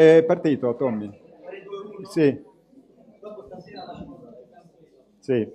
È 0.00 0.24
partito, 0.24 0.74
Tommy. 0.76 1.10
Sì. 2.10 2.34
Sì. 5.18 5.46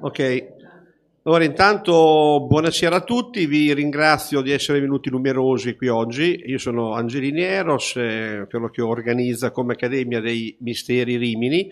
Ok, 0.00 0.46
allora 1.24 1.44
intanto 1.44 2.46
buonasera 2.48 2.96
a 2.96 3.00
tutti, 3.02 3.44
vi 3.44 3.74
ringrazio 3.74 4.40
di 4.40 4.50
essere 4.50 4.80
venuti 4.80 5.10
numerosi 5.10 5.76
qui 5.76 5.88
oggi. 5.88 6.44
Io 6.46 6.56
sono 6.56 6.94
Angelini 6.94 7.42
Eros, 7.42 7.96
eh, 7.96 8.46
quello 8.48 8.70
che 8.70 8.80
organizza 8.80 9.50
come 9.50 9.74
Accademia 9.74 10.22
dei 10.22 10.56
Misteri 10.60 11.18
Rimini. 11.18 11.70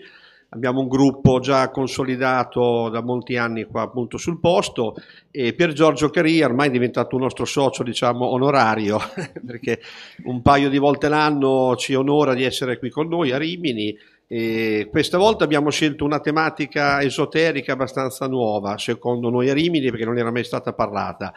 Abbiamo 0.51 0.81
un 0.81 0.87
gruppo 0.87 1.39
già 1.39 1.69
consolidato 1.69 2.89
da 2.89 3.03
molti 3.03 3.37
anni 3.37 3.65
qua 3.65 3.83
appunto 3.83 4.17
sul 4.17 4.39
posto 4.39 4.95
e 5.29 5.53
Pier 5.53 5.73
Giorgio 5.73 6.09
Caria 6.09 6.47
ormai 6.47 6.69
è 6.69 6.71
diventato 6.71 7.15
un 7.15 7.21
nostro 7.21 7.45
socio 7.45 7.83
diciamo 7.83 8.25
onorario 8.25 8.97
perché 9.45 9.79
un 10.23 10.41
paio 10.41 10.69
di 10.69 10.79
volte 10.79 11.07
l'anno 11.07 11.75
ci 11.75 11.93
onora 11.93 12.33
di 12.33 12.43
essere 12.43 12.79
qui 12.79 12.89
con 12.89 13.07
noi 13.07 13.31
a 13.31 13.37
Rimini 13.37 13.95
e 14.31 14.87
questa 14.91 15.17
volta 15.17 15.43
abbiamo 15.43 15.71
scelto 15.71 16.05
una 16.05 16.19
tematica 16.19 17.01
esoterica 17.01 17.73
abbastanza 17.73 18.27
nuova, 18.27 18.77
secondo 18.77 19.31
noi 19.31 19.49
a 19.49 19.55
Rimini, 19.55 19.89
perché 19.89 20.05
non 20.05 20.19
era 20.19 20.31
mai 20.31 20.43
stata 20.43 20.71
parlata, 20.73 21.33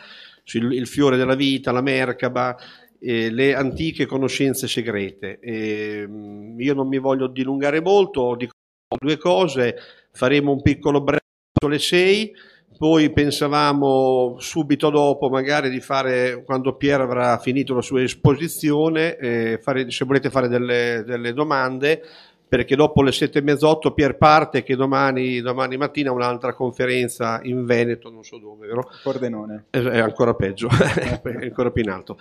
il 0.52 0.86
fiore 0.86 1.16
della 1.16 1.34
vita, 1.34 1.72
la 1.72 1.80
Merkaba, 1.80 2.54
eh, 3.00 3.30
le 3.30 3.54
antiche 3.54 4.04
conoscenze 4.04 4.68
segrete. 4.68 5.38
E, 5.40 6.06
io 6.58 6.74
non 6.74 6.86
mi 6.86 6.98
voglio 6.98 7.28
dilungare 7.28 7.80
molto, 7.80 8.36
due 8.98 9.16
cose, 9.16 9.76
faremo 10.12 10.52
un 10.52 10.62
piccolo 10.62 11.02
break 11.02 11.22
alle 11.64 11.78
6, 11.78 12.32
poi 12.78 13.12
pensavamo 13.12 14.36
subito 14.38 14.90
dopo 14.90 15.28
magari 15.28 15.70
di 15.70 15.80
fare, 15.80 16.42
quando 16.44 16.74
Pier 16.74 17.00
avrà 17.00 17.38
finito 17.38 17.74
la 17.74 17.82
sua 17.82 18.02
esposizione, 18.02 19.16
eh, 19.16 19.58
fare, 19.62 19.90
se 19.90 20.04
volete 20.04 20.30
fare 20.30 20.48
delle, 20.48 21.04
delle 21.06 21.32
domande, 21.32 22.02
perché 22.52 22.76
dopo 22.76 23.02
le 23.02 23.12
sette 23.12 23.38
e 23.38 23.42
mezza, 23.42 23.66
otto 23.66 23.92
Pier 23.92 24.18
parte 24.18 24.62
che 24.62 24.76
domani, 24.76 25.40
domani 25.40 25.78
mattina 25.78 26.10
ha 26.10 26.12
un'altra 26.12 26.52
conferenza 26.52 27.40
in 27.44 27.64
Veneto, 27.64 28.10
non 28.10 28.24
so 28.24 28.38
dove, 28.38 28.66
vero? 28.66 28.90
Pordenone. 29.02 29.66
È 29.70 29.98
ancora 29.98 30.34
peggio, 30.34 30.68
è 30.68 31.44
ancora 31.44 31.70
più 31.70 31.82
in 31.82 31.88
alto. 31.88 32.18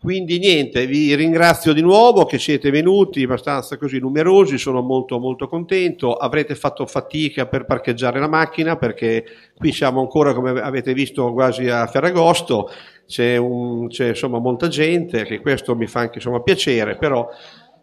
Quindi 0.00 0.38
niente, 0.38 0.86
vi 0.86 1.12
ringrazio 1.16 1.72
di 1.72 1.80
nuovo 1.80 2.24
che 2.24 2.38
siete 2.38 2.70
venuti 2.70 3.24
abbastanza 3.24 3.76
così 3.76 3.98
numerosi, 3.98 4.56
sono 4.56 4.80
molto 4.80 5.18
molto 5.18 5.48
contento, 5.48 6.14
avrete 6.14 6.54
fatto 6.54 6.86
fatica 6.86 7.46
per 7.46 7.64
parcheggiare 7.64 8.20
la 8.20 8.28
macchina 8.28 8.76
perché 8.76 9.24
qui 9.56 9.72
siamo 9.72 10.00
ancora 10.00 10.34
come 10.34 10.50
avete 10.60 10.94
visto 10.94 11.32
quasi 11.32 11.68
a 11.68 11.84
Ferragosto, 11.88 12.70
c'è, 13.08 13.36
un, 13.38 13.88
c'è 13.88 14.10
insomma 14.10 14.38
molta 14.38 14.68
gente, 14.68 15.24
che 15.24 15.40
questo 15.40 15.74
mi 15.74 15.88
fa 15.88 16.00
anche 16.00 16.18
insomma 16.18 16.42
piacere, 16.42 16.96
però 16.96 17.28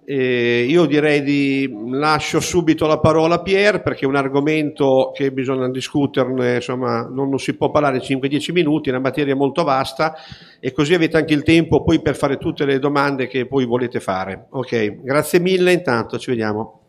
eh, 0.07 0.65
io 0.69 0.85
direi 0.85 1.23
di 1.23 1.75
lascio 1.89 2.39
subito 2.39 2.85
la 2.85 2.99
parola 2.99 3.35
a 3.35 3.41
Pier 3.41 3.81
perché 3.81 4.05
è 4.05 4.07
un 4.07 4.15
argomento 4.15 5.11
che 5.15 5.31
bisogna 5.31 5.67
discuterne, 5.69 6.55
insomma, 6.55 7.07
non, 7.07 7.37
si 7.39 7.55
può 7.55 7.71
parlare 7.71 7.97
5-10 7.97 8.51
minuti, 8.51 8.89
è 8.89 8.91
una 8.91 9.01
materia 9.01 9.35
molto 9.35 9.63
vasta 9.63 10.15
e 10.59 10.71
così 10.71 10.93
avete 10.93 11.17
anche 11.17 11.33
il 11.33 11.41
tempo 11.41 11.83
poi 11.83 12.01
per 12.01 12.15
fare 12.15 12.37
tutte 12.37 12.65
le 12.65 12.77
domande 12.77 13.27
che 13.27 13.47
poi 13.47 13.65
volete 13.65 13.99
fare. 13.99 14.45
Ok, 14.51 15.01
grazie 15.01 15.39
mille, 15.39 15.71
intanto 15.71 16.19
ci 16.19 16.29
vediamo. 16.29 16.81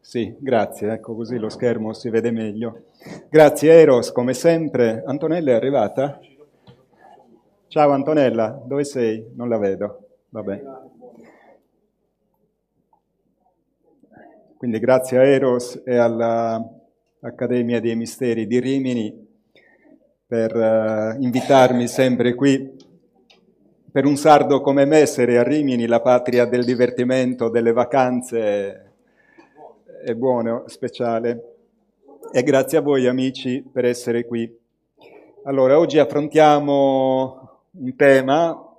Sì, 0.00 0.34
grazie, 0.38 0.90
ecco 0.90 1.14
così 1.14 1.36
lo 1.36 1.50
schermo 1.50 1.92
si 1.92 2.08
vede 2.08 2.30
meglio. 2.30 2.84
Grazie 3.30 3.72
Eros, 3.72 4.12
come 4.12 4.34
sempre. 4.34 5.02
Antonella 5.06 5.52
è 5.52 5.54
arrivata? 5.54 6.20
Ciao 7.68 7.90
Antonella, 7.90 8.62
dove 8.64 8.84
sei? 8.84 9.32
Non 9.34 9.48
la 9.48 9.58
vedo. 9.58 10.08
Vabbè. 10.30 10.62
Quindi 14.56 14.78
grazie 14.78 15.18
a 15.18 15.24
Eros 15.24 15.82
e 15.84 15.96
all'Accademia 15.96 17.80
dei 17.80 17.94
Misteri 17.96 18.46
di 18.46 18.58
Rimini 18.58 19.26
per 20.26 20.54
uh, 20.54 21.22
invitarmi 21.22 21.86
sempre 21.86 22.34
qui. 22.34 22.76
Per 23.90 24.04
un 24.04 24.16
sardo 24.16 24.60
come 24.60 24.84
me 24.84 24.98
essere 24.98 25.38
a 25.38 25.42
Rimini, 25.42 25.86
la 25.86 26.00
patria 26.00 26.44
del 26.44 26.64
divertimento, 26.64 27.48
delle 27.48 27.72
vacanze, 27.72 28.92
è 30.04 30.14
buono, 30.14 30.64
speciale. 30.66 31.57
E 32.30 32.42
grazie 32.42 32.76
a 32.76 32.82
voi 32.82 33.06
amici 33.06 33.62
per 33.62 33.86
essere 33.86 34.26
qui. 34.26 34.54
Allora, 35.44 35.78
oggi 35.78 35.98
affrontiamo 35.98 37.60
un 37.70 37.96
tema, 37.96 38.76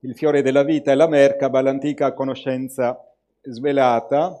il 0.00 0.16
fiore 0.16 0.40
della 0.40 0.62
vita 0.62 0.90
e 0.90 0.94
la 0.94 1.06
Merkaba, 1.06 1.60
l'antica 1.60 2.14
conoscenza 2.14 2.98
svelata. 3.42 4.34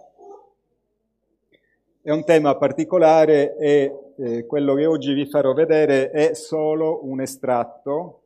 È 2.00 2.10
un 2.10 2.24
tema 2.24 2.56
particolare 2.56 3.54
e 3.58 4.14
eh, 4.16 4.46
quello 4.46 4.74
che 4.74 4.86
oggi 4.86 5.12
vi 5.12 5.26
farò 5.26 5.52
vedere 5.52 6.10
è 6.10 6.32
solo 6.32 7.00
un 7.04 7.20
estratto 7.20 8.22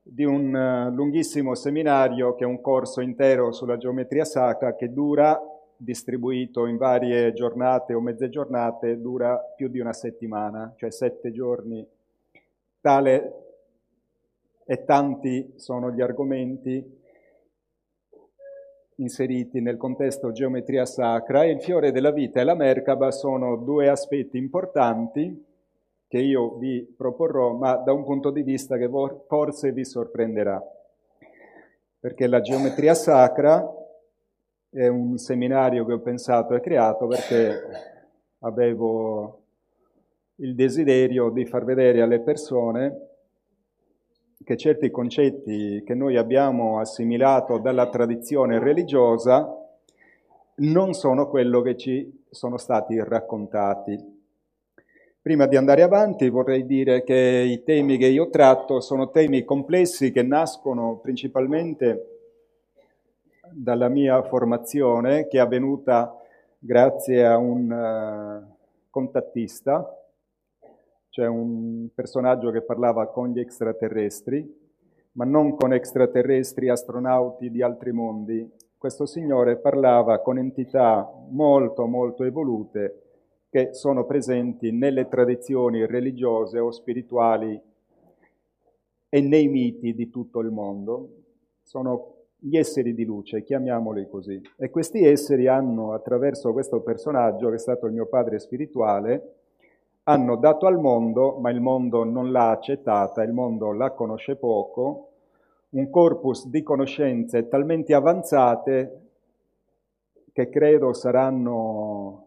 di 0.00 0.24
un 0.24 0.54
uh, 0.54 0.94
lunghissimo 0.94 1.54
seminario 1.54 2.34
che 2.34 2.44
è 2.44 2.46
un 2.46 2.62
corso 2.62 3.02
intero 3.02 3.52
sulla 3.52 3.76
geometria 3.76 4.24
sacra 4.24 4.74
che 4.74 4.92
dura 4.92 5.38
distribuito 5.82 6.66
in 6.66 6.76
varie 6.76 7.32
giornate 7.32 7.92
o 7.92 8.00
mezze 8.00 8.28
giornate 8.28 9.00
dura 9.00 9.36
più 9.36 9.68
di 9.68 9.80
una 9.80 9.92
settimana, 9.92 10.72
cioè 10.76 10.90
sette 10.90 11.32
giorni. 11.32 11.84
Tale 12.80 13.32
e 14.64 14.84
tanti 14.84 15.54
sono 15.56 15.90
gli 15.90 16.00
argomenti 16.00 17.00
inseriti 18.96 19.60
nel 19.60 19.76
contesto 19.76 20.30
geometria 20.30 20.86
sacra 20.86 21.42
e 21.42 21.50
il 21.50 21.60
fiore 21.60 21.90
della 21.90 22.12
vita 22.12 22.40
e 22.40 22.44
la 22.44 22.54
Merkaba 22.54 23.10
sono 23.10 23.56
due 23.56 23.88
aspetti 23.88 24.38
importanti 24.38 25.44
che 26.06 26.18
io 26.18 26.56
vi 26.58 26.82
proporrò, 26.96 27.54
ma 27.54 27.74
da 27.76 27.92
un 27.92 28.04
punto 28.04 28.30
di 28.30 28.42
vista 28.42 28.76
che 28.76 28.88
forse 29.26 29.72
vi 29.72 29.84
sorprenderà. 29.84 30.62
Perché 31.98 32.26
la 32.26 32.40
geometria 32.40 32.94
sacra 32.94 33.81
è 34.74 34.88
un 34.88 35.18
seminario 35.18 35.84
che 35.84 35.92
ho 35.92 36.00
pensato 36.00 36.54
e 36.54 36.60
creato 36.60 37.06
perché 37.06 37.60
avevo 38.38 39.42
il 40.36 40.54
desiderio 40.54 41.28
di 41.28 41.44
far 41.44 41.66
vedere 41.66 42.00
alle 42.00 42.20
persone 42.20 43.08
che 44.42 44.56
certi 44.56 44.90
concetti 44.90 45.82
che 45.84 45.94
noi 45.94 46.16
abbiamo 46.16 46.78
assimilato 46.78 47.58
dalla 47.58 47.90
tradizione 47.90 48.58
religiosa 48.58 49.46
non 50.54 50.94
sono 50.94 51.28
quello 51.28 51.60
che 51.60 51.76
ci 51.76 52.24
sono 52.30 52.56
stati 52.56 52.98
raccontati. 52.98 53.98
Prima 55.20 55.46
di 55.46 55.56
andare 55.56 55.82
avanti 55.82 56.30
vorrei 56.30 56.64
dire 56.64 57.04
che 57.04 57.14
i 57.14 57.62
temi 57.62 57.98
che 57.98 58.06
io 58.06 58.30
tratto 58.30 58.80
sono 58.80 59.10
temi 59.10 59.44
complessi 59.44 60.10
che 60.12 60.22
nascono 60.22 60.96
principalmente 60.96 62.06
dalla 63.54 63.88
mia 63.88 64.22
formazione 64.22 65.28
che 65.28 65.38
è 65.38 65.40
avvenuta 65.40 66.16
grazie 66.58 67.26
a 67.26 67.36
un 67.36 67.70
uh, 67.70 68.56
contattista, 68.90 69.86
cioè 71.08 71.26
un 71.26 71.88
personaggio 71.94 72.50
che 72.50 72.62
parlava 72.62 73.08
con 73.08 73.28
gli 73.28 73.40
extraterrestri, 73.40 74.60
ma 75.12 75.24
non 75.24 75.56
con 75.56 75.72
extraterrestri 75.72 76.68
astronauti 76.68 77.50
di 77.50 77.62
altri 77.62 77.92
mondi. 77.92 78.50
Questo 78.78 79.06
signore 79.06 79.56
parlava 79.56 80.20
con 80.20 80.38
entità 80.38 81.08
molto 81.28 81.86
molto 81.86 82.24
evolute 82.24 83.02
che 83.50 83.74
sono 83.74 84.06
presenti 84.06 84.72
nelle 84.72 85.08
tradizioni 85.08 85.84
religiose 85.84 86.58
o 86.58 86.70
spirituali 86.70 87.60
e 89.08 89.20
nei 89.20 89.48
miti 89.48 89.94
di 89.94 90.08
tutto 90.08 90.40
il 90.40 90.50
mondo. 90.50 91.08
Sono 91.60 92.21
gli 92.44 92.56
esseri 92.56 92.92
di 92.92 93.04
luce, 93.04 93.44
chiamiamoli 93.44 94.08
così. 94.08 94.40
E 94.56 94.68
questi 94.68 95.04
esseri 95.04 95.46
hanno, 95.46 95.92
attraverso 95.92 96.52
questo 96.52 96.80
personaggio, 96.80 97.48
che 97.50 97.54
è 97.54 97.58
stato 97.58 97.86
il 97.86 97.92
mio 97.92 98.06
padre 98.06 98.40
spirituale, 98.40 99.34
hanno 100.04 100.36
dato 100.36 100.66
al 100.66 100.80
mondo, 100.80 101.38
ma 101.38 101.50
il 101.50 101.60
mondo 101.60 102.02
non 102.02 102.32
l'ha 102.32 102.50
accettata, 102.50 103.22
il 103.22 103.32
mondo 103.32 103.70
la 103.72 103.92
conosce 103.92 104.34
poco, 104.34 105.10
un 105.70 105.88
corpus 105.88 106.48
di 106.48 106.62
conoscenze 106.62 107.48
talmente 107.48 107.94
avanzate 107.94 109.00
che 110.32 110.48
credo 110.48 110.92
saranno 110.92 112.26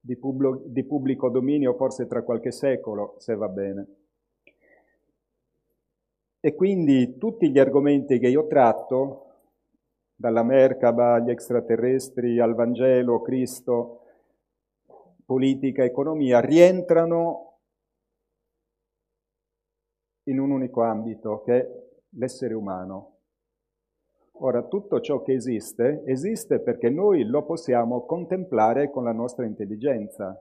di, 0.00 0.16
pubblico, 0.16 1.28
dominio 1.28 1.74
forse 1.74 2.06
tra 2.06 2.22
qualche 2.22 2.50
secolo, 2.50 3.14
se 3.18 3.36
va 3.36 3.48
bene. 3.48 3.86
E 6.44 6.54
quindi 6.54 7.16
tutti 7.16 7.50
gli 7.50 7.58
argomenti 7.58 8.18
che 8.18 8.28
io 8.28 8.46
tratto 8.46 9.28
dalla 10.14 10.42
Merkaba 10.42 11.14
agli 11.14 11.30
extraterrestri, 11.30 12.38
al 12.38 12.54
Vangelo, 12.54 13.22
Cristo, 13.22 14.02
politica, 15.24 15.84
economia, 15.84 16.40
rientrano 16.40 17.60
in 20.24 20.38
un 20.38 20.50
unico 20.50 20.82
ambito 20.82 21.40
che 21.44 21.60
è 21.60 21.68
l'essere 22.10 22.52
umano. 22.52 23.12
Ora, 24.32 24.64
tutto 24.64 25.00
ciò 25.00 25.22
che 25.22 25.32
esiste, 25.32 26.02
esiste 26.04 26.60
perché 26.60 26.90
noi 26.90 27.24
lo 27.24 27.44
possiamo 27.44 28.04
contemplare 28.04 28.90
con 28.90 29.04
la 29.04 29.12
nostra 29.12 29.46
intelligenza. 29.46 30.38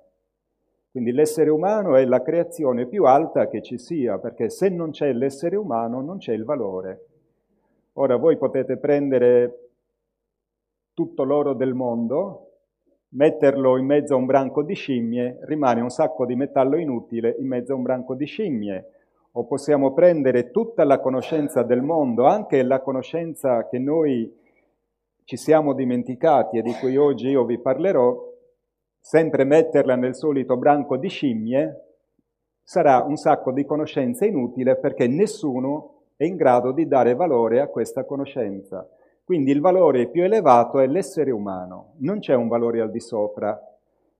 Quindi 0.93 1.11
l'essere 1.11 1.49
umano 1.49 1.95
è 1.95 2.05
la 2.05 2.21
creazione 2.21 2.85
più 2.85 3.05
alta 3.05 3.47
che 3.47 3.63
ci 3.63 3.79
sia, 3.79 4.19
perché 4.19 4.51
se 4.51 4.69
non 4.69 4.91
c'è 4.91 5.11
l'essere 5.11 5.55
umano 5.55 6.01
non 6.01 6.19
c'è 6.19 6.33
il 6.33 6.43
valore. 6.43 7.07
Ora 7.93 8.15
voi 8.17 8.37
potete 8.37 8.77
prendere 8.77 9.69
tutto 10.93 11.23
l'oro 11.23 11.53
del 11.53 11.73
mondo, 11.73 12.51
metterlo 13.09 13.77
in 13.77 13.87
mezzo 13.87 14.13
a 14.13 14.17
un 14.17 14.27
branco 14.27 14.61
di 14.61 14.75
scimmie, 14.75 15.39
rimane 15.45 15.81
un 15.81 15.89
sacco 15.89 16.27
di 16.27 16.35
metallo 16.35 16.77
inutile 16.77 17.37
in 17.39 17.47
mezzo 17.47 17.73
a 17.73 17.75
un 17.75 17.81
branco 17.81 18.13
di 18.13 18.25
scimmie 18.25 18.91
o 19.31 19.45
possiamo 19.45 19.93
prendere 19.93 20.51
tutta 20.51 20.83
la 20.83 20.99
conoscenza 20.99 21.63
del 21.63 21.81
mondo, 21.81 22.27
anche 22.27 22.61
la 22.61 22.81
conoscenza 22.81 23.67
che 23.67 23.79
noi 23.79 24.31
ci 25.23 25.37
siamo 25.37 25.73
dimenticati 25.73 26.59
e 26.59 26.61
di 26.61 26.73
cui 26.73 26.97
oggi 26.97 27.29
io 27.29 27.45
vi 27.45 27.57
parlerò, 27.57 28.32
sempre 29.05 29.43
metterla 29.43 29.97
nel 29.97 30.15
solito 30.15 30.55
branco 30.55 30.95
di 30.95 31.09
scimmie, 31.09 31.81
sarà 32.63 33.03
un 33.05 33.17
sacco 33.17 33.51
di 33.51 33.65
conoscenza 33.65 34.25
inutile 34.25 34.77
perché 34.77 35.07
nessuno 35.07 36.03
è 36.15 36.23
in 36.23 36.37
grado 36.37 36.71
di 36.71 36.87
dare 36.87 37.13
valore 37.13 37.59
a 37.59 37.67
questa 37.67 38.05
conoscenza. 38.05 38.87
Quindi 39.25 39.51
il 39.51 39.59
valore 39.59 40.07
più 40.07 40.23
elevato 40.23 40.79
è 40.79 40.87
l'essere 40.87 41.31
umano, 41.31 41.95
non 41.97 42.19
c'è 42.19 42.33
un 42.33 42.47
valore 42.47 42.79
al 42.79 42.91
di 42.91 43.01
sopra, 43.01 43.59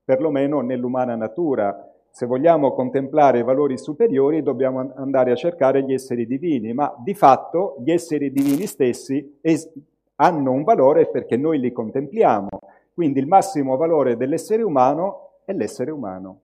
perlomeno 0.03 0.59
nell'umana 0.59 1.15
natura. 1.15 1.89
Se 2.09 2.25
vogliamo 2.25 2.73
contemplare 2.73 3.41
valori 3.41 3.77
superiori 3.77 4.43
dobbiamo 4.43 4.91
andare 4.95 5.31
a 5.31 5.35
cercare 5.35 5.81
gli 5.83 5.93
esseri 5.93 6.27
divini, 6.27 6.73
ma 6.73 6.93
di 6.97 7.13
fatto 7.13 7.77
gli 7.79 7.89
esseri 7.89 8.33
divini 8.33 8.65
stessi 8.65 9.39
es- 9.39 9.71
hanno 10.15 10.51
un 10.51 10.63
valore 10.63 11.07
perché 11.07 11.37
noi 11.37 11.59
li 11.59 11.71
contempliamo. 11.71 12.49
Quindi 12.93 13.19
il 13.19 13.27
massimo 13.27 13.75
valore 13.75 14.15
dell'essere 14.15 14.61
umano 14.61 15.39
è 15.45 15.53
l'essere 15.53 15.91
umano. 15.91 16.41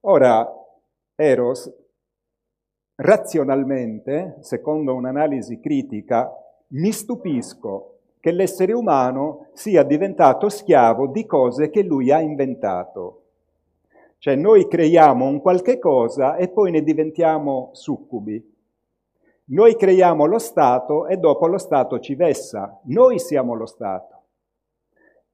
Ora, 0.00 0.50
Eros, 1.14 1.70
razionalmente, 2.94 4.36
secondo 4.40 4.94
un'analisi 4.94 5.60
critica, 5.60 6.32
mi 6.68 6.92
stupisco 6.92 7.98
che 8.20 8.30
l'essere 8.30 8.72
umano 8.72 9.48
sia 9.52 9.82
diventato 9.82 10.48
schiavo 10.48 11.06
di 11.08 11.26
cose 11.26 11.70
che 11.70 11.82
lui 11.82 12.10
ha 12.10 12.20
inventato. 12.20 13.22
Cioè 14.18 14.34
noi 14.34 14.66
creiamo 14.66 15.26
un 15.26 15.40
qualche 15.40 15.78
cosa 15.78 16.36
e 16.36 16.48
poi 16.48 16.70
ne 16.70 16.82
diventiamo 16.82 17.70
succubi. 17.72 18.56
Noi 19.50 19.76
creiamo 19.76 20.26
lo 20.26 20.38
Stato 20.38 21.06
e 21.06 21.16
dopo 21.16 21.46
lo 21.46 21.58
Stato 21.58 22.00
ci 22.00 22.14
vessa. 22.14 22.80
Noi 22.84 23.18
siamo 23.18 23.54
lo 23.54 23.66
Stato. 23.66 24.17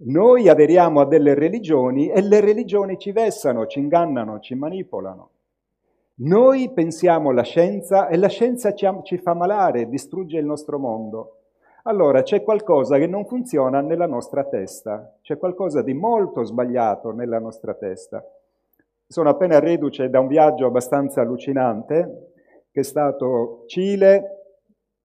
Noi 0.06 0.50
aderiamo 0.50 1.00
a 1.00 1.06
delle 1.06 1.32
religioni 1.32 2.10
e 2.10 2.20
le 2.20 2.40
religioni 2.40 2.98
ci 2.98 3.10
vessano, 3.10 3.66
ci 3.66 3.78
ingannano, 3.78 4.38
ci 4.38 4.54
manipolano. 4.54 5.30
Noi 6.16 6.70
pensiamo 6.72 7.30
alla 7.30 7.42
scienza 7.42 8.08
e 8.08 8.18
la 8.18 8.28
scienza 8.28 8.74
ci, 8.74 8.86
ci 9.04 9.16
fa 9.16 9.32
malare, 9.32 9.88
distrugge 9.88 10.38
il 10.38 10.44
nostro 10.44 10.78
mondo. 10.78 11.38
Allora 11.84 12.22
c'è 12.22 12.42
qualcosa 12.42 12.98
che 12.98 13.06
non 13.06 13.24
funziona 13.24 13.80
nella 13.80 14.06
nostra 14.06 14.44
testa, 14.44 15.16
c'è 15.22 15.38
qualcosa 15.38 15.80
di 15.80 15.94
molto 15.94 16.44
sbagliato 16.44 17.12
nella 17.12 17.38
nostra 17.38 17.72
testa. 17.72 18.22
Sono 19.06 19.30
appena 19.30 19.58
reduce 19.58 20.10
da 20.10 20.20
un 20.20 20.26
viaggio 20.26 20.66
abbastanza 20.66 21.22
allucinante, 21.22 22.32
che 22.70 22.80
è 22.80 22.84
stato 22.84 23.64
Cile, 23.68 24.56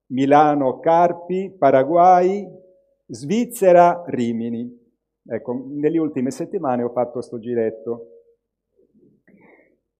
Milano, 0.07 0.79
Carpi, 0.79 1.53
Paraguay, 1.57 2.47
Svizzera, 3.07 4.03
Rimini. 4.05 4.78
Ecco, 5.31 5.63
nelle 5.67 5.99
ultime 5.99 6.31
settimane 6.31 6.81
ho 6.81 6.89
fatto 6.89 7.13
questo 7.13 7.37
giretto. 7.37 8.07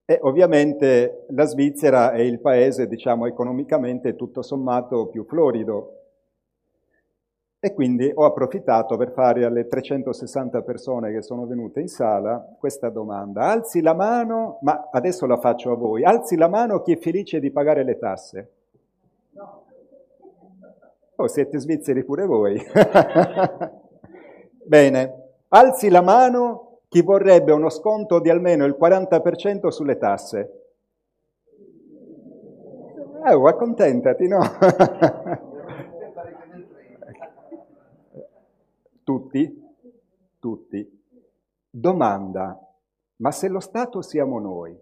E 0.06 0.18
ovviamente 0.24 1.26
la 1.30 1.46
Svizzera 1.46 2.12
è 2.12 2.20
il 2.20 2.40
paese, 2.40 2.88
diciamo, 2.88 3.28
economicamente 3.28 4.16
tutto 4.16 4.42
sommato 4.42 5.08
più 5.08 5.24
florido 5.24 6.00
e 7.62 7.74
quindi 7.74 8.10
ho 8.14 8.24
approfittato 8.24 8.96
per 8.96 9.12
fare 9.12 9.44
alle 9.44 9.68
360 9.68 10.62
persone 10.62 11.12
che 11.12 11.22
sono 11.22 11.46
venute 11.46 11.82
in 11.82 11.90
sala 11.90 12.56
questa 12.58 12.90
domanda. 12.90 13.52
Alzi 13.52 13.82
la 13.82 13.94
mano, 13.94 14.60
ma 14.62 14.88
adesso 14.92 15.26
la 15.26 15.38
faccio 15.38 15.74
a 15.74 15.76
voi, 15.76 16.04
alzi 16.04 16.38
la 16.38 16.48
mano 16.48 16.82
chi 16.82 16.94
è 16.94 16.98
felice 16.98 17.40
di 17.40 17.52
pagare 17.52 17.84
le 17.84 18.00
tasse. 18.00 18.52
Oh, 21.18 21.28
siete 21.28 21.60
svizzeri 21.60 22.06
pure 22.06 22.26
voi. 22.26 22.58
Bene, 24.64 25.19
alzi 25.50 25.90
la 25.90 26.02
mano 26.02 26.82
chi 26.90 27.02
vorrebbe 27.02 27.52
uno 27.52 27.70
sconto 27.70 28.20
di 28.20 28.30
almeno 28.30 28.66
il 28.66 28.76
40% 28.80 29.68
sulle 29.68 29.98
tasse. 29.98 30.54
Eh, 33.26 33.34
oh, 33.34 33.48
accontentati, 33.48 34.28
no? 34.28 34.40
Tutti? 39.04 39.68
Tutti. 40.40 41.04
Domanda, 41.70 42.60
ma 43.18 43.32
se 43.32 43.48
lo 43.50 43.60
Stato 43.60 44.02
siamo 44.02 44.40
noi, 44.40 44.76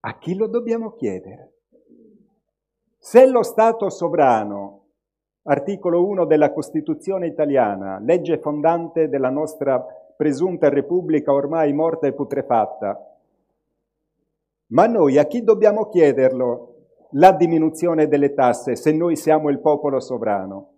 a 0.00 0.18
chi 0.18 0.36
lo 0.36 0.46
dobbiamo 0.46 0.92
chiedere? 0.92 1.52
Se 2.98 3.26
lo 3.26 3.42
Stato 3.42 3.88
sovrano, 3.88 4.85
articolo 5.48 6.04
1 6.06 6.24
della 6.24 6.52
Costituzione 6.52 7.26
italiana, 7.26 7.98
legge 8.00 8.38
fondante 8.38 9.08
della 9.08 9.30
nostra 9.30 9.84
presunta 10.16 10.68
Repubblica 10.68 11.32
ormai 11.32 11.72
morta 11.72 12.06
e 12.06 12.12
putrefatta, 12.12 13.14
ma 14.68 14.86
noi 14.86 15.18
a 15.18 15.24
chi 15.24 15.44
dobbiamo 15.44 15.88
chiederlo 15.88 16.74
la 17.10 17.30
diminuzione 17.30 18.08
delle 18.08 18.34
tasse 18.34 18.74
se 18.74 18.92
noi 18.92 19.14
siamo 19.14 19.48
il 19.48 19.60
popolo 19.60 20.00
sovrano? 20.00 20.70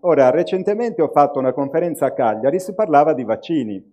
Ora, 0.00 0.30
recentemente 0.30 1.02
ho 1.02 1.08
fatto 1.08 1.38
una 1.38 1.52
conferenza 1.52 2.06
a 2.06 2.12
Cagliari, 2.12 2.60
si 2.60 2.74
parlava 2.74 3.12
di 3.12 3.24
vaccini. 3.24 3.92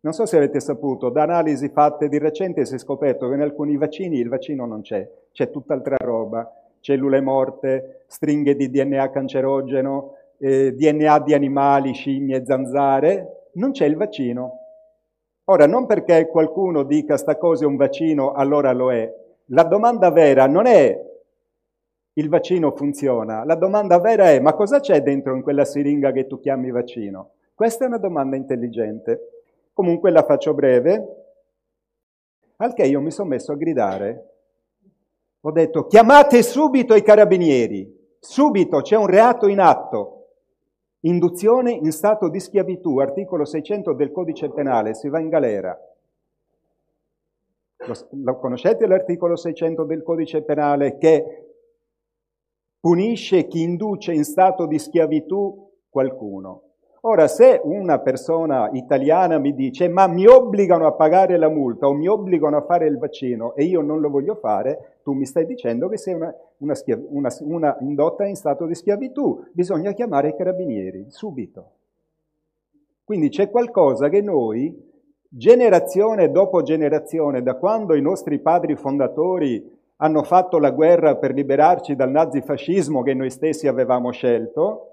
Non 0.00 0.12
so 0.14 0.24
se 0.26 0.36
avete 0.36 0.60
saputo, 0.60 1.10
da 1.10 1.22
analisi 1.22 1.68
fatte 1.68 2.08
di 2.08 2.18
recente 2.18 2.64
si 2.64 2.74
è 2.74 2.78
scoperto 2.78 3.28
che 3.28 3.34
in 3.34 3.40
alcuni 3.42 3.76
vaccini 3.76 4.18
il 4.18 4.28
vaccino 4.28 4.64
non 4.64 4.80
c'è, 4.80 5.08
c'è 5.32 5.50
tutt'altra 5.50 5.96
roba, 5.98 6.61
cellule 6.82 7.22
morte, 7.22 8.04
stringhe 8.08 8.54
di 8.54 8.68
DNA 8.68 9.08
cancerogeno, 9.10 10.16
eh, 10.38 10.74
DNA 10.74 11.20
di 11.20 11.32
animali, 11.32 11.94
scimmie, 11.94 12.44
zanzare, 12.44 13.48
non 13.54 13.70
c'è 13.70 13.86
il 13.86 13.96
vaccino. 13.96 14.58
Ora, 15.44 15.66
non 15.66 15.86
perché 15.86 16.26
qualcuno 16.26 16.82
dica 16.82 17.16
sta 17.16 17.36
cosa 17.36 17.64
è 17.64 17.66
un 17.66 17.76
vaccino, 17.76 18.32
allora 18.32 18.72
lo 18.72 18.92
è. 18.92 19.10
La 19.46 19.64
domanda 19.64 20.10
vera 20.10 20.46
non 20.46 20.66
è 20.66 21.10
il 22.14 22.28
vaccino 22.28 22.72
funziona. 22.72 23.44
La 23.44 23.54
domanda 23.54 23.98
vera 23.98 24.30
è 24.30 24.40
ma 24.40 24.52
cosa 24.54 24.80
c'è 24.80 25.02
dentro 25.02 25.34
in 25.34 25.42
quella 25.42 25.64
siringa 25.64 26.12
che 26.12 26.26
tu 26.26 26.38
chiami 26.38 26.70
vaccino? 26.70 27.30
Questa 27.54 27.84
è 27.84 27.86
una 27.86 27.98
domanda 27.98 28.36
intelligente. 28.36 29.44
Comunque 29.72 30.10
la 30.10 30.24
faccio 30.24 30.52
breve, 30.52 31.22
al 32.56 32.74
che 32.74 32.84
io 32.84 33.00
mi 33.00 33.10
sono 33.10 33.28
messo 33.28 33.52
a 33.52 33.56
gridare. 33.56 34.31
Ho 35.44 35.50
detto 35.50 35.86
chiamate 35.86 36.42
subito 36.42 36.94
i 36.94 37.02
carabinieri, 37.02 38.16
subito 38.20 38.80
c'è 38.80 38.96
un 38.96 39.06
reato 39.06 39.48
in 39.48 39.58
atto. 39.58 40.18
Induzione 41.00 41.72
in 41.72 41.90
stato 41.90 42.28
di 42.28 42.38
schiavitù, 42.38 42.98
articolo 42.98 43.44
600 43.44 43.92
del 43.94 44.12
codice 44.12 44.50
penale, 44.50 44.94
si 44.94 45.08
va 45.08 45.18
in 45.18 45.28
galera. 45.28 45.76
Lo, 47.78 47.94
lo 48.22 48.38
conoscete 48.38 48.86
l'articolo 48.86 49.34
600 49.34 49.82
del 49.82 50.04
codice 50.04 50.42
penale 50.42 50.96
che 50.96 51.54
punisce 52.78 53.48
chi 53.48 53.62
induce 53.62 54.12
in 54.12 54.22
stato 54.22 54.66
di 54.66 54.78
schiavitù 54.78 55.70
qualcuno. 55.88 56.71
Ora, 57.04 57.26
se 57.26 57.60
una 57.64 57.98
persona 57.98 58.70
italiana 58.74 59.38
mi 59.38 59.54
dice 59.54 59.88
ma 59.88 60.06
mi 60.06 60.24
obbligano 60.24 60.86
a 60.86 60.92
pagare 60.92 61.36
la 61.36 61.48
multa 61.48 61.88
o 61.88 61.94
mi 61.94 62.06
obbligano 62.06 62.56
a 62.56 62.62
fare 62.62 62.86
il 62.86 62.96
vaccino 62.96 63.56
e 63.56 63.64
io 63.64 63.80
non 63.80 63.98
lo 64.00 64.08
voglio 64.08 64.36
fare, 64.36 64.98
tu 65.02 65.12
mi 65.12 65.26
stai 65.26 65.44
dicendo 65.44 65.88
che 65.88 65.96
sei 65.96 66.14
una, 66.14 66.32
una, 66.58 66.74
una, 67.08 67.36
una 67.40 67.76
indotta 67.80 68.24
in 68.24 68.36
stato 68.36 68.66
di 68.66 68.76
schiavitù. 68.76 69.46
Bisogna 69.50 69.90
chiamare 69.90 70.28
i 70.28 70.36
carabinieri, 70.36 71.06
subito. 71.08 71.70
Quindi 73.02 73.30
c'è 73.30 73.50
qualcosa 73.50 74.08
che 74.08 74.20
noi, 74.20 74.72
generazione 75.28 76.30
dopo 76.30 76.62
generazione, 76.62 77.42
da 77.42 77.54
quando 77.54 77.96
i 77.96 78.00
nostri 78.00 78.38
padri 78.38 78.76
fondatori 78.76 79.80
hanno 79.96 80.22
fatto 80.22 80.58
la 80.60 80.70
guerra 80.70 81.16
per 81.16 81.34
liberarci 81.34 81.96
dal 81.96 82.12
nazifascismo 82.12 83.02
che 83.02 83.12
noi 83.12 83.30
stessi 83.30 83.66
avevamo 83.66 84.12
scelto, 84.12 84.91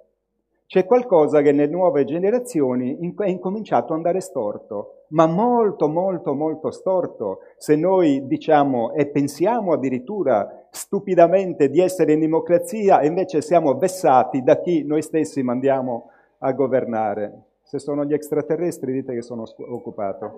c'è 0.69 0.85
qualcosa 0.85 1.41
che 1.41 1.51
nelle 1.51 1.71
nuove 1.71 2.05
generazioni 2.05 2.95
è 2.95 3.27
incominciato 3.27 3.85
ad 3.85 3.97
andare 3.97 4.21
storto, 4.21 5.05
ma 5.07 5.25
molto, 5.25 5.88
molto, 5.88 6.35
molto 6.35 6.69
storto. 6.69 7.39
Se 7.57 7.75
noi 7.75 8.27
diciamo 8.27 8.93
e 8.93 9.07
pensiamo 9.07 9.73
addirittura 9.73 10.67
stupidamente 10.69 11.71
di 11.71 11.79
essere 11.79 12.13
in 12.13 12.19
democrazia 12.19 13.01
invece 13.01 13.41
siamo 13.41 13.79
vessati 13.79 14.43
da 14.43 14.59
chi 14.59 14.83
noi 14.83 15.01
stessi 15.01 15.41
mandiamo 15.41 16.11
a 16.38 16.51
governare. 16.51 17.45
Se 17.63 17.79
sono 17.79 18.05
gli 18.05 18.13
extraterrestri 18.13 18.93
dite 18.93 19.15
che 19.15 19.23
sono 19.23 19.45
occupato. 19.71 20.38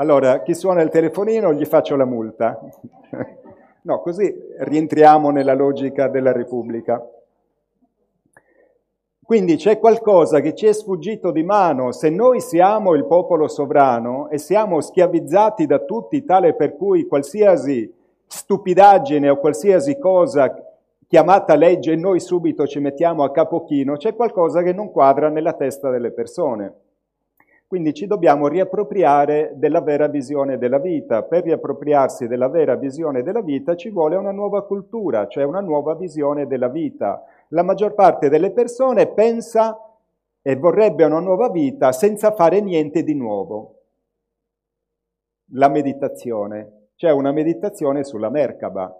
Allora, 0.00 0.40
chi 0.40 0.54
suona 0.54 0.80
il 0.80 0.88
telefonino 0.88 1.52
gli 1.52 1.66
faccio 1.66 1.94
la 1.94 2.06
multa. 2.06 2.58
no, 3.82 4.00
così 4.00 4.34
rientriamo 4.60 5.28
nella 5.28 5.52
logica 5.52 6.08
della 6.08 6.32
Repubblica. 6.32 7.06
Quindi 9.22 9.56
c'è 9.56 9.78
qualcosa 9.78 10.40
che 10.40 10.54
ci 10.54 10.64
è 10.64 10.72
sfuggito 10.72 11.30
di 11.30 11.42
mano. 11.42 11.92
Se 11.92 12.08
noi 12.08 12.40
siamo 12.40 12.94
il 12.94 13.04
popolo 13.04 13.46
sovrano 13.46 14.30
e 14.30 14.38
siamo 14.38 14.80
schiavizzati 14.80 15.66
da 15.66 15.80
tutti, 15.80 16.24
tale 16.24 16.54
per 16.54 16.76
cui 16.76 17.06
qualsiasi 17.06 17.92
stupidaggine 18.26 19.28
o 19.28 19.36
qualsiasi 19.36 19.98
cosa 19.98 20.50
chiamata 21.06 21.54
legge 21.56 21.94
noi 21.94 22.20
subito 22.20 22.66
ci 22.66 22.80
mettiamo 22.80 23.22
a 23.22 23.30
capochino, 23.30 23.96
c'è 23.96 24.14
qualcosa 24.14 24.62
che 24.62 24.72
non 24.72 24.90
quadra 24.90 25.28
nella 25.28 25.52
testa 25.52 25.90
delle 25.90 26.10
persone. 26.10 26.88
Quindi 27.70 27.94
ci 27.94 28.08
dobbiamo 28.08 28.48
riappropriare 28.48 29.52
della 29.54 29.80
vera 29.80 30.08
visione 30.08 30.58
della 30.58 30.80
vita. 30.80 31.22
Per 31.22 31.44
riappropriarsi 31.44 32.26
della 32.26 32.48
vera 32.48 32.74
visione 32.74 33.22
della 33.22 33.42
vita 33.42 33.76
ci 33.76 33.90
vuole 33.90 34.16
una 34.16 34.32
nuova 34.32 34.66
cultura, 34.66 35.28
cioè 35.28 35.44
una 35.44 35.60
nuova 35.60 35.94
visione 35.94 36.48
della 36.48 36.66
vita. 36.66 37.24
La 37.50 37.62
maggior 37.62 37.94
parte 37.94 38.28
delle 38.28 38.50
persone 38.50 39.06
pensa 39.12 39.78
e 40.42 40.56
vorrebbe 40.56 41.04
una 41.04 41.20
nuova 41.20 41.48
vita 41.48 41.92
senza 41.92 42.32
fare 42.32 42.60
niente 42.60 43.04
di 43.04 43.14
nuovo. 43.14 43.82
La 45.52 45.68
meditazione. 45.68 46.88
C'è 46.96 47.12
una 47.12 47.30
meditazione 47.30 48.02
sulla 48.02 48.30
Merkaba. 48.30 48.92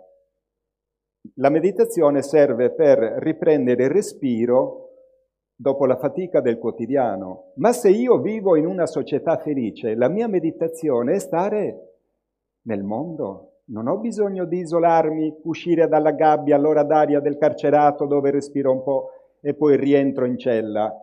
La 1.34 1.48
meditazione 1.48 2.22
serve 2.22 2.70
per 2.70 2.98
riprendere 3.18 3.82
il 3.82 3.90
respiro 3.90 4.89
dopo 5.60 5.84
la 5.84 5.96
fatica 5.96 6.40
del 6.40 6.58
quotidiano. 6.58 7.52
Ma 7.56 7.72
se 7.72 7.90
io 7.90 8.18
vivo 8.18 8.56
in 8.56 8.64
una 8.64 8.86
società 8.86 9.36
felice, 9.36 9.94
la 9.94 10.08
mia 10.08 10.26
meditazione 10.26 11.16
è 11.16 11.18
stare 11.18 11.96
nel 12.62 12.82
mondo. 12.82 13.48
Non 13.66 13.86
ho 13.86 13.98
bisogno 13.98 14.46
di 14.46 14.60
isolarmi, 14.60 15.36
uscire 15.42 15.86
dalla 15.86 16.12
gabbia 16.12 16.56
all'ora 16.56 16.82
d'aria 16.82 17.20
del 17.20 17.36
carcerato 17.36 18.06
dove 18.06 18.30
respiro 18.30 18.72
un 18.72 18.82
po' 18.82 19.10
e 19.42 19.52
poi 19.52 19.76
rientro 19.76 20.24
in 20.24 20.38
cella. 20.38 20.94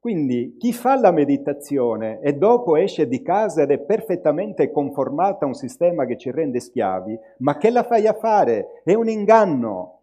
Quindi 0.00 0.56
chi 0.58 0.72
fa 0.72 0.98
la 0.98 1.12
meditazione 1.12 2.18
e 2.22 2.32
dopo 2.32 2.74
esce 2.74 3.06
di 3.06 3.22
casa 3.22 3.62
ed 3.62 3.70
è 3.70 3.78
perfettamente 3.78 4.72
conformata 4.72 5.44
a 5.44 5.48
un 5.48 5.54
sistema 5.54 6.06
che 6.06 6.16
ci 6.16 6.32
rende 6.32 6.58
schiavi, 6.58 7.16
ma 7.38 7.56
che 7.56 7.70
la 7.70 7.84
fai 7.84 8.08
a 8.08 8.14
fare? 8.14 8.82
È 8.82 8.94
un 8.94 9.08
inganno. 9.08 10.00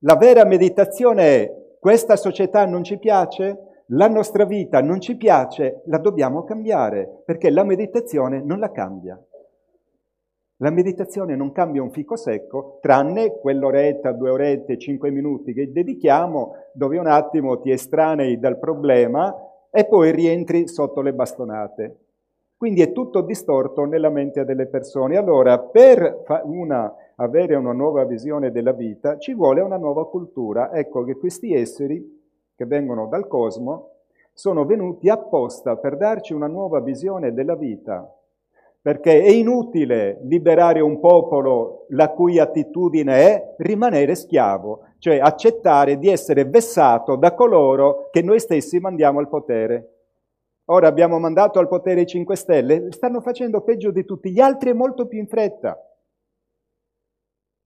La 0.00 0.16
vera 0.16 0.44
meditazione 0.44 1.22
è 1.22 1.63
questa 1.84 2.16
società 2.16 2.64
non 2.64 2.82
ci 2.82 2.96
piace, 2.96 3.82
la 3.88 4.08
nostra 4.08 4.46
vita 4.46 4.80
non 4.80 5.02
ci 5.02 5.18
piace, 5.18 5.82
la 5.84 5.98
dobbiamo 5.98 6.42
cambiare, 6.42 7.20
perché 7.26 7.50
la 7.50 7.62
meditazione 7.62 8.40
non 8.42 8.58
la 8.58 8.70
cambia. 8.70 9.22
La 10.62 10.70
meditazione 10.70 11.36
non 11.36 11.52
cambia 11.52 11.82
un 11.82 11.90
fico 11.90 12.16
secco, 12.16 12.78
tranne 12.80 13.38
quell'oretta, 13.38 14.12
due 14.12 14.30
orette, 14.30 14.78
cinque 14.78 15.10
minuti 15.10 15.52
che 15.52 15.70
dedichiamo, 15.70 16.54
dove 16.72 16.96
un 16.96 17.06
attimo 17.06 17.60
ti 17.60 17.70
estranei 17.70 18.38
dal 18.38 18.58
problema 18.58 19.36
e 19.70 19.84
poi 19.84 20.10
rientri 20.10 20.66
sotto 20.66 21.02
le 21.02 21.12
bastonate. 21.12 22.03
Quindi 22.56 22.82
è 22.82 22.92
tutto 22.92 23.20
distorto 23.20 23.84
nella 23.84 24.10
mente 24.10 24.44
delle 24.44 24.66
persone. 24.66 25.16
Allora, 25.16 25.58
per 25.58 26.22
una, 26.44 26.94
avere 27.16 27.56
una 27.56 27.72
nuova 27.72 28.04
visione 28.04 28.50
della 28.50 28.72
vita 28.72 29.18
ci 29.18 29.34
vuole 29.34 29.60
una 29.60 29.76
nuova 29.76 30.08
cultura. 30.08 30.72
Ecco 30.72 31.04
che 31.04 31.16
questi 31.16 31.52
esseri 31.52 32.22
che 32.56 32.64
vengono 32.64 33.06
dal 33.06 33.26
cosmo 33.26 33.90
sono 34.32 34.64
venuti 34.64 35.08
apposta 35.08 35.76
per 35.76 35.96
darci 35.96 36.32
una 36.32 36.46
nuova 36.46 36.80
visione 36.80 37.32
della 37.32 37.56
vita. 37.56 38.08
Perché 38.80 39.22
è 39.22 39.30
inutile 39.30 40.18
liberare 40.24 40.80
un 40.80 41.00
popolo 41.00 41.86
la 41.90 42.10
cui 42.10 42.38
attitudine 42.38 43.14
è 43.14 43.54
rimanere 43.58 44.14
schiavo, 44.14 44.80
cioè 44.98 45.18
accettare 45.18 45.98
di 45.98 46.08
essere 46.08 46.44
vessato 46.44 47.16
da 47.16 47.32
coloro 47.32 48.08
che 48.10 48.20
noi 48.20 48.38
stessi 48.40 48.78
mandiamo 48.80 49.20
al 49.20 49.28
potere. 49.28 49.93
Ora 50.66 50.88
abbiamo 50.88 51.18
mandato 51.18 51.58
al 51.58 51.68
potere 51.68 52.02
i 52.02 52.06
5 52.06 52.36
Stelle, 52.36 52.90
stanno 52.90 53.20
facendo 53.20 53.60
peggio 53.60 53.90
di 53.90 54.04
tutti 54.04 54.30
gli 54.30 54.40
altri 54.40 54.70
e 54.70 54.74
molto 54.74 55.06
più 55.06 55.18
in 55.18 55.26
fretta. 55.26 55.78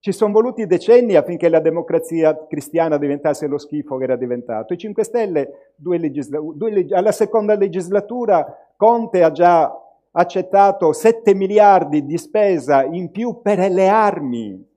Ci 0.01 0.11
sono 0.11 0.33
voluti 0.33 0.65
decenni 0.65 1.15
affinché 1.15 1.49
la 1.49 1.59
democrazia 1.59 2.45
cristiana 2.47 2.97
diventasse 2.97 3.47
lo 3.47 3.57
schifo 3.57 3.97
che 3.97 4.03
era 4.03 4.15
diventato. 4.17 4.73
I 4.73 4.77
5 4.77 5.03
Stelle, 5.03 5.73
legisla- 5.75 6.41
leg- 6.57 6.91
alla 6.91 7.11
seconda 7.11 7.55
legislatura, 7.55 8.45
Conte 8.75 9.23
ha 9.23 9.31
già 9.31 9.73
accettato 10.11 10.91
7 10.91 11.33
miliardi 11.33 12.05
di 12.05 12.17
spesa 12.17 12.83
in 12.83 13.11
più 13.11 13.41
per 13.41 13.59
le 13.69 13.87
armi. 13.87 14.67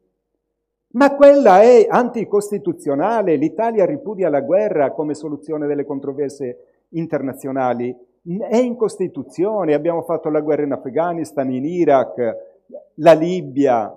Ma 0.94 1.14
quella 1.14 1.60
è 1.62 1.86
anticostituzionale. 1.88 3.36
L'Italia 3.36 3.84
ripudia 3.84 4.28
la 4.28 4.40
guerra 4.40 4.92
come 4.92 5.14
soluzione 5.14 5.66
delle 5.66 5.84
controversie 5.84 6.84
internazionali 6.90 7.96
è 8.22 8.56
in 8.56 8.76
Costituzione, 8.76 9.74
abbiamo 9.74 10.02
fatto 10.02 10.28
la 10.30 10.40
guerra 10.40 10.62
in 10.62 10.72
Afghanistan, 10.72 11.50
in 11.50 11.64
Iraq, 11.64 12.36
la 12.96 13.12
Libia. 13.12 13.92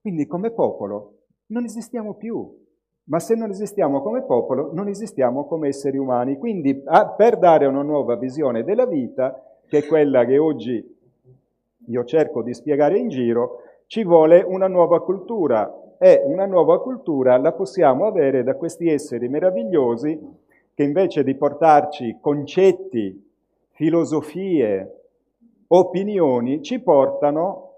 Quindi 0.00 0.26
come 0.26 0.50
popolo 0.50 1.22
non 1.46 1.64
esistiamo 1.64 2.14
più, 2.14 2.62
ma 3.04 3.18
se 3.20 3.34
non 3.34 3.50
esistiamo 3.50 4.02
come 4.02 4.22
popolo 4.22 4.70
non 4.74 4.88
esistiamo 4.88 5.46
come 5.46 5.68
esseri 5.68 5.96
umani. 5.96 6.36
Quindi 6.36 6.74
per 7.16 7.38
dare 7.38 7.66
una 7.66 7.82
nuova 7.82 8.16
visione 8.16 8.64
della 8.64 8.86
vita, 8.86 9.42
che 9.66 9.78
è 9.78 9.86
quella 9.86 10.26
che 10.26 10.36
oggi 10.36 10.92
io 11.86 12.04
cerco 12.04 12.42
di 12.42 12.52
spiegare 12.52 12.98
in 12.98 13.08
giro, 13.08 13.60
ci 13.86 14.04
vuole 14.04 14.42
una 14.42 14.68
nuova 14.68 15.02
cultura 15.02 15.96
e 15.98 16.22
una 16.26 16.44
nuova 16.44 16.80
cultura 16.82 17.38
la 17.38 17.52
possiamo 17.52 18.06
avere 18.06 18.42
da 18.42 18.56
questi 18.56 18.88
esseri 18.88 19.28
meravigliosi 19.28 20.18
che 20.74 20.82
invece 20.82 21.22
di 21.22 21.34
portarci 21.36 22.18
concetti, 22.20 23.32
filosofie, 23.70 25.00
opinioni, 25.68 26.62
ci 26.62 26.80
portano 26.80 27.72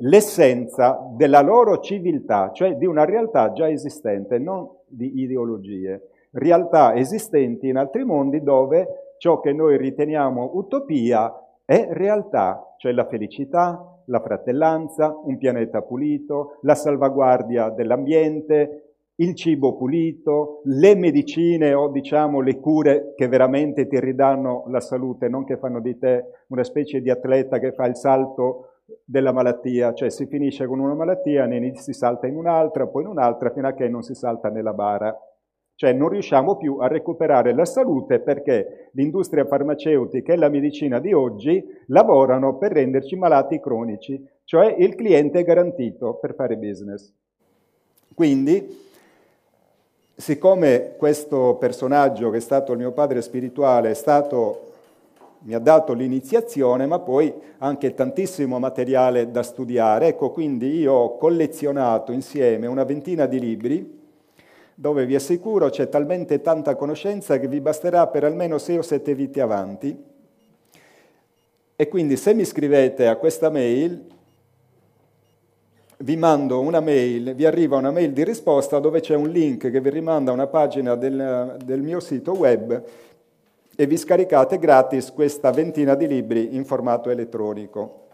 l'essenza 0.00 0.98
della 1.12 1.40
loro 1.40 1.80
civiltà, 1.80 2.50
cioè 2.52 2.76
di 2.76 2.86
una 2.86 3.04
realtà 3.04 3.52
già 3.52 3.68
esistente, 3.68 4.38
non 4.38 4.68
di 4.86 5.20
ideologie, 5.20 6.10
realtà 6.32 6.94
esistenti 6.94 7.68
in 7.68 7.76
altri 7.76 8.04
mondi 8.04 8.42
dove 8.42 9.14
ciò 9.18 9.40
che 9.40 9.52
noi 9.52 9.76
riteniamo 9.76 10.50
utopia 10.54 11.32
è 11.64 11.88
realtà, 11.90 12.74
cioè 12.78 12.92
la 12.92 13.06
felicità, 13.06 14.00
la 14.06 14.20
fratellanza, 14.20 15.18
un 15.24 15.36
pianeta 15.36 15.82
pulito, 15.82 16.58
la 16.62 16.74
salvaguardia 16.74 17.70
dell'ambiente, 17.70 18.85
il 19.16 19.34
cibo 19.34 19.76
pulito, 19.76 20.60
le 20.64 20.94
medicine 20.94 21.72
o 21.72 21.88
diciamo 21.88 22.40
le 22.40 22.58
cure 22.58 23.14
che 23.16 23.28
veramente 23.28 23.86
ti 23.86 23.98
ridanno 23.98 24.64
la 24.68 24.80
salute, 24.80 25.28
non 25.28 25.44
che 25.44 25.56
fanno 25.56 25.80
di 25.80 25.98
te 25.98 26.44
una 26.48 26.64
specie 26.64 27.00
di 27.00 27.08
atleta 27.08 27.58
che 27.58 27.72
fa 27.72 27.86
il 27.86 27.96
salto 27.96 28.72
della 29.04 29.32
malattia, 29.32 29.94
cioè 29.94 30.10
si 30.10 30.26
finisce 30.26 30.66
con 30.66 30.80
una 30.80 30.94
malattia, 30.94 31.46
ne 31.46 31.74
si 31.76 31.92
salta 31.92 32.26
in 32.26 32.36
un'altra, 32.36 32.86
poi 32.86 33.02
in 33.02 33.08
un'altra, 33.08 33.50
fino 33.50 33.66
a 33.66 33.72
che 33.72 33.88
non 33.88 34.02
si 34.02 34.14
salta 34.14 34.48
nella 34.50 34.74
bara. 34.74 35.16
Cioè 35.74 35.92
non 35.92 36.08
riusciamo 36.08 36.56
più 36.56 36.78
a 36.78 36.86
recuperare 36.86 37.52
la 37.54 37.66
salute 37.66 38.20
perché 38.20 38.90
l'industria 38.92 39.44
farmaceutica 39.44 40.32
e 40.32 40.36
la 40.36 40.48
medicina 40.48 41.00
di 41.00 41.12
oggi 41.12 41.62
lavorano 41.88 42.56
per 42.56 42.72
renderci 42.72 43.14
malati 43.16 43.60
cronici, 43.60 44.22
cioè 44.44 44.74
il 44.78 44.94
cliente 44.94 45.40
è 45.40 45.44
garantito 45.44 46.14
per 46.14 46.34
fare 46.34 46.56
business. 46.56 47.12
Quindi 48.14 48.84
siccome 50.16 50.94
questo 50.96 51.56
personaggio 51.60 52.30
che 52.30 52.38
è 52.38 52.40
stato 52.40 52.72
il 52.72 52.78
mio 52.78 52.92
padre 52.92 53.20
spirituale 53.20 53.94
stato, 53.94 54.62
mi 55.40 55.54
ha 55.54 55.58
dato 55.58 55.92
l'iniziazione, 55.92 56.86
ma 56.86 56.98
poi 56.98 57.32
anche 57.58 57.94
tantissimo 57.94 58.58
materiale 58.58 59.30
da 59.30 59.42
studiare, 59.42 60.08
ecco 60.08 60.30
quindi 60.30 60.78
io 60.78 60.92
ho 60.92 61.16
collezionato 61.18 62.12
insieme 62.12 62.66
una 62.66 62.84
ventina 62.84 63.26
di 63.26 63.38
libri 63.38 64.04
dove 64.78 65.06
vi 65.06 65.14
assicuro 65.14 65.70
c'è 65.70 65.88
talmente 65.88 66.42
tanta 66.42 66.74
conoscenza 66.74 67.38
che 67.38 67.48
vi 67.48 67.60
basterà 67.60 68.08
per 68.08 68.24
almeno 68.24 68.58
sei 68.58 68.76
o 68.76 68.82
sette 68.82 69.14
vite 69.14 69.40
avanti. 69.40 70.04
E 71.74 71.88
quindi 71.88 72.16
se 72.16 72.34
mi 72.34 72.44
scrivete 72.44 73.06
a 73.06 73.16
questa 73.16 73.48
mail, 73.48 74.15
vi 75.98 76.16
mando 76.16 76.60
una 76.60 76.80
mail, 76.80 77.34
vi 77.34 77.46
arriva 77.46 77.76
una 77.76 77.90
mail 77.90 78.12
di 78.12 78.22
risposta 78.22 78.78
dove 78.78 79.00
c'è 79.00 79.14
un 79.14 79.28
link 79.28 79.70
che 79.70 79.80
vi 79.80 79.90
rimanda 79.90 80.30
a 80.30 80.34
una 80.34 80.46
pagina 80.46 80.94
del, 80.94 81.56
del 81.64 81.80
mio 81.80 82.00
sito 82.00 82.32
web 82.32 82.84
e 83.74 83.86
vi 83.86 83.96
scaricate 83.96 84.58
gratis 84.58 85.10
questa 85.12 85.50
ventina 85.50 85.94
di 85.94 86.06
libri 86.06 86.54
in 86.54 86.64
formato 86.64 87.10
elettronico. 87.10 88.04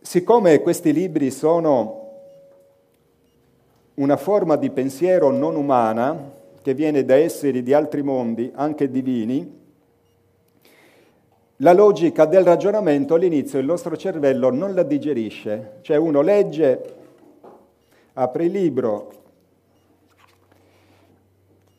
Siccome 0.00 0.60
questi 0.60 0.92
libri 0.92 1.30
sono 1.30 2.02
una 3.94 4.16
forma 4.16 4.56
di 4.56 4.70
pensiero 4.70 5.30
non 5.30 5.54
umana 5.54 6.32
che 6.62 6.74
viene 6.74 7.04
da 7.04 7.14
esseri 7.14 7.62
di 7.62 7.72
altri 7.72 8.02
mondi, 8.02 8.50
anche 8.54 8.90
divini, 8.90 9.62
la 11.58 11.72
logica 11.72 12.24
del 12.24 12.44
ragionamento 12.44 13.14
all'inizio 13.14 13.58
il 13.58 13.66
nostro 13.66 13.96
cervello 13.96 14.50
non 14.50 14.74
la 14.74 14.82
digerisce, 14.82 15.78
cioè 15.82 15.96
uno 15.96 16.20
legge, 16.20 16.94
apre 18.14 18.44
il 18.44 18.52
libro, 18.52 19.12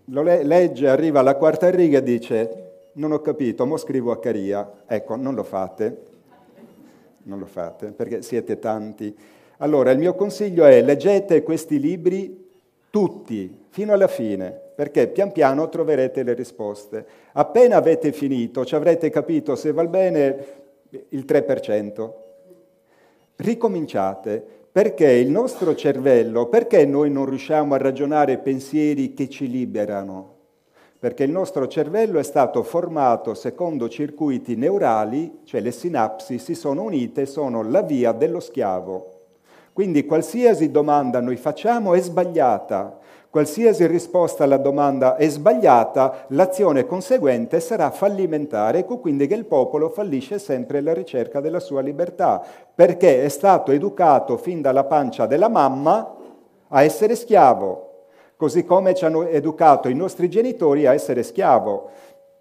lo 0.06 0.22
le- 0.22 0.44
legge, 0.44 0.88
arriva 0.88 1.20
alla 1.20 1.36
quarta 1.36 1.70
riga 1.70 1.98
e 1.98 2.04
dice 2.04 2.66
non 2.94 3.12
ho 3.12 3.20
capito, 3.20 3.66
mo 3.66 3.78
scrivo 3.78 4.12
a 4.12 4.20
Caria. 4.20 4.84
Ecco, 4.86 5.16
non 5.16 5.36
lo 5.36 5.44
fate, 5.44 6.06
non 7.24 7.40
lo 7.40 7.46
fate 7.46 7.88
perché 7.88 8.22
siete 8.22 8.60
tanti. 8.60 9.16
Allora, 9.58 9.92
il 9.92 9.98
mio 9.98 10.16
consiglio 10.16 10.66
è 10.66 10.82
leggete 10.82 11.44
questi 11.44 11.80
libri 11.80 12.45
tutti, 12.96 13.66
fino 13.68 13.92
alla 13.92 14.08
fine 14.08 14.64
perché 14.76 15.08
pian 15.08 15.32
piano 15.32 15.70
troverete 15.70 16.24
le 16.24 16.34
risposte. 16.34 17.06
Appena 17.34 17.78
avete 17.78 18.12
finito, 18.12 18.66
ci 18.66 18.76
avrete 18.76 19.10
capito 19.10 19.56
se 19.56 19.72
va 19.72 19.86
bene 19.86 20.46
il 21.10 21.26
3%. 21.26 22.12
Ricominciate, 23.38 24.46
perché 24.72 25.10
il 25.12 25.30
nostro 25.30 25.76
cervello, 25.76 26.48
perché 26.48 26.86
noi 26.86 27.10
non 27.10 27.26
riusciamo 27.26 27.74
a 27.74 27.78
ragionare 27.78 28.38
pensieri 28.38 29.14
che 29.14 29.30
ci 29.30 29.50
liberano? 29.50 30.34
Perché 31.00 31.24
il 31.24 31.32
nostro 31.32 31.68
cervello 31.68 32.20
è 32.20 32.24
stato 32.24 32.64
formato 32.64 33.34
secondo 33.34 33.88
circuiti 33.88 34.56
neurali, 34.56 35.40
cioè 35.46 35.62
le 35.62 35.72
sinapsi 35.72 36.38
si 36.38 36.56
sono 36.56 36.84
unite, 36.84 37.26
sono 37.26 37.62
la 37.62 37.82
via 37.82 38.12
dello 38.12 38.40
schiavo. 38.40 39.15
Quindi 39.76 40.06
qualsiasi 40.06 40.72
domanda 40.72 41.20
noi 41.20 41.36
facciamo 41.36 41.96
è 41.96 42.00
sbagliata, 42.00 42.98
Qualsiasi 43.36 43.86
risposta 43.86 44.46
alla 44.46 44.56
domanda 44.56 45.18
è 45.18 45.28
sbagliata, 45.28 46.28
l'azione 46.30 46.86
conseguente 46.86 47.60
sarà 47.60 47.92
fallimentare. 47.92 48.80
Ecco 48.80 49.00
quindi 49.00 49.28
che 49.28 49.34
il 49.34 49.44
popolo 49.44 49.90
fallisce 49.90 50.40
sempre 50.40 50.78
alla 50.78 50.94
ricerca 50.94 51.42
della 51.42 51.60
sua 51.60 51.82
libertà, 51.82 52.42
perché 52.74 53.26
è 53.26 53.28
stato 53.28 53.74
educato 53.74 54.38
fin 54.38 54.62
dalla 54.62 54.86
pancia 54.86 55.26
della 55.26 55.50
mamma 55.50 56.16
a 56.70 56.84
essere 56.84 57.18
schiavo, 57.18 58.06
così 58.38 58.64
come 58.64 58.96
ci 58.96 59.04
hanno 59.04 59.28
educato 59.28 59.90
i 59.90 59.96
nostri 59.96 60.30
genitori 60.30 60.86
a 60.86 60.94
essere 60.94 61.22
schiavo. 61.22 61.90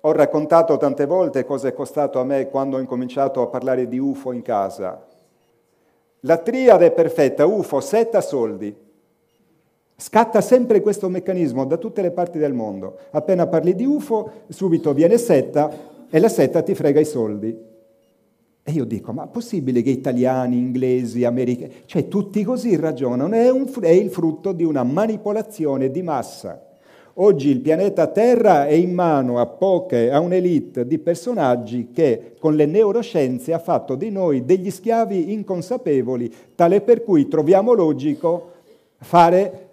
Ho 0.03 0.13
raccontato 0.13 0.77
tante 0.77 1.07
volte 1.07 1.45
cosa 1.45 1.67
è 1.67 1.75
costato 1.75 2.21
a 2.21 2.25
me 2.25 2.49
quando 2.49 2.77
ho 2.77 2.81
incominciato 2.81 3.43
a 3.43 3.49
parlare 3.49 3.89
di 3.89 3.99
UFO 3.99 4.31
in 4.31 4.43
casa. 4.43 5.13
La 6.27 6.39
triade 6.39 6.91
perfetta, 6.91 7.45
UFO, 7.45 7.81
setta 7.81 8.21
soldi. 8.21 8.75
Scatta 9.97 10.41
sempre 10.41 10.81
questo 10.81 11.09
meccanismo 11.09 11.67
da 11.67 11.77
tutte 11.77 12.01
le 12.01 12.13
parti 12.13 12.39
del 12.39 12.55
mondo. 12.55 12.97
Appena 13.11 13.47
parli 13.47 13.75
di 13.75 13.85
UFO, 13.85 14.31
subito 14.49 14.95
viene 14.95 15.19
setta 15.19 15.71
e 16.09 16.19
la 16.19 16.29
setta 16.29 16.63
ti 16.63 16.75
frega 16.75 16.99
i 16.99 17.05
soldi. 17.05 17.57
E 18.67 18.73
io 18.73 18.85
dico, 18.85 19.13
ma 19.13 19.25
è 19.25 19.29
possibile 19.29 19.83
che 19.83 19.91
italiani, 19.91 20.57
inglesi, 20.57 21.25
americani, 21.25 21.83
cioè 21.85 22.09
tutti 22.09 22.43
così 22.43 22.75
ragionano? 22.77 23.35
È, 23.35 23.51
un, 23.51 23.71
è 23.83 23.91
il 23.91 24.09
frutto 24.09 24.53
di 24.53 24.65
una 24.65 24.83
manipolazione 24.83 25.91
di 25.91 26.01
massa. 26.01 26.74
Oggi 27.19 27.49
il 27.49 27.61
pianeta 27.61 28.09
Terra 28.09 28.67
è 28.67 28.73
in 28.73 28.93
mano 28.93 29.39
a 29.39 29.47
poche, 29.47 30.11
a 30.11 30.19
un'elite 30.19 30.85
di 30.85 30.99
personaggi 30.99 31.91
che 31.93 32.35
con 32.41 32.57
le 32.57 32.67
neuroscienze 32.67 33.53
ha 33.53 33.61
fatto 33.61 33.95
di 33.95 34.11
noi 34.11 34.45
degli 34.45 34.69
schiavi 34.69 35.33
inconsapevoli, 35.33 36.33
tale 36.57 36.81
per 36.81 37.05
cui 37.05 37.29
troviamo 37.29 37.73
logico 37.73 38.51
fare 38.99 39.69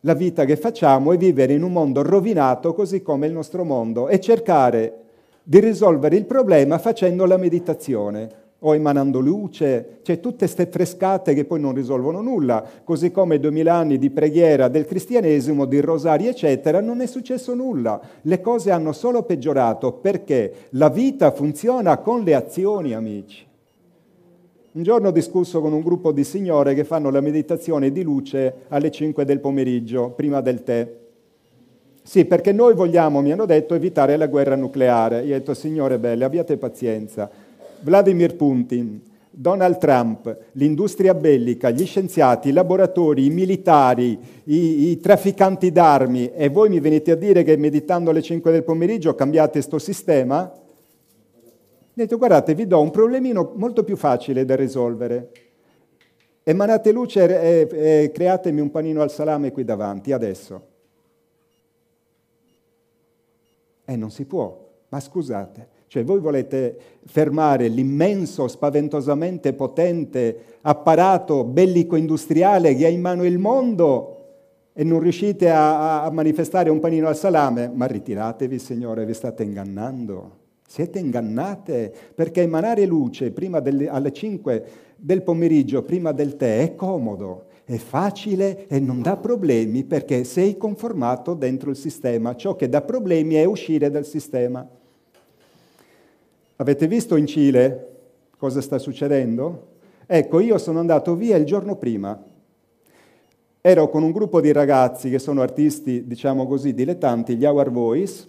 la 0.00 0.14
vita 0.14 0.44
che 0.44 0.56
facciamo 0.56 1.12
è 1.12 1.16
vivere 1.16 1.54
in 1.54 1.64
un 1.64 1.72
mondo 1.72 2.02
rovinato 2.02 2.72
così 2.72 3.02
come 3.02 3.26
il 3.26 3.32
nostro 3.32 3.64
mondo 3.64 4.06
e 4.06 4.20
cercare 4.20 4.98
di 5.42 5.58
risolvere 5.58 6.14
il 6.14 6.26
problema 6.26 6.78
facendo 6.78 7.24
la 7.24 7.36
meditazione 7.36 8.41
o 8.64 8.74
emanando 8.74 9.20
luce, 9.20 9.98
cioè 10.02 10.20
tutte 10.20 10.38
queste 10.38 10.66
frescate 10.66 11.34
che 11.34 11.44
poi 11.44 11.60
non 11.60 11.74
risolvono 11.74 12.20
nulla, 12.20 12.64
così 12.84 13.10
come 13.10 13.36
i 13.36 13.40
duemila 13.40 13.74
anni 13.74 13.98
di 13.98 14.10
preghiera 14.10 14.68
del 14.68 14.84
cristianesimo, 14.84 15.64
di 15.64 15.80
rosari, 15.80 16.26
eccetera, 16.26 16.80
non 16.80 17.00
è 17.00 17.06
successo 17.06 17.54
nulla. 17.54 18.00
Le 18.22 18.40
cose 18.40 18.70
hanno 18.70 18.92
solo 18.92 19.22
peggiorato 19.22 19.92
perché 19.92 20.68
la 20.70 20.90
vita 20.90 21.30
funziona 21.32 21.98
con 21.98 22.22
le 22.22 22.34
azioni, 22.34 22.94
amici. 22.94 23.46
Un 24.72 24.82
giorno 24.82 25.08
ho 25.08 25.12
discusso 25.12 25.60
con 25.60 25.72
un 25.72 25.82
gruppo 25.82 26.12
di 26.12 26.24
signore 26.24 26.74
che 26.74 26.84
fanno 26.84 27.10
la 27.10 27.20
meditazione 27.20 27.92
di 27.92 28.02
luce 28.02 28.54
alle 28.68 28.90
5 28.90 29.24
del 29.24 29.40
pomeriggio, 29.40 30.10
prima 30.10 30.40
del 30.40 30.62
tè. 30.62 31.00
Sì, 32.04 32.24
perché 32.24 32.52
noi 32.52 32.74
vogliamo, 32.74 33.20
mi 33.20 33.32
hanno 33.32 33.44
detto, 33.44 33.74
evitare 33.74 34.16
la 34.16 34.26
guerra 34.26 34.56
nucleare. 34.56 35.22
Io 35.22 35.34
ho 35.34 35.38
detto, 35.38 35.54
signore 35.54 35.98
belle, 35.98 36.24
abbiate 36.24 36.56
pazienza. 36.56 37.30
Vladimir 37.82 38.36
Putin, 38.36 39.00
Donald 39.34 39.78
Trump, 39.78 40.36
l'industria 40.52 41.14
bellica, 41.14 41.70
gli 41.70 41.86
scienziati, 41.86 42.50
i 42.50 42.52
laboratori, 42.52 43.24
i 43.24 43.30
militari, 43.30 44.18
i, 44.44 44.90
i 44.90 45.00
trafficanti 45.00 45.72
d'armi, 45.72 46.32
e 46.32 46.48
voi 46.48 46.68
mi 46.68 46.80
venite 46.80 47.12
a 47.12 47.16
dire 47.16 47.42
che 47.42 47.56
meditando 47.56 48.10
alle 48.10 48.20
5 48.20 48.52
del 48.52 48.62
pomeriggio 48.62 49.14
cambiate 49.14 49.52
questo 49.52 49.78
sistema? 49.78 50.52
Detto, 51.94 52.18
guardate, 52.18 52.54
vi 52.54 52.66
do 52.66 52.80
un 52.80 52.90
problemino 52.90 53.52
molto 53.56 53.84
più 53.84 53.96
facile 53.96 54.44
da 54.44 54.54
risolvere. 54.54 55.30
Emanate 56.42 56.92
luce 56.92 57.68
e, 57.68 58.02
e 58.02 58.10
createmi 58.12 58.60
un 58.60 58.70
panino 58.70 59.00
al 59.00 59.10
salame 59.10 59.52
qui 59.52 59.64
davanti, 59.64 60.12
adesso. 60.12 60.66
E 63.84 63.92
eh, 63.92 63.96
non 63.96 64.10
si 64.10 64.24
può, 64.24 64.70
ma 64.88 65.00
scusate, 65.00 65.68
cioè 65.92 66.04
voi 66.04 66.20
volete 66.20 66.74
fermare 67.04 67.68
l'immenso, 67.68 68.48
spaventosamente 68.48 69.52
potente 69.52 70.56
apparato 70.62 71.44
bellico-industriale 71.44 72.74
che 72.74 72.86
ha 72.86 72.88
in 72.88 73.02
mano 73.02 73.26
il 73.26 73.36
mondo 73.36 74.16
e 74.72 74.84
non 74.84 75.00
riuscite 75.00 75.50
a, 75.50 76.02
a 76.02 76.10
manifestare 76.10 76.70
un 76.70 76.80
panino 76.80 77.08
al 77.08 77.16
salame? 77.18 77.70
Ma 77.74 77.84
ritiratevi, 77.84 78.58
Signore, 78.58 79.04
vi 79.04 79.12
state 79.12 79.42
ingannando. 79.42 80.36
Siete 80.66 80.98
ingannate 80.98 81.92
perché 82.14 82.40
emanare 82.40 82.86
luce 82.86 83.30
prima 83.30 83.60
delle, 83.60 83.90
alle 83.90 84.14
5 84.14 84.64
del 84.96 85.20
pomeriggio, 85.20 85.82
prima 85.82 86.12
del 86.12 86.36
tè, 86.36 86.62
è 86.62 86.74
comodo, 86.74 87.48
è 87.64 87.76
facile 87.76 88.66
e 88.66 88.80
non 88.80 89.02
dà 89.02 89.18
problemi 89.18 89.84
perché 89.84 90.24
sei 90.24 90.56
conformato 90.56 91.34
dentro 91.34 91.68
il 91.68 91.76
sistema. 91.76 92.34
Ciò 92.34 92.56
che 92.56 92.70
dà 92.70 92.80
problemi 92.80 93.34
è 93.34 93.44
uscire 93.44 93.90
dal 93.90 94.06
sistema. 94.06 94.66
Avete 96.62 96.86
visto 96.86 97.16
in 97.16 97.26
Cile 97.26 97.88
cosa 98.38 98.60
sta 98.60 98.78
succedendo? 98.78 99.70
Ecco, 100.06 100.38
io 100.38 100.58
sono 100.58 100.78
andato 100.78 101.16
via 101.16 101.36
il 101.36 101.44
giorno 101.44 101.74
prima. 101.74 102.22
Ero 103.60 103.88
con 103.88 104.04
un 104.04 104.12
gruppo 104.12 104.40
di 104.40 104.52
ragazzi 104.52 105.10
che 105.10 105.18
sono 105.18 105.42
artisti, 105.42 106.06
diciamo 106.06 106.46
così, 106.46 106.72
dilettanti, 106.72 107.34
gli 107.34 107.44
Our 107.44 107.72
Voice, 107.72 108.28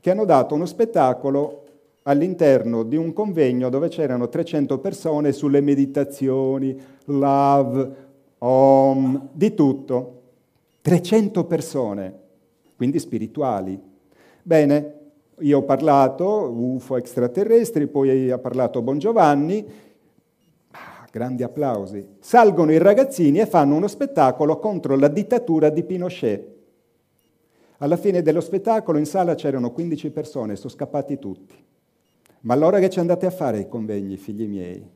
che 0.00 0.10
hanno 0.10 0.24
dato 0.24 0.54
uno 0.54 0.64
spettacolo 0.64 1.64
all'interno 2.04 2.82
di 2.82 2.96
un 2.96 3.12
convegno 3.12 3.68
dove 3.68 3.88
c'erano 3.88 4.30
300 4.30 4.78
persone 4.78 5.32
sulle 5.32 5.60
meditazioni, 5.60 6.80
love, 7.04 7.94
om, 8.38 9.28
di 9.32 9.52
tutto. 9.52 10.20
300 10.80 11.44
persone, 11.44 12.18
quindi 12.74 12.98
spirituali. 12.98 13.78
Bene, 14.42 14.99
io 15.40 15.58
ho 15.58 15.62
parlato, 15.62 16.50
UFO 16.50 16.96
extraterrestri, 16.96 17.86
poi 17.86 18.30
ha 18.30 18.38
parlato 18.38 18.82
Bon 18.82 18.98
Giovanni, 18.98 19.64
ah, 20.72 21.06
grandi 21.10 21.42
applausi. 21.42 22.16
Salgono 22.18 22.72
i 22.72 22.78
ragazzini 22.78 23.38
e 23.38 23.46
fanno 23.46 23.76
uno 23.76 23.88
spettacolo 23.88 24.58
contro 24.58 24.96
la 24.96 25.08
dittatura 25.08 25.70
di 25.70 25.82
Pinochet. 25.82 26.58
Alla 27.78 27.96
fine 27.96 28.22
dello 28.22 28.40
spettacolo 28.40 28.98
in 28.98 29.06
sala 29.06 29.34
c'erano 29.34 29.72
15 29.72 30.10
persone, 30.10 30.56
sono 30.56 30.68
scappati 30.68 31.18
tutti. 31.18 31.54
Ma 32.42 32.54
allora 32.54 32.78
che 32.78 32.90
ci 32.90 33.00
andate 33.00 33.26
a 33.26 33.30
fare 33.30 33.58
ai 33.58 33.68
convegni, 33.68 34.16
figli 34.16 34.46
miei? 34.46 34.86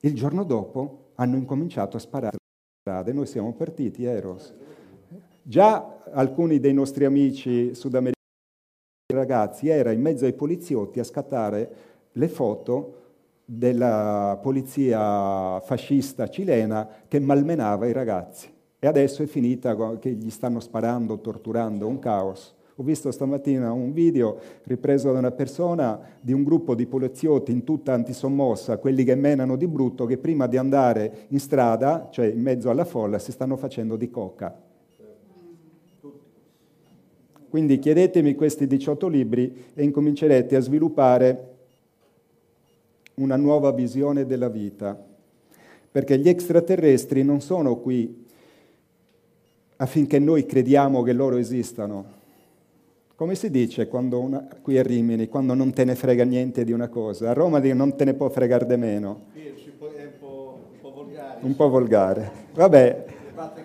Il 0.00 0.14
giorno 0.14 0.44
dopo 0.44 1.10
hanno 1.16 1.36
incominciato 1.36 1.96
a 1.96 2.00
sparare 2.00 2.36
strade, 2.80 3.12
noi 3.12 3.26
siamo 3.26 3.52
partiti, 3.52 4.04
Eros. 4.04 4.52
Già 5.42 6.02
alcuni 6.12 6.58
dei 6.58 6.72
nostri 6.72 7.04
amici 7.04 7.74
sudamericani 7.74 8.15
ragazzi 9.16 9.68
era 9.68 9.92
in 9.92 10.00
mezzo 10.00 10.24
ai 10.24 10.32
poliziotti 10.32 10.98
a 10.98 11.04
scattare 11.04 11.70
le 12.12 12.28
foto 12.28 12.94
della 13.44 14.38
polizia 14.42 15.60
fascista 15.60 16.28
cilena 16.28 16.88
che 17.06 17.20
malmenava 17.20 17.86
i 17.86 17.92
ragazzi. 17.92 18.52
E 18.78 18.86
adesso 18.86 19.22
è 19.22 19.26
finita 19.26 19.76
che 19.98 20.10
gli 20.10 20.30
stanno 20.30 20.60
sparando, 20.60 21.20
torturando, 21.20 21.86
un 21.86 21.98
caos. 21.98 22.54
Ho 22.78 22.82
visto 22.82 23.10
stamattina 23.10 23.72
un 23.72 23.92
video 23.92 24.38
ripreso 24.64 25.12
da 25.12 25.18
una 25.18 25.30
persona 25.30 25.98
di 26.20 26.32
un 26.32 26.42
gruppo 26.42 26.74
di 26.74 26.86
poliziotti 26.86 27.52
in 27.52 27.64
tutta 27.64 27.94
antisommossa, 27.94 28.76
quelli 28.78 29.02
che 29.04 29.14
menano 29.14 29.56
di 29.56 29.66
brutto, 29.66 30.04
che 30.04 30.18
prima 30.18 30.46
di 30.46 30.56
andare 30.58 31.26
in 31.28 31.38
strada, 31.38 32.08
cioè 32.10 32.26
in 32.26 32.42
mezzo 32.42 32.68
alla 32.68 32.84
folla, 32.84 33.18
si 33.18 33.32
stanno 33.32 33.56
facendo 33.56 33.96
di 33.96 34.10
coca. 34.10 34.54
Quindi 37.48 37.78
chiedetemi 37.78 38.34
questi 38.34 38.66
18 38.66 39.08
libri 39.08 39.64
e 39.74 39.82
incomincerete 39.82 40.56
a 40.56 40.60
sviluppare 40.60 41.54
una 43.14 43.36
nuova 43.36 43.72
visione 43.72 44.26
della 44.26 44.48
vita, 44.48 44.98
perché 45.90 46.18
gli 46.18 46.28
extraterrestri 46.28 47.22
non 47.22 47.40
sono 47.40 47.76
qui 47.76 48.24
affinché 49.76 50.18
noi 50.18 50.44
crediamo 50.44 51.02
che 51.02 51.12
loro 51.12 51.36
esistano, 51.36 52.14
come 53.16 53.34
si 53.34 53.50
dice 53.50 53.88
una, 53.90 54.46
qui 54.60 54.78
a 54.78 54.82
Rimini, 54.82 55.28
quando 55.28 55.54
non 55.54 55.72
te 55.72 55.84
ne 55.84 55.94
frega 55.94 56.24
niente 56.24 56.64
di 56.64 56.72
una 56.72 56.88
cosa? 56.88 57.30
A 57.30 57.32
Roma 57.32 57.58
non 57.72 57.96
te 57.96 58.04
ne 58.04 58.12
può 58.12 58.28
fregare 58.28 58.66
di 58.66 58.76
meno. 58.76 59.24
È 59.32 59.48
un 59.48 60.12
po', 60.18 60.58
un 60.70 60.80
po 60.80 60.90
volgare. 60.90 61.38
Un 61.40 61.56
po' 61.56 61.68
volgare. 61.70 62.32
Vabbè, 62.52 63.04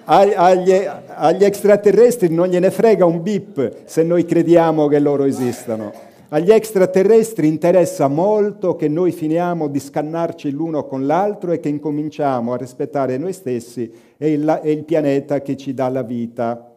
agli, 0.06 0.74
agli 1.08 1.44
extraterrestri 1.44 2.30
non 2.30 2.48
gliene 2.48 2.72
frega 2.72 3.06
un 3.06 3.22
bip 3.22 3.84
se 3.86 4.04
noi 4.04 4.26
crediamo 4.26 4.88
che 4.88 5.00
loro 5.00 5.24
esistano. 5.24 6.10
Agli 6.34 6.52
extraterrestri 6.52 7.48
interessa 7.48 8.08
molto 8.08 8.78
che 8.78 8.88
noi 8.88 9.12
finiamo 9.12 9.68
di 9.68 9.80
scannarci 9.80 10.50
l'uno 10.52 10.86
con 10.86 11.06
l'altro 11.06 11.52
e 11.52 11.60
che 11.60 11.68
incominciamo 11.68 12.54
a 12.54 12.58
rispettare 12.58 13.18
noi 13.18 13.34
stessi 13.34 13.92
e 14.18 14.32
il, 14.32 14.60
e 14.64 14.72
il 14.72 14.84
pianeta 14.86 15.42
che 15.42 15.58
ci 15.58 15.74
dà 15.74 15.90
la 15.90 16.04
vita. 16.04 16.74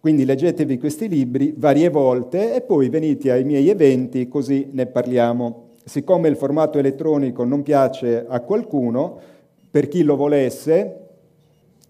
Quindi 0.00 0.24
leggetevi 0.26 0.78
questi 0.78 1.08
libri 1.08 1.54
varie 1.56 1.88
volte 1.88 2.54
e 2.54 2.60
poi 2.60 2.90
venite 2.90 3.30
ai 3.30 3.44
miei 3.44 3.68
eventi 3.70 4.28
così 4.28 4.68
ne 4.72 4.84
parliamo. 4.84 5.68
Siccome 5.82 6.28
il 6.28 6.36
formato 6.36 6.78
elettronico 6.78 7.44
non 7.44 7.62
piace 7.62 8.24
a 8.28 8.40
qualcuno, 8.40 9.18
per 9.70 9.88
chi 9.88 10.02
lo 10.02 10.16
volesse, 10.16 10.96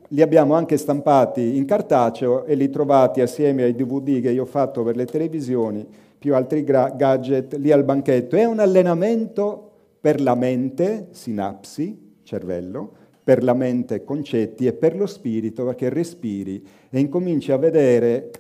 li 0.08 0.22
abbiamo 0.22 0.54
anche 0.54 0.76
stampati 0.76 1.56
in 1.56 1.64
cartaceo 1.64 2.44
e 2.44 2.54
li 2.54 2.68
trovate 2.68 3.22
assieme 3.22 3.62
ai 3.62 3.74
DVD 3.74 4.20
che 4.20 4.30
io 4.30 4.42
ho 4.42 4.46
fatto 4.46 4.82
per 4.82 4.96
le 4.96 5.06
televisioni, 5.06 5.86
più 6.18 6.34
altri 6.34 6.64
gra- 6.64 6.90
gadget 6.90 7.54
lì 7.54 7.70
al 7.70 7.84
banchetto. 7.84 8.36
È 8.36 8.44
un 8.44 8.58
allenamento 8.58 9.70
per 10.00 10.20
la 10.20 10.34
mente, 10.34 11.08
sinapsi, 11.12 12.16
cervello, 12.22 12.92
per 13.22 13.44
la 13.44 13.54
mente 13.54 14.02
concetti 14.02 14.66
e 14.66 14.72
per 14.72 14.96
lo 14.96 15.06
spirito 15.06 15.64
perché 15.64 15.88
respiri 15.88 16.66
e 16.90 16.98
incominci 16.98 17.52
a 17.52 17.56
vedere 17.56 18.30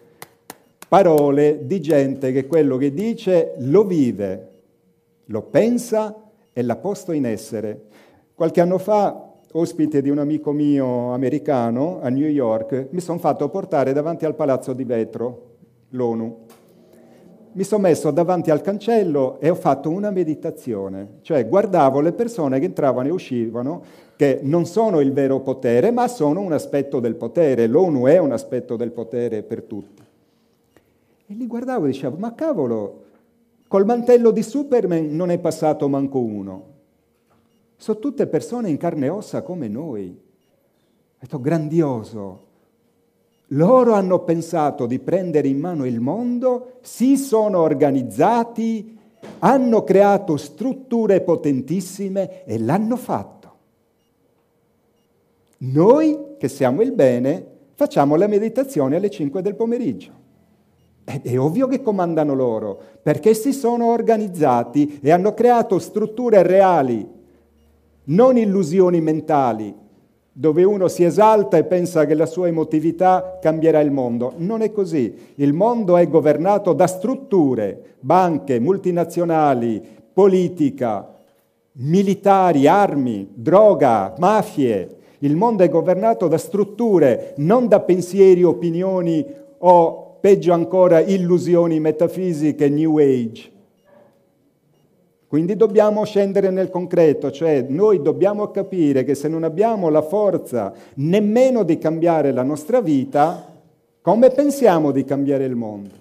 parole 0.88 1.66
di 1.66 1.80
gente 1.80 2.32
che 2.32 2.46
quello 2.46 2.76
che 2.76 2.92
dice 2.92 3.54
lo 3.58 3.84
vive, 3.84 4.48
lo 5.26 5.42
pensa 5.42 6.30
e 6.52 6.62
l'ha 6.62 6.76
posto 6.76 7.12
in 7.12 7.26
essere. 7.26 7.82
Qualche 8.34 8.60
anno 8.60 8.78
fa, 8.78 9.29
ospite 9.52 10.00
di 10.00 10.10
un 10.10 10.18
amico 10.18 10.52
mio 10.52 11.12
americano 11.12 12.00
a 12.00 12.08
New 12.08 12.28
York, 12.28 12.88
mi 12.90 13.00
sono 13.00 13.18
fatto 13.18 13.48
portare 13.48 13.92
davanti 13.92 14.24
al 14.24 14.34
palazzo 14.34 14.72
di 14.72 14.84
vetro, 14.84 15.56
l'ONU. 15.90 16.38
Mi 17.52 17.64
sono 17.64 17.82
messo 17.82 18.12
davanti 18.12 18.52
al 18.52 18.60
cancello 18.60 19.40
e 19.40 19.50
ho 19.50 19.56
fatto 19.56 19.90
una 19.90 20.12
meditazione, 20.12 21.18
cioè 21.22 21.48
guardavo 21.48 22.00
le 22.00 22.12
persone 22.12 22.60
che 22.60 22.66
entravano 22.66 23.08
e 23.08 23.10
uscivano 23.10 23.82
che 24.14 24.38
non 24.42 24.66
sono 24.66 25.00
il 25.00 25.12
vero 25.12 25.40
potere, 25.40 25.90
ma 25.90 26.06
sono 26.06 26.40
un 26.40 26.52
aspetto 26.52 27.00
del 27.00 27.16
potere. 27.16 27.66
L'ONU 27.66 28.04
è 28.04 28.18
un 28.18 28.30
aspetto 28.30 28.76
del 28.76 28.92
potere 28.92 29.42
per 29.42 29.62
tutti. 29.62 30.02
E 31.26 31.34
li 31.34 31.46
guardavo 31.46 31.86
e 31.86 31.88
dicevo, 31.88 32.16
ma 32.18 32.34
cavolo, 32.34 33.04
col 33.66 33.84
mantello 33.84 34.30
di 34.30 34.42
Superman 34.42 35.08
non 35.16 35.30
è 35.30 35.38
passato 35.38 35.88
manco 35.88 36.20
uno. 36.20 36.64
Sono 37.80 37.98
tutte 37.98 38.26
persone 38.26 38.68
in 38.68 38.76
carne 38.76 39.06
e 39.06 39.08
ossa 39.08 39.40
come 39.40 39.66
noi. 39.66 40.10
Ho 40.10 41.16
detto, 41.18 41.40
grandioso. 41.40 42.48
Loro 43.52 43.94
hanno 43.94 44.18
pensato 44.18 44.84
di 44.84 44.98
prendere 44.98 45.48
in 45.48 45.58
mano 45.58 45.86
il 45.86 45.98
mondo, 45.98 46.72
si 46.82 47.16
sono 47.16 47.60
organizzati, 47.60 48.98
hanno 49.38 49.82
creato 49.82 50.36
strutture 50.36 51.22
potentissime 51.22 52.44
e 52.44 52.58
l'hanno 52.58 52.96
fatto. 52.98 53.54
Noi, 55.60 56.34
che 56.36 56.48
siamo 56.48 56.82
il 56.82 56.92
bene, 56.92 57.46
facciamo 57.72 58.14
la 58.16 58.26
meditazione 58.26 58.96
alle 58.96 59.08
5 59.08 59.40
del 59.40 59.54
pomeriggio. 59.54 60.12
È, 61.02 61.18
è 61.22 61.38
ovvio 61.40 61.66
che 61.66 61.80
comandano 61.80 62.34
loro, 62.34 62.78
perché 63.02 63.32
si 63.32 63.54
sono 63.54 63.86
organizzati 63.86 65.00
e 65.00 65.10
hanno 65.10 65.32
creato 65.32 65.78
strutture 65.78 66.42
reali, 66.42 67.18
non 68.04 68.36
illusioni 68.36 69.00
mentali, 69.00 69.74
dove 70.32 70.64
uno 70.64 70.88
si 70.88 71.04
esalta 71.04 71.56
e 71.56 71.64
pensa 71.64 72.06
che 72.06 72.14
la 72.14 72.26
sua 72.26 72.48
emotività 72.48 73.38
cambierà 73.40 73.80
il 73.80 73.90
mondo. 73.90 74.32
Non 74.36 74.62
è 74.62 74.72
così. 74.72 75.14
Il 75.34 75.52
mondo 75.52 75.96
è 75.96 76.08
governato 76.08 76.72
da 76.72 76.86
strutture, 76.86 77.96
banche, 78.00 78.58
multinazionali, 78.58 79.82
politica, 80.12 81.14
militari, 81.72 82.66
armi, 82.66 83.28
droga, 83.34 84.14
mafie, 84.18 84.96
il 85.22 85.36
mondo 85.36 85.62
è 85.62 85.68
governato 85.68 86.28
da 86.28 86.38
strutture, 86.38 87.34
non 87.36 87.68
da 87.68 87.80
pensieri, 87.80 88.42
opinioni 88.42 89.24
o, 89.58 90.16
peggio 90.20 90.54
ancora, 90.54 91.00
illusioni 91.00 91.78
metafisiche 91.78 92.70
New 92.70 92.96
Age. 92.98 93.50
Quindi 95.30 95.54
dobbiamo 95.54 96.04
scendere 96.04 96.50
nel 96.50 96.70
concreto, 96.70 97.30
cioè 97.30 97.64
noi 97.68 98.02
dobbiamo 98.02 98.50
capire 98.50 99.04
che 99.04 99.14
se 99.14 99.28
non 99.28 99.44
abbiamo 99.44 99.88
la 99.88 100.02
forza 100.02 100.72
nemmeno 100.94 101.62
di 101.62 101.78
cambiare 101.78 102.32
la 102.32 102.42
nostra 102.42 102.80
vita, 102.80 103.46
come 104.02 104.30
pensiamo 104.30 104.90
di 104.90 105.04
cambiare 105.04 105.44
il 105.44 105.54
mondo? 105.54 105.94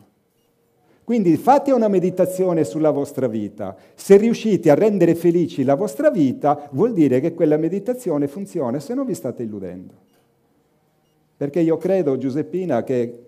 Quindi 1.03 1.37
fate 1.37 1.71
una 1.71 1.87
meditazione 1.87 2.63
sulla 2.63 2.89
vostra 2.89 3.27
vita. 3.27 3.75
Se 3.93 4.17
riuscite 4.17 4.71
a 4.71 4.73
rendere 4.73 5.13
felici 5.13 5.63
la 5.63 5.75
vostra 5.75 6.09
vita, 6.09 6.67
vuol 6.71 6.93
dire 6.93 7.19
che 7.19 7.35
quella 7.35 7.57
meditazione 7.57 8.27
funziona, 8.27 8.79
se 8.79 8.95
no 8.95 9.05
vi 9.05 9.13
state 9.13 9.43
illudendo. 9.43 9.93
Perché 11.37 11.59
io 11.59 11.77
credo, 11.77 12.17
Giuseppina, 12.17 12.81
che 12.83 13.25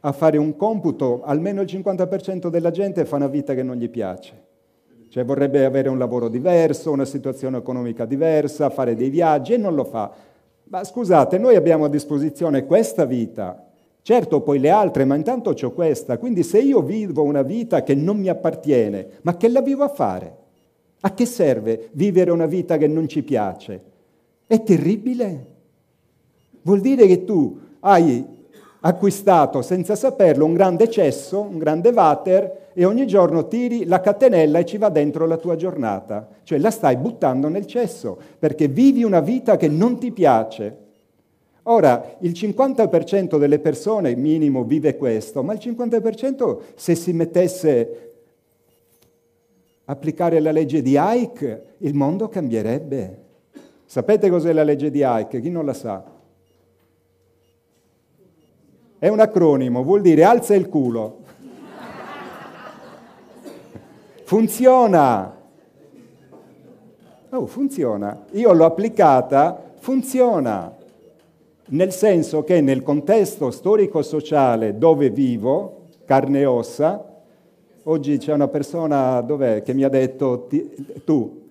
a 0.00 0.12
fare 0.12 0.38
un 0.38 0.56
computo 0.56 1.20
almeno 1.22 1.60
il 1.60 1.68
50% 1.68 2.48
della 2.48 2.70
gente 2.70 3.04
fa 3.04 3.16
una 3.16 3.28
vita 3.28 3.52
che 3.52 3.62
non 3.62 3.76
gli 3.76 3.90
piace. 3.90 4.50
Cioè 5.12 5.24
vorrebbe 5.24 5.64
avere 5.66 5.90
un 5.90 5.98
lavoro 5.98 6.28
diverso, 6.28 6.90
una 6.90 7.04
situazione 7.04 7.58
economica 7.58 8.06
diversa, 8.06 8.70
fare 8.70 8.96
dei 8.96 9.10
viaggi 9.10 9.52
e 9.52 9.58
non 9.58 9.74
lo 9.74 9.84
fa. 9.84 10.10
Ma 10.64 10.82
scusate, 10.82 11.36
noi 11.36 11.54
abbiamo 11.54 11.84
a 11.84 11.88
disposizione 11.88 12.64
questa 12.64 13.04
vita 13.04 13.66
Certo, 14.04 14.40
poi 14.40 14.58
le 14.58 14.70
altre, 14.70 15.04
ma 15.04 15.14
intanto 15.14 15.50
ho 15.50 15.70
questa. 15.70 16.18
Quindi 16.18 16.42
se 16.42 16.58
io 16.58 16.82
vivo 16.82 17.22
una 17.22 17.42
vita 17.42 17.84
che 17.84 17.94
non 17.94 18.18
mi 18.18 18.28
appartiene, 18.28 19.06
ma 19.22 19.36
che 19.36 19.48
la 19.48 19.62
vivo 19.62 19.84
a 19.84 19.88
fare? 19.88 20.36
A 21.02 21.14
che 21.14 21.24
serve 21.24 21.88
vivere 21.92 22.32
una 22.32 22.46
vita 22.46 22.76
che 22.78 22.88
non 22.88 23.06
ci 23.06 23.22
piace? 23.22 23.80
È 24.44 24.60
terribile. 24.64 25.46
Vuol 26.62 26.80
dire 26.80 27.06
che 27.06 27.24
tu 27.24 27.56
hai 27.80 28.24
acquistato 28.84 29.62
senza 29.62 29.94
saperlo 29.94 30.44
un 30.44 30.54
grande 30.54 30.90
cesso, 30.90 31.40
un 31.40 31.58
grande 31.58 31.90
water 31.90 32.70
e 32.72 32.84
ogni 32.84 33.06
giorno 33.06 33.46
tiri 33.46 33.84
la 33.84 34.00
catenella 34.00 34.58
e 34.58 34.64
ci 34.64 34.78
va 34.78 34.88
dentro 34.88 35.26
la 35.26 35.36
tua 35.36 35.56
giornata. 35.56 36.28
Cioè 36.42 36.58
la 36.58 36.70
stai 36.70 36.96
buttando 36.96 37.48
nel 37.48 37.66
cesso 37.66 38.18
perché 38.38 38.68
vivi 38.68 39.04
una 39.04 39.20
vita 39.20 39.56
che 39.56 39.68
non 39.68 39.98
ti 39.98 40.10
piace. 40.10 40.78
Ora, 41.64 42.16
il 42.20 42.32
50% 42.32 43.38
delle 43.38 43.60
persone 43.60 44.16
minimo 44.16 44.64
vive 44.64 44.96
questo, 44.96 45.44
ma 45.44 45.52
il 45.52 45.60
50% 45.62 46.58
se 46.74 46.94
si 46.96 47.12
mettesse 47.12 48.12
a 49.84 49.92
applicare 49.92 50.40
la 50.40 50.50
legge 50.50 50.82
di 50.82 50.96
Ike, 50.98 51.62
il 51.78 51.94
mondo 51.94 52.28
cambierebbe. 52.28 53.18
Sapete 53.84 54.28
cos'è 54.28 54.52
la 54.52 54.64
legge 54.64 54.90
di 54.90 55.02
Ike? 55.04 55.40
Chi 55.40 55.50
non 55.50 55.64
la 55.64 55.74
sa? 55.74 56.11
È 59.02 59.08
un 59.08 59.18
acronimo, 59.18 59.82
vuol 59.82 60.00
dire 60.00 60.22
alza 60.22 60.54
il 60.54 60.68
culo. 60.68 61.16
Funziona! 64.22 65.38
Oh, 67.30 67.46
funziona. 67.46 68.26
Io 68.30 68.52
l'ho 68.52 68.64
applicata, 68.64 69.72
funziona 69.80 70.72
nel 71.70 71.90
senso 71.90 72.44
che 72.44 72.60
nel 72.60 72.84
contesto 72.84 73.50
storico-sociale 73.50 74.78
dove 74.78 75.10
vivo, 75.10 75.86
carne 76.04 76.38
e 76.38 76.46
ossa. 76.46 77.04
Oggi 77.82 78.18
c'è 78.18 78.32
una 78.32 78.46
persona 78.46 79.26
che 79.64 79.74
mi 79.74 79.82
ha 79.82 79.88
detto, 79.88 80.46
tu, 81.04 81.48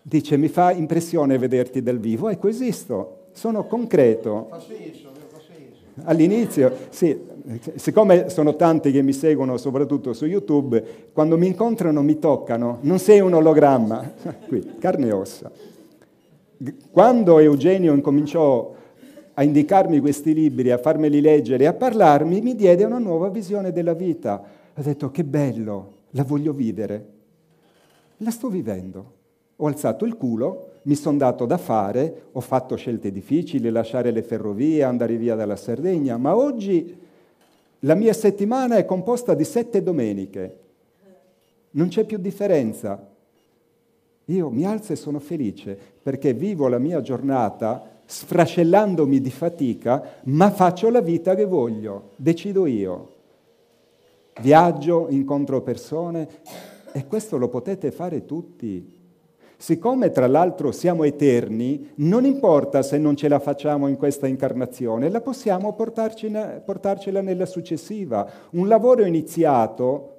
dice, 0.00 0.38
mi 0.38 0.48
fa 0.48 0.72
impressione 0.72 1.36
vederti 1.36 1.82
dal 1.82 1.98
vivo. 1.98 2.30
Ecco, 2.30 2.48
esisto, 2.48 3.26
sono 3.32 3.66
concreto. 3.66 4.46
Fa 4.48 4.58
senso, 4.58 4.72
fa 4.72 4.78
senso. 4.78 5.13
All'inizio, 6.02 6.72
sì, 6.90 7.16
siccome 7.76 8.28
sono 8.28 8.56
tanti 8.56 8.90
che 8.90 9.00
mi 9.02 9.12
seguono 9.12 9.56
soprattutto 9.56 10.12
su 10.12 10.26
YouTube, 10.26 11.10
quando 11.12 11.38
mi 11.38 11.46
incontrano 11.46 12.02
mi 12.02 12.18
toccano, 12.18 12.78
non 12.80 12.98
sei 12.98 13.20
un 13.20 13.32
ologramma, 13.34 14.12
qui, 14.48 14.74
carne 14.78 15.06
e 15.06 15.12
ossa. 15.12 15.50
Quando 16.90 17.38
Eugenio 17.38 17.94
incominciò 17.94 18.74
a 19.34 19.42
indicarmi 19.42 20.00
questi 20.00 20.34
libri, 20.34 20.70
a 20.70 20.78
farmeli 20.78 21.20
leggere, 21.20 21.66
a 21.66 21.72
parlarmi, 21.72 22.40
mi 22.40 22.54
diede 22.54 22.84
una 22.84 22.98
nuova 22.98 23.28
visione 23.28 23.72
della 23.72 23.94
vita. 23.94 24.42
Ho 24.74 24.82
detto 24.82 25.10
che 25.10 25.24
bello, 25.24 25.92
la 26.10 26.24
voglio 26.24 26.52
vivere. 26.52 27.06
La 28.18 28.30
sto 28.30 28.48
vivendo. 28.48 29.12
Ho 29.56 29.66
alzato 29.66 30.04
il 30.04 30.16
culo, 30.16 30.70
mi 30.84 30.94
sono 30.94 31.16
dato 31.16 31.46
da 31.46 31.56
fare, 31.56 32.26
ho 32.32 32.40
fatto 32.40 32.76
scelte 32.76 33.10
difficili, 33.10 33.70
lasciare 33.70 34.10
le 34.10 34.22
ferrovie, 34.22 34.82
andare 34.82 35.16
via 35.16 35.34
dalla 35.34 35.56
Sardegna, 35.56 36.16
ma 36.16 36.36
oggi 36.36 37.02
la 37.80 37.94
mia 37.94 38.12
settimana 38.12 38.76
è 38.76 38.84
composta 38.84 39.34
di 39.34 39.44
sette 39.44 39.82
domeniche. 39.82 40.58
Non 41.72 41.88
c'è 41.88 42.04
più 42.04 42.18
differenza. 42.18 43.12
Io 44.26 44.50
mi 44.50 44.64
alzo 44.64 44.92
e 44.92 44.96
sono 44.96 45.18
felice 45.18 45.78
perché 46.02 46.32
vivo 46.32 46.68
la 46.68 46.78
mia 46.78 47.00
giornata 47.00 47.90
sfrascellandomi 48.06 49.20
di 49.20 49.30
fatica, 49.30 50.20
ma 50.24 50.50
faccio 50.50 50.90
la 50.90 51.00
vita 51.00 51.34
che 51.34 51.44
voglio, 51.44 52.10
decido 52.16 52.66
io. 52.66 53.12
Viaggio, 54.40 55.08
incontro 55.10 55.62
persone 55.62 56.28
e 56.92 57.06
questo 57.06 57.38
lo 57.38 57.48
potete 57.48 57.90
fare 57.90 58.24
tutti. 58.24 58.93
Siccome 59.64 60.10
tra 60.10 60.26
l'altro 60.26 60.72
siamo 60.72 61.04
eterni, 61.04 61.92
non 61.94 62.26
importa 62.26 62.82
se 62.82 62.98
non 62.98 63.16
ce 63.16 63.28
la 63.28 63.38
facciamo 63.38 63.88
in 63.88 63.96
questa 63.96 64.26
incarnazione, 64.26 65.08
la 65.08 65.22
possiamo 65.22 65.72
portarcela 65.72 67.22
nella 67.22 67.46
successiva. 67.46 68.28
Un 68.50 68.68
lavoro 68.68 69.06
iniziato 69.06 70.10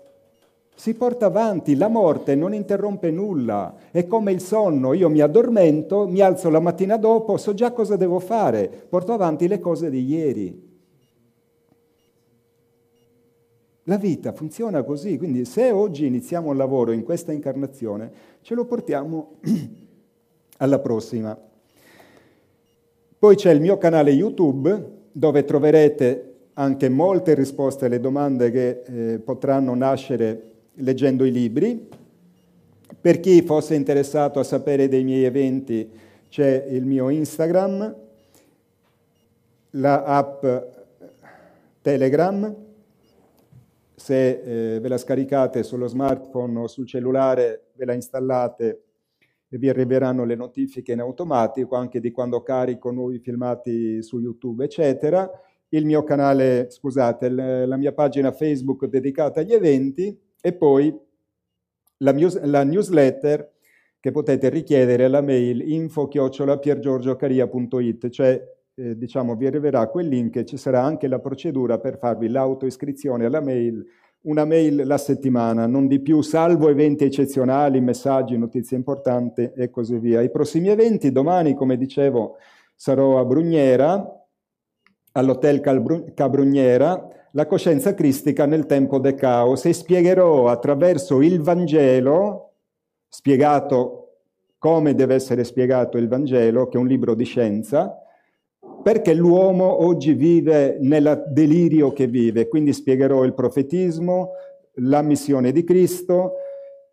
si 0.73 0.95
porta 0.95 1.27
avanti, 1.27 1.75
la 1.75 1.89
morte 1.89 2.34
non 2.34 2.55
interrompe 2.55 3.12
nulla, 3.12 3.75
è 3.91 4.08
come 4.08 4.31
il 4.31 4.41
sonno, 4.41 4.93
io 4.93 5.10
mi 5.10 5.21
addormento, 5.21 6.08
mi 6.08 6.21
alzo 6.21 6.49
la 6.49 6.60
mattina 6.60 6.97
dopo, 6.97 7.38
so 7.38 7.53
già 7.53 7.71
cosa 7.71 7.97
devo 7.97 8.17
fare, 8.17 8.67
porto 8.89 9.13
avanti 9.13 9.47
le 9.47 9.60
cose 9.60 9.91
di 9.91 10.03
ieri. 10.05 10.64
La 13.88 13.98
vita 13.98 14.32
funziona 14.32 14.82
così, 14.82 15.15
quindi 15.17 15.45
se 15.45 15.69
oggi 15.69 16.08
iniziamo 16.08 16.52
il 16.52 16.58
lavoro 16.58 16.91
in 16.91 17.04
questa 17.04 17.32
incarnazione, 17.32 18.12
ce 18.41 18.56
lo 18.56 18.65
portiamo 18.65 19.38
alla 20.58 20.80
prossima. 20.80 21.38
Poi 23.19 23.36
c'è 23.36 23.52
il 23.52 23.62
mio 23.62 23.78
canale 23.78 24.10
YouTube 24.10 24.93
dove 25.12 25.43
troverete 25.43 26.34
anche 26.54 26.89
molte 26.89 27.36
risposte 27.36 27.86
alle 27.86 28.00
domande 28.00 28.50
che 28.50 28.82
eh, 28.86 29.19
potranno 29.19 29.76
nascere 29.76 30.54
leggendo 30.76 31.24
i 31.24 31.32
libri. 31.32 31.88
Per 33.00 33.19
chi 33.19 33.43
fosse 33.43 33.76
interessato 33.76 34.39
a 34.39 34.43
sapere 34.43 34.88
dei 34.88 35.04
miei 35.04 35.26
eventi 35.26 35.88
c'è 36.28 36.65
il 36.69 36.86
mio 36.86 37.10
Instagram, 37.10 37.95
la 39.71 40.04
app 40.04 40.45
Telegram, 41.82 42.64
se 43.95 44.75
eh, 44.75 44.79
ve 44.79 44.88
la 44.88 44.97
scaricate 44.97 45.63
sullo 45.63 45.88
smartphone 45.88 46.60
o 46.60 46.67
sul 46.67 46.86
cellulare, 46.86 47.71
ve 47.75 47.86
la 47.86 47.93
installate 47.93 48.84
e 49.47 49.58
vi 49.58 49.69
arriveranno 49.69 50.25
le 50.25 50.36
notifiche 50.36 50.91
in 50.91 50.99
automatico 50.99 51.75
anche 51.75 51.99
di 51.99 52.12
quando 52.12 52.43
carico 52.43 52.91
nuovi 52.91 53.17
filmati 53.19 54.03
su 54.03 54.19
YouTube, 54.19 54.65
eccetera. 54.65 55.27
Il 55.69 55.86
mio 55.86 56.03
canale, 56.03 56.69
scusate, 56.69 57.29
la 57.29 57.77
mia 57.77 57.93
pagina 57.93 58.31
Facebook 58.31 58.86
dedicata 58.86 59.39
agli 59.39 59.53
eventi 59.53 60.15
e 60.41 60.53
poi 60.53 60.95
la, 61.97 62.12
news, 62.12 62.39
la 62.43 62.63
newsletter 62.63 63.53
che 63.99 64.12
potete 64.12 64.49
richiedere 64.49 65.05
alla 65.05 65.21
mail 65.21 65.62
info-piergiorgiocaria.it, 65.62 68.10
cioè 68.10 68.55
eh, 68.76 68.98
diciamo 68.98 69.36
vi 69.36 69.48
arriverà 69.48 69.88
quel 69.88 70.08
link 70.08 70.36
e 70.36 70.46
ci 70.46 70.58
sarà 70.58 70.84
anche 70.84 71.08
la 71.08 71.20
procedura 71.20 71.80
per 71.80 71.98
farvi 71.98 72.28
l'autoiscrizione 72.28 73.26
alla 73.26 73.42
mail, 73.42 73.86
una 74.22 74.46
mail 74.46 74.86
la 74.86 74.98
settimana, 74.98 75.68
non 75.68 75.88
di 75.88 76.00
più, 76.00 76.22
salvo 76.22 76.70
eventi 76.70 77.04
eccezionali, 77.04 77.80
messaggi, 77.80 78.38
notizie 78.38 78.76
importanti 78.76 79.52
e 79.56 79.70
così 79.70 79.98
via. 79.98 80.22
I 80.22 80.32
prossimi 80.32 80.70
eventi, 80.70 81.12
domani, 81.12 81.54
come 81.54 81.78
dicevo, 81.78 82.38
sarò 82.76 83.20
a 83.20 83.26
Brugnera, 83.26 84.26
all'Hotel 85.12 85.62
Cabrugnera, 86.14 87.08
la 87.32 87.46
coscienza 87.46 87.94
cristica 87.94 88.46
nel 88.46 88.66
tempo 88.66 88.98
del 88.98 89.14
caos 89.14 89.66
e 89.66 89.74
spiegherò 89.74 90.50
attraverso 90.50 91.22
il 91.22 91.42
Vangelo, 91.42 92.54
spiegato 93.08 94.02
come 94.58 94.96
deve 94.96 95.14
essere 95.14 95.44
spiegato 95.44 95.98
il 95.98 96.08
Vangelo, 96.08 96.68
che 96.68 96.78
è 96.78 96.82
un 96.82 96.88
libro 96.88 97.14
di 97.14 97.26
scienza, 97.26 98.05
perché 98.86 99.15
l'uomo 99.15 99.84
oggi 99.84 100.13
vive 100.13 100.78
nel 100.80 101.24
delirio 101.30 101.91
che 101.91 102.06
vive. 102.06 102.48
Quindi 102.48 102.71
spiegherò 102.71 103.24
il 103.24 103.34
profetismo, 103.34 104.34
la 104.76 105.02
missione 105.02 105.52
di 105.52 105.63
Cristo, 105.63 106.34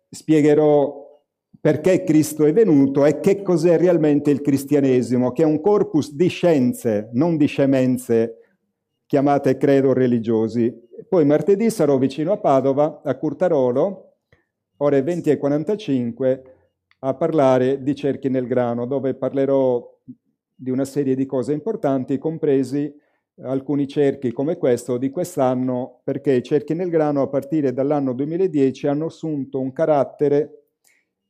spiegherò 0.09 1.21
perché 1.61 2.01
Cristo 2.01 2.45
è 2.45 2.51
venuto 2.51 3.05
e 3.05 3.19
che 3.19 3.43
cos'è 3.43 3.77
realmente 3.77 4.31
il 4.31 4.41
cristianesimo, 4.41 5.31
che 5.33 5.43
è 5.43 5.45
un 5.45 5.61
corpus 5.61 6.15
di 6.15 6.29
scienze, 6.29 7.09
non 7.13 7.37
di 7.37 7.45
scemenze 7.45 8.39
chiamate 9.05 9.55
credo 9.57 9.93
religiosi. 9.93 10.73
Poi 11.07 11.25
martedì 11.25 11.69
sarò 11.69 11.99
vicino 11.99 12.31
a 12.31 12.39
Padova, 12.39 13.01
a 13.03 13.15
Curtarolo, 13.15 14.15
ore 14.77 15.03
20 15.03 15.29
e 15.29 15.37
45, 15.37 16.43
a 17.01 17.13
parlare 17.13 17.83
di 17.83 17.93
cerchi 17.93 18.29
nel 18.29 18.47
grano, 18.47 18.87
dove 18.87 19.13
parlerò 19.13 19.92
di 20.63 20.71
una 20.71 20.85
serie 20.85 21.13
di 21.13 21.25
cose 21.25 21.51
importanti, 21.51 22.17
compresi 22.17 22.91
alcuni 23.41 23.85
cerchi 23.85 24.31
come 24.31 24.55
questo 24.55 24.97
di 24.97 25.09
quest'anno, 25.09 25.99
perché 26.05 26.31
i 26.31 26.41
cerchi 26.41 26.73
nel 26.73 26.89
grano 26.89 27.21
a 27.21 27.27
partire 27.27 27.73
dall'anno 27.73 28.13
2010 28.13 28.87
hanno 28.87 29.07
assunto 29.07 29.59
un 29.59 29.73
carattere 29.73 30.67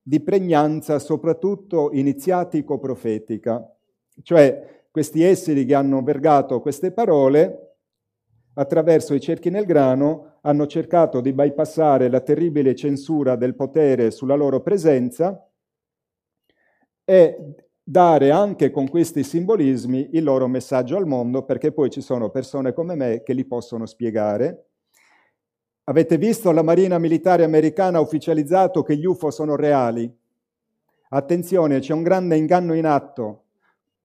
di 0.04 0.22
pregnanza 0.22 1.00
soprattutto 1.00 1.90
iniziatico-profetica, 1.92 3.76
cioè 4.22 4.86
questi 4.92 5.24
esseri 5.24 5.66
che 5.66 5.74
hanno 5.74 6.04
vergato 6.04 6.62
queste 6.62 6.92
parole 6.92 7.78
attraverso 8.54 9.16
i 9.16 9.20
cerchi 9.20 9.50
nel 9.50 9.66
grano, 9.66 10.38
hanno 10.42 10.68
cercato 10.68 11.22
di 11.22 11.34
bypassare 11.34 12.08
la 12.08 12.20
terribile 12.20 12.76
censura 12.76 13.36
del 13.36 13.56
potere 13.56 14.12
sulla 14.12 14.36
loro 14.36 14.62
presenza 14.62 15.50
e 17.04 17.56
dare 17.84 18.32
anche 18.32 18.72
con 18.72 18.88
questi 18.90 19.24
simbolismi 19.24 20.10
il 20.14 20.24
loro 20.24 20.48
messaggio 20.48 20.96
al 20.96 21.06
mondo, 21.06 21.44
perché 21.44 21.72
poi 21.72 21.90
ci 21.90 22.02
sono 22.02 22.30
persone 22.30 22.74
come 22.74 22.96
me 22.96 23.24
che 23.24 23.34
li 23.34 23.46
possono 23.46 23.86
spiegare. 23.86 24.68
Avete 25.86 26.18
visto 26.18 26.52
la 26.52 26.62
Marina 26.62 26.98
Militare 26.98 27.44
Americana 27.44 27.98
ha 27.98 28.02
ufficializzato 28.02 28.84
che 28.84 28.96
gli 28.96 29.06
UFO 29.06 29.30
sono 29.32 29.56
reali? 29.56 30.12
Attenzione, 31.10 31.80
c'è 31.80 31.94
un 31.94 32.04
grande 32.04 32.38
inganno 32.38 32.74
in 32.74 32.86
atto. 32.86 33.44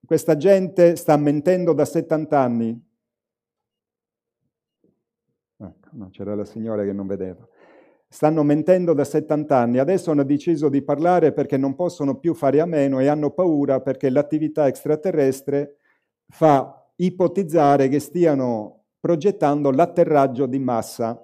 Questa 0.05 0.35
gente 0.35 0.95
sta 0.95 1.15
mentendo 1.15 1.73
da 1.73 1.85
70 1.85 2.39
anni, 2.39 2.87
no, 5.91 6.09
c'era 6.11 6.35
la 6.35 6.45
signora 6.45 6.83
che 6.83 6.93
non 6.93 7.07
vedeva. 7.07 7.47
Stanno 8.11 8.41
mentendo 8.41 8.93
da 8.93 9.03
70 9.03 9.55
anni, 9.55 9.77
adesso 9.77 10.09
hanno 10.09 10.23
deciso 10.23 10.67
di 10.67 10.81
parlare 10.81 11.31
perché 11.31 11.57
non 11.57 11.75
possono 11.75 12.17
più 12.17 12.33
fare 12.33 12.59
a 12.59 12.65
meno 12.65 12.99
e 12.99 13.05
hanno 13.05 13.29
paura 13.29 13.81
perché 13.81 14.09
l'attività 14.09 14.65
extraterrestre 14.65 15.77
fa 16.27 16.91
ipotizzare 16.95 17.87
che 17.87 17.99
stiano 17.99 18.85
progettando 18.99 19.69
l'atterraggio 19.69 20.47
di 20.47 20.57
massa. 20.57 21.23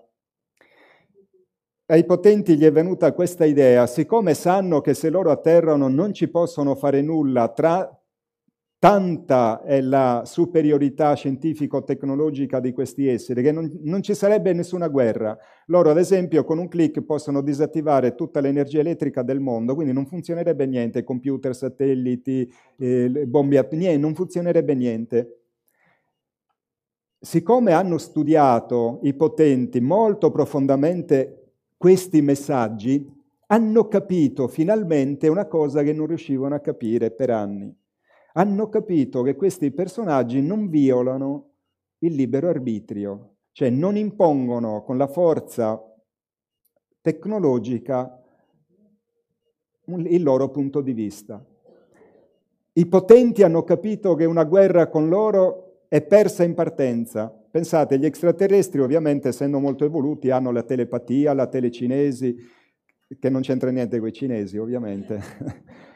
Ai 1.88 2.06
potenti 2.06 2.56
gli 2.56 2.64
è 2.64 2.72
venuta 2.72 3.14
questa 3.14 3.46
idea, 3.46 3.88
siccome 3.88 4.36
sanno 4.36 4.82
che 4.82 4.94
se 4.94 5.10
loro 5.10 5.32
atterrano 5.32 5.88
non 5.88 6.14
ci 6.14 6.30
possono 6.30 6.76
fare 6.76 7.02
nulla 7.02 7.50
tra, 7.50 7.88
tanta 8.86 9.64
è 9.64 9.82
la 9.82 10.22
superiorità 10.26 11.16
scientifico-tecnologica 11.16 12.60
di 12.60 12.72
questi 12.72 13.08
esseri 13.08 13.42
che 13.42 13.52
non, 13.52 13.80
non, 13.82 14.04
ci 14.04 14.14
sarebbe 14.14 14.54
nessuna 14.54 14.90
guerra. 14.90 15.36
Loro, 15.68 15.90
ad 15.90 15.98
esempio, 15.98 16.44
con 16.44 16.60
un 16.60 16.68
clic 16.68 17.02
possono 17.02 17.42
disattivare 17.42 18.14
tutta 18.14 18.40
l'energia 18.42 18.82
elettrica 18.82 19.24
del 19.24 19.40
mondo, 19.40 19.74
quindi 19.74 19.92
non 19.92 20.06
funzionerebbe 20.06 20.68
niente, 20.68 21.04
computer, 21.04 21.56
satelliti, 21.56 22.48
eh, 22.78 23.26
bombe, 23.26 23.68
niente, 23.72 23.98
non 23.98 24.14
funzionerebbe 24.14 24.76
niente. 24.76 25.40
siccome 27.20 27.72
hanno 27.72 27.98
studiato 27.98 29.00
i 29.02 29.16
potenti 29.16 29.82
molto 29.82 30.30
profondamente 30.30 31.54
questi 31.76 32.22
messaggi, 32.22 33.04
hanno 33.48 33.88
capito 33.88 34.48
finalmente 34.48 35.28
una 35.28 35.48
cosa 35.48 35.82
che 35.82 35.92
non 35.92 36.06
riuscivano 36.06 36.54
a 36.54 36.60
capire 36.60 37.10
per 37.10 37.32
anni. 37.32 37.76
Hanno 38.38 38.68
capito 38.68 39.22
che 39.22 39.36
questi 39.36 39.72
personaggi 39.72 40.42
non 40.42 40.70
violano 40.70 41.52
il 42.00 42.16
libero 42.16 42.50
arbitrio, 42.50 43.36
cioè 43.54 43.70
non 43.70 43.96
impongono 43.96 44.84
con 44.84 44.98
la 44.98 45.08
forza 45.08 45.82
tecnologica 47.00 48.22
il 49.86 50.24
loro 50.24 50.50
punto 50.50 50.82
di 50.82 50.92
vista. 50.92 51.44
I 52.74 52.86
potenti 52.88 53.42
hanno 53.44 53.64
capito 53.64 54.16
che 54.16 54.26
una 54.26 54.44
guerra 54.44 54.90
con 54.90 55.08
loro 55.08 55.86
è 55.88 56.02
persa 56.02 56.44
in 56.44 56.56
partenza. 56.56 57.30
Pensate, 57.30 57.98
gli 57.98 58.06
extraterrestri 58.06 58.82
ovviamente 58.82 59.30
essendo 59.30 59.60
molto 59.60 59.86
evoluti 59.86 60.30
hanno 60.30 60.52
la 60.52 60.64
telepatia, 60.64 61.34
la 61.34 61.48
telecinesi, 61.48 62.36
che 63.18 63.30
non 63.30 63.42
c'entra 63.42 63.70
niente 63.70 64.00
con 64.00 64.10
i 64.10 64.14
cinesi 64.14 64.58
ovviamente, 64.58 65.22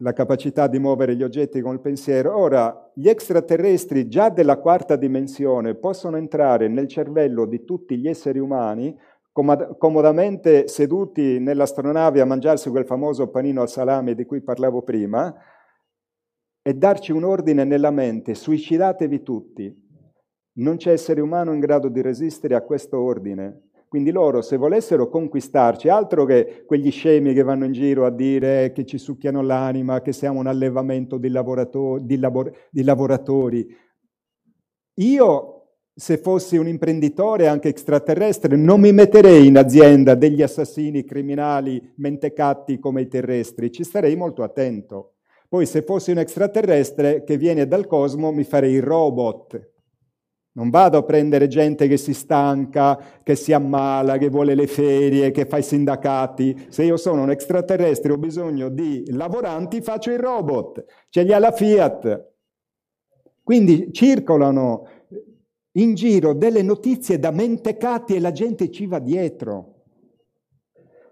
la 0.00 0.12
capacità 0.12 0.66
di 0.66 0.78
muovere 0.78 1.16
gli 1.16 1.22
oggetti 1.22 1.60
con 1.60 1.74
il 1.74 1.80
pensiero. 1.80 2.36
Ora, 2.36 2.90
gli 2.94 3.08
extraterrestri 3.08 4.08
già 4.08 4.28
della 4.28 4.58
quarta 4.58 4.96
dimensione 4.96 5.74
possono 5.74 6.16
entrare 6.16 6.68
nel 6.68 6.86
cervello 6.86 7.46
di 7.46 7.64
tutti 7.64 7.96
gli 7.98 8.08
esseri 8.08 8.38
umani 8.38 8.96
comodamente 9.32 10.66
seduti 10.66 11.38
nell'astronave 11.38 12.20
a 12.20 12.24
mangiarsi 12.24 12.70
quel 12.70 12.86
famoso 12.86 13.28
panino 13.28 13.62
al 13.62 13.68
salame 13.68 14.16
di 14.16 14.24
cui 14.24 14.42
parlavo 14.42 14.82
prima, 14.82 15.32
e 16.60 16.74
darci 16.74 17.12
un 17.12 17.22
ordine 17.22 17.62
nella 17.62 17.92
mente, 17.92 18.34
suicidatevi 18.34 19.22
tutti. 19.22 19.86
Non 20.54 20.76
c'è 20.76 20.90
essere 20.90 21.20
umano 21.20 21.52
in 21.52 21.60
grado 21.60 21.88
di 21.88 22.02
resistere 22.02 22.56
a 22.56 22.62
questo 22.62 23.00
ordine. 23.00 23.67
Quindi 23.88 24.10
loro, 24.10 24.42
se 24.42 24.56
volessero 24.58 25.08
conquistarci, 25.08 25.88
altro 25.88 26.26
che 26.26 26.64
quegli 26.66 26.90
scemi 26.90 27.32
che 27.32 27.42
vanno 27.42 27.64
in 27.64 27.72
giro 27.72 28.04
a 28.04 28.10
dire 28.10 28.72
che 28.72 28.84
ci 28.84 28.98
succhiano 28.98 29.40
l'anima, 29.40 30.02
che 30.02 30.12
siamo 30.12 30.40
un 30.40 30.46
allevamento 30.46 31.16
di, 31.16 31.30
lavorato- 31.30 31.98
di, 31.98 32.18
lavor- 32.18 32.52
di 32.70 32.82
lavoratori. 32.82 33.66
Io 34.96 35.58
se 35.98 36.16
fossi 36.18 36.56
un 36.56 36.68
imprenditore 36.68 37.48
anche 37.48 37.68
extraterrestre, 37.70 38.54
non 38.54 38.78
mi 38.78 38.92
metterei 38.92 39.48
in 39.48 39.58
azienda 39.58 40.14
degli 40.14 40.42
assassini 40.42 41.04
criminali 41.04 41.94
mentecatti 41.96 42.78
come 42.78 43.00
i 43.00 43.08
terrestri, 43.08 43.72
ci 43.72 43.82
starei 43.82 44.14
molto 44.14 44.44
attento. 44.44 45.14
Poi 45.48 45.66
se 45.66 45.82
fossi 45.82 46.12
un 46.12 46.18
extraterrestre 46.18 47.24
che 47.24 47.36
viene 47.36 47.66
dal 47.66 47.88
cosmo 47.88 48.30
mi 48.30 48.44
farei 48.44 48.74
il 48.74 48.82
robot. 48.82 49.70
Non 50.58 50.70
vado 50.70 50.98
a 50.98 51.04
prendere 51.04 51.46
gente 51.46 51.86
che 51.86 51.96
si 51.96 52.12
stanca, 52.12 52.98
che 53.22 53.36
si 53.36 53.52
ammala, 53.52 54.18
che 54.18 54.28
vuole 54.28 54.56
le 54.56 54.66
ferie, 54.66 55.30
che 55.30 55.46
fa 55.46 55.58
i 55.58 55.62
sindacati. 55.62 56.66
Se 56.68 56.82
io 56.82 56.96
sono 56.96 57.22
un 57.22 57.30
extraterrestre 57.30 58.10
e 58.10 58.14
ho 58.14 58.18
bisogno 58.18 58.68
di 58.68 59.08
lavoranti, 59.12 59.80
faccio 59.80 60.10
il 60.10 60.18
robot. 60.18 60.84
Ce 61.10 61.22
li 61.22 61.32
ha 61.32 61.38
la 61.38 61.52
Fiat. 61.52 62.32
Quindi 63.44 63.92
circolano 63.92 64.88
in 65.74 65.94
giro 65.94 66.34
delle 66.34 66.62
notizie 66.62 67.20
da 67.20 67.30
mentecati 67.30 68.16
e 68.16 68.20
la 68.20 68.32
gente 68.32 68.68
ci 68.72 68.86
va 68.86 68.98
dietro. 68.98 69.84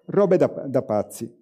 Robe 0.06 0.38
da, 0.38 0.46
da 0.46 0.82
pazzi. 0.82 1.32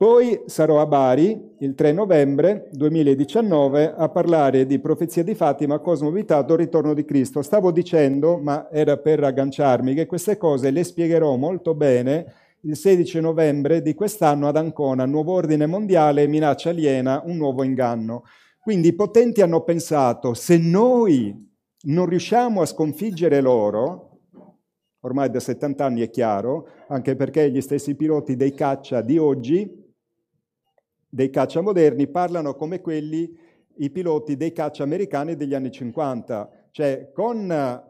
Poi 0.00 0.44
sarò 0.46 0.80
a 0.80 0.86
Bari 0.86 1.56
il 1.58 1.74
3 1.74 1.92
novembre 1.92 2.70
2019 2.72 3.92
a 3.94 4.08
parlare 4.08 4.64
di 4.64 4.78
profezia 4.78 5.22
di 5.22 5.34
Fatima, 5.34 5.78
Cosmo 5.78 6.10
Vitato, 6.10 6.56
ritorno 6.56 6.94
di 6.94 7.04
Cristo. 7.04 7.42
Stavo 7.42 7.70
dicendo, 7.70 8.38
ma 8.38 8.70
era 8.70 8.96
per 8.96 9.22
agganciarmi, 9.22 9.92
che 9.92 10.06
queste 10.06 10.38
cose 10.38 10.70
le 10.70 10.84
spiegherò 10.84 11.36
molto 11.36 11.74
bene 11.74 12.32
il 12.62 12.76
16 12.76 13.20
novembre 13.20 13.82
di 13.82 13.92
quest'anno 13.92 14.48
ad 14.48 14.56
Ancona, 14.56 15.04
nuovo 15.04 15.34
ordine 15.34 15.66
mondiale, 15.66 16.26
minaccia 16.26 16.70
aliena, 16.70 17.20
un 17.26 17.36
nuovo 17.36 17.62
inganno. 17.62 18.22
Quindi 18.58 18.88
i 18.88 18.94
potenti 18.94 19.42
hanno 19.42 19.64
pensato, 19.64 20.32
se 20.32 20.56
noi 20.56 21.46
non 21.82 22.06
riusciamo 22.06 22.62
a 22.62 22.66
sconfiggere 22.66 23.42
loro, 23.42 24.20
ormai 25.00 25.28
da 25.28 25.40
70 25.40 25.84
anni 25.84 26.00
è 26.00 26.08
chiaro, 26.08 26.68
anche 26.88 27.16
perché 27.16 27.50
gli 27.50 27.60
stessi 27.60 27.94
piloti 27.96 28.34
dei 28.34 28.54
caccia 28.54 29.02
di 29.02 29.18
oggi, 29.18 29.79
dei 31.10 31.28
caccia 31.28 31.60
moderni, 31.60 32.06
parlano 32.06 32.54
come 32.54 32.80
quelli, 32.80 33.36
i 33.76 33.90
piloti 33.90 34.36
dei 34.36 34.52
caccia 34.52 34.84
americani 34.84 35.36
degli 35.36 35.54
anni 35.54 35.70
50, 35.70 36.68
cioè 36.70 37.10
con 37.12 37.82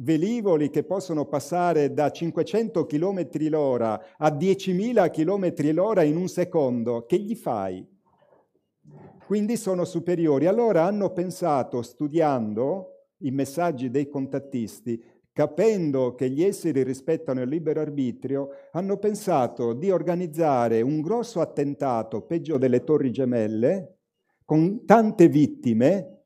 velivoli 0.00 0.70
che 0.70 0.84
possono 0.84 1.26
passare 1.26 1.92
da 1.92 2.10
500 2.10 2.86
km 2.86 3.28
l'ora 3.48 4.00
a 4.16 4.28
10.000 4.30 5.10
km 5.10 5.72
l'ora 5.72 6.02
in 6.02 6.16
un 6.16 6.28
secondo, 6.28 7.04
che 7.06 7.18
gli 7.18 7.34
fai? 7.34 7.86
Quindi 9.26 9.56
sono 9.56 9.84
superiori. 9.84 10.46
Allora 10.46 10.84
hanno 10.84 11.12
pensato, 11.12 11.82
studiando, 11.82 12.94
i 13.18 13.30
messaggi 13.30 13.90
dei 13.90 14.08
contattisti, 14.08 15.02
capendo 15.38 16.16
che 16.16 16.30
gli 16.30 16.42
esseri 16.42 16.82
rispettano 16.82 17.42
il 17.42 17.48
libero 17.48 17.80
arbitrio, 17.80 18.48
hanno 18.72 18.96
pensato 18.96 19.72
di 19.72 19.88
organizzare 19.88 20.80
un 20.80 21.00
grosso 21.00 21.40
attentato, 21.40 22.22
peggio 22.22 22.58
delle 22.58 22.82
torri 22.82 23.12
gemelle, 23.12 23.98
con 24.44 24.84
tante 24.84 25.28
vittime, 25.28 26.24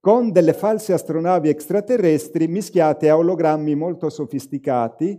con 0.00 0.32
delle 0.32 0.54
false 0.54 0.92
astronavi 0.92 1.50
extraterrestri 1.50 2.48
mischiate 2.48 3.08
a 3.08 3.16
ologrammi 3.16 3.76
molto 3.76 4.10
sofisticati, 4.10 5.16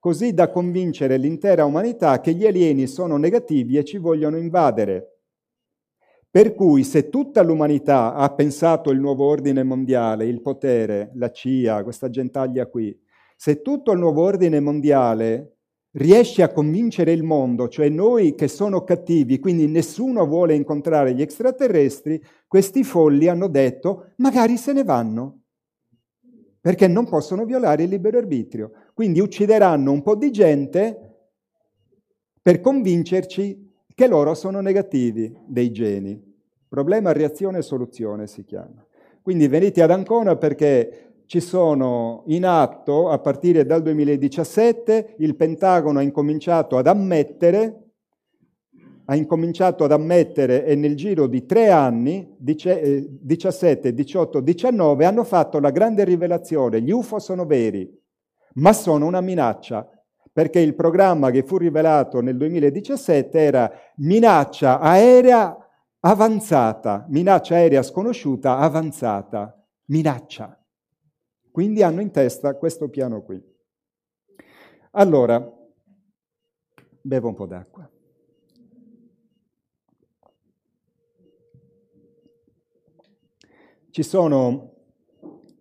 così 0.00 0.34
da 0.34 0.50
convincere 0.50 1.18
l'intera 1.18 1.64
umanità 1.64 2.20
che 2.20 2.34
gli 2.34 2.44
alieni 2.44 2.88
sono 2.88 3.16
negativi 3.18 3.76
e 3.76 3.84
ci 3.84 3.98
vogliono 3.98 4.36
invadere. 4.36 5.15
Per 6.36 6.54
cui 6.54 6.84
se 6.84 7.08
tutta 7.08 7.42
l'umanità 7.42 8.12
ha 8.12 8.28
pensato 8.28 8.90
il 8.90 9.00
nuovo 9.00 9.24
ordine 9.24 9.62
mondiale, 9.62 10.26
il 10.26 10.42
potere, 10.42 11.10
la 11.14 11.30
CIA, 11.30 11.82
questa 11.82 12.10
gentaglia 12.10 12.66
qui, 12.66 12.94
se 13.34 13.62
tutto 13.62 13.92
il 13.92 13.98
nuovo 13.98 14.20
ordine 14.20 14.60
mondiale 14.60 15.60
riesce 15.92 16.42
a 16.42 16.52
convincere 16.52 17.12
il 17.12 17.22
mondo, 17.22 17.68
cioè 17.68 17.88
noi 17.88 18.34
che 18.34 18.48
sono 18.48 18.84
cattivi, 18.84 19.38
quindi 19.38 19.66
nessuno 19.66 20.26
vuole 20.26 20.54
incontrare 20.54 21.14
gli 21.14 21.22
extraterrestri, 21.22 22.22
questi 22.46 22.84
folli 22.84 23.28
hanno 23.28 23.48
detto 23.48 24.12
magari 24.16 24.58
se 24.58 24.74
ne 24.74 24.84
vanno, 24.84 25.40
perché 26.60 26.86
non 26.86 27.08
possono 27.08 27.46
violare 27.46 27.84
il 27.84 27.88
libero 27.88 28.18
arbitrio. 28.18 28.72
Quindi 28.92 29.20
uccideranno 29.20 29.90
un 29.90 30.02
po' 30.02 30.16
di 30.16 30.30
gente 30.30 31.30
per 32.42 32.60
convincerci 32.60 33.64
che 33.94 34.06
loro 34.06 34.34
sono 34.34 34.60
negativi 34.60 35.34
dei 35.46 35.72
geni. 35.72 36.25
Problema, 36.68 37.12
reazione 37.12 37.58
e 37.58 37.62
soluzione 37.62 38.26
si 38.26 38.44
chiama. 38.44 38.84
Quindi 39.22 39.48
venite 39.48 39.82
ad 39.82 39.90
Ancona 39.90 40.36
perché 40.36 41.22
ci 41.26 41.40
sono 41.40 42.22
in 42.26 42.46
atto, 42.46 43.08
a 43.08 43.18
partire 43.18 43.66
dal 43.66 43.82
2017, 43.82 45.16
il 45.18 45.34
Pentagono 45.34 45.98
ha 45.98 46.02
incominciato 46.02 46.76
ad 46.76 46.86
ammettere, 46.86 47.82
ha 49.06 49.16
incominciato 49.16 49.84
ad 49.84 49.92
ammettere 49.92 50.64
e 50.64 50.74
nel 50.76 50.94
giro 50.96 51.26
di 51.26 51.44
tre 51.44 51.70
anni, 51.70 52.34
17, 52.38 53.92
18, 53.92 54.40
19, 54.40 55.04
hanno 55.04 55.24
fatto 55.24 55.58
la 55.58 55.70
grande 55.70 56.04
rivelazione, 56.04 56.80
gli 56.80 56.90
UFO 56.90 57.18
sono 57.18 57.44
veri, 57.46 57.88
ma 58.54 58.72
sono 58.72 59.06
una 59.06 59.20
minaccia 59.20 59.88
perché 60.32 60.60
il 60.60 60.74
programma 60.74 61.30
che 61.30 61.42
fu 61.42 61.56
rivelato 61.56 62.20
nel 62.20 62.36
2017 62.36 63.38
era 63.38 63.72
minaccia 63.96 64.80
aerea 64.80 65.65
avanzata, 66.00 67.06
minaccia 67.08 67.56
aerea 67.56 67.82
sconosciuta 67.82 68.58
avanzata, 68.58 69.66
minaccia. 69.86 70.60
Quindi 71.50 71.82
hanno 71.82 72.00
in 72.00 72.10
testa 72.10 72.56
questo 72.56 72.88
piano 72.88 73.22
qui. 73.22 73.42
Allora, 74.92 75.52
bevo 77.00 77.28
un 77.28 77.34
po' 77.34 77.46
d'acqua. 77.46 77.90
Ci 83.90 84.02
sono 84.02 84.74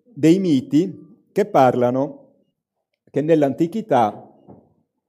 dei 0.03 0.39
miti 0.39 1.27
che 1.31 1.45
parlano 1.45 2.43
che 3.09 3.21
nell'antichità 3.21 4.29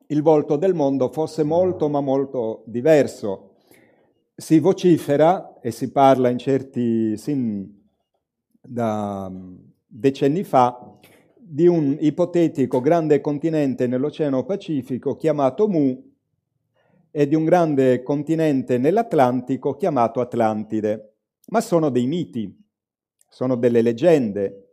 il 0.08 0.22
volto 0.22 0.56
del 0.56 0.74
mondo 0.74 1.08
fosse 1.08 1.42
molto 1.42 1.88
ma 1.88 2.00
molto 2.00 2.62
diverso. 2.66 3.45
Si 4.38 4.58
vocifera 4.58 5.60
e 5.62 5.70
si 5.70 5.90
parla 5.90 6.28
in 6.28 6.36
certi, 6.36 7.16
sin 7.16 7.84
da 8.60 9.32
decenni 9.86 10.44
fa, 10.44 10.98
di 11.38 11.66
un 11.66 11.96
ipotetico 11.98 12.82
grande 12.82 13.22
continente 13.22 13.86
nell'Oceano 13.86 14.44
Pacifico 14.44 15.16
chiamato 15.16 15.66
Mu 15.68 16.12
e 17.10 17.26
di 17.26 17.34
un 17.34 17.46
grande 17.46 18.02
continente 18.02 18.76
nell'Atlantico 18.76 19.74
chiamato 19.74 20.20
Atlantide. 20.20 21.14
Ma 21.46 21.62
sono 21.62 21.88
dei 21.88 22.06
miti, 22.06 22.54
sono 23.30 23.54
delle 23.56 23.80
leggende. 23.80 24.72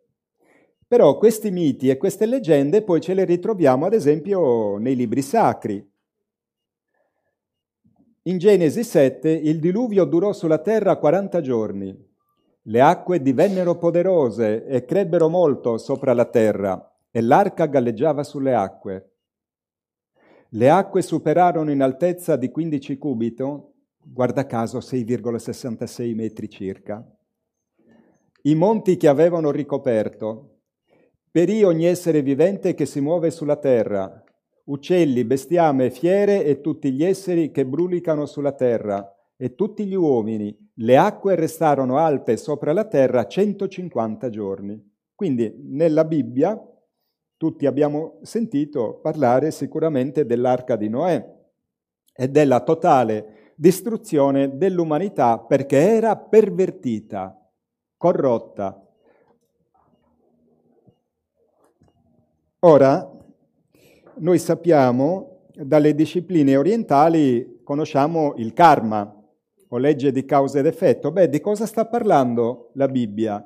Però 0.86 1.18
questi 1.18 1.51
miti 1.51 1.88
e 1.88 1.95
queste 1.95 2.26
leggende 2.26 2.82
poi 2.82 2.99
ce 2.99 3.14
le 3.14 3.24
ritroviamo 3.24 3.86
ad 3.86 3.93
esempio 3.93 4.78
nei 4.78 4.97
libri 4.97 5.22
sacri. 5.22 5.92
In 8.26 8.38
Genesi 8.38 8.86
7 8.86 9.30
il 9.30 9.59
diluvio 9.59 10.05
durò 10.05 10.32
sulla 10.32 10.59
terra 10.59 10.95
40 10.95 11.41
giorni. 11.41 12.11
Le 12.61 12.80
acque 12.80 13.21
divennero 13.21 13.78
poderose 13.78 14.65
e 14.65 14.86
crebbero 14.86 15.28
molto 15.28 15.78
sopra 15.78 16.13
la 16.13 16.24
terra 16.24 16.89
e 17.11 17.19
l'arca 17.19 17.65
galleggiava 17.65 18.24
sulle 18.24 18.55
acque. 18.55 19.15
Le 20.51 20.69
acque 20.69 21.01
superarono 21.01 21.69
in 21.69 21.82
altezza 21.82 22.38
di 22.38 22.49
15 22.49 22.97
cubito, 22.97 23.74
guarda 24.01 24.45
caso 24.45 24.78
6,66 24.78 26.15
metri 26.15 26.47
circa. 26.47 27.05
I 28.43 28.55
monti 28.55 28.95
che 28.95 29.09
avevano 29.09 29.51
ricoperto, 29.51 30.59
perì 31.30 31.63
ogni 31.63 31.88
essere 31.88 32.21
vivente 32.21 32.74
che 32.74 32.86
si 32.86 33.01
muove 33.01 33.32
sulla 33.32 33.57
terra, 33.57 34.22
uccelli, 34.66 35.26
bestiame, 35.26 35.89
fiere 35.89 36.45
e 36.45 36.61
tutti 36.61 36.91
gli 36.91 37.03
esseri 37.03 37.51
che 37.51 37.66
brulicano 37.66 38.26
sulla 38.26 38.53
terra, 38.53 39.14
e 39.36 39.55
tutti 39.55 39.86
gli 39.86 39.95
uomini. 39.95 40.55
Le 40.76 40.97
acque 40.97 41.36
restarono 41.36 41.97
alte 41.97 42.38
sopra 42.38 42.74
la 42.74 42.86
terra 42.86 43.28
150 43.28 44.30
giorni. 44.30 44.91
Quindi 45.14 45.53
nella 45.66 46.05
Bibbia 46.05 46.59
tutti 47.38 47.66
abbiamo 47.66 48.20
sentito 48.22 48.99
parlare 49.01 49.51
sicuramente 49.51 50.26
dell'arca 50.26 50.76
di 50.76 50.88
Noè 50.88 51.41
e 52.14 52.28
della 52.30 52.61
totale 52.61 53.53
distruzione 53.55 54.57
dell'umanità 54.57 55.39
perché 55.39 55.78
era 55.78 56.16
pervertita, 56.16 57.38
corrotta. 57.97 58.80
Ora, 62.59 63.12
noi 64.18 64.39
sappiamo 64.39 65.47
dalle 65.53 65.93
discipline 65.93 66.57
orientali, 66.57 67.61
conosciamo 67.64 68.34
il 68.38 68.53
karma 68.53 69.14
o 69.70 69.78
legge 69.78 70.11
di 70.11 70.26
causa 70.26 70.59
ed 70.59 70.66
effetto. 70.66 71.11
Beh, 71.11 71.30
di 71.30 71.39
cosa 71.39 71.66
sta 71.66 71.86
parlando 71.88 72.72
la 72.74 72.88
Bibbia? 72.88 73.45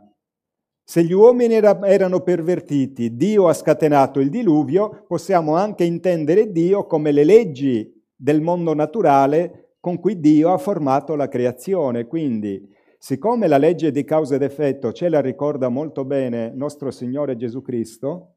Se 0.84 1.04
gli 1.04 1.12
uomini 1.12 1.56
era, 1.56 1.80
erano 1.86 2.22
pervertiti, 2.22 3.16
Dio 3.16 3.48
ha 3.48 3.54
scatenato 3.54 4.20
il 4.20 4.30
diluvio, 4.30 5.04
possiamo 5.08 5.56
anche 5.56 5.84
intendere 5.84 6.52
Dio 6.52 6.86
come 6.86 7.12
le 7.12 7.26
leggi 7.26 7.94
del 8.16 8.42
mondo 8.42 8.74
naturale 8.74 9.74
con 9.80 10.00
cui 10.00 10.20
Dio 10.20 10.54
ha 10.54 10.58
formato 10.58 11.16
la 11.16 11.28
creazione. 11.28 12.08
Quindi, 12.08 12.74
siccome 12.98 13.48
la 13.48 13.58
legge 13.58 13.92
di 13.92 14.04
causa 14.06 14.36
ed 14.36 14.42
effetto 14.42 14.92
ce 14.92 15.10
la 15.10 15.20
ricorda 15.20 15.70
molto 15.70 16.06
bene 16.06 16.52
nostro 16.56 16.90
Signore 16.90 17.36
Gesù 17.36 17.62
Cristo, 17.62 18.37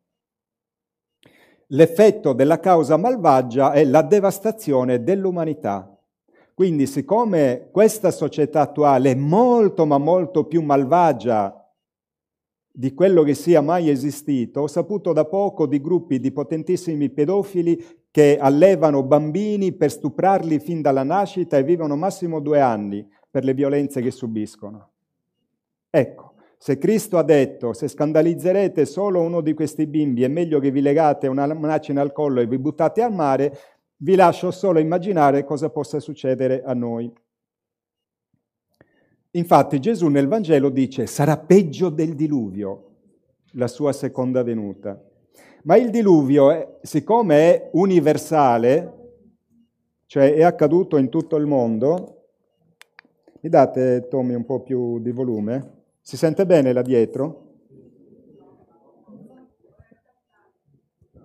l'effetto 1.72 2.32
della 2.32 2.60
causa 2.60 2.96
malvagia 2.96 3.72
è 3.72 3.84
la 3.84 4.02
devastazione 4.02 5.02
dell'umanità. 5.02 5.94
Quindi, 6.54 6.86
siccome 6.86 7.68
questa 7.70 8.10
società 8.10 8.60
attuale 8.60 9.12
è 9.12 9.14
molto 9.14 9.86
ma 9.86 9.98
molto 9.98 10.44
più 10.44 10.62
malvagia 10.62 11.54
di 12.72 12.94
quello 12.94 13.22
che 13.22 13.34
sia 13.34 13.60
mai 13.60 13.88
esistito, 13.88 14.60
ho 14.60 14.66
saputo 14.66 15.12
da 15.12 15.24
poco 15.24 15.66
di 15.66 15.80
gruppi 15.80 16.20
di 16.20 16.30
potentissimi 16.32 17.08
pedofili 17.10 17.82
che 18.10 18.38
allevano 18.38 19.02
bambini 19.02 19.72
per 19.72 19.90
stuprarli 19.90 20.58
fin 20.58 20.82
dalla 20.82 21.02
nascita 21.02 21.56
e 21.56 21.64
vivono 21.64 21.96
massimo 21.96 22.40
due 22.40 22.60
anni 22.60 23.06
per 23.30 23.44
le 23.44 23.54
violenze 23.54 24.02
che 24.02 24.10
subiscono. 24.10 24.90
Ecco, 25.88 26.29
se 26.62 26.76
Cristo 26.76 27.16
ha 27.16 27.22
detto 27.22 27.72
se 27.72 27.88
scandalizzerete 27.88 28.84
solo 28.84 29.22
uno 29.22 29.40
di 29.40 29.54
questi 29.54 29.86
bimbi 29.86 30.24
è 30.24 30.28
meglio 30.28 30.60
che 30.60 30.70
vi 30.70 30.82
legate 30.82 31.26
una 31.26 31.50
macina 31.54 32.02
al 32.02 32.12
collo 32.12 32.42
e 32.42 32.46
vi 32.46 32.58
buttate 32.58 33.00
al 33.00 33.14
mare, 33.14 33.56
vi 33.96 34.14
lascio 34.14 34.50
solo 34.50 34.78
immaginare 34.78 35.42
cosa 35.44 35.70
possa 35.70 36.00
succedere 36.00 36.62
a 36.62 36.74
noi. 36.74 37.10
Infatti 39.30 39.80
Gesù 39.80 40.08
nel 40.08 40.28
Vangelo 40.28 40.68
dice 40.68 41.06
sarà 41.06 41.38
peggio 41.38 41.88
del 41.88 42.14
diluvio 42.14 42.90
la 43.52 43.66
sua 43.66 43.94
seconda 43.94 44.42
venuta. 44.42 45.02
Ma 45.62 45.78
il 45.78 45.88
diluvio, 45.88 46.50
è, 46.50 46.76
siccome 46.82 47.54
è 47.54 47.70
universale, 47.72 49.14
cioè 50.04 50.34
è 50.34 50.42
accaduto 50.42 50.98
in 50.98 51.08
tutto 51.08 51.36
il 51.36 51.46
mondo, 51.46 52.26
mi 53.40 53.48
date 53.48 54.08
Tommy 54.10 54.34
un 54.34 54.44
po' 54.44 54.60
più 54.60 55.00
di 55.00 55.10
volume? 55.10 55.78
Si 56.10 56.16
sente 56.16 56.44
bene 56.44 56.72
là 56.72 56.82
dietro? 56.82 57.42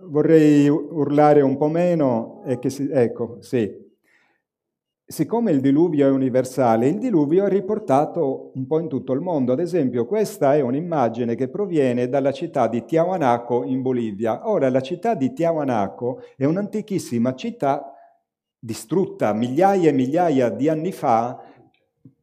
Vorrei 0.02 0.68
urlare 0.68 1.40
un 1.40 1.56
po' 1.56 1.66
meno 1.66 2.44
e 2.44 2.60
che 2.60 2.70
si... 2.70 2.88
Ecco, 2.88 3.38
sì. 3.40 3.68
Siccome 5.04 5.50
il 5.50 5.60
diluvio 5.60 6.06
è 6.06 6.10
universale, 6.10 6.86
il 6.86 7.00
diluvio 7.00 7.46
è 7.46 7.48
riportato 7.48 8.52
un 8.54 8.64
po' 8.68 8.78
in 8.78 8.86
tutto 8.86 9.12
il 9.12 9.20
mondo. 9.20 9.50
Ad 9.50 9.58
esempio, 9.58 10.06
questa 10.06 10.54
è 10.54 10.60
un'immagine 10.60 11.34
che 11.34 11.48
proviene 11.48 12.08
dalla 12.08 12.30
città 12.30 12.68
di 12.68 12.84
Tiahuanaco 12.84 13.64
in 13.64 13.82
Bolivia. 13.82 14.48
Ora, 14.48 14.70
la 14.70 14.82
città 14.82 15.16
di 15.16 15.32
Tiahuanaco 15.32 16.22
è 16.36 16.44
un'antichissima 16.44 17.34
città 17.34 17.90
distrutta 18.56 19.32
migliaia 19.32 19.90
e 19.90 19.92
migliaia 19.92 20.48
di 20.48 20.68
anni 20.68 20.92
fa, 20.92 21.40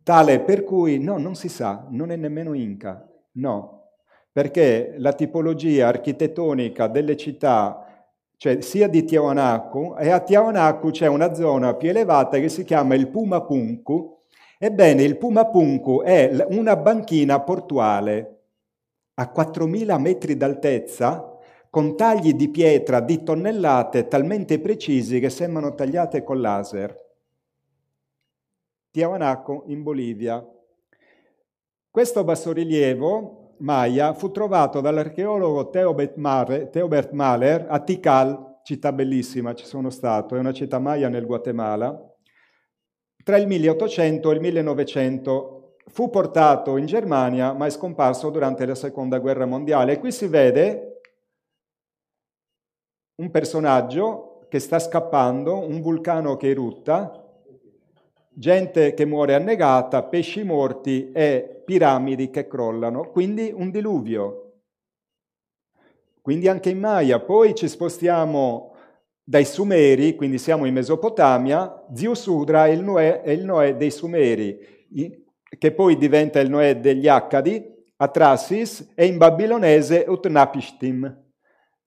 tale 0.03 0.41
per 0.41 0.63
cui 0.63 0.99
no, 0.99 1.17
non 1.17 1.35
si 1.35 1.49
sa, 1.49 1.87
non 1.89 2.11
è 2.11 2.15
nemmeno 2.15 2.53
Inca, 2.53 3.09
no, 3.33 3.91
perché 4.31 4.95
la 4.97 5.13
tipologia 5.13 5.87
architettonica 5.87 6.87
delle 6.87 7.17
città 7.17 7.83
cioè 8.43 8.59
sia 8.59 8.89
di 8.89 9.05
Tiahuanaco, 9.05 9.95
e 9.95 10.09
a 10.09 10.19
Tiahuanaco 10.19 10.89
c'è 10.89 11.07
una 11.07 11.33
zona 11.33 11.75
più 11.75 11.87
elevata 11.87 12.37
che 12.39 12.49
si 12.49 12.65
chiama 12.65 12.93
il 12.93 13.07
Pumapunku. 13.07 14.17
Ebbene, 14.59 15.01
il 15.03 15.17
Pumapunku 15.17 16.01
è 16.01 16.45
una 16.49 16.75
banchina 16.75 17.39
portuale 17.39 18.41
a 19.13 19.31
4.000 19.33 19.97
metri 19.97 20.35
d'altezza, 20.35 21.37
con 21.69 21.95
tagli 21.95 22.33
di 22.33 22.49
pietra 22.49 22.99
di 22.99 23.23
tonnellate 23.23 24.09
talmente 24.09 24.59
precisi 24.59 25.21
che 25.21 25.29
sembrano 25.29 25.73
tagliate 25.73 26.23
con 26.23 26.41
laser. 26.41 27.12
Tiahuanaco 28.93 29.63
in 29.69 29.81
Bolivia. 29.81 30.47
Questo 31.89 32.23
bassorilievo 32.23 33.55
Maya 33.57 34.13
fu 34.13 34.29
trovato 34.29 34.81
dall'archeologo 34.81 35.69
Theobert 35.71 36.15
Mahler 37.11 37.65
a 37.69 37.79
Tikal, 37.79 38.59
città 38.61 38.93
bellissima, 38.93 39.55
ci 39.55 39.65
sono 39.65 39.89
stato, 39.89 40.35
è 40.35 40.39
una 40.39 40.53
città 40.53 40.77
maya 40.77 41.09
nel 41.09 41.25
Guatemala, 41.25 42.15
tra 43.23 43.37
il 43.37 43.47
1800 43.47 44.29
e 44.29 44.33
il 44.35 44.41
1900. 44.41 45.77
Fu 45.87 46.11
portato 46.11 46.77
in 46.77 46.85
Germania, 46.85 47.51
ma 47.53 47.65
è 47.65 47.71
scomparso 47.71 48.29
durante 48.29 48.63
la 48.67 48.75
seconda 48.75 49.17
guerra 49.17 49.47
mondiale. 49.47 49.93
E 49.93 49.99
qui 49.99 50.11
si 50.11 50.27
vede 50.27 51.01
un 53.15 53.31
personaggio 53.31 54.45
che 54.49 54.59
sta 54.59 54.77
scappando, 54.77 55.57
un 55.57 55.81
vulcano 55.81 56.37
che 56.37 56.51
erutta, 56.51 57.22
gente 58.35 58.93
che 58.93 59.05
muore 59.05 59.35
annegata, 59.35 60.03
pesci 60.03 60.43
morti 60.43 61.11
e 61.11 61.61
piramidi 61.63 62.29
che 62.29 62.47
crollano, 62.47 63.09
quindi 63.09 63.51
un 63.53 63.71
diluvio. 63.71 64.39
Quindi 66.21 66.47
anche 66.47 66.69
in 66.69 66.79
Maya. 66.79 67.19
Poi 67.19 67.53
ci 67.53 67.67
spostiamo 67.67 68.75
dai 69.23 69.45
Sumeri, 69.45 70.15
quindi 70.15 70.37
siamo 70.37 70.65
in 70.65 70.73
Mesopotamia, 70.73 71.85
Ziusudra 71.93 72.65
è 72.65 72.69
il 72.69 72.83
Noè, 72.83 73.21
è 73.21 73.31
il 73.31 73.45
Noè 73.45 73.75
dei 73.75 73.91
Sumeri, 73.91 74.87
che 75.57 75.71
poi 75.71 75.97
diventa 75.97 76.39
il 76.39 76.49
Noè 76.49 76.79
degli 76.79 77.07
Accadi, 77.07 77.71
Atrasis, 77.97 78.91
e 78.95 79.05
in 79.05 79.17
babilonese 79.17 80.05
Utnapishtim. 80.07 81.22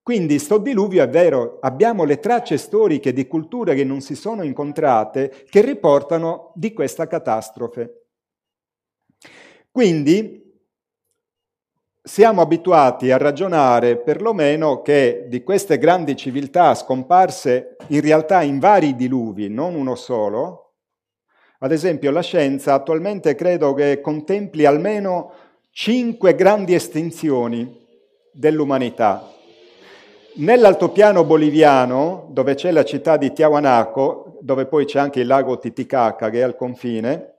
Quindi 0.06 0.38
sto 0.38 0.58
diluvio 0.58 1.02
è 1.02 1.08
vero, 1.08 1.58
abbiamo 1.60 2.04
le 2.04 2.20
tracce 2.20 2.58
storiche 2.58 3.12
di 3.12 3.26
culture 3.26 3.74
che 3.74 3.82
non 3.82 4.00
si 4.00 4.14
sono 4.14 4.44
incontrate 4.44 5.46
che 5.50 5.62
riportano 5.62 6.52
di 6.54 6.72
questa 6.72 7.08
catastrofe. 7.08 8.04
Quindi 9.68 10.44
siamo 12.00 12.40
abituati 12.40 13.10
a 13.10 13.16
ragionare 13.16 13.96
perlomeno 13.96 14.80
che 14.80 15.24
di 15.26 15.42
queste 15.42 15.76
grandi 15.76 16.14
civiltà 16.14 16.72
scomparse 16.76 17.74
in 17.88 18.00
realtà 18.00 18.42
in 18.42 18.60
vari 18.60 18.94
diluvi, 18.94 19.48
non 19.48 19.74
uno 19.74 19.96
solo, 19.96 20.74
ad 21.58 21.72
esempio 21.72 22.12
la 22.12 22.22
scienza 22.22 22.74
attualmente 22.74 23.34
credo 23.34 23.74
che 23.74 24.00
contempli 24.00 24.66
almeno 24.66 25.32
cinque 25.72 26.36
grandi 26.36 26.74
estinzioni 26.74 27.84
dell'umanità 28.30 29.34
Nell'altopiano 30.38 31.24
boliviano, 31.24 32.26
dove 32.28 32.56
c'è 32.56 32.70
la 32.70 32.84
città 32.84 33.16
di 33.16 33.32
Tiahuanaco, 33.32 34.36
dove 34.42 34.66
poi 34.66 34.84
c'è 34.84 34.98
anche 34.98 35.20
il 35.20 35.26
lago 35.26 35.58
Titicaca 35.58 36.28
che 36.28 36.40
è 36.40 36.42
al 36.42 36.56
confine, 36.56 37.36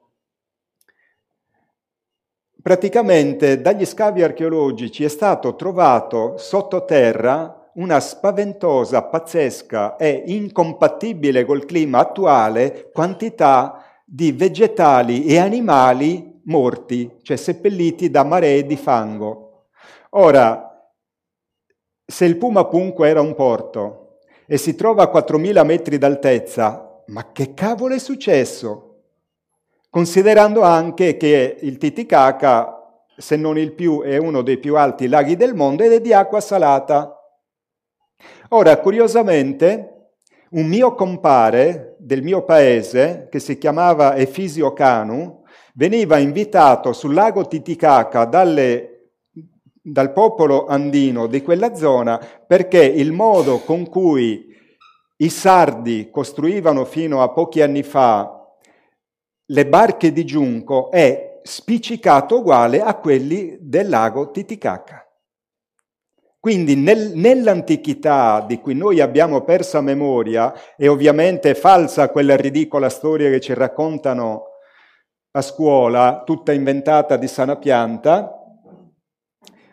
praticamente 2.60 3.62
dagli 3.62 3.86
scavi 3.86 4.24
archeologici 4.24 5.04
è 5.04 5.10
stato 5.10 5.56
trovato 5.56 6.38
sottoterra 6.38 7.70
una 7.76 8.00
spaventosa, 8.00 9.04
pazzesca 9.04 9.95
e 9.98 10.24
incompatibile 10.26 11.45
col 11.45 11.66
clima 11.66 12.00
attuale 12.00 12.89
quantità 12.91 14.02
di 14.04 14.32
vegetali 14.32 15.26
e 15.26 15.38
animali 15.38 16.41
morti, 16.45 17.18
cioè 17.22 17.38
seppelliti 17.38 18.10
da 18.10 18.24
maree 18.24 18.66
di 18.66 18.76
fango. 18.76 19.68
Ora, 20.12 20.66
se 22.10 22.24
il 22.24 22.38
Puma 22.38 22.66
Punco 22.66 23.03
era 23.03 23.20
un 23.20 23.36
porto 23.36 24.20
e 24.45 24.58
si 24.58 24.76
trova 24.76 25.03
a 25.03 25.12
4.000 25.12 25.66
metri 25.66 25.97
d'altezza, 25.97 27.03
ma 27.08 27.34
che 27.34 27.53
cavolo 27.53 27.95
è 27.95 27.99
successo? 27.99 29.01
Considerando 29.89 30.62
anche 30.62 31.18
che 31.18 31.58
il 31.60 31.78
Titicaca, 31.78 33.03
se 33.18 33.36
non 33.36 33.58
il 33.58 33.74
più, 33.74 34.03
è 34.03 34.16
uno 34.16 34.41
dei 34.41 34.58
più 34.58 34.78
alti 34.78 35.10
laghi 35.10 35.36
del 35.36 35.53
mondo 35.53 35.84
ed 35.84 35.91
è 35.91 35.99
di 35.99 36.14
acqua 36.14 36.39
salata. 36.39 37.14
Ora, 38.49 38.78
curiosamente, 38.78 40.12
un 40.51 40.66
mio 40.66 40.93
compare 40.93 41.95
del 41.97 42.24
mio 42.24 42.43
paese, 42.43 43.28
che 43.30 43.39
si 43.39 43.58
chiamava 43.58 44.16
Efisio 44.16 44.72
Canu, 44.72 45.43
veniva 45.74 46.18
invitato 46.20 46.93
sul 46.93 47.14
lago 47.14 47.47
Titicaca 47.47 48.24
dalle, 48.24 48.97
dal 49.89 50.11
popolo 50.11 50.65
andino 50.65 51.27
di 51.27 51.41
quella 51.41 51.73
zona 51.73 52.19
perché 52.45 52.83
il 52.83 53.13
modo 53.13 53.59
con 53.59 53.88
cui 53.88 54.53
i 55.15 55.29
sardi 55.29 56.09
costruivano 56.11 56.83
fino 56.83 57.21
a 57.21 57.29
pochi 57.29 57.61
anni 57.61 57.83
fa 57.83 58.33
le 59.45 59.67
barche 59.67 60.11
di 60.11 60.25
giunco 60.25 60.91
è 60.91 61.39
spiccicato 61.41 62.39
uguale 62.39 62.81
a 62.81 62.95
quelli 62.95 63.57
del 63.61 63.88
lago 63.88 64.29
Titicaca. 64.31 65.05
Quindi 66.38 66.75
nel, 66.75 67.13
nell'antichità 67.15 68.43
di 68.45 68.59
cui 68.59 68.75
noi 68.75 68.99
abbiamo 68.99 69.41
persa 69.41 69.79
memoria, 69.79 70.53
e 70.75 70.89
ovviamente 70.89 71.51
è 71.51 71.55
falsa 71.55 72.09
quella 72.09 72.35
ridicola 72.35 72.89
storia 72.89 73.29
che 73.29 73.39
ci 73.39 73.53
raccontano 73.53 74.43
a 75.31 75.41
scuola, 75.41 76.23
tutta 76.25 76.51
inventata 76.51 77.15
di 77.15 77.27
sana 77.27 77.55
pianta, 77.55 78.36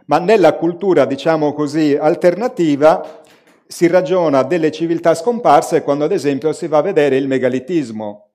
ma 0.07 0.18
nella 0.18 0.55
cultura, 0.55 1.05
diciamo 1.05 1.52
così, 1.52 1.94
alternativa 1.94 3.22
si 3.66 3.86
ragiona 3.86 4.42
delle 4.42 4.70
civiltà 4.70 5.14
scomparse 5.14 5.82
quando 5.82 6.05
ad 6.05 6.12
esempio 6.12 6.52
si 6.52 6.66
va 6.66 6.78
a 6.78 6.82
vedere 6.82 7.16
il 7.16 7.26
megalitismo. 7.26 8.32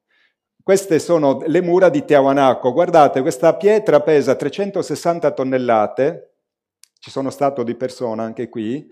Queste 0.62 1.00
sono 1.00 1.42
le 1.46 1.62
mura 1.62 1.90
di 1.90 2.04
Tiahuanaco. 2.04 2.74
Guardate, 2.74 3.22
questa 3.22 3.56
pietra 3.56 4.02
pesa 4.02 4.36
360 4.36 5.32
tonnellate, 5.32 6.36
ci 7.00 7.10
sono 7.10 7.30
stato 7.30 7.64
di 7.64 7.76
persona 7.76 8.24
anche 8.24 8.50
qui, 8.50 8.86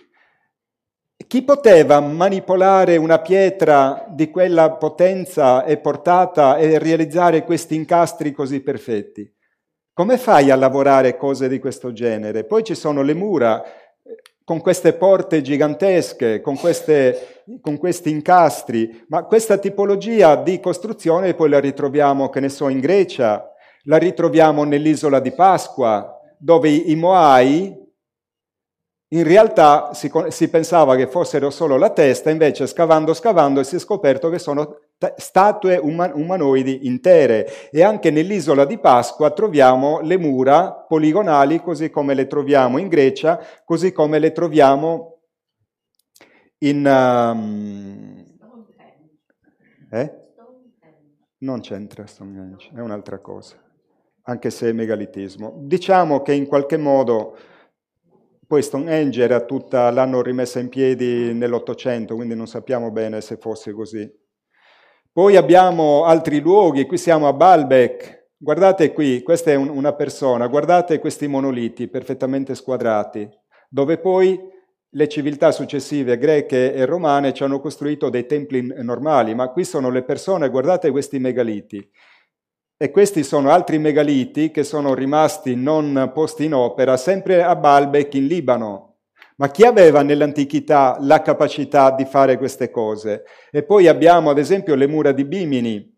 chi 1.26 1.44
poteva 1.44 2.00
manipolare 2.00 2.96
una 2.96 3.20
pietra 3.20 4.06
di 4.10 4.30
quella 4.30 4.72
potenza 4.74 5.66
e 5.66 5.78
portata 5.78 6.58
e 6.58 6.78
realizzare 6.78 7.44
questi 7.44 7.76
incastri 7.76 8.32
così 8.32 8.62
perfetti? 8.62 9.30
Come 9.98 10.20
fai 10.20 10.52
a 10.52 10.56
lavorare 10.56 11.18
cose 11.18 11.50
di 11.50 11.58
questo 11.58 11.92
genere? 11.92 12.44
Poi 12.44 12.64
ci 12.64 12.76
sono 12.76 13.02
le 13.02 13.16
mura 13.16 13.64
con 14.44 14.62
queste 14.62 14.94
porte 14.94 15.42
gigantesche, 15.42 16.40
con, 16.40 16.56
queste, 16.56 17.46
con 17.62 17.80
questi 17.80 18.12
incastri, 18.12 19.06
ma 19.08 19.24
questa 19.24 19.58
tipologia 19.58 20.36
di 20.36 20.60
costruzione 20.60 21.34
poi 21.34 21.50
la 21.50 21.60
ritroviamo, 21.60 22.30
che 22.30 22.40
ne 22.40 22.50
so, 22.50 22.70
in 22.70 22.80
Grecia, 22.80 23.52
la 23.86 23.98
ritroviamo 23.98 24.64
nell'isola 24.66 25.20
di 25.20 25.32
Pasqua, 25.32 26.16
dove 26.38 26.70
i 26.70 26.96
Moai 26.96 27.76
in 29.16 29.24
realtà 29.24 29.96
si, 29.96 30.12
si, 30.28 30.48
pensava 30.48 30.96
che 30.96 31.08
fossero 31.08 31.50
solo 31.50 31.76
la 31.76 31.90
testa, 31.90 32.30
invece 32.30 32.68
scavando 32.68 33.16
scavando 33.16 33.64
si 33.64 33.78
è 33.78 33.80
scoperto 33.80 34.30
che 34.30 34.38
sono 34.38 34.78
statue 35.18 35.78
uman- 35.78 36.14
umanoidi 36.14 36.88
intere 36.88 37.70
e 37.70 37.84
anche 37.84 38.10
nell'isola 38.10 38.66
di 38.66 38.80
Pasqua 38.80 39.32
troviamo 39.32 40.00
le 40.02 40.18
mura 40.18 40.72
poligonali 40.72 41.62
così 41.62 41.90
come 41.90 42.14
le 42.14 42.26
troviamo 42.28 42.78
in 42.80 42.88
Grecia, 42.88 43.40
così 43.64 43.92
come 43.92 44.20
le 44.20 44.32
troviamo 44.32 45.20
in... 46.60 46.86
Um... 46.86 48.26
Eh? 49.92 50.26
Non 51.40 51.62
c'entra 51.62 52.08
Stonehenge, 52.08 52.72
è 52.76 52.80
un'altra 52.80 53.20
cosa, 53.20 53.56
anche 54.24 54.50
se 54.50 54.70
è 54.70 54.72
megalitismo. 54.72 55.54
Diciamo 55.60 56.24
che 56.24 56.34
in 56.34 56.48
qualche 56.48 56.78
modo 56.78 57.38
poi 58.48 58.64
Stonehenge 58.64 59.22
era 59.22 59.42
tutta, 59.42 59.92
l'hanno 59.92 60.24
rimessa 60.24 60.60
in 60.60 60.70
piedi 60.70 61.34
nell'Ottocento, 61.34 62.16
quindi 62.16 62.34
non 62.34 62.48
sappiamo 62.48 62.90
bene 62.90 63.22
se 63.22 63.38
fosse 63.38 63.72
così. 63.72 64.12
Poi 65.18 65.36
abbiamo 65.36 66.04
altri 66.04 66.40
luoghi, 66.40 66.86
qui 66.86 67.00
siamo 67.00 67.28
a 67.28 67.34
Baalbek, 67.34 68.34
guardate 68.38 68.94
qui, 68.94 69.24
questa 69.24 69.50
è 69.50 69.56
un, 69.56 69.68
una 69.68 69.94
persona, 69.94 70.46
guardate 70.46 71.00
questi 71.00 71.26
monoliti 71.26 71.88
perfettamente 71.88 72.54
squadrati, 72.54 73.28
dove 73.68 73.98
poi 73.98 74.40
le 74.88 75.08
civiltà 75.08 75.52
successive 75.52 76.20
greche 76.20 76.72
e 76.72 76.86
romane 76.86 77.34
ci 77.34 77.44
hanno 77.44 77.60
costruito 77.60 78.10
dei 78.10 78.28
templi 78.28 78.62
normali, 78.84 79.34
ma 79.34 79.48
qui 79.48 79.64
sono 79.64 79.90
le 79.90 80.04
persone, 80.04 80.50
guardate 80.50 80.92
questi 80.92 81.18
megaliti. 81.18 81.90
E 82.78 82.92
questi 82.92 83.24
sono 83.24 83.50
altri 83.50 83.80
megaliti 83.80 84.52
che 84.52 84.64
sono 84.64 84.94
rimasti 84.94 85.56
non 85.56 86.12
posti 86.14 86.46
in 86.46 86.54
opera, 86.54 86.96
sempre 86.96 87.42
a 87.42 87.56
Baalbek 87.56 88.14
in 88.14 88.28
Libano. 88.28 88.87
Ma 89.40 89.50
chi 89.52 89.64
aveva 89.64 90.02
nell'antichità 90.02 90.98
la 91.00 91.22
capacità 91.22 91.92
di 91.92 92.06
fare 92.06 92.38
queste 92.38 92.72
cose? 92.72 93.24
E 93.52 93.64
poi 93.64 93.88
abbiamo 93.88 94.32
ad 94.32 94.40
esempio 94.40 94.74
le 94.74 94.88
mura 94.88 95.12
di 95.12 95.26
Bimini, 95.26 95.96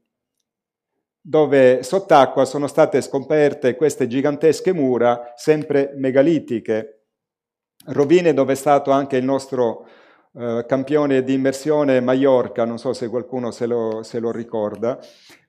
dove 1.21 1.81
sott'acqua 1.83 2.43
sono 2.43 2.67
state 2.67 3.01
scoperte 3.01 3.75
queste 3.75 4.07
gigantesche 4.07 4.73
mura, 4.73 5.33
sempre 5.35 5.93
megalitiche. 5.95 7.05
Rovine 7.87 8.33
dove 8.33 8.53
è 8.53 8.55
stato 8.55 8.91
anche 8.91 9.15
il 9.15 9.23
nostro 9.23 9.87
eh, 10.33 10.65
campione 10.67 11.23
di 11.23 11.33
immersione 11.33 12.01
Mallorca, 12.01 12.65
non 12.65 12.77
so 12.77 12.91
se 12.91 13.07
qualcuno 13.07 13.51
se 13.51 13.65
lo, 13.67 14.03
se 14.03 14.19
lo 14.19 14.31
ricorda. 14.31 14.99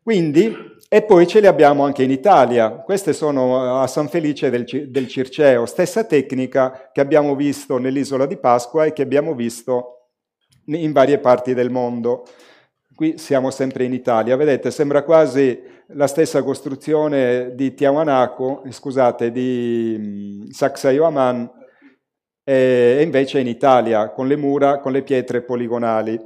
Quindi, 0.01 0.55
e 0.93 1.03
poi 1.03 1.29
ce 1.29 1.39
le 1.39 1.47
abbiamo 1.47 1.85
anche 1.85 2.03
in 2.03 2.11
Italia. 2.11 2.69
Queste 2.71 3.13
sono 3.13 3.81
a 3.81 3.87
San 3.87 4.09
Felice 4.09 4.51
del, 4.51 4.65
del 4.89 5.07
Circeo, 5.07 5.65
stessa 5.65 6.03
tecnica 6.03 6.91
che 6.93 7.01
abbiamo 7.01 7.37
visto 7.37 7.79
nell'isola 7.79 8.27
di 8.27 8.37
Pasqua 8.37 8.85
e 8.87 8.93
che 8.93 9.03
abbiamo 9.03 9.37
visto 9.37 10.09
in 10.65 10.91
varie 10.91 11.19
parti 11.19 11.55
del 11.55 11.71
mondo. 11.71 12.27
Qui 12.93 13.19
siamo 13.19 13.53
sempre 13.53 13.85
in 13.85 13.93
Italia, 13.93 14.35
vedete, 14.35 14.73
sembra 14.73 15.05
quasi 15.05 15.63
la 15.91 16.09
stessa 16.09 16.43
costruzione 16.43 17.55
di 17.55 17.73
Tiahuanaco, 17.73 18.65
scusate, 18.69 19.31
di 19.31 20.49
Sacsayhuaman, 20.51 21.59
e 22.43 23.01
invece 23.01 23.39
in 23.39 23.47
Italia, 23.47 24.11
con 24.11 24.27
le 24.27 24.37
mura, 24.37 24.81
con 24.81 24.91
le 24.91 25.03
pietre 25.03 25.43
poligonali. 25.43 26.21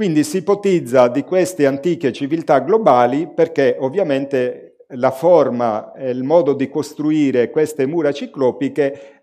Quindi 0.00 0.24
si 0.24 0.38
ipotizza 0.38 1.08
di 1.08 1.24
queste 1.24 1.66
antiche 1.66 2.10
civiltà 2.10 2.60
globali 2.60 3.28
perché 3.28 3.76
ovviamente 3.78 4.76
la 4.94 5.10
forma 5.10 5.92
e 5.92 6.08
il 6.08 6.22
modo 6.22 6.54
di 6.54 6.70
costruire 6.70 7.50
queste 7.50 7.84
mura 7.84 8.10
ciclopiche 8.10 9.20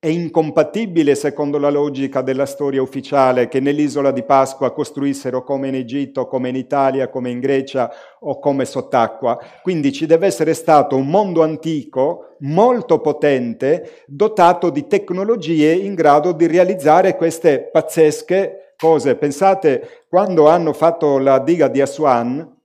è 0.00 0.08
incompatibile 0.08 1.14
secondo 1.14 1.58
la 1.58 1.70
logica 1.70 2.22
della 2.22 2.44
storia 2.44 2.82
ufficiale 2.82 3.46
che 3.46 3.60
nell'isola 3.60 4.10
di 4.10 4.24
Pasqua 4.24 4.72
costruissero 4.72 5.44
come 5.44 5.68
in 5.68 5.76
Egitto, 5.76 6.26
come 6.26 6.48
in 6.48 6.56
Italia, 6.56 7.08
come 7.08 7.30
in 7.30 7.38
Grecia 7.38 7.88
o 8.18 8.40
come 8.40 8.64
sott'acqua. 8.64 9.38
Quindi 9.62 9.92
ci 9.92 10.06
deve 10.06 10.26
essere 10.26 10.54
stato 10.54 10.96
un 10.96 11.06
mondo 11.06 11.44
antico 11.44 12.34
molto 12.40 13.00
potente, 13.00 14.02
dotato 14.08 14.70
di 14.70 14.88
tecnologie 14.88 15.72
in 15.72 15.94
grado 15.94 16.32
di 16.32 16.48
realizzare 16.48 17.14
queste 17.14 17.68
pazzesche 17.70 18.64
cose. 18.78 19.16
Pensate, 19.16 20.04
quando 20.08 20.48
hanno 20.48 20.72
fatto 20.72 21.18
la 21.18 21.40
diga 21.40 21.68
di 21.68 21.80
Aswan, 21.80 22.56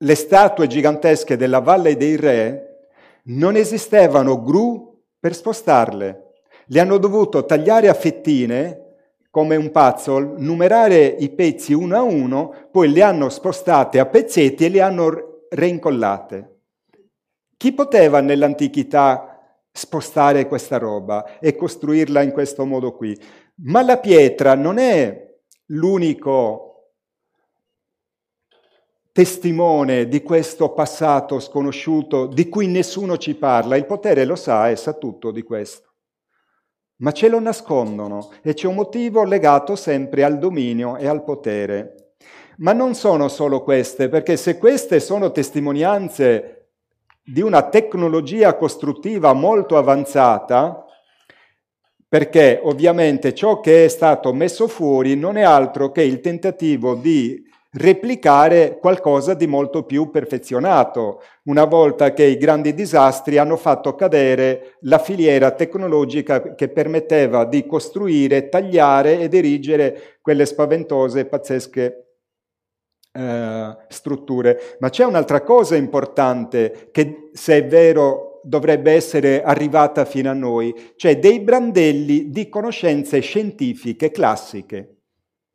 le 0.00 0.14
statue 0.14 0.68
gigantesche 0.68 1.36
della 1.36 1.58
Valle 1.58 1.96
dei 1.96 2.16
Re 2.16 2.90
non 3.24 3.56
esistevano 3.56 4.40
gru 4.40 5.02
per 5.18 5.34
spostarle. 5.34 6.32
Le 6.66 6.80
hanno 6.80 6.98
dovuto 6.98 7.44
tagliare 7.44 7.88
a 7.88 7.94
fettine 7.94 8.84
come 9.30 9.56
un 9.56 9.70
puzzle, 9.70 10.34
numerare 10.38 11.06
i 11.06 11.28
pezzi 11.30 11.72
uno 11.72 11.96
a 11.96 12.02
uno, 12.02 12.54
poi 12.70 12.90
le 12.90 13.02
hanno 13.02 13.28
spostate 13.28 13.98
a 13.98 14.06
pezzetti 14.06 14.64
e 14.64 14.68
le 14.68 14.80
hanno 14.80 15.46
reincollate. 15.50 16.56
Chi 17.56 17.72
poteva 17.72 18.20
nell'antichità 18.20 19.38
spostare 19.72 20.46
questa 20.46 20.78
roba 20.78 21.38
e 21.40 21.56
costruirla 21.56 22.22
in 22.22 22.32
questo 22.32 22.64
modo 22.64 22.92
qui? 22.92 23.18
Ma 23.60 23.82
la 23.82 23.98
pietra 23.98 24.54
non 24.54 24.78
è 24.78 25.34
l'unico 25.66 26.68
testimone 29.10 30.06
di 30.06 30.22
questo 30.22 30.72
passato 30.74 31.40
sconosciuto 31.40 32.26
di 32.26 32.48
cui 32.48 32.68
nessuno 32.68 33.16
ci 33.16 33.34
parla. 33.34 33.74
Il 33.74 33.84
potere 33.84 34.24
lo 34.24 34.36
sa 34.36 34.70
e 34.70 34.76
sa 34.76 34.92
tutto 34.92 35.32
di 35.32 35.42
questo. 35.42 35.88
Ma 36.98 37.10
ce 37.10 37.28
lo 37.28 37.40
nascondono 37.40 38.30
e 38.42 38.54
c'è 38.54 38.68
un 38.68 38.76
motivo 38.76 39.24
legato 39.24 39.74
sempre 39.74 40.22
al 40.22 40.38
dominio 40.38 40.96
e 40.96 41.08
al 41.08 41.24
potere. 41.24 42.14
Ma 42.58 42.72
non 42.72 42.94
sono 42.94 43.26
solo 43.26 43.64
queste, 43.64 44.08
perché 44.08 44.36
se 44.36 44.56
queste 44.56 45.00
sono 45.00 45.32
testimonianze 45.32 46.70
di 47.24 47.40
una 47.40 47.68
tecnologia 47.68 48.54
costruttiva 48.54 49.32
molto 49.32 49.76
avanzata, 49.76 50.84
perché 52.08 52.58
ovviamente 52.62 53.34
ciò 53.34 53.60
che 53.60 53.84
è 53.84 53.88
stato 53.88 54.32
messo 54.32 54.66
fuori 54.66 55.14
non 55.14 55.36
è 55.36 55.42
altro 55.42 55.92
che 55.92 56.02
il 56.02 56.20
tentativo 56.20 56.94
di 56.94 57.46
replicare 57.70 58.78
qualcosa 58.80 59.34
di 59.34 59.46
molto 59.46 59.84
più 59.84 60.10
perfezionato, 60.10 61.22
una 61.44 61.64
volta 61.64 62.14
che 62.14 62.24
i 62.24 62.38
grandi 62.38 62.72
disastri 62.72 63.36
hanno 63.36 63.56
fatto 63.56 63.94
cadere 63.94 64.76
la 64.80 64.98
filiera 64.98 65.50
tecnologica 65.50 66.54
che 66.54 66.68
permetteva 66.68 67.44
di 67.44 67.66
costruire, 67.66 68.48
tagliare 68.48 69.20
ed 69.20 69.34
erigere 69.34 70.18
quelle 70.22 70.46
spaventose 70.46 71.20
e 71.20 71.26
pazzesche 71.26 72.08
eh, 73.12 73.76
strutture. 73.88 74.76
Ma 74.78 74.88
c'è 74.88 75.04
un'altra 75.04 75.42
cosa 75.42 75.76
importante 75.76 76.88
che, 76.90 77.30
se 77.32 77.56
è 77.56 77.66
vero, 77.66 78.27
dovrebbe 78.48 78.92
essere 78.92 79.42
arrivata 79.42 80.04
fino 80.04 80.30
a 80.30 80.34
noi, 80.34 80.74
cioè 80.96 81.18
dei 81.18 81.40
brandelli 81.40 82.30
di 82.30 82.48
conoscenze 82.48 83.20
scientifiche 83.20 84.10
classiche 84.10 84.98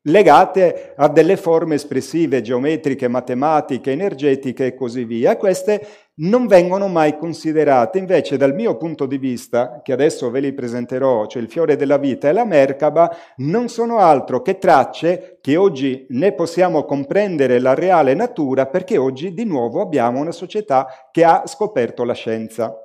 legate 0.03 0.93
a 0.97 1.07
delle 1.07 1.37
forme 1.37 1.75
espressive 1.75 2.41
geometriche, 2.41 3.07
matematiche, 3.07 3.91
energetiche 3.91 4.67
e 4.67 4.75
così 4.75 5.05
via. 5.05 5.37
Queste 5.37 5.87
non 6.15 6.45
vengono 6.45 6.87
mai 6.87 7.17
considerate. 7.17 7.99
Invece, 7.99 8.37
dal 8.37 8.53
mio 8.53 8.75
punto 8.75 9.05
di 9.05 9.17
vista, 9.17 9.81
che 9.81 9.93
adesso 9.93 10.29
ve 10.29 10.41
li 10.41 10.53
presenterò, 10.53 11.25
cioè 11.27 11.41
il 11.41 11.49
fiore 11.49 11.75
della 11.75 11.97
vita 11.97 12.27
e 12.27 12.33
la 12.33 12.45
Merkaba, 12.45 13.15
non 13.37 13.69
sono 13.69 13.99
altro 13.99 14.41
che 14.41 14.57
tracce 14.57 15.37
che 15.41 15.55
oggi 15.55 16.05
ne 16.09 16.33
possiamo 16.33 16.83
comprendere 16.83 17.59
la 17.59 17.73
reale 17.73 18.13
natura 18.13 18.67
perché 18.67 18.97
oggi 18.97 19.33
di 19.33 19.45
nuovo 19.45 19.81
abbiamo 19.81 20.19
una 20.19 20.31
società 20.31 20.87
che 21.11 21.23
ha 21.23 21.43
scoperto 21.45 22.03
la 22.03 22.13
scienza. 22.13 22.82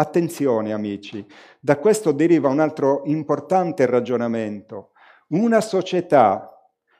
Attenzione 0.00 0.72
amici, 0.72 1.26
da 1.58 1.76
questo 1.76 2.12
deriva 2.12 2.48
un 2.48 2.60
altro 2.60 3.02
importante 3.06 3.84
ragionamento. 3.84 4.90
Una 5.30 5.60
società 5.60 6.56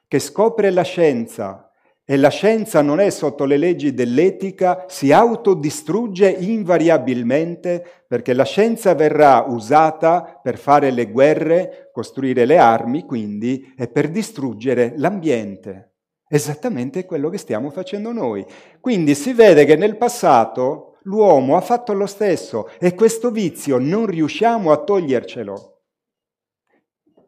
che 0.08 0.18
scopre 0.18 0.72
la 0.72 0.82
scienza 0.82 1.70
e 2.04 2.16
la 2.16 2.28
scienza 2.28 2.82
non 2.82 2.98
è 2.98 3.08
sotto 3.10 3.44
le 3.44 3.56
leggi 3.56 3.94
dell'etica, 3.94 4.86
si 4.88 5.12
autodistrugge 5.12 6.28
invariabilmente 6.28 7.86
perché 8.08 8.32
la 8.32 8.44
scienza 8.44 8.94
verrà 8.94 9.44
usata 9.46 10.40
per 10.42 10.58
fare 10.58 10.90
le 10.90 11.08
guerre, 11.08 11.90
costruire 11.92 12.46
le 12.46 12.58
armi, 12.58 13.04
quindi, 13.04 13.74
e 13.78 13.86
per 13.86 14.08
distruggere 14.08 14.94
l'ambiente. 14.96 15.92
Esattamente 16.28 17.04
quello 17.04 17.28
che 17.28 17.38
stiamo 17.38 17.70
facendo 17.70 18.10
noi. 18.10 18.44
Quindi 18.80 19.14
si 19.14 19.32
vede 19.34 19.64
che 19.64 19.76
nel 19.76 19.96
passato 19.96 20.87
l'uomo 21.02 21.56
ha 21.56 21.60
fatto 21.60 21.92
lo 21.92 22.06
stesso 22.06 22.68
e 22.78 22.94
questo 22.94 23.30
vizio 23.30 23.78
non 23.78 24.06
riusciamo 24.06 24.72
a 24.72 24.76
togliercelo. 24.76 25.78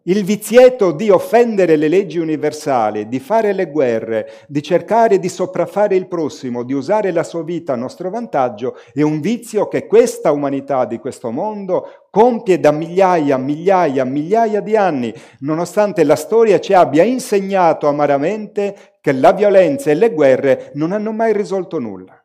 Il 0.05 0.25
vizietto 0.25 0.93
di 0.93 1.11
offendere 1.11 1.77
le 1.77 1.87
leggi 1.87 2.17
universali, 2.19 3.07
di 3.07 3.21
fare 3.21 3.53
le 3.53 3.71
guerre, 3.71 4.31
di 4.49 4.63
cercare 4.63 5.19
di 5.19 5.29
sopraffare 5.29 5.95
il 5.95 6.09
prossimo, 6.09 6.63
di 6.63 6.73
usare 6.73 7.13
la 7.13 7.23
sua 7.23 7.45
vita 7.45 7.75
a 7.75 7.77
nostro 7.77 8.09
vantaggio, 8.09 8.77
è 8.95 9.03
un 9.03 9.21
vizio 9.21 9.69
che 9.69 9.87
questa 9.87 10.33
umanità 10.33 10.87
di 10.87 10.99
questo 10.99 11.31
mondo 11.31 12.07
compie 12.11 12.59
da 12.59 12.71
migliaia, 12.71 13.37
migliaia, 13.37 14.05
migliaia 14.05 14.63
di 14.63 14.75
anni, 14.75 15.13
nonostante 15.41 16.03
la 16.05 16.17
storia 16.17 16.59
ci 16.61 16.73
abbia 16.73 17.03
insegnato 17.03 17.87
amaramente 17.87 18.95
che 19.03 19.13
la 19.13 19.33
violenza 19.33 19.91
e 19.91 19.95
le 19.95 20.15
guerre 20.15 20.71
non 20.75 20.93
hanno 20.93 21.13
mai 21.13 21.35
risolto 21.35 21.79
nulla. 21.79 22.20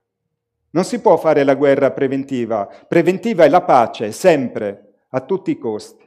Non 0.75 0.83
si 0.83 0.99
può 0.99 1.15
fare 1.15 1.45
la 1.45 1.55
guerra 1.55 1.91
preventiva. 1.91 2.69
Preventiva 2.85 3.45
è 3.45 3.49
la 3.49 3.61
pace, 3.61 4.11
sempre, 4.11 5.05
a 5.11 5.21
tutti 5.21 5.51
i 5.51 5.57
costi. 5.57 6.05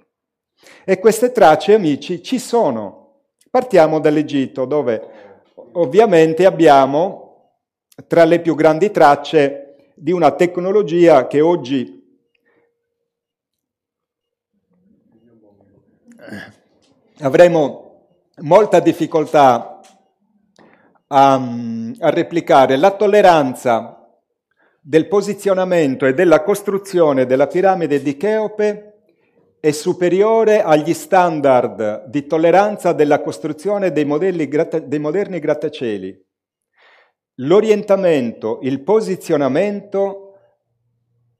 E 0.84 0.98
queste 0.98 1.32
tracce, 1.32 1.72
amici, 1.72 2.22
ci 2.22 2.38
sono. 2.38 3.22
Partiamo 3.50 3.98
dall'Egitto, 3.98 4.66
dove 4.66 5.46
ovviamente 5.72 6.44
abbiamo 6.44 7.54
tra 8.06 8.24
le 8.24 8.40
più 8.40 8.54
grandi 8.54 8.90
tracce 8.90 9.92
di 9.94 10.12
una 10.12 10.32
tecnologia 10.32 11.26
che 11.26 11.40
oggi 11.40 11.96
avremo 17.20 18.08
molta 18.42 18.80
difficoltà 18.80 19.80
a, 21.06 21.32
a 21.32 22.10
replicare. 22.10 22.76
La 22.76 22.90
tolleranza 22.90 23.97
del 24.88 25.06
posizionamento 25.06 26.06
e 26.06 26.14
della 26.14 26.42
costruzione 26.42 27.26
della 27.26 27.46
piramide 27.46 28.00
di 28.00 28.16
Cheope 28.16 29.02
è 29.60 29.70
superiore 29.70 30.62
agli 30.62 30.94
standard 30.94 32.06
di 32.06 32.26
tolleranza 32.26 32.94
della 32.94 33.20
costruzione 33.20 33.92
dei, 33.92 34.06
gratta- 34.48 34.78
dei 34.78 34.98
moderni 34.98 35.40
grattacieli. 35.40 36.26
L'orientamento, 37.40 38.60
il 38.62 38.82
posizionamento 38.82 40.38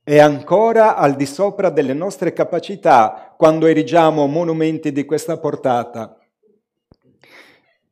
è 0.05 0.19
ancora 0.19 0.97
al 0.97 1.17
di 1.17 1.25
sopra 1.25 1.71
delle 1.71 1.95
nostre 1.95 2.35
capacità 2.35 3.35
quando 3.35 3.65
erigiamo 3.65 4.27
monumenti 4.27 4.93
di 4.93 5.07
questa 5.07 5.39
portata. 5.39 6.19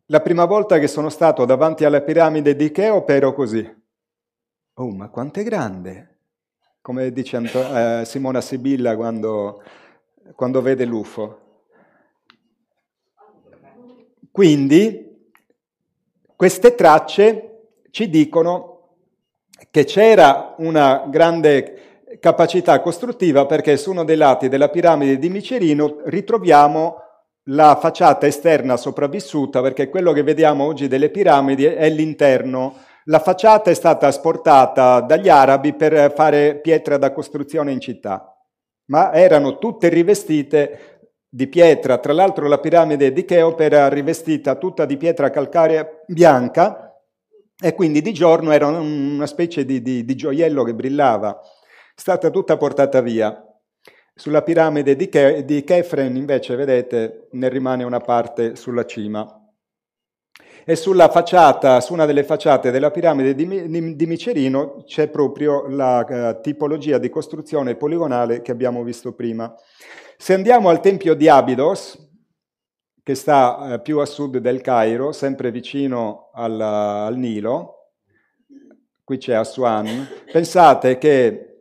La 0.08 0.20
prima 0.20 0.44
volta 0.44 0.78
che 0.78 0.86
sono 0.86 1.08
stato 1.08 1.46
davanti 1.46 1.86
alla 1.86 2.02
piramide 2.02 2.54
di 2.54 2.70
Cheope 2.70 3.14
ero 3.14 3.32
così. 3.32 3.84
Oh, 4.78 4.90
ma 4.90 5.08
quanto 5.08 5.40
è 5.40 5.42
grande! 5.42 6.18
Come 6.82 7.10
dice 7.10 7.36
Anto- 7.36 7.74
eh, 7.74 8.04
Simona 8.04 8.40
Sibilla 8.40 8.94
quando 8.94 9.62
quando 10.34 10.60
vede 10.60 10.84
l'UFO. 10.84 11.40
Quindi 14.30 15.30
queste 16.34 16.74
tracce 16.74 17.68
ci 17.90 18.10
dicono 18.10 18.96
che 19.70 19.84
c'era 19.84 20.54
una 20.58 21.06
grande 21.08 22.08
capacità 22.20 22.80
costruttiva 22.80 23.46
perché 23.46 23.76
su 23.76 23.90
uno 23.90 24.04
dei 24.04 24.16
lati 24.16 24.48
della 24.48 24.68
piramide 24.68 25.18
di 25.18 25.30
Micerino 25.30 26.02
ritroviamo 26.04 27.02
la 27.44 27.76
facciata 27.80 28.26
esterna 28.26 28.76
sopravvissuta 28.76 29.62
perché 29.62 29.88
quello 29.88 30.12
che 30.12 30.22
vediamo 30.22 30.64
oggi 30.64 30.88
delle 30.88 31.08
piramidi 31.08 31.64
è 31.64 31.88
l'interno. 31.88 32.74
La 33.08 33.20
facciata 33.20 33.70
è 33.70 33.74
stata 33.74 34.06
asportata 34.08 35.00
dagli 35.00 35.28
arabi 35.28 35.74
per 35.74 36.12
fare 36.14 36.60
pietra 36.60 36.96
da 36.96 37.12
costruzione 37.12 37.72
in 37.72 37.80
città 37.80 38.36
ma 38.86 39.12
erano 39.12 39.58
tutte 39.58 39.88
rivestite 39.88 41.00
di 41.28 41.48
pietra. 41.48 41.98
Tra 41.98 42.12
l'altro 42.12 42.48
la 42.48 42.58
piramide 42.58 43.12
di 43.12 43.24
Cheope 43.24 43.64
era 43.64 43.88
rivestita 43.88 44.56
tutta 44.56 44.84
di 44.84 44.96
pietra 44.96 45.30
calcarea 45.30 45.86
bianca 46.06 46.94
e 47.58 47.74
quindi 47.74 48.02
di 48.02 48.12
giorno 48.12 48.52
era 48.52 48.66
una 48.66 49.26
specie 49.26 49.64
di, 49.64 49.80
di, 49.82 50.04
di 50.04 50.14
gioiello 50.14 50.62
che 50.62 50.74
brillava. 50.74 51.40
È 51.40 52.00
stata 52.00 52.30
tutta 52.30 52.56
portata 52.56 53.00
via. 53.00 53.42
Sulla 54.14 54.42
piramide 54.42 54.96
di, 54.96 55.08
Ke- 55.08 55.44
Kefren 55.44 56.16
invece, 56.16 56.56
vedete, 56.56 57.28
ne 57.32 57.48
rimane 57.48 57.84
una 57.84 58.00
parte 58.00 58.56
sulla 58.56 58.86
cima 58.86 59.35
e 60.68 60.74
sulla 60.74 61.08
facciata, 61.08 61.80
su 61.80 61.92
una 61.92 62.06
delle 62.06 62.24
facciate 62.24 62.72
della 62.72 62.90
piramide 62.90 63.36
di, 63.36 63.46
Micerino 64.06 64.82
c'è 64.84 65.06
proprio 65.06 65.68
la 65.68 66.04
uh, 66.08 66.40
tipologia 66.40 66.98
di 66.98 67.08
costruzione 67.08 67.76
poligonale 67.76 68.42
che 68.42 68.50
abbiamo 68.50 68.82
visto 68.82 69.12
prima. 69.12 69.54
Se 70.16 70.34
andiamo 70.34 70.68
al 70.68 70.80
tempio 70.80 71.14
di 71.14 71.28
Abidos, 71.28 71.96
che 73.00 73.14
sta 73.14 73.74
uh, 73.76 73.80
più 73.80 74.00
a 74.00 74.06
sud 74.06 74.38
del 74.38 74.60
Cairo, 74.60 75.12
sempre 75.12 75.52
vicino 75.52 76.30
al, 76.32 76.60
al 76.60 77.16
Nilo, 77.16 77.92
qui 79.04 79.18
c'è 79.18 79.34
Aswan, 79.34 80.04
pensate 80.32 80.98
che 80.98 81.55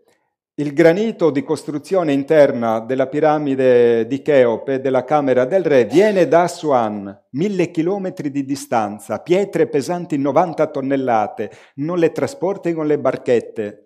il 0.57 0.71
granito 0.71 1.31
di 1.31 1.43
costruzione 1.43 2.13
interna 2.13 2.79
della 2.79 3.07
piramide 3.07 4.07
di 4.07 4.21
Cheope, 4.21 4.79
della 4.79 5.03
Camera 5.03 5.43
del 5.43 5.63
Re, 5.65 5.83
viene 5.83 6.29
da 6.29 6.43
Aswan, 6.43 7.23
mille 7.31 7.71
chilometri 7.71 8.31
di 8.31 8.45
distanza, 8.45 9.19
pietre 9.19 9.67
pesanti 9.67 10.17
90 10.17 10.67
tonnellate, 10.67 11.51
non 11.75 11.99
le 11.99 12.13
trasporti 12.13 12.71
con 12.71 12.87
le 12.87 12.97
barchette. 12.97 13.81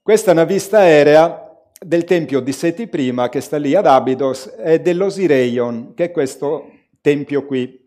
Questa 0.00 0.30
è 0.30 0.32
una 0.32 0.44
vista 0.44 0.78
aerea 0.78 1.50
del 1.78 2.04
tempio 2.04 2.40
di 2.40 2.52
Seti 2.52 2.88
I, 2.90 3.28
che 3.30 3.40
sta 3.42 3.58
lì 3.58 3.74
ad 3.74 3.86
Abidos, 3.86 4.54
e 4.58 4.80
dell'Osireion, 4.80 5.92
che 5.92 6.04
è 6.04 6.10
questo 6.10 6.70
tempio 7.02 7.44
qui. 7.44 7.80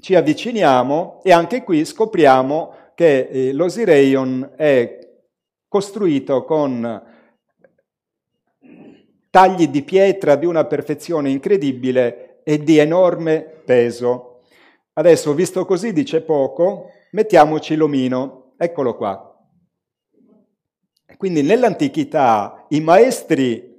ci 0.00 0.14
avviciniamo 0.14 1.20
e 1.22 1.30
anche 1.30 1.62
qui 1.62 1.84
scopriamo 1.84 2.72
che 2.94 3.28
eh, 3.30 3.52
l'Osireion 3.52 4.52
è 4.56 4.99
costruito 5.70 6.44
con 6.44 7.00
tagli 9.30 9.68
di 9.68 9.82
pietra 9.82 10.34
di 10.34 10.44
una 10.44 10.64
perfezione 10.64 11.30
incredibile 11.30 12.40
e 12.42 12.58
di 12.58 12.78
enorme 12.78 13.40
peso. 13.40 14.40
Adesso, 14.94 15.32
visto 15.32 15.64
così, 15.64 15.92
dice 15.92 16.22
poco, 16.22 16.90
mettiamoci 17.12 17.76
l'omino. 17.76 18.54
Eccolo 18.56 18.96
qua. 18.96 19.32
Quindi 21.16 21.42
nell'antichità 21.42 22.66
i 22.70 22.80
maestri 22.80 23.78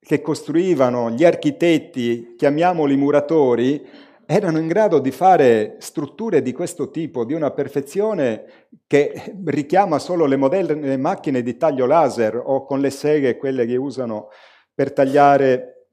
che 0.00 0.20
costruivano, 0.20 1.10
gli 1.10 1.24
architetti, 1.24 2.34
chiamiamoli 2.36 2.96
muratori, 2.96 3.86
erano 4.32 4.60
in 4.60 4.68
grado 4.68 5.00
di 5.00 5.10
fare 5.10 5.74
strutture 5.80 6.40
di 6.40 6.52
questo 6.52 6.92
tipo, 6.92 7.24
di 7.24 7.34
una 7.34 7.50
perfezione 7.50 8.68
che 8.86 9.34
richiama 9.44 9.98
solo 9.98 10.24
le 10.24 10.36
moderne 10.36 10.96
macchine 10.96 11.42
di 11.42 11.56
taglio 11.56 11.84
laser 11.84 12.40
o 12.40 12.64
con 12.64 12.78
le 12.78 12.90
seghe, 12.90 13.36
quelle 13.36 13.66
che 13.66 13.74
usano 13.74 14.28
per 14.72 14.92
tagliare 14.92 15.88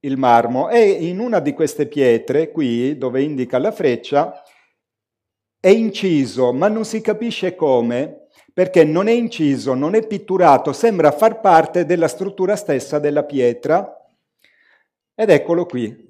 il 0.00 0.16
marmo. 0.16 0.68
E 0.68 0.82
in 0.82 1.20
una 1.20 1.38
di 1.38 1.52
queste 1.52 1.86
pietre, 1.86 2.50
qui 2.50 2.98
dove 2.98 3.22
indica 3.22 3.56
la 3.58 3.70
freccia, 3.70 4.42
è 5.60 5.68
inciso, 5.68 6.52
ma 6.52 6.66
non 6.66 6.84
si 6.84 7.00
capisce 7.00 7.54
come, 7.54 8.26
perché 8.52 8.82
non 8.82 9.06
è 9.06 9.12
inciso, 9.12 9.74
non 9.74 9.94
è 9.94 10.04
pitturato, 10.04 10.72
sembra 10.72 11.12
far 11.12 11.38
parte 11.38 11.84
della 11.84 12.08
struttura 12.08 12.56
stessa 12.56 12.98
della 12.98 13.22
pietra. 13.22 13.96
Ed 15.14 15.30
eccolo 15.30 15.66
qui. 15.66 16.05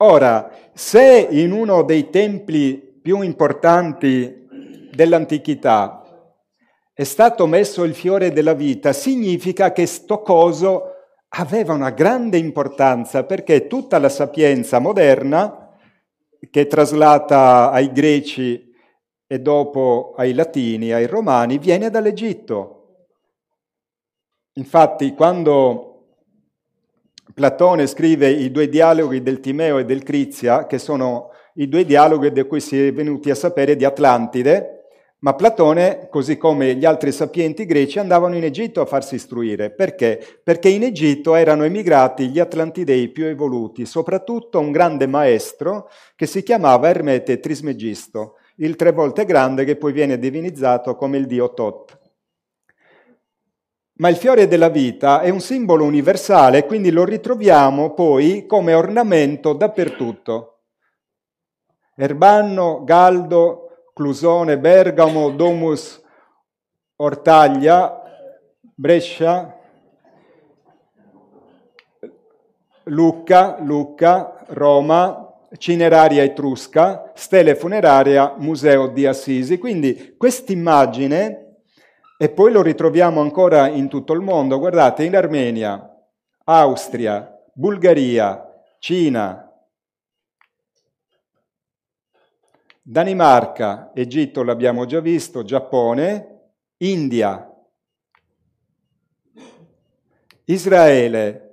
Ora, 0.00 0.50
se 0.74 1.26
in 1.28 1.50
uno 1.50 1.82
dei 1.82 2.08
templi 2.10 2.76
più 2.76 3.20
importanti 3.22 4.46
dell'antichità 4.92 6.04
è 6.92 7.02
stato 7.02 7.46
messo 7.46 7.82
il 7.82 7.94
fiore 7.94 8.32
della 8.32 8.54
vita, 8.54 8.92
significa 8.92 9.72
che 9.72 9.86
sto 9.86 10.22
coso 10.22 10.92
aveva 11.30 11.72
una 11.72 11.90
grande 11.90 12.38
importanza 12.38 13.24
perché 13.24 13.66
tutta 13.66 13.98
la 13.98 14.08
sapienza 14.08 14.78
moderna 14.78 15.76
che 16.48 16.60
è 16.60 16.66
traslata 16.68 17.70
ai 17.70 17.90
greci 17.90 18.72
e 19.26 19.40
dopo 19.40 20.14
ai 20.16 20.32
latini, 20.32 20.92
ai 20.92 21.06
romani, 21.06 21.58
viene 21.58 21.90
dall'Egitto. 21.90 23.06
Infatti, 24.54 25.14
quando 25.14 25.87
Platone 27.34 27.86
scrive 27.86 28.30
i 28.30 28.50
due 28.50 28.68
dialoghi 28.68 29.22
del 29.22 29.40
Timeo 29.40 29.78
e 29.78 29.84
del 29.84 30.02
Crizia, 30.02 30.66
che 30.66 30.78
sono 30.78 31.30
i 31.54 31.68
due 31.68 31.84
dialoghi 31.84 32.32
di 32.32 32.42
cui 32.44 32.60
si 32.60 32.86
è 32.86 32.92
venuti 32.92 33.30
a 33.30 33.34
sapere 33.34 33.76
di 33.76 33.84
Atlantide, 33.84 34.78
ma 35.20 35.34
Platone, 35.34 36.06
così 36.10 36.36
come 36.36 36.76
gli 36.76 36.84
altri 36.84 37.10
sapienti 37.10 37.66
greci, 37.66 37.98
andavano 37.98 38.36
in 38.36 38.44
Egitto 38.44 38.80
a 38.80 38.86
farsi 38.86 39.16
istruire. 39.16 39.70
Perché? 39.70 40.40
Perché 40.42 40.68
in 40.68 40.84
Egitto 40.84 41.34
erano 41.34 41.64
emigrati 41.64 42.28
gli 42.28 42.38
Atlantidei 42.38 43.08
più 43.08 43.26
evoluti, 43.26 43.84
soprattutto 43.84 44.60
un 44.60 44.70
grande 44.70 45.08
maestro 45.08 45.90
che 46.14 46.26
si 46.26 46.44
chiamava 46.44 46.88
Ermete 46.88 47.40
Trismegisto, 47.40 48.36
il 48.56 48.76
tre 48.76 48.92
volte 48.92 49.24
grande 49.24 49.64
che 49.64 49.76
poi 49.76 49.92
viene 49.92 50.18
divinizzato 50.18 50.94
come 50.94 51.18
il 51.18 51.26
dio 51.26 51.52
Tot. 51.52 51.97
Ma 53.98 54.08
il 54.08 54.16
fiore 54.16 54.46
della 54.46 54.68
vita 54.68 55.20
è 55.22 55.28
un 55.28 55.40
simbolo 55.40 55.84
universale, 55.84 56.66
quindi 56.66 56.90
lo 56.92 57.04
ritroviamo 57.04 57.94
poi 57.94 58.46
come 58.46 58.72
ornamento 58.72 59.54
dappertutto. 59.54 60.60
Erbanno, 61.96 62.84
Galdo, 62.84 63.88
Clusone, 63.92 64.56
Bergamo, 64.56 65.30
Domus, 65.30 66.00
Ortaglia, 66.94 68.00
Brescia, 68.72 69.58
Lucca, 72.84 73.56
Lucca, 73.60 74.44
Roma, 74.50 75.34
Cineraria 75.56 76.22
Etrusca, 76.22 77.10
Stele 77.16 77.56
Funeraria, 77.56 78.34
Museo 78.38 78.86
di 78.86 79.06
Assisi. 79.06 79.58
Quindi 79.58 80.14
quest'immagine, 80.16 81.47
e 82.20 82.28
poi 82.30 82.50
lo 82.50 82.62
ritroviamo 82.62 83.20
ancora 83.20 83.68
in 83.68 83.88
tutto 83.88 84.12
il 84.12 84.20
mondo, 84.20 84.58
guardate, 84.58 85.04
in 85.04 85.14
Armenia, 85.14 85.88
Austria, 86.44 87.32
Bulgaria, 87.54 88.44
Cina, 88.80 89.48
Danimarca, 92.82 93.92
Egitto 93.94 94.42
l'abbiamo 94.42 94.84
già 94.84 94.98
visto, 94.98 95.44
Giappone, 95.44 96.40
India, 96.78 97.48
Israele, 100.46 101.44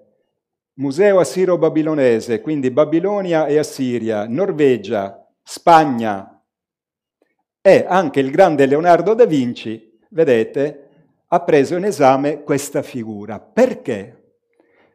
Museo 0.78 1.20
Assiro-Babilonese, 1.20 2.42
quindi 2.42 2.72
Babilonia 2.72 3.46
e 3.46 3.60
Assiria, 3.60 4.26
Norvegia, 4.28 5.30
Spagna 5.44 6.42
e 7.62 7.86
anche 7.88 8.20
il 8.20 8.32
grande 8.32 8.66
Leonardo 8.66 9.14
da 9.14 9.26
Vinci, 9.26 9.85
vedete, 10.10 10.90
ha 11.28 11.40
preso 11.42 11.76
in 11.76 11.86
esame 11.86 12.44
questa 12.44 12.82
figura. 12.82 13.40
Perché? 13.40 14.22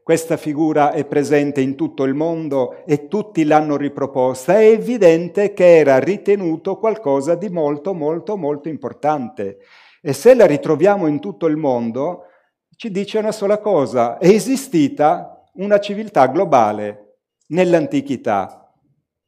Questa 0.03 0.37
figura 0.37 0.93
è 0.93 1.05
presente 1.05 1.61
in 1.61 1.77
tutto 1.77 2.05
il 2.05 2.15
mondo 2.15 2.85
e 2.85 3.07
tutti 3.07 3.45
l'hanno 3.45 3.77
riproposta. 3.77 4.55
È 4.55 4.65
evidente 4.65 5.53
che 5.53 5.77
era 5.77 5.99
ritenuto 5.99 6.79
qualcosa 6.79 7.35
di 7.35 7.49
molto, 7.49 7.95
molto, 7.95 8.37
molto 8.37 8.69
importante. 8.69 9.59
E 10.01 10.13
se 10.13 10.35
la 10.35 10.47
ritroviamo 10.47 11.07
in 11.07 11.21
tutto 11.21 11.47
il 11.47 11.57
mondo, 11.57 12.25
ci 12.75 12.91
dice 12.91 13.19
una 13.19 13.33
sola 13.33 13.59
cosa. 13.59 14.19
È 14.19 14.27
esistita 14.27 15.45
una 15.55 15.79
civiltà 15.79 16.27
globale 16.27 17.19
nell'antichità, 17.49 18.73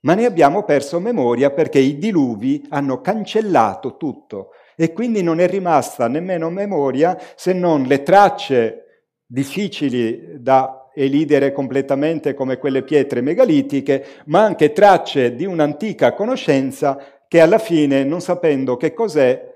ma 0.01 0.15
ne 0.15 0.25
abbiamo 0.25 0.65
perso 0.65 0.99
memoria 0.99 1.51
perché 1.51 1.79
i 1.79 1.99
diluvi 1.99 2.67
hanno 2.71 3.01
cancellato 3.01 3.97
tutto 3.97 4.51
e 4.77 4.93
quindi 4.93 5.23
non 5.23 5.41
è 5.41 5.47
rimasta 5.47 6.09
nemmeno 6.09 6.51
memoria 6.51 7.19
se 7.35 7.53
non 7.53 7.83
le 7.85 8.03
tracce 8.03 9.07
difficili 9.27 10.41
da 10.41 10.91
elidere 10.95 11.53
completamente 11.53 12.35
come 12.35 12.59
quelle 12.59 12.83
pietre 12.83 13.21
megalitiche, 13.21 14.05
ma 14.27 14.43
anche 14.43 14.73
tracce 14.73 15.35
di 15.35 15.47
un'antica 15.47 16.13
conoscenza 16.13 16.99
che 17.29 17.41
alla 17.41 17.59
fine, 17.59 18.05
non 18.05 18.21
sapendo 18.21 18.77
che 18.77 18.93
cos'è, 18.93 19.51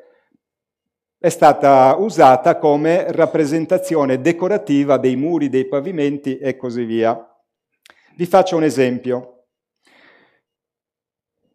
è 1.19 1.29
stata 1.29 1.97
usata 1.99 2.57
come 2.57 3.11
rappresentazione 3.13 4.21
decorativa 4.21 4.97
dei 4.97 5.17
muri, 5.17 5.49
dei 5.49 5.67
pavimenti 5.67 6.39
e 6.39 6.57
così 6.57 6.85
via. 6.85 7.19
Vi 8.17 8.27
faccio 8.27 8.57
un 8.57 8.65
esempio. 8.65 9.45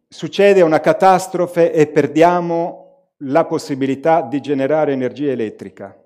Succede 0.08 0.60
una 0.60 0.78
catastrofe 0.78 1.72
e 1.72 1.86
perdiamo 1.86 2.81
la 3.24 3.44
possibilità 3.44 4.22
di 4.22 4.40
generare 4.40 4.92
energia 4.92 5.30
elettrica. 5.30 5.96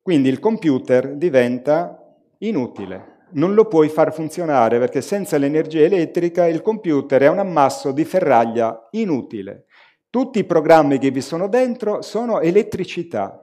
Quindi 0.00 0.28
il 0.28 0.40
computer 0.40 1.14
diventa 1.14 1.98
inutile, 2.38 3.26
non 3.32 3.54
lo 3.54 3.66
puoi 3.66 3.88
far 3.88 4.12
funzionare 4.12 4.78
perché 4.78 5.00
senza 5.00 5.38
l'energia 5.38 5.80
elettrica 5.80 6.46
il 6.46 6.60
computer 6.60 7.22
è 7.22 7.28
un 7.28 7.38
ammasso 7.38 7.92
di 7.92 8.04
ferraglia 8.04 8.88
inutile. 8.90 9.66
Tutti 10.10 10.40
i 10.40 10.44
programmi 10.44 10.98
che 10.98 11.10
vi 11.10 11.22
sono 11.22 11.48
dentro 11.48 12.02
sono 12.02 12.40
elettricità. 12.40 13.38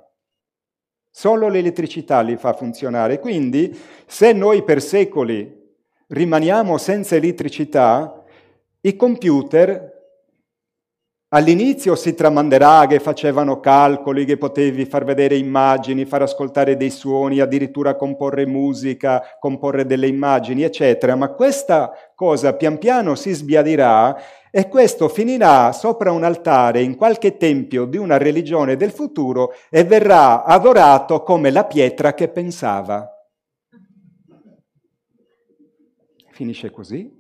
Solo 1.09 1.47
l'elettricità 1.47 2.21
li 2.21 2.37
fa 2.37 2.53
funzionare. 2.53 3.19
Quindi 3.19 3.75
se 4.05 4.33
noi 4.33 4.63
per 4.63 4.81
secoli 4.81 5.57
rimaniamo 6.09 6.77
senza 6.77 7.15
elettricità, 7.15 8.23
i 8.81 8.95
computer 8.95 9.98
All'inizio 11.31 11.95
si 11.95 12.15
tramanderà 12.15 12.87
che 12.87 12.99
facevano 12.99 13.59
calcoli, 13.59 14.25
che 14.25 14.37
potevi 14.37 14.85
far 14.85 15.03
vedere 15.03 15.37
immagini, 15.37 16.05
far 16.05 16.23
ascoltare 16.23 16.75
dei 16.75 16.89
suoni, 16.89 17.39
addirittura 17.39 17.95
comporre 17.95 18.47
musica, 18.47 19.37
comporre 19.37 19.85
delle 19.85 20.07
immagini, 20.07 20.63
eccetera, 20.63 21.15
ma 21.15 21.29
questa 21.33 21.91
cosa 22.15 22.55
pian 22.55 22.79
piano 22.79 23.13
si 23.13 23.31
sbiadirà 23.31 24.17
e 24.49 24.67
questo 24.67 25.07
finirà 25.07 25.71
sopra 25.71 26.11
un 26.11 26.23
altare 26.23 26.81
in 26.81 26.95
qualche 26.95 27.37
tempio 27.37 27.85
di 27.85 27.97
una 27.97 28.17
religione 28.17 28.75
del 28.75 28.89
futuro 28.89 29.53
e 29.69 29.83
verrà 29.83 30.43
adorato 30.43 31.21
come 31.21 31.51
la 31.51 31.65
pietra 31.65 32.15
che 32.15 32.29
pensava. 32.29 33.07
Finisce 36.31 36.71
così. 36.71 37.18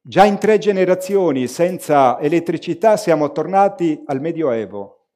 Già 0.00 0.24
in 0.24 0.38
tre 0.38 0.58
generazioni 0.58 1.46
senza 1.46 2.18
elettricità 2.20 2.96
siamo 2.96 3.30
tornati 3.32 4.02
al 4.06 4.20
Medioevo. 4.20 5.08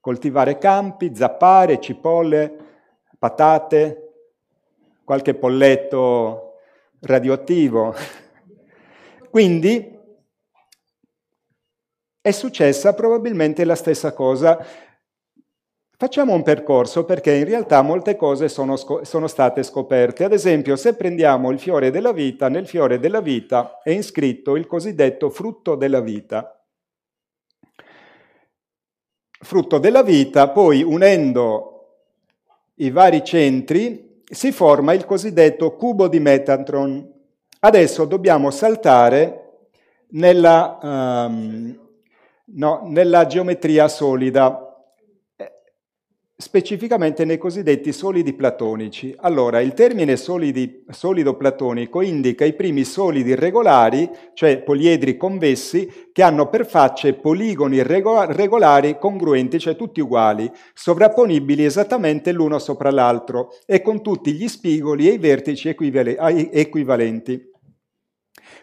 Coltivare 0.00 0.58
campi, 0.58 1.14
zappare, 1.14 1.80
cipolle, 1.80 2.54
patate, 3.18 4.12
qualche 5.04 5.34
polletto 5.34 6.58
radioattivo. 7.00 7.94
Quindi 9.30 9.98
è 12.20 12.30
successa 12.32 12.92
probabilmente 12.92 13.64
la 13.64 13.74
stessa 13.74 14.12
cosa. 14.12 14.58
Facciamo 16.00 16.32
un 16.32 16.42
percorso 16.42 17.04
perché 17.04 17.34
in 17.34 17.44
realtà 17.44 17.82
molte 17.82 18.16
cose 18.16 18.48
sono, 18.48 18.76
sono, 19.02 19.26
state 19.26 19.62
scoperte. 19.62 20.24
Ad 20.24 20.32
esempio, 20.32 20.74
se 20.76 20.94
prendiamo 20.94 21.50
il 21.50 21.58
fiore 21.58 21.90
della 21.90 22.12
vita, 22.12 22.48
nel 22.48 22.66
fiore 22.66 22.98
della 22.98 23.20
vita 23.20 23.80
è 23.82 23.90
iscritto 23.90 24.56
il 24.56 24.66
cosiddetto 24.66 25.28
frutto 25.28 25.74
della 25.74 26.00
vita. 26.00 26.58
Frutto 29.42 29.76
della 29.76 30.02
vita, 30.02 30.48
poi 30.48 30.82
unendo 30.82 31.98
i 32.76 32.90
vari 32.90 33.22
centri, 33.22 34.22
si 34.24 34.52
forma 34.52 34.94
il 34.94 35.04
cosiddetto 35.04 35.76
cubo 35.76 36.08
di 36.08 36.18
Metatron. 36.18 37.12
Adesso 37.58 38.06
dobbiamo 38.06 38.50
saltare 38.50 39.66
nella, 40.12 40.78
um, 40.80 41.78
no, 42.54 42.80
nella 42.86 43.26
geometria 43.26 43.86
solida 43.86 44.64
specificamente 46.40 47.26
nei 47.26 47.36
cosiddetti 47.36 47.92
solidi 47.92 48.32
platonici. 48.32 49.14
Allora, 49.18 49.60
il 49.60 49.74
termine 49.74 50.16
solidi, 50.16 50.84
solido 50.88 51.36
platonico 51.36 52.00
indica 52.00 52.46
i 52.46 52.54
primi 52.54 52.84
solidi 52.84 53.34
regolari, 53.34 54.10
cioè 54.32 54.62
poliedri 54.62 55.18
convessi, 55.18 56.08
che 56.10 56.22
hanno 56.22 56.48
per 56.48 56.66
facce 56.66 57.12
poligoni 57.12 57.82
regolari 57.82 58.98
congruenti, 58.98 59.58
cioè 59.58 59.76
tutti 59.76 60.00
uguali, 60.00 60.50
sovrapponibili 60.72 61.62
esattamente 61.62 62.32
l'uno 62.32 62.58
sopra 62.58 62.90
l'altro 62.90 63.50
e 63.66 63.82
con 63.82 64.02
tutti 64.02 64.32
gli 64.32 64.48
spigoli 64.48 65.08
e 65.08 65.12
i 65.12 65.18
vertici 65.18 65.68
equivalenti. 65.68 67.48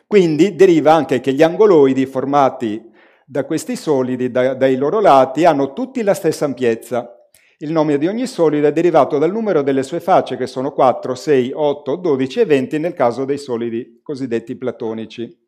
Quindi 0.07 0.55
deriva 0.55 0.93
anche 0.93 1.19
che 1.19 1.31
gli 1.31 1.43
angoloidi 1.43 2.07
formati 2.07 2.83
da 3.23 3.45
questi 3.45 3.75
solidi, 3.75 4.31
da, 4.31 4.55
dai 4.55 4.77
loro 4.77 4.99
lati, 4.99 5.45
hanno 5.45 5.73
tutti 5.73 6.01
la 6.01 6.13
stessa 6.13 6.45
ampiezza, 6.45 7.16
il 7.59 7.71
nome 7.71 7.97
di 7.97 8.07
ogni 8.07 8.27
solido 8.27 8.67
è 8.67 8.71
derivato 8.71 9.17
dal 9.17 9.31
numero 9.31 9.63
delle 9.63 9.81
sue 9.81 9.99
facce, 9.99 10.37
che 10.37 10.45
sono 10.45 10.73
4, 10.73 11.15
6, 11.15 11.51
8, 11.55 11.95
12 11.95 12.39
e 12.41 12.45
20 12.45 12.79
nel 12.79 12.93
caso 12.93 13.25
dei 13.25 13.39
solidi 13.39 13.99
cosiddetti 14.03 14.55
platonici. 14.55 15.45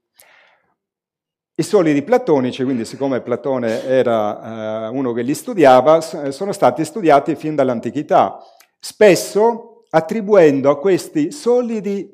I 1.54 1.64
solidi 1.64 2.02
platonici, 2.04 2.64
quindi 2.64 2.86
siccome 2.86 3.22
Platone 3.22 3.84
era 3.86 4.88
eh, 4.88 4.90
uno 4.96 5.12
che 5.12 5.22
li 5.24 5.34
studiava, 5.34 6.00
sono 6.00 6.54
stati 6.54 6.86
studiati 6.86 7.36
fin 7.36 7.54
dall'antichità, 7.54 8.40
spesso 8.80 9.84
attribuendo 9.90 10.70
a 10.70 10.80
questi 10.80 11.32
solidi 11.32 12.10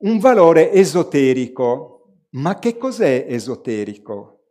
un 0.00 0.18
valore 0.18 0.72
esoterico. 0.72 1.86
Ma 2.32 2.58
che 2.58 2.76
cos'è 2.76 3.24
esoterico? 3.28 4.42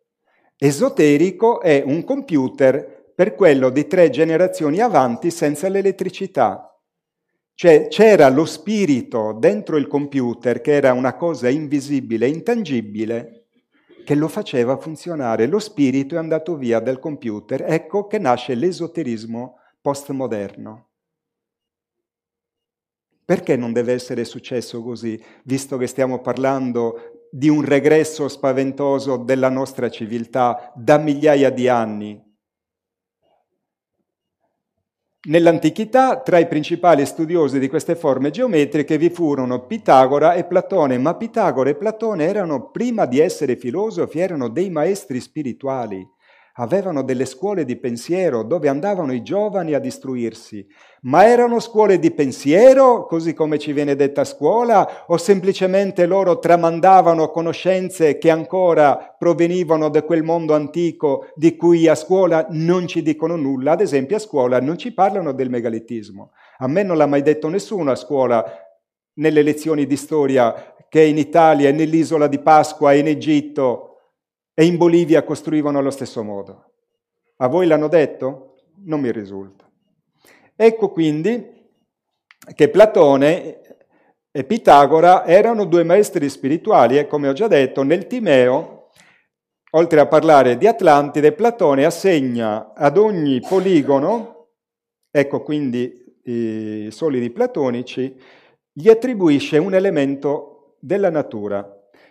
Esoterico 0.58 1.62
è 1.62 1.84
un 1.86 2.04
computer 2.04 2.99
per 3.20 3.36
quello 3.36 3.70
di 3.70 3.86
tre 3.86 4.10
generazioni 4.10 4.80
avanti 4.80 5.30
senza 5.30 5.68
l'elettricità. 5.68 6.74
Cioè 7.54 7.90
c'era 7.90 8.30
lo 8.30 8.46
spirito 8.46 9.36
dentro 9.38 9.76
il 9.76 9.88
computer 9.88 10.62
che 10.62 10.72
era 10.72 10.94
una 10.94 11.18
cosa 11.18 11.50
invisibile, 11.50 12.30
intangibile, 12.30 13.48
che 14.06 14.16
lo 14.16 14.30
faceva 14.30 14.78
funzionare. 14.78 15.48
Lo 15.48 15.60
spirito 15.60 16.16
è 16.16 16.18
andato 16.18 16.56
via 16.56 16.80
dal 16.80 17.00
computer. 17.00 17.66
Ecco 17.68 18.08
che 18.08 18.20
nasce 18.20 18.56
l'esoterismo 18.56 19.58
postmoderno. 19.82 20.92
Perché 23.26 23.58
non 23.58 23.74
deve 23.74 23.92
essere 23.92 24.24
successo 24.24 24.82
così, 24.82 25.22
visto 25.44 25.76
che 25.76 25.88
stiamo 25.88 26.22
parlando 26.22 27.28
di 27.30 27.50
un 27.50 27.66
regresso 27.66 28.30
spaventoso 28.30 29.18
della 29.18 29.50
nostra 29.50 29.90
civiltà 29.90 30.72
da 30.74 30.98
migliaia 30.98 31.50
di 31.50 31.68
anni? 31.68 32.28
Nell'antichità, 35.22 36.22
tra 36.22 36.40
i 36.40 36.48
principali 36.48 37.06
studiosi 37.06 37.60
di 37.60 37.68
queste 37.68 37.98
forme 37.98 38.30
geometriche 38.30 38.98
vi 38.98 39.10
furono 39.10 39.66
Pitagora 39.66 40.34
e 40.34 40.46
Platone, 40.46 40.98
ma 40.98 41.16
Pitagora 41.16 41.70
e 41.70 41.76
Platone 41.76 42.26
erano, 42.26 42.72
prima 42.72 43.06
di 43.06 43.20
essere 43.20 43.58
filosofi, 43.58 44.20
erano 44.20 44.48
dei 44.48 44.70
maestri 44.70 45.20
spirituali 45.20 46.08
avevano 46.60 47.04
delle 47.04 47.26
scuole 47.26 47.64
di 47.64 47.78
pensiero 47.78 48.44
dove 48.44 48.68
andavano 48.68 49.14
i 49.14 49.22
giovani 49.22 49.74
ad 49.74 49.86
istruirsi, 49.86 50.66
ma 51.04 51.26
erano 51.26 51.60
scuole 51.60 52.00
di 52.00 52.12
pensiero, 52.12 53.06
così 53.06 53.34
come 53.34 53.58
ci 53.58 53.72
viene 53.72 53.96
detta 53.96 54.26
scuola, 54.26 55.06
o 55.08 55.18
semplicemente 55.18 56.06
loro 56.06 56.38
tramandavano 56.40 57.30
conoscenze 57.30 58.18
che 58.18 58.30
ancora 58.30 59.16
provenivano 59.18 59.90
da 59.90 60.04
quel 60.04 60.24
mondo 60.24 60.54
antico 60.54 61.28
di 61.36 61.56
cui 61.56 61.88
a 61.88 61.96
scuola 61.96 62.46
non 62.50 62.88
ci 62.88 63.02
dicono 63.02 63.38
nulla? 63.38 63.72
Ad 63.72 63.82
esempio 63.82 64.18
a 64.18 64.20
scuola 64.20 64.60
non 64.60 64.78
ci 64.78 64.94
parlano 64.94 65.32
del 65.32 65.50
megalitismo. 65.50 66.32
A 66.58 66.68
me 66.68 66.84
non 66.84 66.98
l'ha 66.98 67.08
mai 67.08 67.22
detto 67.22 67.48
nessuno 67.48 67.92
a 67.92 67.96
scuola 67.96 68.44
nelle 69.14 69.44
lezioni 69.44 69.86
di 69.86 69.96
storia 69.96 70.76
che 70.90 71.04
in 71.04 71.18
Italia, 71.18 71.72
nell'isola 71.72 72.28
di 72.28 72.40
Pasqua 72.40 72.94
in 72.94 73.08
Egitto 73.08 73.89
e 74.60 74.66
in 74.66 74.76
Bolivia 74.76 75.24
costruivano 75.24 75.80
allo 75.80 75.90
stesso 75.90 76.22
modo. 76.22 76.72
A 77.38 77.48
voi 77.48 77.66
l'hanno 77.66 77.88
detto? 77.88 78.58
Non 78.84 79.00
mi 79.00 79.10
risulta. 79.10 79.66
Ecco 80.54 80.90
quindi 80.92 81.70
che 82.56 82.68
Platone 82.68 83.62
e 84.30 84.44
Pitagora 84.44 85.26
erano 85.26 85.64
due 85.64 85.86
maestri 85.86 86.28
spirituali 86.28 86.98
e 86.98 87.08
come 87.08 87.30
ho 87.30 87.32
già 87.32 87.48
detto 87.48 87.84
nel 87.84 88.06
Timeo, 88.06 88.90
oltre 89.72 90.02
a 90.02 90.08
parlare 90.08 90.58
di 90.58 90.68
Atlantide, 90.68 91.32
Platone 91.32 91.86
assegna 91.86 92.74
ad 92.74 92.98
ogni 92.98 93.40
poligono, 93.40 94.48
ecco 95.10 95.42
quindi 95.42 96.18
i 96.24 96.90
solidi 96.92 97.30
platonici, 97.30 98.14
gli 98.74 98.90
attribuisce 98.90 99.58
un 99.58 99.74
elemento 99.74 100.76
della 100.82 101.10
natura. 101.10 101.66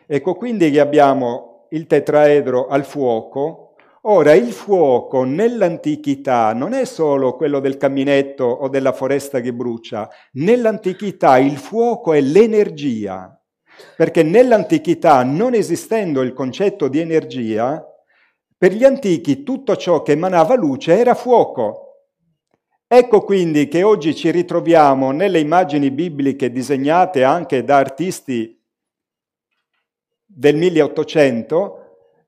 Ecco 0.06 0.34
quindi 0.34 0.70
che 0.70 0.80
abbiamo 0.80 1.47
il 1.70 1.86
tetraedro 1.86 2.66
al 2.66 2.84
fuoco, 2.84 3.68
Ora, 4.02 4.32
il 4.32 4.52
fuoco 4.52 5.24
nell'antichità 5.24 6.54
non 6.54 6.72
è 6.72 6.84
solo 6.84 7.34
quello 7.34 7.58
del 7.58 7.76
caminetto 7.76 8.44
o 8.44 8.68
della 8.68 8.92
foresta 8.92 9.40
che 9.40 9.52
brucia, 9.52 10.08
nell'antichità 10.34 11.36
il 11.38 11.58
fuoco 11.58 12.12
è 12.12 12.20
l'energia, 12.20 13.38
perché 13.96 14.22
nell'antichità, 14.22 15.24
non 15.24 15.52
esistendo 15.52 16.22
il 16.22 16.32
concetto 16.32 16.88
di 16.88 17.00
energia, 17.00 17.84
per 18.56 18.72
gli 18.72 18.84
antichi 18.84 19.42
tutto 19.42 19.76
ciò 19.76 20.02
che 20.02 20.12
emanava 20.12 20.54
luce 20.54 20.96
era 20.96 21.14
fuoco. 21.14 21.84
Ecco 22.86 23.22
quindi 23.22 23.68
che 23.68 23.82
oggi 23.82 24.14
ci 24.14 24.30
ritroviamo 24.30 25.10
nelle 25.10 25.40
immagini 25.40 25.90
bibliche 25.90 26.50
disegnate 26.50 27.24
anche 27.24 27.62
da 27.62 27.76
artisti 27.76 28.57
del 30.38 30.54
1800, 30.54 31.86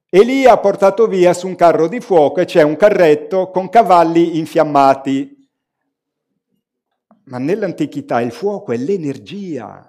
Elia 0.09 0.55
ha 0.55 0.59
portato 0.59 1.07
via 1.07 1.33
su 1.33 1.47
un 1.47 1.55
carro 1.55 1.87
di 1.87 2.01
fuoco 2.01 2.41
e 2.41 2.45
c'è 2.45 2.63
un 2.63 2.75
carretto 2.75 3.51
con 3.51 3.69
cavalli 3.69 4.37
infiammati. 4.37 5.49
Ma 7.27 7.39
nell'antichità 7.39 8.21
il 8.21 8.33
fuoco 8.33 8.73
è 8.73 8.77
l'energia. 8.77 9.87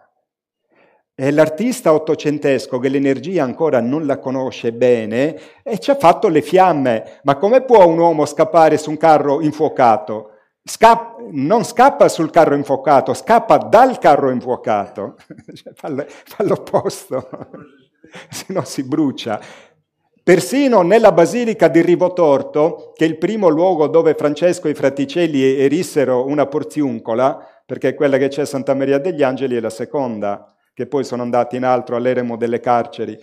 È 1.15 1.31
l'artista 1.31 1.93
ottocentesco 1.93 2.77
che 2.77 2.89
l'energia 2.89 3.43
ancora 3.43 3.81
non 3.81 4.05
la 4.05 4.19
conosce 4.19 4.71
bene 4.71 5.39
e 5.63 5.79
ci 5.79 5.89
ha 5.89 5.95
fatto 5.95 6.27
le 6.27 6.43
fiamme. 6.43 7.21
Ma 7.23 7.37
come 7.37 7.63
può 7.63 7.87
un 7.87 7.97
uomo 7.97 8.27
scappare 8.27 8.77
su 8.77 8.91
un 8.91 8.97
carro 8.97 9.41
infuocato? 9.41 10.33
Scapp- 10.63 11.21
non 11.31 11.65
scappa 11.65 12.07
sul 12.07 12.29
carro 12.29 12.53
infuocato, 12.53 13.15
scappa 13.15 13.57
dal 13.57 13.97
carro 13.97 14.29
infuocato. 14.29 15.15
Cioè, 15.55 15.73
fa 15.73 16.43
l'opposto. 16.43 17.27
se 18.29 18.45
no 18.49 18.63
si 18.63 18.83
brucia. 18.83 19.39
Persino 20.23 20.81
nella 20.83 21.11
basilica 21.11 21.67
di 21.67 21.81
Rivotorto, 21.81 22.91
che 22.95 23.05
è 23.05 23.07
il 23.07 23.17
primo 23.17 23.49
luogo 23.49 23.87
dove 23.87 24.13
Francesco 24.13 24.67
e 24.67 24.71
i 24.71 24.75
fraticelli 24.75 25.41
erissero 25.41 26.27
una 26.27 26.45
porziuncola, 26.45 27.63
perché 27.65 27.95
quella 27.95 28.17
che 28.17 28.27
c'è 28.27 28.41
a 28.41 28.45
Santa 28.45 28.75
Maria 28.75 28.99
degli 28.99 29.23
Angeli 29.23 29.55
è 29.55 29.59
la 29.59 29.71
seconda, 29.71 30.55
che 30.73 30.85
poi 30.85 31.03
sono 31.03 31.23
andati 31.23 31.55
in 31.55 31.63
altro 31.63 31.95
all'eremo 31.95 32.37
delle 32.37 32.59
carceri. 32.59 33.19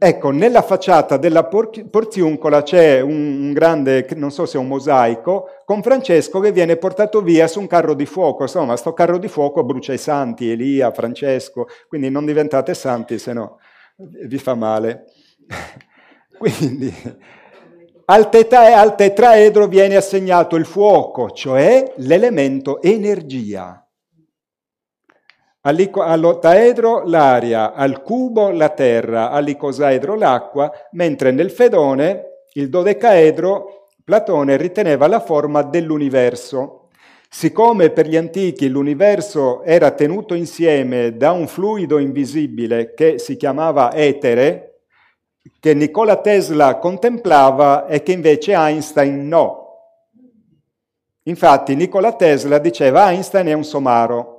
Ecco, 0.00 0.30
nella 0.30 0.62
facciata 0.62 1.16
della 1.16 1.44
porziuncola 1.44 2.62
c'è 2.62 3.00
un, 3.00 3.52
grande, 3.52 4.06
non 4.14 4.30
so 4.30 4.46
se 4.46 4.56
è 4.56 4.60
un 4.60 4.68
mosaico, 4.68 5.48
con 5.64 5.82
Francesco 5.82 6.38
che 6.38 6.52
viene 6.52 6.76
portato 6.76 7.20
via 7.20 7.48
su 7.48 7.58
un 7.58 7.66
carro 7.66 7.94
di 7.94 8.06
fuoco. 8.06 8.42
Insomma, 8.42 8.76
sto 8.76 8.92
carro 8.92 9.18
di 9.18 9.26
fuoco 9.26 9.64
brucia 9.64 9.92
i 9.92 9.98
santi, 9.98 10.50
Elia, 10.50 10.92
Francesco, 10.92 11.66
quindi 11.88 12.10
non 12.10 12.24
diventate 12.24 12.74
santi, 12.74 13.18
se 13.18 13.32
no 13.32 13.58
vi 13.96 14.38
fa 14.38 14.54
male. 14.54 15.06
quindi 16.38 16.94
al, 18.04 18.28
teta, 18.28 18.78
al 18.78 18.94
tetraedro 18.94 19.66
viene 19.66 19.96
assegnato 19.96 20.54
il 20.54 20.64
fuoco, 20.64 21.30
cioè 21.30 21.94
l'elemento 21.96 22.80
energia. 22.82 23.84
All'ottaedro 25.68 27.02
l'aria, 27.04 27.74
al 27.74 28.02
cubo 28.02 28.50
la 28.50 28.70
terra, 28.70 29.30
all'icosaedro 29.30 30.14
l'acqua, 30.14 30.70
mentre 30.92 31.30
nel 31.30 31.50
fedone, 31.50 32.44
il 32.54 32.68
dodecaedro, 32.68 33.88
Platone 34.02 34.56
riteneva 34.56 35.06
la 35.06 35.20
forma 35.20 35.62
dell'universo. 35.62 36.88
Siccome 37.28 37.90
per 37.90 38.08
gli 38.08 38.16
antichi 38.16 38.68
l'universo 38.68 39.62
era 39.62 39.90
tenuto 39.90 40.32
insieme 40.32 41.14
da 41.14 41.32
un 41.32 41.46
fluido 41.46 41.98
invisibile 41.98 42.94
che 42.94 43.18
si 43.18 43.36
chiamava 43.36 43.94
etere, 43.94 44.84
che 45.60 45.74
Nikola 45.74 46.16
Tesla 46.16 46.78
contemplava 46.78 47.86
e 47.86 48.02
che 48.02 48.12
invece 48.12 48.54
Einstein 48.54 49.28
no. 49.28 49.66
Infatti 51.24 51.74
Nikola 51.74 52.14
Tesla 52.14 52.58
diceva 52.58 53.10
Einstein 53.10 53.48
è 53.48 53.52
un 53.52 53.64
somaro. 53.64 54.37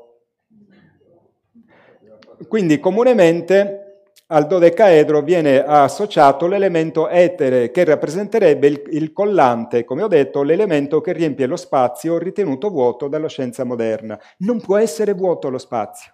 Quindi 2.50 2.80
comunemente 2.80 3.90
al 4.32 4.48
dodecaedro 4.48 5.22
viene 5.22 5.64
associato 5.64 6.48
l'elemento 6.48 7.08
etere 7.08 7.70
che 7.70 7.84
rappresenterebbe 7.84 8.68
il, 8.68 8.84
il, 8.90 9.14
collante, 9.14 9.86
come 9.86 10.02
ho 10.02 10.08
detto, 10.08 10.42
l'elemento 10.42 11.00
che 11.00 11.14
riempie 11.14 11.46
lo 11.46 11.56
spazio 11.56 12.18
ritenuto 12.18 12.70
vuoto 12.70 13.08
dalla 13.08 13.30
scienza 13.30 13.64
moderna. 13.64 14.20
Non 14.40 14.62
può 14.62 14.78
essere 14.78 15.14
vuoto 15.14 15.50
lo 15.50 15.60
spazio. 15.60 16.14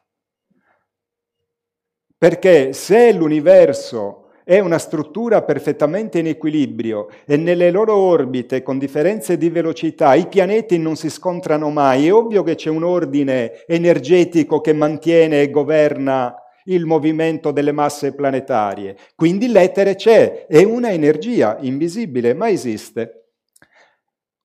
Perché 2.18 2.74
se 2.74 3.14
l'universo 3.14 4.25
è 4.46 4.60
una 4.60 4.78
struttura 4.78 5.42
perfettamente 5.42 6.20
in 6.20 6.28
equilibrio 6.28 7.10
e 7.26 7.36
nelle 7.36 7.72
loro 7.72 7.96
orbite, 7.96 8.62
con 8.62 8.78
differenze 8.78 9.38
di 9.38 9.50
velocità, 9.50 10.14
i 10.14 10.28
pianeti 10.28 10.78
non 10.78 10.96
si 10.96 11.10
scontrano 11.10 11.72
mai. 11.72 12.06
È 12.06 12.14
ovvio 12.14 12.44
che 12.44 12.54
c'è 12.54 12.70
un 12.70 12.84
ordine 12.84 13.66
energetico 13.66 14.62
che 14.62 14.72
mantiene 14.72 15.42
e 15.42 15.50
governa 15.50 16.36
il 16.66 16.86
movimento 16.86 17.50
delle 17.50 17.72
masse 17.72 18.14
planetarie. 18.14 18.96
Quindi 19.16 19.48
l'etere 19.48 19.96
c'è, 19.96 20.46
è 20.46 20.64
una 20.64 20.92
energia 20.92 21.58
invisibile, 21.62 22.36
ma 22.36 22.48
esiste. 22.48 23.32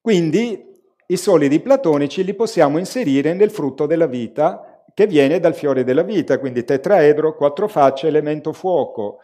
Quindi 0.00 0.64
i 1.08 1.16
solidi 1.18 1.60
platonici 1.60 2.24
li 2.24 2.32
possiamo 2.32 2.78
inserire 2.78 3.34
nel 3.34 3.50
frutto 3.50 3.84
della 3.84 4.06
vita 4.06 4.82
che 4.94 5.06
viene 5.06 5.40
dal 5.40 5.54
fiore 5.54 5.84
della 5.84 6.02
vita, 6.02 6.38
quindi 6.38 6.64
tetraedro, 6.64 7.36
quattro 7.36 7.68
facce, 7.68 8.06
elemento 8.06 8.54
fuoco 8.54 9.18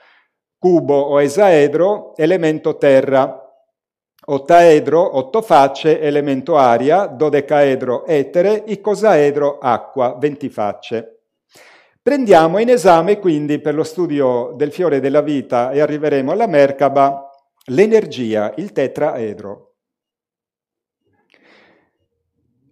cubo 0.67 0.97
o 0.97 1.21
esaedro, 1.21 2.12
elemento 2.17 2.77
terra, 2.77 3.41
ottaedro, 4.27 5.17
otto 5.17 5.41
facce, 5.41 6.01
elemento 6.01 6.57
aria, 6.57 7.07
dodecaedro, 7.07 8.05
etere, 8.05 8.64
icosaedro, 8.67 9.59
acqua, 9.61 10.17
venti 10.19 10.49
facce. 10.49 11.21
Prendiamo 12.03 12.59
in 12.59 12.71
esame 12.71 13.21
quindi 13.21 13.61
per 13.61 13.77
lo 13.77 13.85
studio 13.85 14.55
del 14.57 14.73
fiore 14.73 14.99
della 14.99 15.21
vita 15.21 15.71
e 15.71 15.81
arriveremo 15.81 16.33
alla 16.33 16.49
Merkaba 16.49 17.31
l'energia, 17.67 18.53
il 18.57 18.73
tetraedro. 18.73 19.66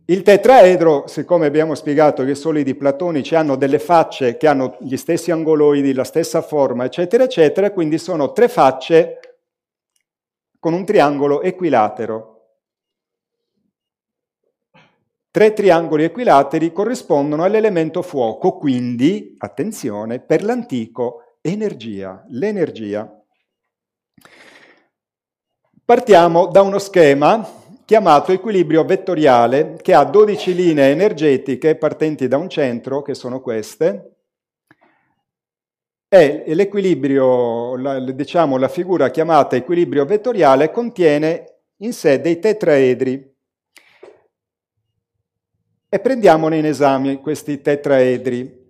Il 0.07 0.21
tetraedro, 0.21 1.07
siccome 1.07 1.47
abbiamo 1.47 1.75
spiegato 1.75 2.25
che 2.25 2.33
i 2.33 2.37
solidi 2.37 2.75
platonici 2.75 3.35
hanno 3.35 3.57
delle 3.57 3.79
facce 3.79 4.37
che 4.37 4.47
hanno 4.47 4.77
gli 4.81 4.99
stessi 4.99 5.31
angoloidi, 5.31 5.95
la 5.95 6.05
stessa 6.05 6.43
forma, 6.43 6.85
eccetera, 6.85 7.25
eccetera, 7.25 7.71
quindi 7.71 7.97
sono 7.97 8.33
tre 8.33 8.49
facce 8.49 9.39
con 10.59 10.75
un 10.75 10.85
triangolo 10.85 11.41
equilatero. 11.41 12.33
Tre 15.31 15.53
triangoli 15.55 16.05
equilateri 16.05 16.71
corrispondono 16.71 17.43
all'elemento 17.43 18.03
fuoco, 18.03 18.59
quindi, 18.59 19.35
attenzione, 19.39 20.21
per 20.21 20.45
l'antico 20.45 21.39
energia, 21.41 22.23
l'energia. 22.29 23.11
Partiamo 25.83 26.47
da 26.47 26.61
uno 26.61 26.79
schema 26.79 27.63
chiamato 27.85 28.33
equilibrio 28.33 28.85
vettoriale, 28.85 29.77
che 29.81 29.95
ha 29.95 30.05
12 30.05 30.55
linee 30.55 30.91
energetiche 30.91 31.77
partenti 31.77 32.29
da 32.29 32.37
un 32.37 32.49
centro, 32.49 33.03
che 33.03 33.15
sono 33.15 33.41
queste, 33.41 34.15
e 36.15 36.55
l'equilibrio, 36.55 37.77
la, 37.77 37.99
diciamo 37.99 38.57
la 38.57 38.69
figura 38.69 39.11
chiamata 39.11 39.57
equilibrio 39.57 40.05
vettoriale 40.05 40.71
contiene 40.71 41.63
in 41.79 41.93
sé 41.93 42.21
dei 42.21 42.39
tetraedri. 42.39 43.33
E 45.89 45.99
prendiamone 45.99 46.59
in 46.59 46.67
esame 46.67 47.21
questi 47.21 47.61
tetraedri. 47.61 48.63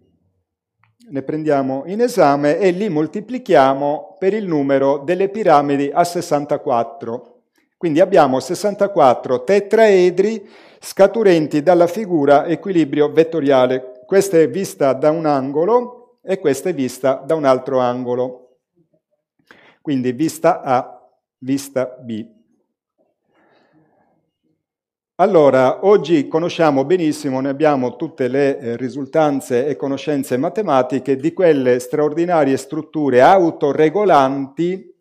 Ne 1.11 1.23
prendiamo 1.23 1.83
in 1.85 2.01
esame 2.01 2.59
e 2.59 2.71
li 2.71 2.89
moltiplichiamo 2.89 4.17
per 4.19 4.33
il 4.33 4.47
numero 4.47 4.99
delle 4.99 5.29
piramidi 5.29 5.91
a 5.93 6.03
64. 6.03 7.34
Quindi 7.77 8.01
abbiamo 8.01 8.41
64 8.41 9.45
tetraedri 9.45 10.49
scaturenti 10.81 11.63
dalla 11.63 11.87
figura 11.87 12.47
equilibrio 12.47 13.11
vettoriale. 13.11 14.03
Questa 14.07 14.39
è 14.39 14.49
vista 14.49 14.93
da 14.93 15.11
un 15.11 15.27
angolo 15.27 16.19
e 16.23 16.39
questa 16.39 16.71
è 16.71 16.75
vista 16.75 17.23
da 17.25 17.35
un 17.35 17.45
altro 17.45 17.79
angolo. 17.79 18.59
Quindi 19.81 20.13
vista 20.13 20.63
A, 20.63 21.11
vista 21.39 21.85
B. 22.01 22.33
Allora, 25.17 25.87
oggi 25.87 26.27
conosciamo 26.27 26.85
benissimo, 26.85 27.41
ne 27.41 27.49
abbiamo 27.49 27.95
tutte 27.95 28.27
le 28.27 28.59
eh, 28.59 28.77
risultanze 28.77 29.65
e 29.67 29.77
conoscenze 29.77 30.37
matematiche 30.37 31.15
di 31.15 31.33
quelle 31.33 31.79
straordinarie 31.79 32.57
strutture 32.57 33.21
autoregolanti 33.21 34.94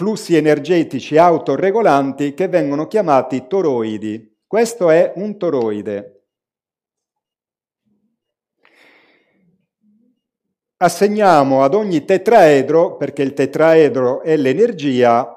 flussi 0.00 0.34
energetici 0.34 1.18
autoregolanti 1.18 2.32
che 2.32 2.48
vengono 2.48 2.86
chiamati 2.86 3.46
toroidi. 3.46 4.34
Questo 4.46 4.88
è 4.88 5.12
un 5.16 5.36
toroide. 5.36 6.24
Assegniamo 10.78 11.62
ad 11.62 11.74
ogni 11.74 12.06
tetraedro, 12.06 12.96
perché 12.96 13.20
il 13.20 13.34
tetraedro 13.34 14.22
è 14.22 14.38
l'energia, 14.38 15.36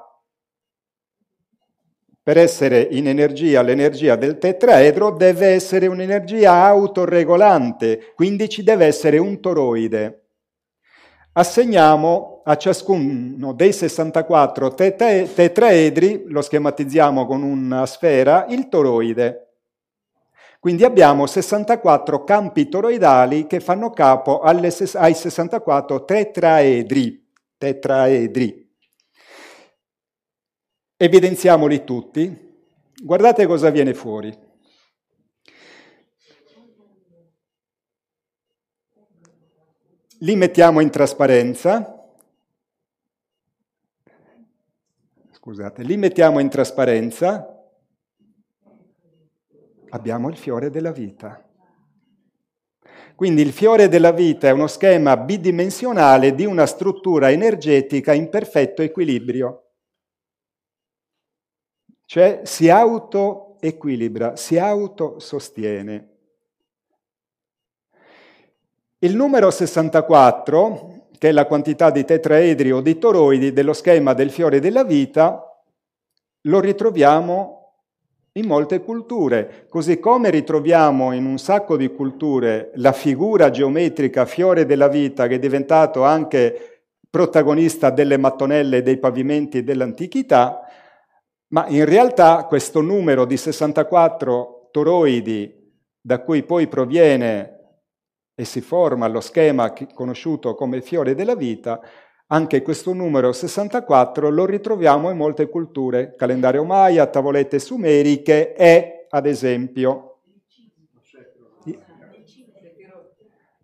per 2.22 2.38
essere 2.38 2.80
in 2.80 3.06
energia 3.06 3.60
l'energia 3.60 4.16
del 4.16 4.38
tetraedro 4.38 5.10
deve 5.10 5.48
essere 5.48 5.88
un'energia 5.88 6.64
autoregolante, 6.64 8.14
quindi 8.14 8.48
ci 8.48 8.62
deve 8.62 8.86
essere 8.86 9.18
un 9.18 9.38
toroide 9.42 10.24
assegniamo 11.36 12.33
a 12.44 12.56
ciascuno 12.56 13.52
dei 13.52 13.72
64 13.72 14.74
tetraedri, 14.74 16.24
lo 16.26 16.42
schematizziamo 16.42 17.26
con 17.26 17.42
una 17.42 17.86
sfera, 17.86 18.46
il 18.48 18.68
toroide. 18.68 19.40
Quindi 20.60 20.84
abbiamo 20.84 21.26
64 21.26 22.24
campi 22.24 22.68
toroidali 22.68 23.46
che 23.46 23.60
fanno 23.60 23.90
capo 23.90 24.40
alle, 24.40 24.74
ai 24.94 25.14
64 25.14 26.04
tetraedri. 26.04 27.26
tetraedri. 27.58 28.62
Evidenziamoli 30.96 31.84
tutti. 31.84 32.52
Guardate 33.02 33.46
cosa 33.46 33.70
viene 33.70 33.92
fuori. 33.92 34.44
li 40.24 40.36
mettiamo 40.36 40.80
in 40.80 40.90
trasparenza, 40.90 42.03
scusate, 45.44 45.82
li 45.82 45.98
mettiamo 45.98 46.38
in 46.38 46.48
trasparenza, 46.48 47.46
abbiamo 49.90 50.30
il 50.30 50.38
fiore 50.38 50.70
della 50.70 50.90
vita. 50.90 51.46
Quindi 53.14 53.42
il 53.42 53.52
fiore 53.52 53.88
della 53.88 54.12
vita 54.12 54.48
è 54.48 54.52
uno 54.52 54.68
schema 54.68 55.18
bidimensionale 55.18 56.34
di 56.34 56.46
una 56.46 56.64
struttura 56.64 57.30
energetica 57.30 58.14
in 58.14 58.30
perfetto 58.30 58.80
equilibrio. 58.80 59.72
Cioè 62.06 62.40
si 62.44 62.70
auto-equilibra, 62.70 64.36
si 64.36 64.58
autosostiene. 64.58 66.08
Il 69.00 69.14
numero 69.14 69.50
64, 69.50 70.93
che 71.18 71.28
è 71.28 71.32
la 71.32 71.46
quantità 71.46 71.90
di 71.90 72.04
tetraedri 72.04 72.72
o 72.72 72.80
di 72.80 72.98
toroidi 72.98 73.52
dello 73.52 73.72
schema 73.72 74.14
del 74.14 74.30
fiore 74.30 74.60
della 74.60 74.84
vita, 74.84 75.42
lo 76.42 76.60
ritroviamo 76.60 77.64
in 78.36 78.46
molte 78.46 78.80
culture, 78.80 79.66
così 79.68 80.00
come 80.00 80.30
ritroviamo 80.30 81.12
in 81.12 81.24
un 81.24 81.38
sacco 81.38 81.76
di 81.76 81.88
culture 81.94 82.72
la 82.74 82.92
figura 82.92 83.50
geometrica 83.50 84.24
fiore 84.24 84.66
della 84.66 84.88
vita 84.88 85.28
che 85.28 85.36
è 85.36 85.38
diventato 85.38 86.02
anche 86.02 86.82
protagonista 87.08 87.90
delle 87.90 88.16
mattonelle 88.16 88.78
e 88.78 88.82
dei 88.82 88.98
pavimenti 88.98 89.62
dell'antichità, 89.62 90.62
ma 91.48 91.66
in 91.68 91.84
realtà 91.84 92.44
questo 92.46 92.80
numero 92.80 93.24
di 93.24 93.36
64 93.36 94.70
toroidi 94.72 95.62
da 96.00 96.18
cui 96.20 96.42
poi 96.42 96.66
proviene 96.66 97.53
e 98.34 98.44
si 98.44 98.60
forma 98.60 99.06
lo 99.06 99.20
schema 99.20 99.72
conosciuto 99.92 100.54
come 100.54 100.80
fiore 100.80 101.14
della 101.14 101.36
vita, 101.36 101.80
anche 102.28 102.62
questo 102.62 102.92
numero 102.92 103.32
64 103.32 104.30
lo 104.30 104.46
ritroviamo 104.46 105.10
in 105.10 105.16
molte 105.16 105.48
culture, 105.48 106.14
calendario 106.16 106.64
Maya, 106.64 107.06
tavolette 107.06 107.58
sumeriche 107.58 108.54
e, 108.54 109.06
ad 109.10 109.26
esempio, 109.26 110.20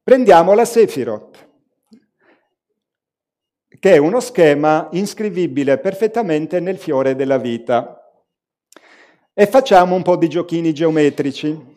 prendiamo 0.02 0.54
la 0.54 0.64
Sefirot, 0.64 1.48
che 3.78 3.94
è 3.94 3.96
uno 3.96 4.20
schema 4.20 4.88
iscrivibile 4.92 5.78
perfettamente 5.78 6.60
nel 6.60 6.76
fiore 6.76 7.16
della 7.16 7.38
vita. 7.38 7.96
E 9.32 9.46
facciamo 9.46 9.94
un 9.94 10.02
po' 10.02 10.16
di 10.16 10.28
giochini 10.28 10.74
geometrici. 10.74 11.69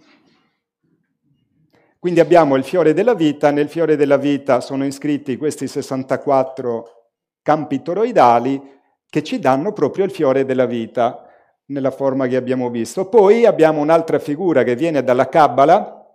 Quindi 2.04 2.20
abbiamo 2.20 2.58
il 2.58 2.66
fiore 2.66 2.92
della 2.92 3.14
vita, 3.14 3.50
nel 3.50 3.70
fiore 3.70 3.96
della 3.96 4.18
vita 4.18 4.60
sono 4.60 4.86
iscritti 4.86 5.38
questi 5.38 5.70
64 5.70 7.12
campi 7.42 7.82
toroidali 7.82 8.62
che 9.10 9.24
ci 9.24 9.40
danno 9.40 9.72
proprio 9.72 10.04
il 10.04 10.12
fiore 10.12 10.44
della 10.44 10.66
vita 10.66 11.26
nella 11.68 11.92
forma 11.92 12.28
che 12.28 12.36
abbiamo 12.36 12.70
visto. 12.70 13.08
Poi 13.08 13.46
abbiamo 13.46 13.80
un'altra 13.80 14.20
figura 14.20 14.64
che 14.64 14.76
viene 14.76 15.02
dalla 15.02 15.30
Kabbala 15.30 16.06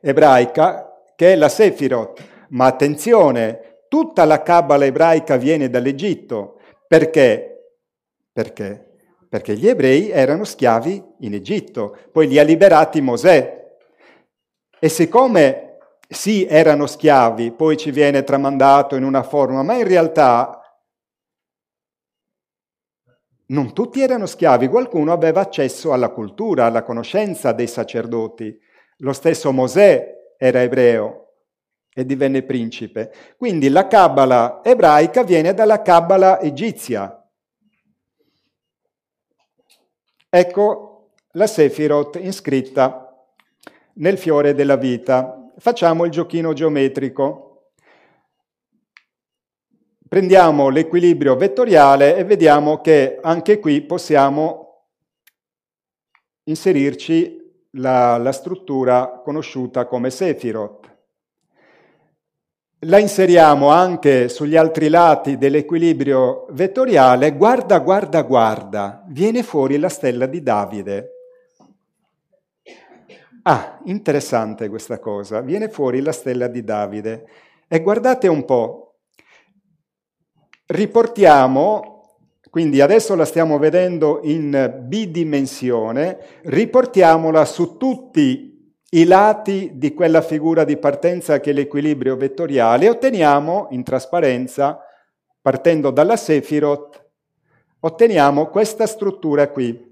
ebraica 0.00 0.92
che 1.14 1.32
è 1.32 1.36
la 1.36 1.48
Sefirot. 1.48 2.20
Ma 2.48 2.66
attenzione, 2.66 3.84
tutta 3.86 4.24
la 4.24 4.42
Kabbala 4.42 4.84
ebraica 4.84 5.36
viene 5.36 5.70
dall'Egitto. 5.70 6.58
Perché? 6.88 7.76
Perché? 8.32 8.96
Perché 9.28 9.54
gli 9.54 9.68
ebrei 9.68 10.10
erano 10.10 10.42
schiavi 10.42 11.00
in 11.20 11.34
Egitto, 11.34 11.96
poi 12.10 12.26
li 12.26 12.40
ha 12.40 12.42
liberati 12.42 13.00
Mosè, 13.00 13.57
e 14.80 14.88
siccome 14.88 15.78
sì, 16.08 16.46
erano 16.46 16.86
schiavi, 16.86 17.52
poi 17.52 17.76
ci 17.76 17.90
viene 17.90 18.24
tramandato 18.24 18.96
in 18.96 19.04
una 19.04 19.22
forma, 19.22 19.62
ma 19.62 19.74
in 19.74 19.86
realtà 19.86 20.58
non 23.46 23.72
tutti 23.72 24.00
erano 24.00 24.26
schiavi, 24.26 24.68
qualcuno 24.68 25.12
aveva 25.12 25.40
accesso 25.40 25.92
alla 25.92 26.10
cultura, 26.10 26.66
alla 26.66 26.82
conoscenza 26.82 27.52
dei 27.52 27.66
sacerdoti. 27.66 28.58
Lo 28.98 29.12
stesso 29.12 29.52
Mosè 29.52 30.34
era 30.36 30.62
ebreo 30.62 31.34
e 31.94 32.04
divenne 32.04 32.42
principe. 32.42 33.12
Quindi 33.36 33.68
la 33.68 33.86
Kabbala 33.86 34.60
ebraica 34.62 35.22
viene 35.24 35.54
dalla 35.54 35.82
Kabbala 35.82 36.40
egizia. 36.40 37.14
Ecco 40.28 41.10
la 41.32 41.46
Sefirot 41.46 42.16
iscritta 42.16 43.07
nel 43.98 44.18
fiore 44.18 44.54
della 44.54 44.76
vita. 44.76 45.50
Facciamo 45.58 46.04
il 46.04 46.10
giochino 46.10 46.52
geometrico. 46.52 47.44
Prendiamo 50.08 50.70
l'equilibrio 50.70 51.36
vettoriale 51.36 52.16
e 52.16 52.24
vediamo 52.24 52.80
che 52.80 53.18
anche 53.20 53.58
qui 53.60 53.82
possiamo 53.82 54.86
inserirci 56.44 57.36
la, 57.72 58.16
la 58.16 58.32
struttura 58.32 59.20
conosciuta 59.22 59.86
come 59.86 60.10
Sefirot. 60.10 60.96
La 62.82 62.98
inseriamo 62.98 63.68
anche 63.68 64.28
sugli 64.28 64.56
altri 64.56 64.88
lati 64.88 65.36
dell'equilibrio 65.36 66.46
vettoriale. 66.50 67.32
Guarda, 67.32 67.80
guarda, 67.80 68.22
guarda, 68.22 69.04
viene 69.08 69.42
fuori 69.42 69.78
la 69.78 69.88
stella 69.88 70.26
di 70.26 70.42
Davide. 70.42 71.17
Ah, 73.50 73.80
interessante 73.84 74.68
questa 74.68 74.98
cosa, 74.98 75.40
viene 75.40 75.70
fuori 75.70 76.02
la 76.02 76.12
stella 76.12 76.48
di 76.48 76.62
Davide. 76.62 77.26
E 77.66 77.80
guardate 77.80 78.28
un 78.28 78.44
po', 78.44 78.98
riportiamo, 80.66 82.18
quindi 82.50 82.82
adesso 82.82 83.14
la 83.14 83.24
stiamo 83.24 83.56
vedendo 83.56 84.20
in 84.24 84.82
bidimensione, 84.82 86.18
riportiamola 86.42 87.46
su 87.46 87.78
tutti 87.78 88.74
i 88.90 89.04
lati 89.04 89.70
di 89.76 89.94
quella 89.94 90.20
figura 90.20 90.64
di 90.64 90.76
partenza 90.76 91.40
che 91.40 91.48
è 91.48 91.54
l'equilibrio 91.54 92.16
vettoriale 92.16 92.84
e 92.84 92.90
otteniamo 92.90 93.68
in 93.70 93.82
trasparenza, 93.82 94.78
partendo 95.40 95.90
dalla 95.90 96.18
Sefirot, 96.18 97.02
otteniamo 97.80 98.48
questa 98.48 98.86
struttura 98.86 99.48
qui. 99.48 99.87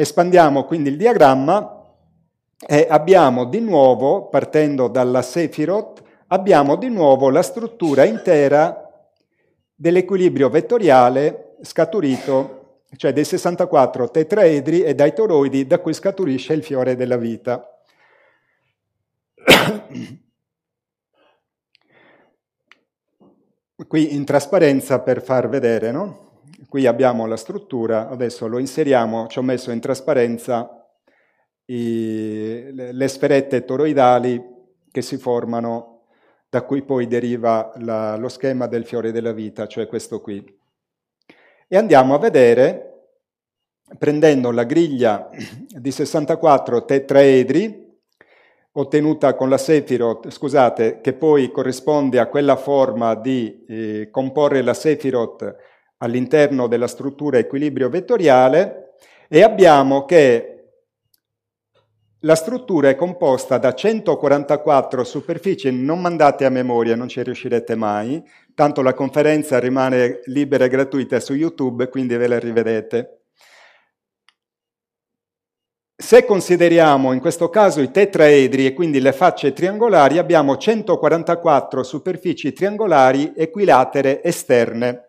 Espandiamo 0.00 0.62
quindi 0.62 0.90
il 0.90 0.96
diagramma 0.96 1.84
e 2.64 2.86
abbiamo 2.88 3.46
di 3.46 3.58
nuovo, 3.58 4.28
partendo 4.28 4.86
dalla 4.86 5.22
Sefirot, 5.22 6.00
abbiamo 6.28 6.76
di 6.76 6.88
nuovo 6.88 7.30
la 7.30 7.42
struttura 7.42 8.04
intera 8.04 9.10
dell'equilibrio 9.74 10.50
vettoriale 10.50 11.56
scaturito, 11.62 12.82
cioè 12.94 13.12
dei 13.12 13.24
64 13.24 14.08
tetraedri 14.12 14.82
e 14.82 14.94
dai 14.94 15.12
toroidi 15.12 15.66
da 15.66 15.80
cui 15.80 15.94
scaturisce 15.94 16.52
il 16.52 16.62
fiore 16.62 16.94
della 16.94 17.16
vita. 17.16 17.68
Qui 23.88 24.14
in 24.14 24.24
trasparenza 24.24 25.00
per 25.00 25.20
far 25.22 25.48
vedere, 25.48 25.90
no? 25.90 26.27
Qui 26.68 26.84
abbiamo 26.84 27.24
la 27.24 27.38
struttura, 27.38 28.10
adesso 28.10 28.46
lo 28.46 28.58
inseriamo, 28.58 29.26
ci 29.28 29.38
ho 29.38 29.42
messo 29.42 29.70
in 29.70 29.80
trasparenza 29.80 30.86
i, 31.64 32.68
le 32.72 33.08
sferette 33.08 33.64
toroidali 33.64 34.38
che 34.90 35.00
si 35.00 35.16
formano, 35.16 36.02
da 36.50 36.64
cui 36.64 36.82
poi 36.82 37.06
deriva 37.06 37.72
la, 37.76 38.16
lo 38.16 38.28
schema 38.28 38.66
del 38.66 38.84
fiore 38.84 39.12
della 39.12 39.32
vita, 39.32 39.66
cioè 39.66 39.86
questo 39.86 40.20
qui. 40.20 40.44
E 41.66 41.74
andiamo 41.74 42.12
a 42.12 42.18
vedere, 42.18 43.06
prendendo 43.96 44.50
la 44.50 44.64
griglia 44.64 45.30
di 45.70 45.90
64 45.90 46.84
tetraedri, 46.84 47.98
ottenuta 48.72 49.34
con 49.34 49.48
la 49.48 49.56
Sefirot, 49.56 50.28
scusate, 50.28 51.00
che 51.00 51.14
poi 51.14 51.50
corrisponde 51.50 52.18
a 52.18 52.26
quella 52.26 52.56
forma 52.56 53.14
di 53.14 53.64
eh, 53.66 54.08
comporre 54.10 54.60
la 54.60 54.74
Sefirot 54.74 55.56
all'interno 55.98 56.66
della 56.66 56.86
struttura 56.86 57.38
equilibrio 57.38 57.88
vettoriale 57.88 58.94
e 59.28 59.42
abbiamo 59.42 60.04
che 60.04 60.58
la 62.22 62.34
struttura 62.34 62.88
è 62.88 62.96
composta 62.96 63.58
da 63.58 63.74
144 63.74 65.04
superfici, 65.04 65.70
non 65.70 66.00
mandate 66.00 66.44
a 66.44 66.48
memoria, 66.48 66.96
non 66.96 67.06
ci 67.06 67.22
riuscirete 67.22 67.76
mai, 67.76 68.20
tanto 68.54 68.82
la 68.82 68.92
conferenza 68.92 69.60
rimane 69.60 70.22
libera 70.24 70.64
e 70.64 70.68
gratuita 70.68 71.20
su 71.20 71.34
YouTube, 71.34 71.88
quindi 71.88 72.16
ve 72.16 72.26
la 72.26 72.40
rivedete. 72.40 73.18
Se 75.94 76.24
consideriamo 76.24 77.12
in 77.12 77.20
questo 77.20 77.48
caso 77.50 77.80
i 77.80 77.92
tetraedri 77.92 78.66
e 78.66 78.72
quindi 78.72 79.00
le 79.00 79.12
facce 79.12 79.52
triangolari, 79.52 80.18
abbiamo 80.18 80.56
144 80.56 81.84
superfici 81.84 82.52
triangolari 82.52 83.32
equilatere 83.36 84.24
esterne. 84.24 85.07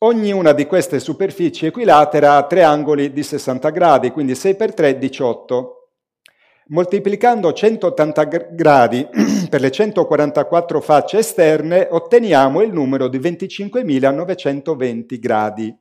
Ognuna 0.00 0.52
di 0.52 0.64
queste 0.64 1.00
superfici 1.00 1.66
equilatera 1.66 2.36
ha 2.36 2.46
tre 2.46 2.62
angoli 2.62 3.12
di 3.12 3.24
60 3.24 3.70
gradi, 3.70 4.12
quindi 4.12 4.36
6 4.36 4.54
per 4.54 4.72
3 4.72 4.96
18. 4.96 5.90
Moltiplicando 6.68 7.52
180 7.52 8.24
gradi 8.52 9.08
per 9.50 9.60
le 9.60 9.72
144 9.72 10.80
facce 10.80 11.18
esterne 11.18 11.88
otteniamo 11.90 12.62
il 12.62 12.72
numero 12.72 13.08
di 13.08 13.18
25.920 13.18 15.18
gradi. 15.18 15.76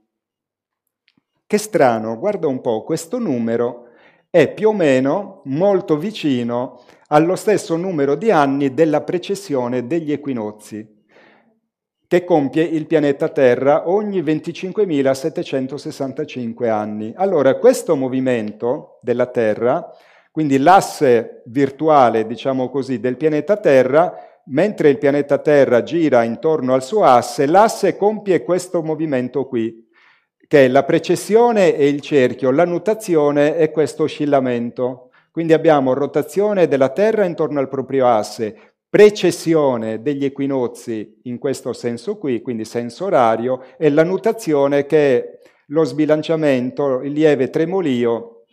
Che 1.45 1.57
strano, 1.59 2.17
guarda 2.17 2.47
un 2.47 2.59
po', 2.59 2.81
questo 2.81 3.19
numero 3.19 3.89
è 4.31 4.51
più 4.51 4.69
o 4.69 4.73
meno 4.73 5.43
molto 5.45 5.95
vicino 5.95 6.81
allo 7.09 7.35
stesso 7.35 7.75
numero 7.75 8.15
di 8.15 8.31
anni 8.31 8.73
della 8.73 9.01
precessione 9.01 9.85
degli 9.85 10.11
equinozi 10.11 10.96
che 12.07 12.23
compie 12.23 12.63
il 12.63 12.87
pianeta 12.87 13.27
Terra 13.27 13.89
ogni 13.89 14.21
25.765 14.21 16.69
anni. 16.69 17.11
Allora, 17.15 17.55
questo 17.55 17.97
movimento 17.97 18.99
della 19.01 19.25
Terra, 19.25 19.91
quindi 20.31 20.57
l'asse 20.57 21.41
virtuale, 21.47 22.25
diciamo 22.25 22.69
così, 22.69 23.01
del 23.01 23.17
pianeta 23.17 23.57
Terra, 23.57 24.15
mentre 24.45 24.87
il 24.89 24.97
pianeta 24.97 25.39
Terra 25.39 25.83
gira 25.83 26.23
intorno 26.23 26.73
al 26.73 26.83
suo 26.83 27.03
asse, 27.03 27.45
l'asse 27.45 27.97
compie 27.97 28.43
questo 28.43 28.81
movimento 28.81 29.45
qui, 29.45 29.85
che 30.47 30.63
è 30.63 30.69
la 30.69 30.83
precessione 30.83 31.75
e 31.75 31.89
il 31.89 31.99
cerchio, 31.99 32.51
la 32.51 32.65
nutazione 32.65 33.57
e 33.57 33.69
questo 33.69 34.03
oscillamento. 34.03 35.09
Quindi 35.29 35.51
abbiamo 35.51 35.93
rotazione 35.93 36.69
della 36.69 36.87
Terra 36.89 37.25
intorno 37.25 37.59
al 37.59 37.67
proprio 37.67 38.07
asse, 38.07 38.75
precessione 38.89 40.01
degli 40.01 40.25
equinozi 40.25 41.19
in 41.23 41.37
questo 41.37 41.73
senso 41.73 42.17
qui, 42.17 42.41
quindi 42.41 42.65
senso 42.65 43.05
orario, 43.05 43.63
e 43.77 43.89
la 43.89 44.03
nutazione 44.03 44.85
che 44.85 45.17
è 45.17 45.39
lo 45.67 45.83
sbilanciamento, 45.83 47.01
il 47.01 47.11
lieve 47.11 47.49
tremolio 47.49 48.43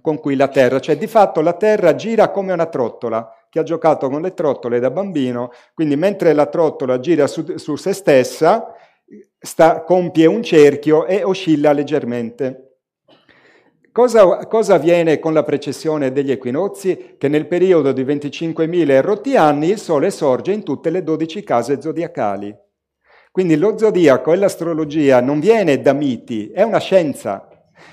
con 0.00 0.18
cui 0.18 0.36
la 0.36 0.48
Terra, 0.48 0.80
cioè 0.80 0.96
di 0.96 1.06
fatto 1.06 1.40
la 1.40 1.54
Terra 1.54 1.94
gira 1.94 2.30
come 2.30 2.52
una 2.52 2.66
trottola, 2.66 3.28
che 3.48 3.58
ha 3.58 3.64
giocato 3.64 4.08
con 4.08 4.22
le 4.22 4.34
trottole 4.34 4.78
da 4.78 4.90
bambino, 4.90 5.50
quindi 5.74 5.96
mentre 5.96 6.32
la 6.32 6.46
trottola 6.46 7.00
gira 7.00 7.26
su, 7.26 7.56
su 7.56 7.74
se 7.74 7.92
stessa, 7.92 8.72
sta, 9.38 9.82
compie 9.82 10.26
un 10.26 10.42
cerchio 10.42 11.06
e 11.06 11.24
oscilla 11.24 11.72
leggermente. 11.72 12.69
Cosa, 13.92 14.46
cosa, 14.46 14.74
avviene 14.74 15.18
con 15.18 15.32
la 15.32 15.42
precessione 15.42 16.12
degli 16.12 16.30
equinozi? 16.30 17.16
Che 17.18 17.26
nel 17.26 17.48
periodo 17.48 17.90
di 17.90 18.04
25.000 18.04 19.00
rotti 19.00 19.36
anni 19.36 19.70
il 19.70 19.78
Sole 19.78 20.12
sorge 20.12 20.52
in 20.52 20.62
tutte 20.62 20.90
le 20.90 21.02
12 21.02 21.42
case 21.42 21.80
zodiacali. 21.80 22.56
Quindi 23.32 23.56
lo 23.56 23.76
zodiaco 23.76 24.32
e 24.32 24.36
l'astrologia 24.36 25.20
non 25.20 25.40
viene 25.40 25.80
da 25.80 25.92
miti, 25.92 26.50
è 26.50 26.62
una 26.62 26.78
scienza. 26.78 27.48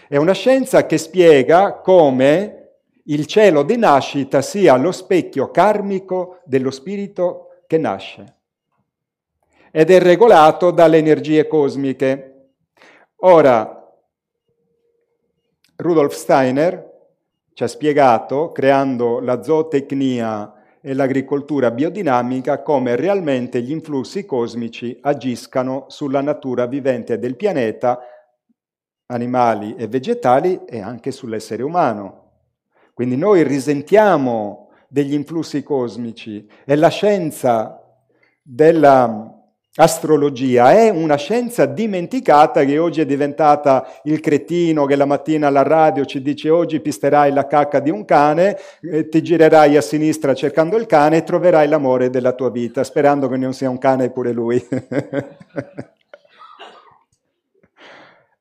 È 0.07 0.17
una 0.17 0.33
scienza 0.33 0.85
che 0.85 0.99
spiega 0.99 1.79
come 1.79 2.73
il 3.05 3.25
cielo 3.25 3.63
di 3.63 3.77
nascita 3.77 4.43
sia 4.43 4.75
lo 4.75 4.91
specchio 4.91 5.49
karmico 5.49 6.41
dello 6.45 6.69
spirito 6.69 7.61
che 7.65 7.79
nasce. 7.79 8.35
Ed 9.71 9.89
è 9.89 9.99
regolato 9.99 10.69
dalle 10.69 10.97
energie 10.97 11.47
cosmiche. 11.47 12.51
Ora, 13.21 13.76
Rudolf 15.77 16.15
Steiner 16.15 16.95
ci 17.53 17.63
ha 17.63 17.67
spiegato, 17.67 18.51
creando 18.51 19.19
la 19.19 19.43
zootecnia 19.43 20.53
e 20.81 20.95
l'agricoltura 20.95 21.69
biodinamica, 21.69 22.63
come 22.63 22.95
realmente 22.95 23.61
gli 23.61 23.69
influssi 23.69 24.25
cosmici 24.25 24.97
agiscano 25.01 25.85
sulla 25.87 26.21
natura 26.21 26.65
vivente 26.65 27.19
del 27.19 27.35
pianeta, 27.35 27.99
animali 29.07 29.75
e 29.75 29.87
vegetali, 29.87 30.61
e 30.65 30.81
anche 30.81 31.11
sull'essere 31.11 31.61
umano. 31.61 32.31
Quindi 32.93 33.15
noi 33.15 33.43
risentiamo 33.43 34.69
degli 34.87 35.13
influssi 35.13 35.61
cosmici 35.61 36.49
e 36.65 36.75
la 36.75 36.89
scienza 36.89 37.79
dell'astrologia 39.77 40.71
è 40.71 40.89
una 40.89 41.17
scienza 41.17 41.67
dimenticata 41.67 42.63
che 42.65 42.79
oggi 42.79 43.01
è 43.01 43.05
diventata 43.05 43.87
il 44.05 44.19
cretino 44.19 44.85
che 44.85 44.95
la 44.95 45.05
mattina 45.05 45.45
alla 45.47 45.61
radio 45.61 46.03
ci 46.03 46.23
dice 46.23 46.49
oggi 46.49 46.79
pisterai 46.79 47.31
la 47.31 47.45
cacca 47.45 47.79
di 47.79 47.91
un 47.91 48.03
cane, 48.03 48.57
ti 49.09 49.21
girerai 49.21 49.77
a 49.77 49.81
sinistra 49.81 50.33
cercando 50.33 50.77
il 50.77 50.87
cane 50.87 51.17
e 51.17 51.23
troverai 51.23 51.67
l'amore 51.67 52.09
della 52.09 52.31
tua 52.33 52.49
vita, 52.49 52.83
sperando 52.83 53.29
che 53.29 53.37
non 53.37 53.53
sia 53.53 53.69
un 53.69 53.77
cane 53.77 54.09
pure 54.09 54.31
lui. 54.31 54.65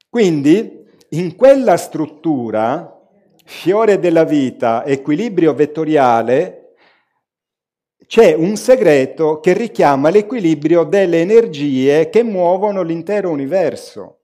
Quindi 0.09 0.87
in 1.11 1.37
quella 1.37 1.77
struttura 1.77 2.99
fiore 3.45 3.99
della 3.99 4.25
vita, 4.25 4.87
equilibrio 4.87 5.53
vettoriale, 5.53 6.66
c'è 8.07 8.35
un 8.35 8.57
segreto 8.57 9.41
che 9.41 9.53
richiama 9.53 10.11
l'equilibrio 10.11 10.85
delle 10.85 11.21
energie 11.21 12.09
che 12.09 12.23
muovono 12.23 12.83
l'intero 12.83 13.31
universo. 13.31 14.21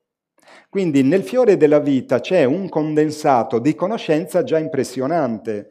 Quindi 0.68 1.02
nel 1.02 1.24
fiore 1.24 1.56
della 1.56 1.80
vita 1.80 2.20
c'è 2.20 2.44
un 2.44 2.68
condensato 2.68 3.58
di 3.58 3.74
conoscenza 3.74 4.44
già 4.44 4.58
impressionante. 4.58 5.68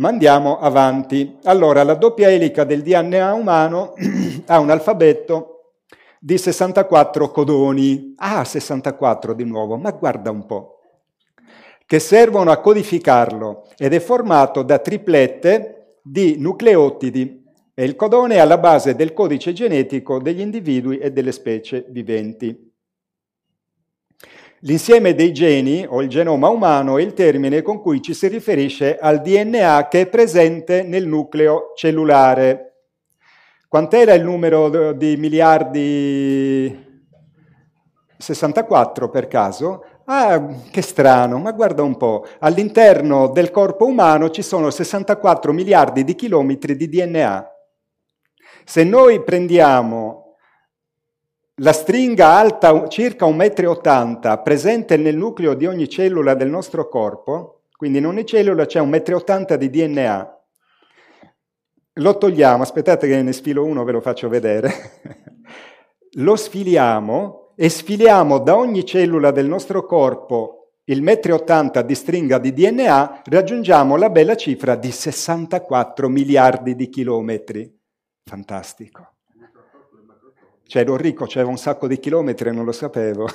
Ma 0.00 0.08
andiamo 0.08 0.58
avanti. 0.58 1.38
Allora, 1.44 1.84
la 1.84 1.94
doppia 1.94 2.30
elica 2.30 2.64
del 2.64 2.82
DNA 2.82 3.34
umano 3.34 3.92
ha 4.46 4.58
un 4.58 4.70
alfabeto 4.70 5.74
di 6.18 6.38
64 6.38 7.30
codoni. 7.30 8.14
Ah, 8.16 8.44
64 8.44 9.34
di 9.34 9.44
nuovo, 9.44 9.76
ma 9.76 9.90
guarda 9.92 10.30
un 10.30 10.46
po' 10.46 10.70
che 11.86 11.98
servono 11.98 12.50
a 12.50 12.60
codificarlo 12.60 13.68
ed 13.76 13.92
è 13.92 14.00
formato 14.00 14.62
da 14.62 14.78
triplette 14.78 15.83
di 16.06 16.36
nucleotidi 16.38 17.42
e 17.72 17.82
il 17.82 17.96
codone 17.96 18.34
è 18.34 18.38
alla 18.38 18.58
base 18.58 18.94
del 18.94 19.14
codice 19.14 19.54
genetico 19.54 20.20
degli 20.20 20.40
individui 20.40 20.98
e 20.98 21.10
delle 21.10 21.32
specie 21.32 21.86
viventi. 21.88 22.72
L'insieme 24.60 25.14
dei 25.14 25.32
geni 25.32 25.86
o 25.88 26.02
il 26.02 26.08
genoma 26.08 26.48
umano 26.48 26.98
è 26.98 27.02
il 27.02 27.14
termine 27.14 27.62
con 27.62 27.80
cui 27.80 28.02
ci 28.02 28.12
si 28.12 28.28
riferisce 28.28 28.98
al 28.98 29.22
DNA 29.22 29.88
che 29.88 30.02
è 30.02 30.06
presente 30.06 30.82
nel 30.82 31.06
nucleo 31.06 31.72
cellulare. 31.74 32.82
Quant'era 33.66 34.12
il 34.12 34.24
numero 34.24 34.92
di 34.92 35.16
miliardi? 35.16 36.82
64 38.18 39.08
per 39.08 39.26
caso? 39.26 39.84
Ah, 40.06 40.46
che 40.70 40.82
strano, 40.82 41.38
ma 41.38 41.52
guarda 41.52 41.82
un 41.82 41.96
po', 41.96 42.26
all'interno 42.40 43.28
del 43.28 43.50
corpo 43.50 43.86
umano 43.86 44.28
ci 44.28 44.42
sono 44.42 44.70
64 44.70 45.50
miliardi 45.52 46.04
di 46.04 46.14
chilometri 46.14 46.76
di 46.76 46.88
DNA. 46.88 47.50
Se 48.64 48.84
noi 48.84 49.22
prendiamo 49.22 50.36
la 51.58 51.72
stringa 51.72 52.36
alta 52.36 52.86
circa 52.88 53.24
1,80 53.26 54.38
m 54.38 54.42
presente 54.42 54.98
nel 54.98 55.16
nucleo 55.16 55.54
di 55.54 55.66
ogni 55.66 55.88
cellula 55.88 56.34
del 56.34 56.50
nostro 56.50 56.88
corpo, 56.88 57.62
quindi 57.74 57.98
in 57.98 58.06
ogni 58.06 58.26
cellula 58.26 58.66
c'è 58.66 58.80
1,80 58.80 59.54
m 59.54 59.56
di 59.56 59.70
DNA, 59.70 60.38
lo 61.94 62.18
togliamo, 62.18 62.62
aspettate 62.62 63.06
che 63.06 63.22
ne 63.22 63.32
sfilo 63.32 63.64
uno, 63.64 63.84
ve 63.84 63.92
lo 63.92 64.00
faccio 64.02 64.28
vedere, 64.28 64.70
lo 66.16 66.36
sfiliamo 66.36 67.43
e 67.56 67.68
sfiliamo 67.68 68.38
da 68.38 68.56
ogni 68.56 68.84
cellula 68.84 69.30
del 69.30 69.46
nostro 69.46 69.84
corpo 69.86 70.64
il 70.86 71.02
1,80 71.02 71.82
m 71.82 71.86
di 71.86 71.94
stringa 71.94 72.38
di 72.38 72.52
DNA, 72.52 73.22
raggiungiamo 73.24 73.96
la 73.96 74.10
bella 74.10 74.36
cifra 74.36 74.74
di 74.74 74.90
64 74.90 76.10
miliardi 76.10 76.74
di 76.74 76.90
chilometri. 76.90 77.74
Fantastico. 78.22 79.12
Cioè, 80.66 80.82
ero 80.82 80.96
ricco, 80.96 81.24
c'era 81.24 81.46
un 81.46 81.56
sacco 81.56 81.86
di 81.86 81.98
chilometri 81.98 82.50
e 82.50 82.52
non 82.52 82.66
lo 82.66 82.72
sapevo. 82.72 83.26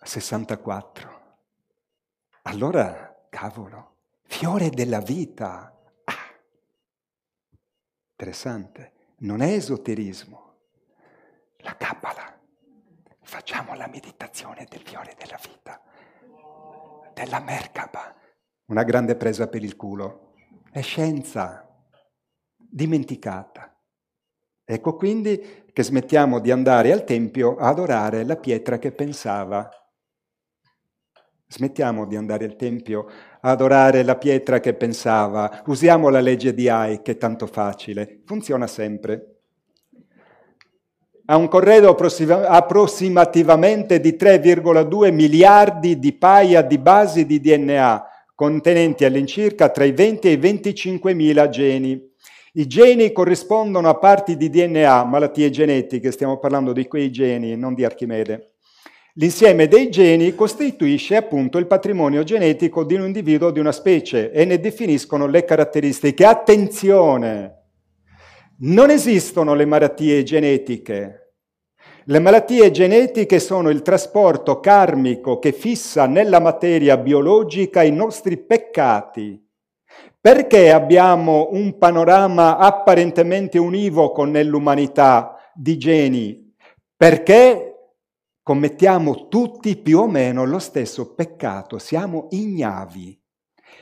64. 0.00 1.18
Allora, 2.42 3.26
cavolo, 3.28 3.94
fiore 4.22 4.70
della 4.70 5.00
vita. 5.00 5.76
Ah, 6.04 6.40
interessante. 8.12 8.92
Non 9.18 9.40
è 9.40 9.52
esoterismo 9.52 10.49
la 11.62 11.76
Kabbalah. 11.76 12.38
Facciamo 13.22 13.74
la 13.74 13.88
meditazione 13.88 14.66
del 14.68 14.80
fiore 14.80 15.14
della 15.18 15.38
vita, 15.42 15.80
della 17.14 17.40
Merkaba. 17.40 18.14
Una 18.66 18.82
grande 18.82 19.16
presa 19.16 19.48
per 19.48 19.62
il 19.62 19.76
culo. 19.76 20.34
È 20.70 20.80
scienza 20.80 21.66
dimenticata. 22.56 23.76
Ecco 24.64 24.96
quindi 24.96 25.64
che 25.72 25.82
smettiamo 25.82 26.38
di 26.38 26.50
andare 26.50 26.92
al 26.92 27.04
Tempio 27.04 27.56
a 27.56 27.68
adorare 27.68 28.24
la 28.24 28.36
pietra 28.36 28.78
che 28.78 28.92
pensava. 28.92 29.68
Smettiamo 31.46 32.06
di 32.06 32.14
andare 32.14 32.44
al 32.44 32.54
Tempio 32.54 33.06
a 33.40 33.50
adorare 33.50 34.04
la 34.04 34.16
pietra 34.16 34.60
che 34.60 34.74
pensava. 34.74 35.62
Usiamo 35.66 36.08
la 36.08 36.20
legge 36.20 36.54
di 36.54 36.68
Ai, 36.68 37.02
che 37.02 37.12
è 37.12 37.16
tanto 37.16 37.48
facile. 37.48 38.22
Funziona 38.24 38.68
sempre 38.68 39.29
ha 41.30 41.36
un 41.36 41.46
corredo 41.46 41.96
approssimativamente 41.96 44.00
di 44.00 44.16
3,2 44.18 45.12
miliardi 45.12 46.00
di 46.00 46.12
paia 46.12 46.60
di 46.60 46.76
basi 46.76 47.24
di 47.24 47.38
DNA, 47.38 48.04
contenenti 48.34 49.04
all'incirca 49.04 49.68
tra 49.68 49.84
i 49.84 49.92
20 49.92 50.26
e 50.26 50.32
i 50.32 50.36
25 50.36 51.14
mila 51.14 51.48
geni. 51.48 52.08
I 52.54 52.66
geni 52.66 53.12
corrispondono 53.12 53.88
a 53.88 53.96
parti 53.96 54.36
di 54.36 54.50
DNA, 54.50 55.04
malattie 55.04 55.50
genetiche, 55.50 56.10
stiamo 56.10 56.40
parlando 56.40 56.72
di 56.72 56.88
quei 56.88 57.12
geni, 57.12 57.56
non 57.56 57.74
di 57.74 57.84
Archimede. 57.84 58.54
L'insieme 59.14 59.68
dei 59.68 59.88
geni 59.88 60.34
costituisce 60.34 61.14
appunto 61.14 61.58
il 61.58 61.68
patrimonio 61.68 62.24
genetico 62.24 62.82
di 62.82 62.94
un 62.94 63.02
individuo 63.02 63.48
o 63.48 63.52
di 63.52 63.60
una 63.60 63.70
specie 63.70 64.32
e 64.32 64.44
ne 64.44 64.58
definiscono 64.58 65.28
le 65.28 65.44
caratteristiche. 65.44 66.24
Attenzione! 66.24 67.54
Non 68.62 68.90
esistono 68.90 69.54
le 69.54 69.64
malattie 69.64 70.22
genetiche, 70.22 71.19
le 72.04 72.18
malattie 72.18 72.70
genetiche 72.70 73.38
sono 73.38 73.68
il 73.68 73.82
trasporto 73.82 74.60
karmico 74.60 75.38
che 75.38 75.52
fissa 75.52 76.06
nella 76.06 76.40
materia 76.40 76.96
biologica 76.96 77.82
i 77.82 77.92
nostri 77.92 78.38
peccati. 78.38 79.48
Perché 80.20 80.70
abbiamo 80.70 81.48
un 81.52 81.78
panorama 81.78 82.58
apparentemente 82.58 83.58
univoco 83.58 84.24
nell'umanità 84.24 85.36
di 85.54 85.78
geni? 85.78 86.54
Perché 86.96 87.74
commettiamo 88.42 89.28
tutti 89.28 89.76
più 89.76 90.00
o 90.00 90.08
meno 90.08 90.44
lo 90.44 90.58
stesso 90.58 91.14
peccato, 91.14 91.78
siamo 91.78 92.26
ignavi. 92.30 93.18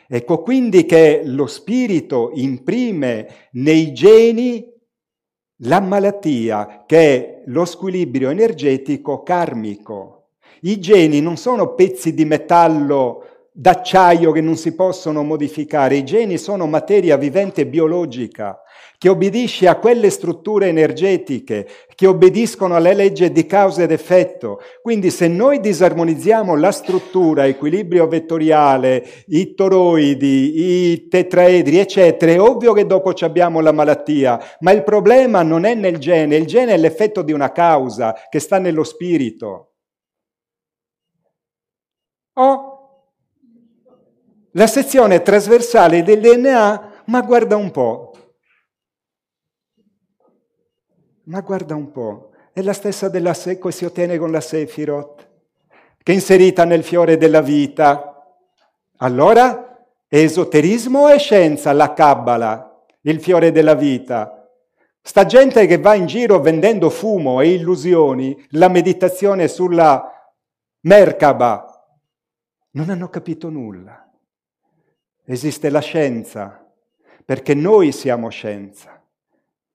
Ecco 0.07 0.43
quindi 0.43 0.87
che 0.87 1.23
lo 1.25 1.47
spirito 1.47 2.31
imprime 2.35 3.49
nei 3.53 3.93
geni 3.93 4.77
la 5.63 5.81
malattia, 5.81 6.85
che 6.87 6.99
è 6.99 7.43
lo 7.47 7.65
squilibrio 7.65 8.31
energetico 8.31 9.23
karmico. 9.23 10.31
I 10.63 10.79
geni 10.79 11.21
non 11.21 11.37
sono 11.37 11.75
pezzi 11.75 12.15
di 12.15 12.25
metallo 12.25 13.25
d'acciaio 13.53 14.31
che 14.31 14.41
non 14.41 14.57
si 14.57 14.75
possono 14.75 15.25
modificare, 15.25 15.97
i 15.97 16.05
geni 16.05 16.39
sono 16.39 16.67
materia 16.67 17.17
vivente 17.17 17.67
biologica 17.67 18.61
che 18.99 19.09
obbedisce 19.09 19.69
a 19.69 19.77
quelle 19.77 20.11
strutture 20.11 20.67
energetiche, 20.67 21.69
che 21.95 22.07
obbediscono 22.09 22.75
alle 22.75 22.95
leggi 22.95 23.31
di 23.31 23.47
causa 23.47 23.85
ed 23.85 23.93
effetto. 23.93 24.61
Quindi 24.83 25.11
se 25.11 25.29
noi 25.29 25.61
disarmonizziamo 25.61 26.57
la 26.57 26.73
struttura, 26.73 27.47
equilibrio 27.47 28.09
vettoriale, 28.09 29.05
i 29.29 29.55
toroidi, 29.55 30.91
i 30.91 31.09
tetraedri, 31.09 31.79
eccetera, 31.79 32.33
è 32.33 32.41
ovvio 32.41 32.73
che 32.73 32.87
dopo 32.87 33.13
abbiamo 33.21 33.61
la 33.61 33.73
malattia, 33.73 34.41
ma 34.61 34.73
il 34.73 34.83
problema 34.83 35.43
non 35.43 35.65
è 35.65 35.75
nel 35.75 35.99
gene, 35.99 36.35
il 36.35 36.47
gene 36.47 36.75
è 36.75 36.77
l'effetto 36.77 37.23
di 37.23 37.33
una 37.33 37.53
causa 37.53 38.17
che 38.29 38.41
sta 38.41 38.59
nello 38.59 38.83
spirito. 38.83 39.75
O 42.35 42.73
la 44.53 44.67
sezione 44.67 45.23
trasversale 45.23 46.03
del 46.03 46.21
DNA, 46.21 47.03
ma 47.07 47.21
guarda 47.23 47.55
un 47.55 47.71
po', 47.71 48.08
Ma 51.29 51.41
guarda 51.43 51.75
un 51.75 51.93
po', 51.93 52.31
è 52.55 52.63
la 52.63 52.73
stessa 52.73 53.11
della 53.11 53.35
se- 53.35 53.59
che 53.59 53.71
si 53.71 53.85
ottiene 53.85 54.17
con 54.17 54.31
la 54.31 54.41
Sefirot, 54.41 55.29
che 56.03 56.13
è 56.13 56.15
inserita 56.15 56.65
nel 56.65 56.83
fiore 56.83 57.19
della 57.19 57.43
vita. 57.43 58.35
Allora, 58.97 59.87
è 60.07 60.17
esoterismo 60.17 61.01
o 61.01 61.09
è 61.09 61.19
scienza 61.19 61.73
la 61.73 61.93
Kabbalah, 61.93 62.83
il 63.03 63.21
fiore 63.21 63.53
della 63.53 63.75
vita? 63.75 64.51
Sta 65.03 65.27
gente 65.27 65.67
che 65.67 65.77
va 65.77 65.95
in 65.95 66.07
giro 66.07 66.41
vendendo 66.41 66.89
fumo 66.89 67.43
e 67.43 67.51
illusioni, 67.51 68.47
la 68.53 68.69
meditazione 68.69 69.49
sulla 69.49 70.11
Merkaba, 70.81 71.99
non 72.71 72.89
hanno 72.89 73.11
capito 73.11 73.51
nulla. 73.51 74.11
Esiste 75.27 75.69
la 75.69 75.81
scienza, 75.81 76.67
perché 77.23 77.53
noi 77.53 77.93
siamo 77.93 78.31
scienza. 78.31 78.98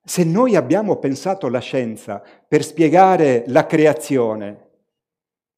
Se 0.05 0.25
noi 0.25 0.57
abbiamo 0.57 0.97
pensato 0.97 1.47
la 1.47 1.59
scienza 1.59 2.21
per 2.45 2.63
spiegare 2.63 3.45
la 3.47 3.65
creazione, 3.65 4.69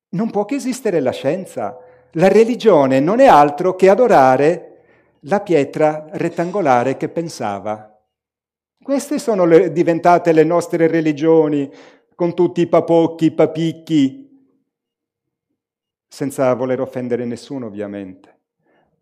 non 0.09 0.29
può 0.29 0.45
che 0.45 0.55
esistere 0.55 0.99
la 0.99 1.11
scienza. 1.11 1.79
La 2.11 2.27
religione 2.27 2.99
non 2.99 3.19
è 3.19 3.25
altro 3.25 3.75
che 3.75 3.89
adorare 3.89 4.83
la 5.21 5.41
pietra 5.41 6.05
rettangolare 6.11 6.95
che 6.95 7.09
pensava. 7.09 7.91
Queste 8.81 9.17
sono 9.17 9.45
le, 9.45 9.71
diventate 9.71 10.31
le 10.31 10.43
nostre 10.43 10.85
religioni, 10.87 11.69
con 12.13 12.35
tutti 12.35 12.61
i 12.61 12.67
papocchi, 12.67 13.25
i 13.25 13.31
papicchi, 13.31 14.23
senza 16.07 16.53
voler 16.53 16.79
offendere 16.79 17.25
nessuno 17.25 17.65
ovviamente 17.65 18.34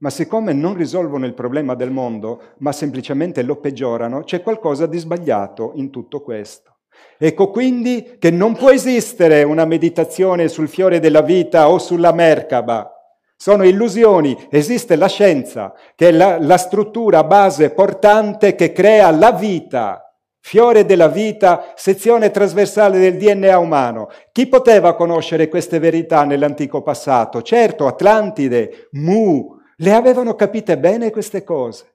ma 0.04 0.10
siccome 0.10 0.52
non 0.52 0.76
risolvono 0.76 1.26
il 1.26 1.34
problema 1.34 1.76
del 1.76 1.90
mondo, 1.90 2.42
ma 2.58 2.74
semplicemente 2.74 3.42
lo 3.42 3.56
peggiorano, 3.56 4.24
c'è 4.24 4.42
qualcosa 4.42 4.86
di 4.86 4.98
sbagliato 4.98 5.72
in 5.76 5.92
tutto 5.92 6.22
questo. 6.22 6.80
Ecco 7.18 7.50
quindi 7.50 8.18
che 8.20 8.30
non 8.30 8.54
può 8.54 8.70
esistere 8.70 9.44
una 9.44 9.64
meditazione 9.64 10.50
sul 10.50 10.68
fiore 10.68 11.00
della 11.00 11.22
vita 11.22 11.70
o 11.70 11.80
sulla 11.80 12.12
Merkaba. 12.12 12.92
Sono 13.38 13.64
illusioni, 13.64 14.38
esiste 14.50 14.98
la 14.98 15.08
scienza, 15.08 15.74
che 15.96 16.10
è 16.10 16.12
la, 16.12 16.38
la 16.38 16.58
struttura 16.58 17.24
base 17.24 17.70
portante 17.70 18.56
che 18.56 18.74
crea 18.74 19.10
la 19.10 19.32
vita, 19.32 20.14
fiore 20.42 20.86
della 20.86 21.08
vita, 21.08 21.72
sezione 21.76 22.30
trasversale 22.30 23.00
del 23.00 23.16
DNA 23.16 23.58
umano. 23.58 24.10
Chi 24.34 24.48
poteva 24.48 24.96
conoscere 24.96 25.48
queste 25.48 25.80
verità 25.80 26.26
nell'antico 26.26 26.82
passato? 26.82 27.42
Certo, 27.42 27.88
Atlantide, 27.88 28.90
Mu, 28.92 29.53
le 29.78 29.94
avevano 29.94 30.36
capite 30.36 30.78
bene 30.78 31.12
queste 31.12 31.44
cose, 31.44 31.86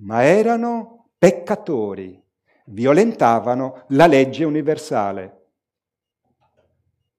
ma 0.00 0.22
erano 0.24 1.10
peccatori, 1.18 2.22
violentavano 2.66 3.84
la 3.88 4.06
legge 4.06 4.44
universale. 4.44 5.42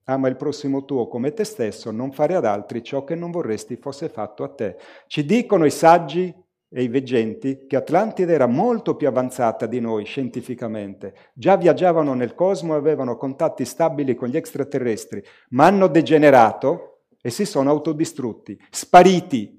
Ama 0.07 0.27
il 0.27 0.35
prossimo 0.35 0.85
tuo 0.85 1.07
come 1.07 1.33
te 1.33 1.43
stesso, 1.43 1.89
non 1.89 2.11
fare 2.11 2.35
ad 2.35 2.45
altri 2.45 2.83
ciò 2.83 3.03
che 3.03 3.15
non 3.15 3.31
vorresti 3.31 3.75
fosse 3.75 4.09
fatto 4.09 4.43
a 4.43 4.49
te. 4.49 4.77
Ci 5.07 5.25
dicono 5.25 5.65
i 5.65 5.71
saggi 5.71 6.31
e 6.69 6.83
i 6.83 6.87
veggenti 6.87 7.65
che 7.67 7.77
Atlantide 7.77 8.33
era 8.33 8.45
molto 8.45 8.95
più 8.95 9.07
avanzata 9.07 9.65
di 9.65 9.79
noi 9.79 10.05
scientificamente. 10.05 11.15
Già 11.33 11.55
viaggiavano 11.55 12.13
nel 12.13 12.35
cosmo 12.35 12.73
e 12.73 12.77
avevano 12.77 13.17
contatti 13.17 13.65
stabili 13.65 14.13
con 14.13 14.27
gli 14.27 14.37
extraterrestri, 14.37 15.23
ma 15.49 15.65
hanno 15.65 15.87
degenerato 15.87 17.05
e 17.21 17.31
si 17.31 17.45
sono 17.45 17.71
autodistrutti, 17.71 18.59
spariti 18.69 19.54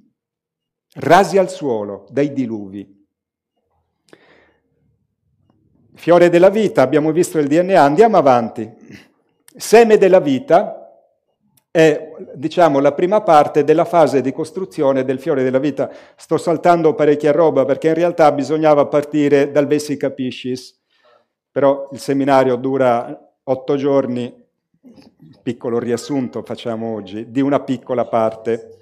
rasi 0.97 1.39
al 1.39 1.51
suolo 1.51 2.07
dai 2.11 2.33
diluvi. 2.33 2.95
Fiore 5.95 6.29
della 6.29 6.51
vita, 6.51 6.83
abbiamo 6.83 7.11
visto 7.11 7.39
il 7.39 7.49
DNA, 7.49 7.81
andiamo 7.81 8.17
avanti. 8.19 8.71
Seme 9.57 9.97
della 9.97 10.21
vita 10.21 10.87
è, 11.71 12.13
diciamo, 12.35 12.81
la 12.81 12.93
prima 12.93 13.23
parte 13.23 13.65
della 13.65 13.85
fase 13.87 14.21
di 14.21 14.33
costruzione 14.33 15.05
del 15.05 15.19
fiore 15.19 15.43
della 15.43 15.59
vita. 15.59 15.91
Sto 16.17 16.37
saltando 16.37 16.95
parecchia 16.95 17.33
roba 17.33 17.65
perché 17.65 17.89
in 17.89 17.95
realtà 17.95 18.31
bisognava 18.33 18.87
partire 18.87 19.51
dal 19.51 19.67
Vesica 19.67 20.11
Piscis, 20.11 20.79
però 21.51 21.89
il 21.93 21.99
seminario 21.99 22.57
dura 22.57 23.19
otto 23.45 23.77
giorni, 23.77 24.45
piccolo 25.43 25.79
riassunto 25.79 26.43
facciamo 26.43 26.95
oggi, 26.95 27.31
di 27.31 27.41
una 27.41 27.61
piccola 27.61 28.05
parte. 28.07 28.79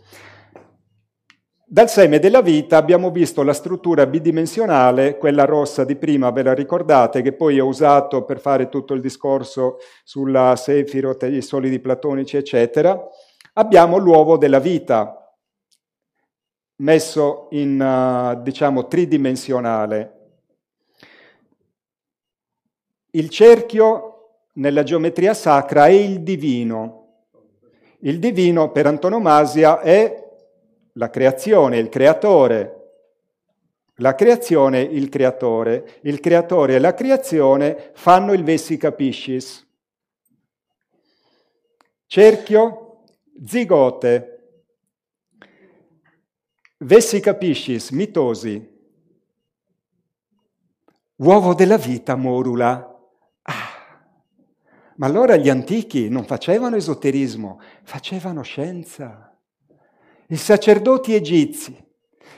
Dal 1.66 1.88
seme 1.88 2.18
della 2.18 2.42
vita 2.42 2.76
abbiamo 2.76 3.10
visto 3.10 3.42
la 3.42 3.54
struttura 3.54 4.06
bidimensionale, 4.06 5.16
quella 5.16 5.46
rossa 5.46 5.82
di 5.84 5.96
prima, 5.96 6.30
ve 6.30 6.42
la 6.42 6.52
ricordate, 6.52 7.22
che 7.22 7.32
poi 7.32 7.58
ho 7.58 7.64
usato 7.64 8.22
per 8.26 8.38
fare 8.38 8.68
tutto 8.68 8.92
il 8.92 9.00
discorso 9.00 9.78
sulla 10.04 10.56
Sefirot, 10.56 11.22
i 11.22 11.40
solidi 11.40 11.80
platonici, 11.80 12.36
eccetera. 12.36 13.02
Abbiamo 13.54 13.96
l'uovo 13.96 14.36
della 14.36 14.58
vita, 14.58 15.34
messo 16.76 17.48
in, 17.52 17.80
uh, 17.80 18.42
diciamo, 18.42 18.86
tridimensionale. 18.86 20.12
Il 23.12 23.30
cerchio 23.30 24.40
nella 24.54 24.82
geometria 24.82 25.32
sacra 25.32 25.86
è 25.86 25.92
il 25.92 26.22
divino. 26.22 27.22
Il 28.00 28.18
divino 28.18 28.70
per 28.70 28.86
antonomasia 28.86 29.80
è 29.80 30.23
la 30.94 31.10
creazione, 31.10 31.78
il 31.78 31.88
creatore, 31.88 32.84
la 33.98 34.14
creazione, 34.14 34.80
il 34.80 35.08
creatore, 35.08 36.00
il 36.02 36.20
creatore 36.20 36.74
e 36.74 36.78
la 36.78 36.94
creazione 36.94 37.92
fanno 37.94 38.32
il 38.32 38.42
Vesica 38.42 38.92
Piscis. 38.92 39.66
Cerchio, 42.06 43.04
zigote, 43.44 44.30
Vesica 46.78 47.34
Piscis, 47.34 47.90
mitosi, 47.90 48.72
uovo 51.16 51.54
della 51.54 51.78
vita, 51.78 52.14
morula. 52.14 52.90
Ah, 53.42 54.08
ma 54.96 55.06
allora 55.06 55.36
gli 55.36 55.48
antichi 55.48 56.08
non 56.08 56.24
facevano 56.24 56.76
esoterismo, 56.76 57.60
facevano 57.82 58.42
scienza 58.42 59.33
i 60.28 60.36
sacerdoti 60.36 61.14
egizi 61.14 61.82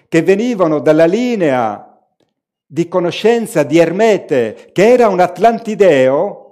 che 0.08 0.22
venivano 0.22 0.80
dalla 0.80 1.06
linea 1.06 1.86
di 2.66 2.88
conoscenza 2.88 3.62
di 3.62 3.78
Ermete, 3.78 4.70
che 4.72 4.88
era 4.88 5.08
un 5.08 5.20
atlantideo, 5.20 6.46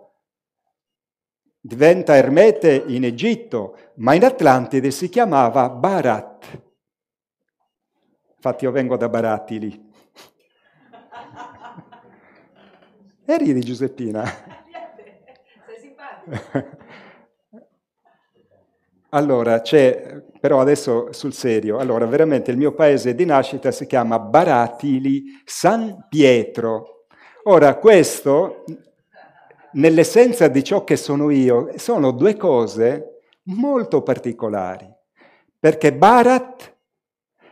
diventa 1.60 2.14
Ermete 2.16 2.84
in 2.86 3.04
Egitto, 3.04 3.76
ma 3.96 4.14
in 4.14 4.24
Atlantide 4.24 4.90
si 4.90 5.08
chiamava 5.08 5.68
Barat. 5.70 6.62
Infatti 8.36 8.64
io 8.64 8.70
vengo 8.70 8.96
da 8.96 9.08
Baratili. 9.08 9.82
E 13.26 13.38
ridi 13.38 13.60
Giuseppina. 13.60 14.22
Sei 15.66 15.80
simpatico. 15.80 16.82
Allora, 19.14 19.60
c'è, 19.60 20.24
però 20.40 20.60
adesso 20.60 21.12
sul 21.12 21.32
serio, 21.32 21.78
allora 21.78 22.04
veramente 22.04 22.50
il 22.50 22.56
mio 22.56 22.74
paese 22.74 23.14
di 23.14 23.24
nascita 23.24 23.70
si 23.70 23.86
chiama 23.86 24.18
Baratili 24.18 25.40
San 25.44 26.06
Pietro. 26.08 27.06
Ora, 27.44 27.76
questo, 27.76 28.64
nell'essenza 29.74 30.48
di 30.48 30.64
ciò 30.64 30.82
che 30.82 30.96
sono 30.96 31.30
io, 31.30 31.70
sono 31.76 32.10
due 32.10 32.36
cose 32.36 33.20
molto 33.44 34.02
particolari, 34.02 34.92
perché 35.60 35.94
Barat 35.94 36.76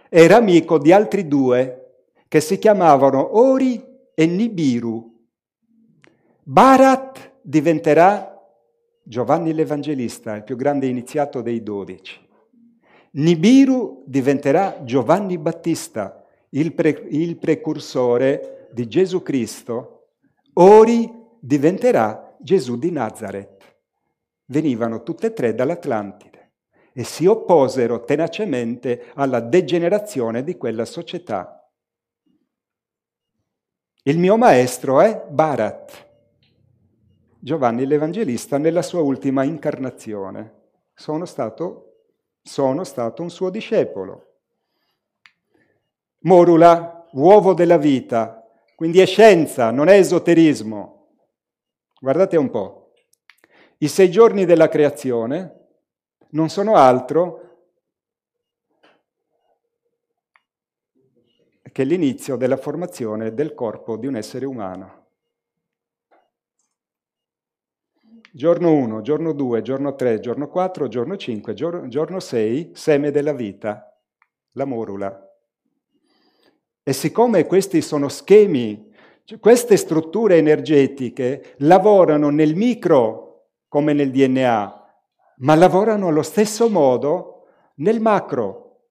era 0.08 0.38
amico 0.38 0.78
di 0.78 0.90
altri 0.90 1.28
due 1.28 2.06
che 2.26 2.40
si 2.40 2.58
chiamavano 2.58 3.38
Ori 3.38 3.80
e 4.16 4.26
Nibiru. 4.26 5.14
Barat 6.42 7.34
diventerà 7.40 8.31
Giovanni 9.04 9.52
l'Evangelista, 9.52 10.34
il 10.34 10.44
più 10.44 10.56
grande 10.56 10.86
iniziato 10.86 11.42
dei 11.42 11.62
dodici. 11.62 12.20
Nibiru 13.12 14.04
diventerà 14.06 14.84
Giovanni 14.84 15.36
Battista, 15.38 16.24
il, 16.50 16.72
pre- 16.72 17.06
il 17.10 17.36
precursore 17.36 18.68
di 18.72 18.86
Gesù 18.86 19.22
Cristo. 19.22 20.08
Ori 20.54 21.10
diventerà 21.40 22.36
Gesù 22.38 22.78
di 22.78 22.90
Nazareth. 22.90 23.76
Venivano 24.46 25.02
tutte 25.02 25.28
e 25.28 25.32
tre 25.32 25.54
dall'Atlantide 25.54 26.52
e 26.92 27.04
si 27.04 27.26
opposero 27.26 28.04
tenacemente 28.04 29.10
alla 29.14 29.40
degenerazione 29.40 30.44
di 30.44 30.56
quella 30.56 30.84
società. 30.84 31.56
Il 34.04 34.18
mio 34.18 34.36
maestro 34.36 35.00
è 35.00 35.26
Barat, 35.28 36.11
Giovanni 37.44 37.86
l'Evangelista 37.86 38.56
nella 38.56 38.82
sua 38.82 39.00
ultima 39.00 39.42
incarnazione. 39.42 40.60
Sono 40.94 41.24
stato, 41.24 42.04
sono 42.40 42.84
stato 42.84 43.20
un 43.20 43.30
suo 43.30 43.50
discepolo. 43.50 44.36
Morula, 46.20 47.04
uovo 47.14 47.52
della 47.52 47.78
vita, 47.78 48.48
quindi 48.76 49.00
è 49.00 49.06
scienza, 49.06 49.72
non 49.72 49.88
è 49.88 49.98
esoterismo. 49.98 51.08
Guardate 52.00 52.36
un 52.36 52.48
po'. 52.48 52.92
I 53.78 53.88
sei 53.88 54.08
giorni 54.08 54.44
della 54.44 54.68
creazione 54.68 55.66
non 56.28 56.48
sono 56.48 56.76
altro 56.76 57.40
che 61.72 61.82
l'inizio 61.82 62.36
della 62.36 62.56
formazione 62.56 63.34
del 63.34 63.52
corpo 63.54 63.96
di 63.96 64.06
un 64.06 64.14
essere 64.14 64.46
umano. 64.46 65.01
Giorno 68.34 68.72
1, 68.72 69.02
giorno 69.02 69.32
2, 69.34 69.60
giorno 69.60 69.94
3, 69.94 70.18
giorno 70.18 70.48
4, 70.48 70.88
giorno 70.88 71.18
5, 71.18 71.52
giorno 71.52 72.18
6, 72.18 72.70
seme 72.72 73.10
della 73.10 73.34
vita, 73.34 73.94
la 74.52 74.64
morula. 74.64 75.30
E 76.82 76.92
siccome 76.94 77.44
questi 77.44 77.82
sono 77.82 78.08
schemi, 78.08 78.90
cioè 79.24 79.38
queste 79.38 79.76
strutture 79.76 80.38
energetiche 80.38 81.56
lavorano 81.58 82.30
nel 82.30 82.56
micro 82.56 83.48
come 83.68 83.92
nel 83.92 84.10
DNA, 84.10 84.94
ma 85.40 85.54
lavorano 85.54 86.08
allo 86.08 86.22
stesso 86.22 86.70
modo 86.70 87.48
nel 87.76 88.00
macro. 88.00 88.86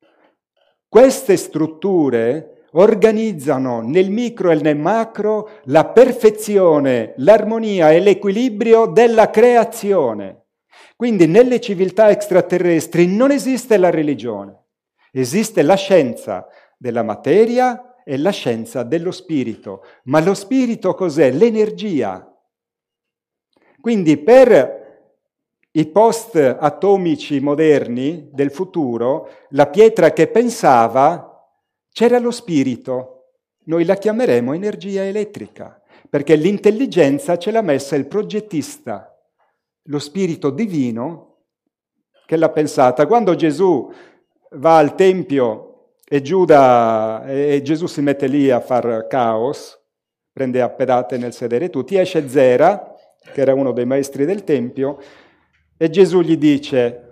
Queste 0.88 1.36
strutture 1.36 2.51
organizzano 2.74 3.82
nel 3.82 4.10
micro 4.10 4.52
e 4.52 4.56
nel 4.56 4.78
macro 4.78 5.60
la 5.66 5.86
perfezione, 5.86 7.14
l'armonia 7.18 7.92
e 7.92 8.00
l'equilibrio 8.00 8.86
della 8.86 9.30
creazione. 9.30 10.46
Quindi 10.96 11.26
nelle 11.28 11.60
civiltà 11.60 12.10
extraterrestri 12.10 13.08
non 13.08 13.32
esiste 13.32 13.78
la 13.78 13.90
religione, 13.90 14.66
esiste 15.12 15.64
la 15.64 15.76
scienza 15.76 16.48
della 16.78 17.04
materia 17.04 17.96
e 18.04 18.18
la 18.18 18.32
scienza 18.32 18.84
dello 18.84 19.12
spirito. 19.12 19.84
Ma 20.04 20.22
lo 20.22 20.34
spirito 20.34 20.94
cos'è? 20.94 21.32
L'energia. 21.32 22.28
Quindi 23.80 24.18
per 24.18 24.80
i 25.72 25.86
post 25.88 26.36
atomici 26.36 27.40
moderni 27.40 28.30
del 28.32 28.52
futuro, 28.52 29.30
la 29.50 29.68
pietra 29.68 30.12
che 30.12 30.28
pensava 30.28 31.31
c'era 31.92 32.20
lo 32.20 32.32
spirito, 32.32 33.18
noi 33.66 33.86
la 33.86 33.96
chiameremo 33.96 34.54
energia 34.54 35.04
elettrica, 35.04 35.82
perché 36.10 36.36
l'intelligenza 36.36 37.38
ce 37.38 37.52
l'ha 37.52 37.62
messa 37.62 37.96
il 37.96 38.08
progettista, 38.08 39.16
lo 39.84 40.00
spirito 40.00 40.50
divino 40.50 41.28
che 42.26 42.38
l'ha 42.38 42.50
pensata. 42.50 43.06
Quando 43.08 43.36
Gesù 43.36 43.92
va 44.52 44.78
al 44.78 44.96
Tempio 44.96 45.94
e, 46.08 46.22
Giuda, 46.22 47.26
e 47.26 47.62
Gesù 47.64 47.88
si 47.88 48.02
mette 48.02 48.28
lì 48.28 48.50
a 48.50 48.60
far 48.60 49.08
caos, 49.08 49.80
prende 50.32 50.62
a 50.62 50.70
pedate 50.70 51.18
nel 51.18 51.34
sedere 51.34 51.70
tutti, 51.70 51.98
esce 51.98 52.28
Zera, 52.30 52.96
che 53.34 53.42
era 53.42 53.54
uno 53.54 53.72
dei 53.72 53.86
maestri 53.86 54.26
del 54.26 54.44
Tempio, 54.44 54.98
e 55.78 55.90
Gesù 55.90 56.22
gli 56.22 56.38
dice, 56.38 57.11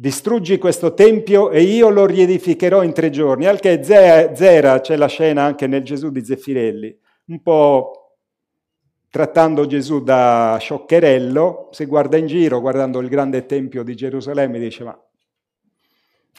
distruggi 0.00 0.58
questo 0.58 0.94
tempio 0.94 1.50
e 1.50 1.62
io 1.62 1.88
lo 1.88 2.06
riedificherò 2.06 2.84
in 2.84 2.92
tre 2.92 3.10
giorni. 3.10 3.46
Al 3.46 3.58
che 3.58 3.82
Zera, 3.82 4.80
c'è 4.80 4.94
la 4.94 5.08
scena 5.08 5.42
anche 5.42 5.66
nel 5.66 5.82
Gesù 5.82 6.10
di 6.10 6.24
Zeffirelli, 6.24 6.96
un 7.26 7.42
po' 7.42 8.14
trattando 9.10 9.66
Gesù 9.66 10.00
da 10.04 10.56
scioccherello, 10.60 11.70
si 11.72 11.84
guarda 11.86 12.16
in 12.16 12.26
giro 12.26 12.60
guardando 12.60 13.00
il 13.00 13.08
grande 13.08 13.44
tempio 13.46 13.82
di 13.82 13.96
Gerusalemme 13.96 14.58
dice 14.60 14.84
ma 14.84 14.96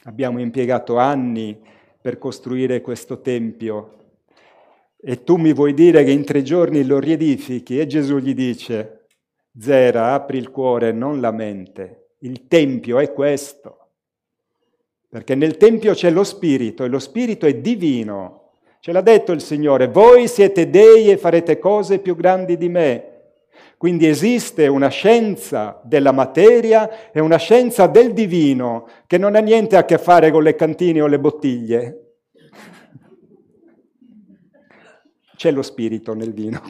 abbiamo 0.04 0.40
impiegato 0.40 0.96
anni 0.96 1.60
per 2.00 2.16
costruire 2.16 2.80
questo 2.80 3.20
tempio 3.20 3.96
e 4.96 5.22
tu 5.22 5.36
mi 5.36 5.52
vuoi 5.52 5.74
dire 5.74 6.02
che 6.04 6.12
in 6.12 6.24
tre 6.24 6.42
giorni 6.42 6.84
lo 6.84 6.98
riedifichi? 6.98 7.78
E 7.78 7.86
Gesù 7.86 8.18
gli 8.18 8.34
dice, 8.34 9.06
Zera, 9.58 10.14
apri 10.14 10.38
il 10.38 10.50
cuore, 10.50 10.92
non 10.92 11.20
la 11.20 11.30
mente 11.30 11.99
il 12.20 12.46
Tempio 12.48 12.98
è 12.98 13.12
questo, 13.12 13.78
perché 15.08 15.34
nel 15.34 15.56
Tempio 15.56 15.92
c'è 15.92 16.10
lo 16.10 16.24
Spirito 16.24 16.84
e 16.84 16.88
lo 16.88 16.98
Spirito 16.98 17.46
è 17.46 17.54
divino. 17.54 18.52
Ce 18.80 18.92
l'ha 18.92 19.00
detto 19.00 19.32
il 19.32 19.42
Signore, 19.42 19.88
voi 19.88 20.26
siete 20.26 20.70
dei 20.70 21.10
e 21.10 21.16
farete 21.16 21.58
cose 21.58 21.98
più 21.98 22.16
grandi 22.16 22.56
di 22.56 22.68
me. 22.68 23.04
Quindi 23.76 24.06
esiste 24.06 24.66
una 24.66 24.88
scienza 24.88 25.80
della 25.84 26.12
materia 26.12 27.10
e 27.10 27.20
una 27.20 27.38
scienza 27.38 27.86
del 27.86 28.12
divino 28.12 28.86
che 29.06 29.16
non 29.16 29.36
ha 29.36 29.40
niente 29.40 29.76
a 29.76 29.84
che 29.84 29.96
fare 29.96 30.30
con 30.30 30.42
le 30.42 30.54
cantine 30.54 31.00
o 31.00 31.06
le 31.06 31.18
bottiglie. 31.18 32.14
C'è 35.34 35.50
lo 35.50 35.62
spirito 35.62 36.12
nel 36.12 36.34
vino. 36.34 36.60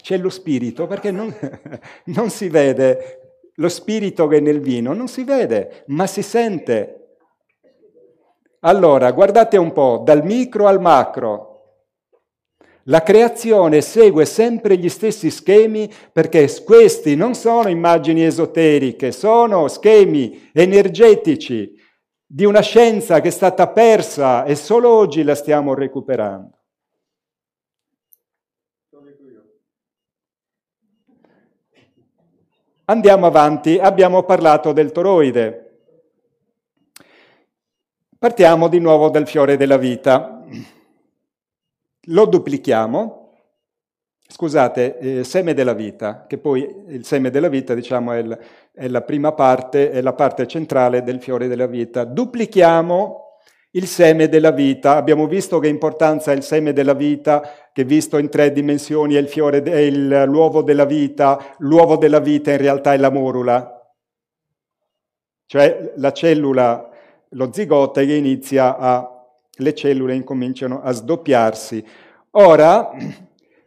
C'è 0.00 0.16
lo 0.16 0.30
spirito 0.30 0.86
perché 0.86 1.10
non, 1.10 1.34
non 2.06 2.30
si 2.30 2.48
vede, 2.48 3.22
lo 3.56 3.68
spirito 3.68 4.26
che 4.26 4.38
è 4.38 4.40
nel 4.40 4.60
vino 4.60 4.92
non 4.92 5.08
si 5.08 5.24
vede, 5.24 5.84
ma 5.88 6.06
si 6.06 6.22
sente. 6.22 6.98
Allora, 8.60 9.10
guardate 9.12 9.56
un 9.56 9.72
po', 9.72 10.02
dal 10.04 10.24
micro 10.24 10.66
al 10.66 10.80
macro. 10.80 11.48
La 12.86 13.02
creazione 13.02 13.80
segue 13.80 14.24
sempre 14.24 14.76
gli 14.76 14.88
stessi 14.88 15.30
schemi 15.30 15.92
perché 16.12 16.48
questi 16.64 17.14
non 17.14 17.34
sono 17.34 17.68
immagini 17.68 18.24
esoteriche, 18.24 19.12
sono 19.12 19.68
schemi 19.68 20.50
energetici 20.52 21.74
di 22.26 22.44
una 22.44 22.60
scienza 22.60 23.20
che 23.20 23.28
è 23.28 23.30
stata 23.30 23.68
persa 23.68 24.44
e 24.44 24.56
solo 24.56 24.88
oggi 24.88 25.22
la 25.22 25.34
stiamo 25.36 25.74
recuperando. 25.74 26.61
Andiamo 32.92 33.24
avanti, 33.24 33.78
abbiamo 33.78 34.22
parlato 34.24 34.72
del 34.72 34.92
toroide. 34.92 35.78
Partiamo 38.18 38.68
di 38.68 38.80
nuovo 38.80 39.08
dal 39.08 39.26
fiore 39.26 39.56
della 39.56 39.78
vita. 39.78 40.44
Lo 42.08 42.26
duplichiamo. 42.26 43.38
Scusate, 44.28 44.98
eh, 44.98 45.24
seme 45.24 45.54
della 45.54 45.72
vita, 45.72 46.26
che 46.26 46.36
poi 46.36 46.84
il 46.88 47.06
seme 47.06 47.30
della 47.30 47.48
vita, 47.48 47.72
diciamo, 47.72 48.12
è, 48.12 48.18
il, 48.18 48.38
è 48.72 48.86
la 48.88 49.00
prima 49.00 49.32
parte, 49.32 49.90
è 49.90 50.02
la 50.02 50.12
parte 50.12 50.46
centrale 50.46 51.02
del 51.02 51.22
fiore 51.22 51.48
della 51.48 51.66
vita. 51.66 52.04
Duplichiamo 52.04 53.21
il 53.72 53.86
seme 53.86 54.28
della 54.28 54.50
vita. 54.50 54.96
Abbiamo 54.96 55.26
visto 55.26 55.58
che 55.58 55.68
importanza 55.68 56.30
ha 56.30 56.34
il 56.34 56.42
seme 56.42 56.72
della 56.72 56.94
vita, 56.94 57.42
che 57.72 57.84
visto 57.84 58.18
in 58.18 58.28
tre 58.28 58.52
dimensioni 58.52 59.14
è, 59.14 59.18
il 59.18 59.28
fiore, 59.28 59.62
è 59.62 59.78
il, 59.78 60.24
l'uovo 60.26 60.62
della 60.62 60.84
vita. 60.84 61.54
L'uovo 61.58 61.96
della 61.96 62.20
vita 62.20 62.50
in 62.50 62.58
realtà 62.58 62.92
è 62.92 62.96
la 62.96 63.10
morula, 63.10 63.94
cioè 65.46 65.92
la 65.96 66.12
cellula, 66.12 66.88
lo 67.30 67.52
zigote 67.52 68.06
che 68.06 68.14
inizia 68.14 68.76
a, 68.76 69.08
le 69.54 69.74
cellule 69.74 70.14
incominciano 70.14 70.82
a 70.82 70.92
sdoppiarsi. 70.92 71.84
Ora 72.32 72.90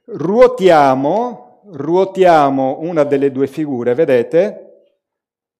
ruotiamo, 0.05 1.61
ruotiamo 1.71 2.77
una 2.81 3.03
delle 3.03 3.31
due 3.31 3.47
figure, 3.47 3.95
vedete? 3.95 4.61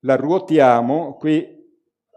La 0.02 0.16
ruotiamo, 0.16 1.16
qui 1.16 1.55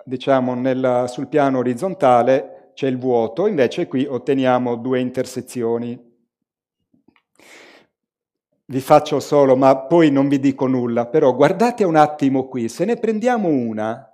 diciamo 0.08 0.54
nella, 0.54 1.06
sul 1.06 1.28
piano 1.28 1.58
orizzontale 1.58 2.72
c'è 2.74 2.88
il 2.88 2.98
vuoto, 2.98 3.46
invece 3.46 3.86
qui 3.86 4.04
otteniamo 4.04 4.76
due 4.76 5.00
intersezioni. 5.00 6.06
Vi 8.64 8.80
faccio 8.80 9.20
solo, 9.20 9.56
ma 9.56 9.76
poi 9.76 10.10
non 10.10 10.28
vi 10.28 10.40
dico 10.40 10.66
nulla, 10.66 11.06
però 11.06 11.34
guardate 11.34 11.84
un 11.84 11.96
attimo 11.96 12.48
qui, 12.48 12.68
se 12.68 12.84
ne 12.84 12.96
prendiamo 12.96 13.48
una 13.48 14.04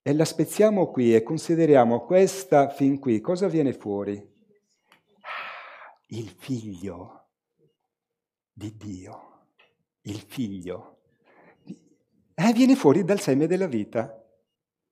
e 0.00 0.14
la 0.14 0.24
spezziamo 0.24 0.90
qui 0.90 1.14
e 1.14 1.22
consideriamo 1.22 2.04
questa 2.04 2.68
fin 2.68 2.98
qui, 2.98 3.20
cosa 3.20 3.48
viene 3.48 3.72
fuori? 3.72 4.30
il 6.12 6.28
figlio 6.28 7.28
di 8.52 8.76
Dio, 8.76 9.46
il 10.02 10.18
figlio. 10.18 10.98
Eh, 12.34 12.52
viene 12.52 12.74
fuori 12.74 13.04
dal 13.04 13.20
seme 13.20 13.46
della 13.46 13.66
vita, 13.66 14.21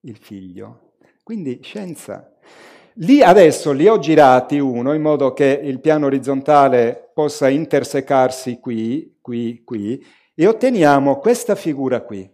il 0.01 0.17
figlio. 0.17 0.93
Quindi 1.23 1.61
scienza. 1.63 2.33
Lì 2.95 3.23
adesso 3.23 3.73
li 3.73 3.87
ho 3.87 3.99
girati 3.99 4.59
uno 4.59 4.93
in 4.93 5.01
modo 5.01 5.33
che 5.33 5.61
il 5.63 5.81
piano 5.81 6.07
orizzontale 6.07 7.11
possa 7.15 7.49
intersecarsi 7.49 8.59
qui, 8.59 9.19
qui, 9.21 9.63
qui, 9.65 10.05
e 10.35 10.47
otteniamo 10.47 11.19
questa 11.19 11.55
figura 11.55 12.03
qui. 12.03 12.29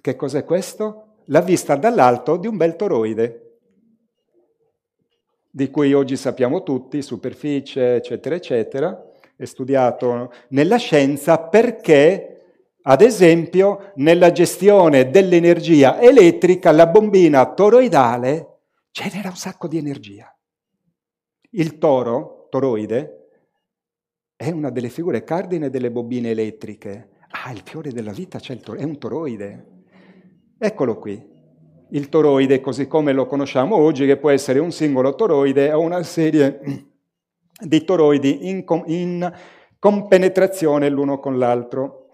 Che 0.00 0.16
cos'è 0.16 0.44
questo? 0.44 1.22
La 1.26 1.40
vista 1.40 1.76
dall'alto 1.76 2.36
di 2.36 2.46
un 2.46 2.56
bel 2.56 2.76
toroide, 2.76 3.58
di 5.50 5.70
cui 5.70 5.92
oggi 5.92 6.16
sappiamo 6.16 6.62
tutti, 6.62 7.02
superficie, 7.02 7.96
eccetera, 7.96 8.34
eccetera, 8.36 9.10
è 9.34 9.44
studiato 9.44 10.32
nella 10.48 10.76
scienza 10.76 11.38
perché 11.38 12.35
ad 12.88 13.00
esempio, 13.00 13.90
nella 13.96 14.30
gestione 14.30 15.10
dell'energia 15.10 16.00
elettrica, 16.00 16.70
la 16.70 16.86
bombina 16.86 17.52
toroidale 17.52 18.60
genera 18.92 19.28
un 19.28 19.34
sacco 19.34 19.66
di 19.66 19.76
energia. 19.76 20.32
Il 21.50 21.78
toro, 21.78 22.46
toroide, 22.48 23.30
è 24.36 24.50
una 24.50 24.70
delle 24.70 24.88
figure 24.88 25.24
cardine 25.24 25.68
delle 25.68 25.90
bobine 25.90 26.30
elettriche. 26.30 27.08
Ah, 27.30 27.50
il 27.50 27.62
fiore 27.64 27.90
della 27.90 28.12
vita 28.12 28.38
è 28.38 28.84
un 28.84 28.98
toroide. 28.98 29.66
Eccolo 30.56 30.96
qui. 30.98 31.34
Il 31.90 32.08
toroide, 32.08 32.60
così 32.60 32.86
come 32.86 33.12
lo 33.12 33.26
conosciamo 33.26 33.74
oggi, 33.74 34.06
che 34.06 34.16
può 34.16 34.30
essere 34.30 34.60
un 34.60 34.70
singolo 34.70 35.16
toroide 35.16 35.72
o 35.72 35.80
una 35.80 36.04
serie 36.04 36.60
di 37.58 37.84
toroidi 37.84 38.48
in, 38.48 38.64
in 38.86 39.32
compenetrazione 39.76 40.88
l'uno 40.88 41.18
con 41.18 41.36
l'altro. 41.36 42.05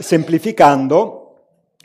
Semplificando, 0.00 1.34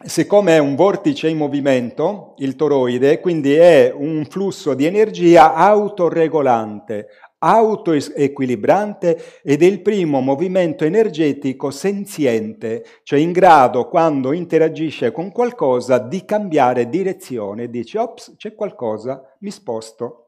siccome 0.06 0.56
è 0.56 0.60
un 0.60 0.76
vortice 0.76 1.30
in 1.30 1.38
movimento, 1.38 2.36
il 2.38 2.56
toroide, 2.56 3.20
quindi 3.20 3.54
è 3.54 3.92
un 3.92 4.24
flusso 4.30 4.76
di 4.76 4.86
energia 4.86 5.56
autoregolante, 5.56 7.08
autoequilibrante 7.40 9.20
ed 9.42 9.64
è 9.64 9.66
il 9.66 9.82
primo 9.82 10.22
movimento 10.22 10.86
energetico 10.86 11.72
senziente, 11.72 12.86
cioè 13.02 13.18
in 13.18 13.32
grado, 13.32 13.90
quando 13.90 14.32
interagisce 14.32 15.12
con 15.12 15.32
qualcosa, 15.32 15.98
di 15.98 16.24
cambiare 16.24 16.90
direzione. 16.90 17.72
Dice, 17.72 17.98
ops, 17.98 18.36
c'è 18.38 18.54
qualcosa, 18.54 19.24
mi 19.40 19.50
sposto. 19.50 20.23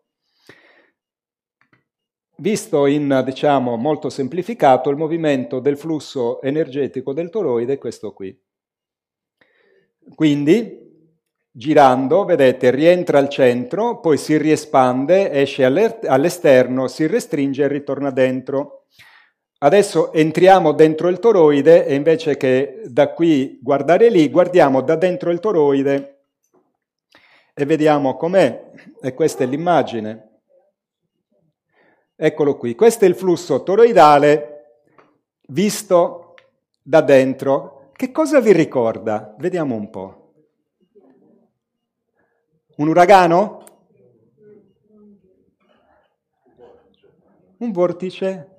Visto 2.38 2.86
in, 2.86 3.22
diciamo, 3.26 3.78
molto 3.78 4.10
semplificato, 4.10 4.90
il 4.90 4.98
movimento 4.98 5.60
del 5.60 5.78
flusso 5.78 6.42
energetico 6.42 7.14
del 7.14 7.30
toroide 7.30 7.74
è 7.74 7.78
questo 7.78 8.12
qui. 8.12 8.38
Quindi, 10.14 11.14
girando, 11.50 12.26
vedete, 12.26 12.72
rientra 12.72 13.20
al 13.20 13.30
centro, 13.30 14.02
poi 14.02 14.18
si 14.18 14.38
riespande, 14.38 15.32
esce 15.32 15.64
all'esterno, 15.64 16.90
si 16.90 17.08
restringe 17.08 17.64
e 17.64 17.68
ritorna 17.70 18.12
dentro. 18.12 18.88
Adesso 19.60 20.12
entriamo 20.12 20.74
dentro 20.74 21.08
il 21.08 21.20
toroide 21.20 21.86
e 21.86 21.96
invece 21.96 22.36
che 22.36 22.82
da 22.86 23.14
qui 23.14 23.58
guardare 23.62 24.10
lì, 24.10 24.30
guardiamo 24.30 24.82
da 24.82 24.98
dentro 24.98 25.32
il 25.32 25.40
toroide 25.40 26.24
e 27.54 27.66
vediamo 27.66 28.18
com'è. 28.18 28.72
E 29.02 29.14
questa 29.14 29.46
è 29.46 29.48
l'immagine. 29.48 30.25
Eccolo 32.18 32.56
qui, 32.56 32.76
questo 32.76 33.04
è 33.04 33.08
il 33.10 33.16
flusso 33.16 33.62
toroidale 33.64 34.84
visto 35.48 36.36
da 36.82 37.02
dentro. 37.02 37.90
Che 37.92 38.12
cosa 38.12 38.40
vi 38.40 38.54
ricorda? 38.54 39.36
Vediamo 39.38 39.76
un 39.76 39.90
po'. 39.90 40.34
Un 42.78 42.88
uragano? 42.88 43.64
Un 47.58 47.72
vortice? 47.72 48.55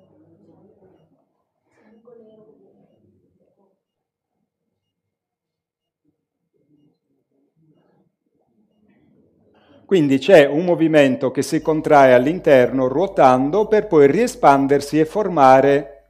Quindi 9.87 10.17
c'è 10.17 10.45
un 10.45 10.65
movimento 10.65 11.31
che 11.31 11.41
si 11.41 11.61
contrae 11.61 12.13
all'interno 12.13 12.89
ruotando 12.89 13.67
per 13.67 13.87
poi 13.87 14.11
riespandersi 14.11 14.99
e 14.99 15.05
formare 15.05 16.09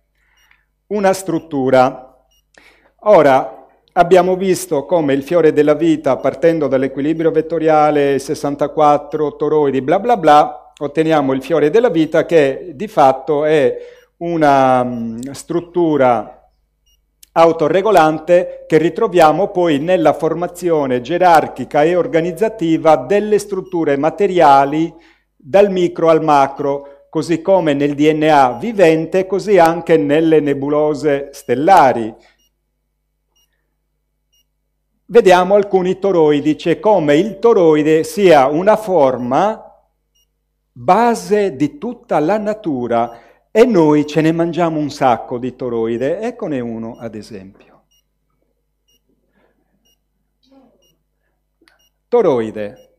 una 0.87 1.13
struttura. 1.13 2.25
Ora, 3.01 3.67
abbiamo 3.91 4.35
visto 4.35 4.87
come 4.87 5.13
il 5.13 5.21
fiore 5.21 5.53
della 5.53 5.75
vita, 5.75 6.17
partendo 6.17 6.67
dall'equilibrio 6.67 7.29
vettoriale 7.29 8.17
64 8.17 9.35
toroidi, 9.35 9.83
bla 9.83 9.99
bla 9.99 10.17
bla, 10.17 10.73
otteniamo 10.75 11.31
il 11.33 11.43
fiore 11.43 11.69
della 11.69 11.89
vita 11.89 12.25
che 12.25 12.71
di 12.73 12.87
fatto 12.87 13.45
è 13.45 13.77
una 14.17 14.83
mm, 14.83 15.19
struttura 15.33 16.36
autoregolante 17.37 18.65
che 18.67 18.79
ritroviamo 18.79 19.49
poi 19.49 19.77
nella 19.77 20.13
formazione 20.13 21.01
gerarchica 21.01 21.83
e 21.83 21.95
organizzativa 21.95 22.95
delle 22.95 23.37
strutture 23.37 23.95
materiali 23.95 24.91
dal 25.35 25.69
micro 25.69 26.09
al 26.09 26.23
macro, 26.23 27.05
così 27.11 27.43
come 27.43 27.73
nel 27.73 27.93
DNA 27.93 28.57
vivente, 28.59 29.27
così 29.27 29.59
anche 29.59 29.97
nelle 29.97 30.39
nebulose 30.39 31.29
stellari. 31.31 32.11
Vediamo 35.05 35.53
alcuni 35.53 35.99
toroidi, 35.99 36.55
c'è 36.55 36.79
come 36.79 37.17
il 37.17 37.37
toroide 37.37 38.03
sia 38.03 38.47
una 38.47 38.75
forma 38.75 39.63
base 40.71 41.55
di 41.55 41.77
tutta 41.77 42.19
la 42.19 42.39
natura 42.39 43.25
e 43.57 43.65
noi 43.65 44.05
ce 44.05 44.21
ne 44.21 44.31
mangiamo 44.31 44.79
un 44.79 44.91
sacco 44.91 45.39
di 45.39 45.55
toroide, 45.55 46.19
eccone 46.19 46.59
uno 46.59 46.95
ad 46.99 47.15
esempio. 47.15 47.85
Toroide. 52.07 52.97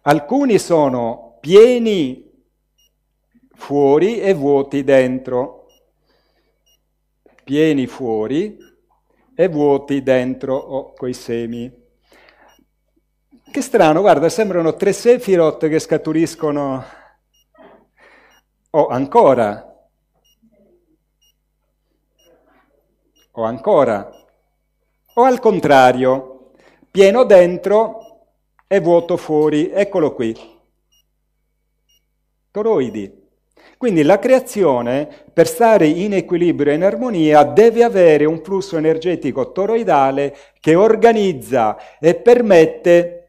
Alcuni 0.00 0.58
sono 0.58 1.36
pieni 1.40 2.32
fuori 3.50 4.18
e 4.18 4.32
vuoti 4.32 4.82
dentro. 4.82 5.66
Pieni 7.44 7.86
fuori 7.86 8.56
e 9.34 9.48
vuoti 9.48 10.02
dentro 10.02 10.56
oh, 10.56 10.92
coi 10.94 11.12
semi. 11.12 11.79
Che 13.50 13.62
strano, 13.62 14.00
guarda, 14.00 14.28
sembrano 14.28 14.76
tre 14.76 14.92
Sefirot 14.92 15.68
che 15.68 15.80
scaturiscono... 15.80 16.84
O 18.70 18.86
ancora. 18.86 19.88
O 23.32 23.42
ancora. 23.42 24.08
O 25.14 25.24
al 25.24 25.40
contrario, 25.40 26.52
pieno 26.92 27.24
dentro 27.24 28.26
e 28.68 28.78
vuoto 28.78 29.16
fuori. 29.16 29.68
Eccolo 29.72 30.14
qui. 30.14 30.32
Toroidi. 32.52 33.18
Quindi 33.76 34.04
la 34.04 34.20
creazione, 34.20 35.08
per 35.32 35.48
stare 35.48 35.88
in 35.88 36.12
equilibrio 36.12 36.70
e 36.70 36.76
in 36.76 36.84
armonia, 36.84 37.42
deve 37.42 37.82
avere 37.82 38.26
un 38.26 38.44
flusso 38.44 38.76
energetico 38.76 39.50
toroidale 39.50 40.36
che 40.60 40.76
organizza 40.76 41.98
e 41.98 42.14
permette 42.14 43.19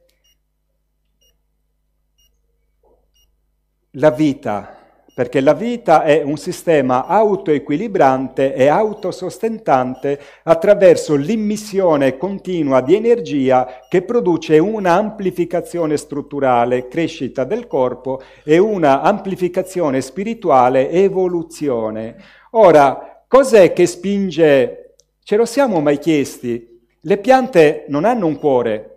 la 3.96 4.12
vita, 4.12 4.78
perché 5.14 5.42
la 5.42 5.54
vita 5.54 6.04
è 6.04 6.22
un 6.24 6.38
sistema 6.38 7.06
autoequilibrante 7.06 8.54
e 8.54 8.68
autosostentante 8.68 10.20
attraverso 10.44 11.16
l'immissione 11.16 12.16
continua 12.16 12.80
di 12.80 12.96
energia 12.96 13.82
che 13.90 14.04
produce 14.04 14.60
una 14.60 14.94
amplificazione 14.94 15.98
strutturale, 15.98 16.88
crescita 16.88 17.44
del 17.44 17.68
corpo 17.68 18.22
e 18.46 18.58
una 18.58 19.02
amplificazione 19.02 20.00
spirituale, 20.00 20.90
evoluzione. 20.90 22.16
Ora, 22.52 23.26
cos'è 23.28 23.74
che 23.74 23.86
spinge? 23.86 24.96
Ce 25.22 25.36
lo 25.36 25.46
siamo 25.46 25.82
mai 25.82 26.00
chiesti? 26.00 26.80
Le 27.02 27.18
piante 27.18 27.86
non 27.90 28.06
hanno 28.06 28.28
un 28.28 28.40
cuore, 28.40 28.91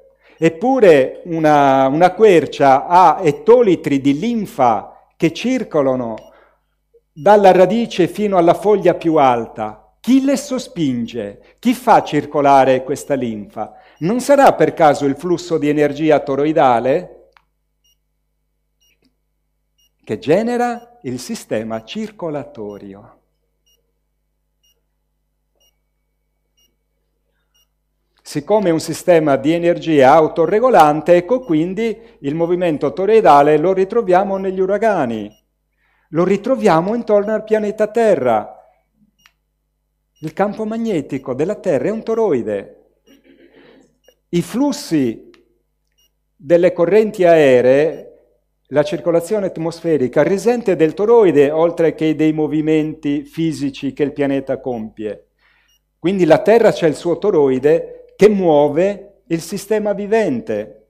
Eppure 0.45 1.23
una, 1.25 1.87
una 1.87 2.13
quercia 2.13 2.87
ha 2.87 3.21
ettolitri 3.23 4.03
di 4.03 4.19
linfa 4.19 5.09
che 5.17 5.33
circolano 5.33 6.17
dalla 7.11 7.51
radice 7.51 8.09
fino 8.09 8.37
alla 8.37 8.53
foglia 8.53 8.93
più 8.93 9.15
alta. 9.17 9.97
Chi 10.01 10.23
le 10.23 10.37
sospinge? 10.37 11.57
Chi 11.59 11.73
fa 11.73 12.03
circolare 12.03 12.85
questa 12.85 13.15
linfa? 13.15 13.73
Non 14.01 14.21
sarà 14.21 14.53
per 14.53 14.75
caso 14.75 15.07
il 15.07 15.17
flusso 15.17 15.57
di 15.57 15.71
energia 15.71 16.19
toroidale 16.19 17.31
che 20.05 20.19
genera 20.19 20.99
il 21.05 21.19
sistema 21.21 21.85
circolatorio? 21.85 23.21
Siccome 28.27 28.71
è 28.71 28.73
un 28.73 28.81
sistema 28.81 29.37
di 29.37 29.53
energia 29.53 30.15
autoregolante, 30.15 31.15
ecco 31.15 31.41
quindi 31.41 31.95
il 32.21 32.35
movimento 32.35 32.95
toroidale 32.95 33.59
lo 33.59 33.75
ritroviamo 33.75 34.39
negli 34.39 34.61
uragani, 34.61 35.31
lo 36.09 36.25
ritroviamo 36.25 36.95
intorno 36.95 37.35
al 37.35 37.45
pianeta 37.45 37.87
Terra. 37.89 38.67
Il 40.21 40.33
campo 40.33 40.65
magnetico 40.65 41.35
della 41.35 41.57
Terra 41.57 41.89
è 41.89 41.91
un 41.91 42.03
toroide. 42.03 42.85
I 44.31 44.41
flussi 44.41 45.29
delle 46.35 46.73
correnti 46.73 47.25
aeree, 47.25 48.13
la 48.69 48.85
circolazione 48.85 49.47
atmosferica 49.47 50.23
risente 50.23 50.77
del 50.77 50.95
toroide 50.95 51.51
oltre 51.51 51.95
che 51.95 52.17
dei 52.17 52.33
movimenti 52.33 53.25
fisici 53.25 53.93
che 53.93 54.03
il 54.03 54.15
pianeta 54.15 54.61
compie. 54.61 55.27
Quindi 55.99 56.25
la 56.25 56.39
Terra 56.39 56.73
c'è 56.73 56.89
il 56.89 56.97
suo 56.97 57.19
toroide 57.19 57.99
che 58.17 58.29
muove 58.29 59.23
il 59.29 59.41
sistema 59.41 59.93
vivente. 59.93 60.87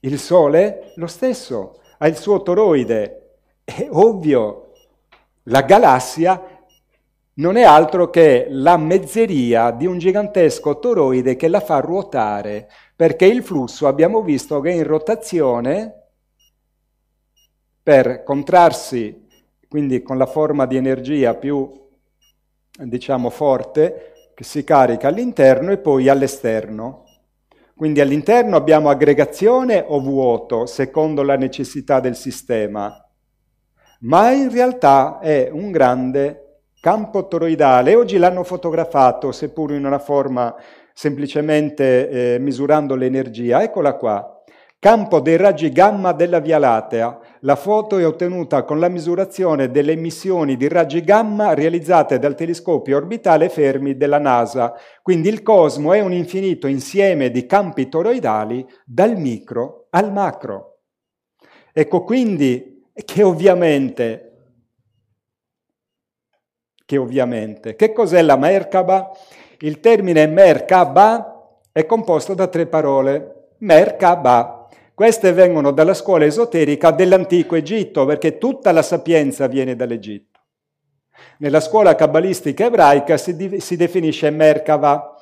Il 0.00 0.18
Sole, 0.18 0.92
lo 0.96 1.06
stesso, 1.06 1.80
ha 1.98 2.06
il 2.06 2.16
suo 2.16 2.42
toroide. 2.42 3.36
È 3.64 3.88
ovvio, 3.90 4.72
la 5.44 5.62
galassia 5.62 6.54
non 7.34 7.56
è 7.56 7.62
altro 7.62 8.10
che 8.10 8.46
la 8.50 8.76
mezzeria 8.76 9.70
di 9.70 9.86
un 9.86 9.98
gigantesco 9.98 10.78
toroide 10.78 11.36
che 11.36 11.48
la 11.48 11.60
fa 11.60 11.80
ruotare, 11.80 12.68
perché 12.94 13.24
il 13.24 13.42
flusso 13.42 13.86
abbiamo 13.86 14.22
visto 14.22 14.60
che 14.60 14.70
è 14.70 14.74
in 14.74 14.84
rotazione 14.84 16.02
per 17.82 18.22
contrarsi, 18.22 19.26
quindi 19.68 20.02
con 20.02 20.16
la 20.16 20.26
forma 20.26 20.64
di 20.66 20.76
energia 20.76 21.34
più, 21.34 21.70
diciamo, 22.70 23.30
forte, 23.30 24.13
che 24.34 24.44
si 24.44 24.64
carica 24.64 25.08
all'interno 25.08 25.70
e 25.70 25.78
poi 25.78 26.08
all'esterno. 26.08 27.04
Quindi 27.76 28.00
all'interno 28.00 28.56
abbiamo 28.56 28.88
aggregazione 28.90 29.84
o 29.86 30.00
vuoto, 30.00 30.66
secondo 30.66 31.22
la 31.22 31.36
necessità 31.36 32.00
del 32.00 32.14
sistema, 32.14 32.94
ma 34.00 34.30
in 34.30 34.50
realtà 34.50 35.18
è 35.20 35.48
un 35.50 35.70
grande 35.70 36.60
campo 36.80 37.26
toroidale. 37.26 37.94
Oggi 37.94 38.18
l'hanno 38.18 38.44
fotografato, 38.44 39.32
seppur 39.32 39.72
in 39.72 39.84
una 39.84 39.98
forma 39.98 40.54
semplicemente 40.92 42.34
eh, 42.34 42.38
misurando 42.38 42.94
l'energia. 42.94 43.62
Eccola 43.62 43.94
qua 43.94 44.34
campo 44.84 45.20
dei 45.20 45.38
raggi 45.38 45.72
gamma 45.72 46.12
della 46.12 46.40
Via 46.40 46.58
Lattea. 46.58 47.18
La 47.44 47.56
foto 47.56 47.98
è 47.98 48.06
ottenuta 48.06 48.62
con 48.64 48.78
la 48.78 48.88
misurazione 48.88 49.70
delle 49.70 49.92
emissioni 49.92 50.56
di 50.56 50.66
raggi 50.66 51.02
gamma 51.02 51.52
realizzate 51.52 52.18
dal 52.18 52.34
telescopio 52.34 52.96
orbitale 52.96 53.50
Fermi 53.50 53.98
della 53.98 54.18
NASA. 54.18 54.72
Quindi 55.02 55.28
il 55.28 55.42
cosmo 55.42 55.92
è 55.92 56.00
un 56.00 56.14
infinito 56.14 56.66
insieme 56.66 57.30
di 57.30 57.44
campi 57.44 57.90
toroidali 57.90 58.66
dal 58.86 59.18
micro 59.18 59.88
al 59.90 60.10
macro. 60.10 60.78
Ecco 61.74 62.02
quindi 62.02 62.88
che 62.94 63.22
ovviamente, 63.22 64.32
che 66.86 66.96
ovviamente, 66.96 67.76
che 67.76 67.92
cos'è 67.92 68.22
la 68.22 68.38
Merkaba? 68.38 69.10
Il 69.58 69.80
termine 69.80 70.26
Merkaba 70.26 71.58
è 71.70 71.84
composto 71.84 72.32
da 72.32 72.46
tre 72.46 72.66
parole. 72.66 73.50
Merkaba, 73.58 74.63
queste 74.94 75.32
vengono 75.32 75.72
dalla 75.72 75.92
scuola 75.92 76.24
esoterica 76.24 76.92
dell'antico 76.92 77.56
Egitto, 77.56 78.04
perché 78.04 78.38
tutta 78.38 78.70
la 78.70 78.82
sapienza 78.82 79.48
viene 79.48 79.74
dall'Egitto. 79.74 80.40
Nella 81.38 81.60
scuola 81.60 81.96
cabalistica 81.96 82.66
ebraica 82.66 83.16
si, 83.16 83.34
di, 83.34 83.60
si 83.60 83.76
definisce 83.76 84.30
Merkava, 84.30 85.16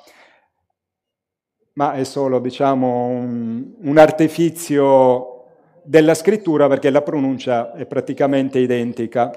ma 1.75 1.95
è 1.95 2.05
solo 2.05 2.39
diciamo, 2.39 3.07
un, 3.07 3.75
un 3.81 3.99
artifizio 3.99 5.47
della 5.83 6.15
scrittura 6.15 6.69
perché 6.69 6.91
la 6.91 7.01
pronuncia 7.01 7.73
è 7.73 7.87
praticamente 7.87 8.59
identica. 8.59 9.31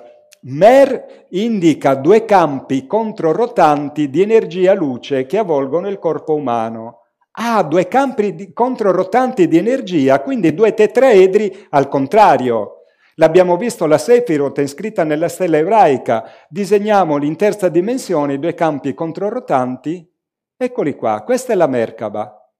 Mer 0.47 1.25
indica 1.29 1.95
due 1.95 2.25
campi 2.25 2.85
controrotanti 2.85 4.09
di 4.09 4.21
energia 4.21 4.73
luce 4.73 5.25
che 5.25 5.37
avvolgono 5.37 5.87
il 5.87 5.97
corpo 5.97 6.35
umano 6.35 7.04
ha 7.37 7.63
due 7.63 7.87
campi 7.87 8.53
controrotanti 8.53 9.47
di 9.47 9.57
energia, 9.57 10.21
quindi 10.21 10.53
due 10.53 10.73
tetraedri 10.73 11.67
al 11.71 11.87
contrario. 11.87 12.83
L'abbiamo 13.15 13.57
visto 13.57 13.85
la 13.85 13.97
Sephiroth 13.97 14.57
iscritta 14.59 15.03
nella 15.03 15.29
stella 15.29 15.57
ebraica. 15.57 16.29
Disegniamoli 16.49 17.27
in 17.27 17.35
terza 17.35 17.69
dimensione, 17.69 18.39
due 18.39 18.53
campi 18.53 18.93
controrotanti. 18.93 20.09
Eccoli 20.57 20.95
qua, 20.95 21.23
questa 21.23 21.53
è 21.53 21.55
la 21.55 21.67
Merkaba. 21.67 22.51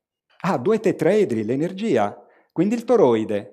Ha 0.41 0.57
due 0.57 0.80
tetraedri, 0.80 1.43
l'energia, 1.43 2.22
quindi 2.52 2.76
il 2.76 2.84
toroide. 2.84 3.52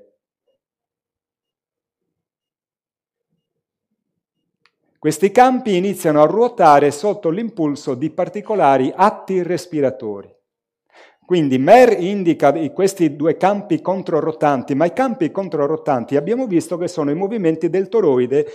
Questi 4.99 5.33
campi 5.33 5.77
iniziano 5.77 6.23
a 6.23 6.27
ruotare 6.27 6.93
sotto 6.93 7.31
l'impulso 7.31 7.95
di 7.95 8.11
particolari 8.11 8.93
atti 8.95 9.43
respiratori. 9.43 10.33
Quindi 11.25 11.57
MER 11.59 12.01
indica 12.01 12.53
questi 12.71 13.17
due 13.17 13.37
campi 13.37 13.81
controrotanti, 13.81 14.75
ma 14.75 14.85
i 14.85 14.93
campi 14.93 15.31
controrotanti 15.31 16.17
abbiamo 16.17 16.47
visto 16.47 16.77
che 16.77 16.89
sono 16.89 17.11
i 17.11 17.15
movimenti 17.15 17.71
del 17.71 17.89
toroide 17.89 18.47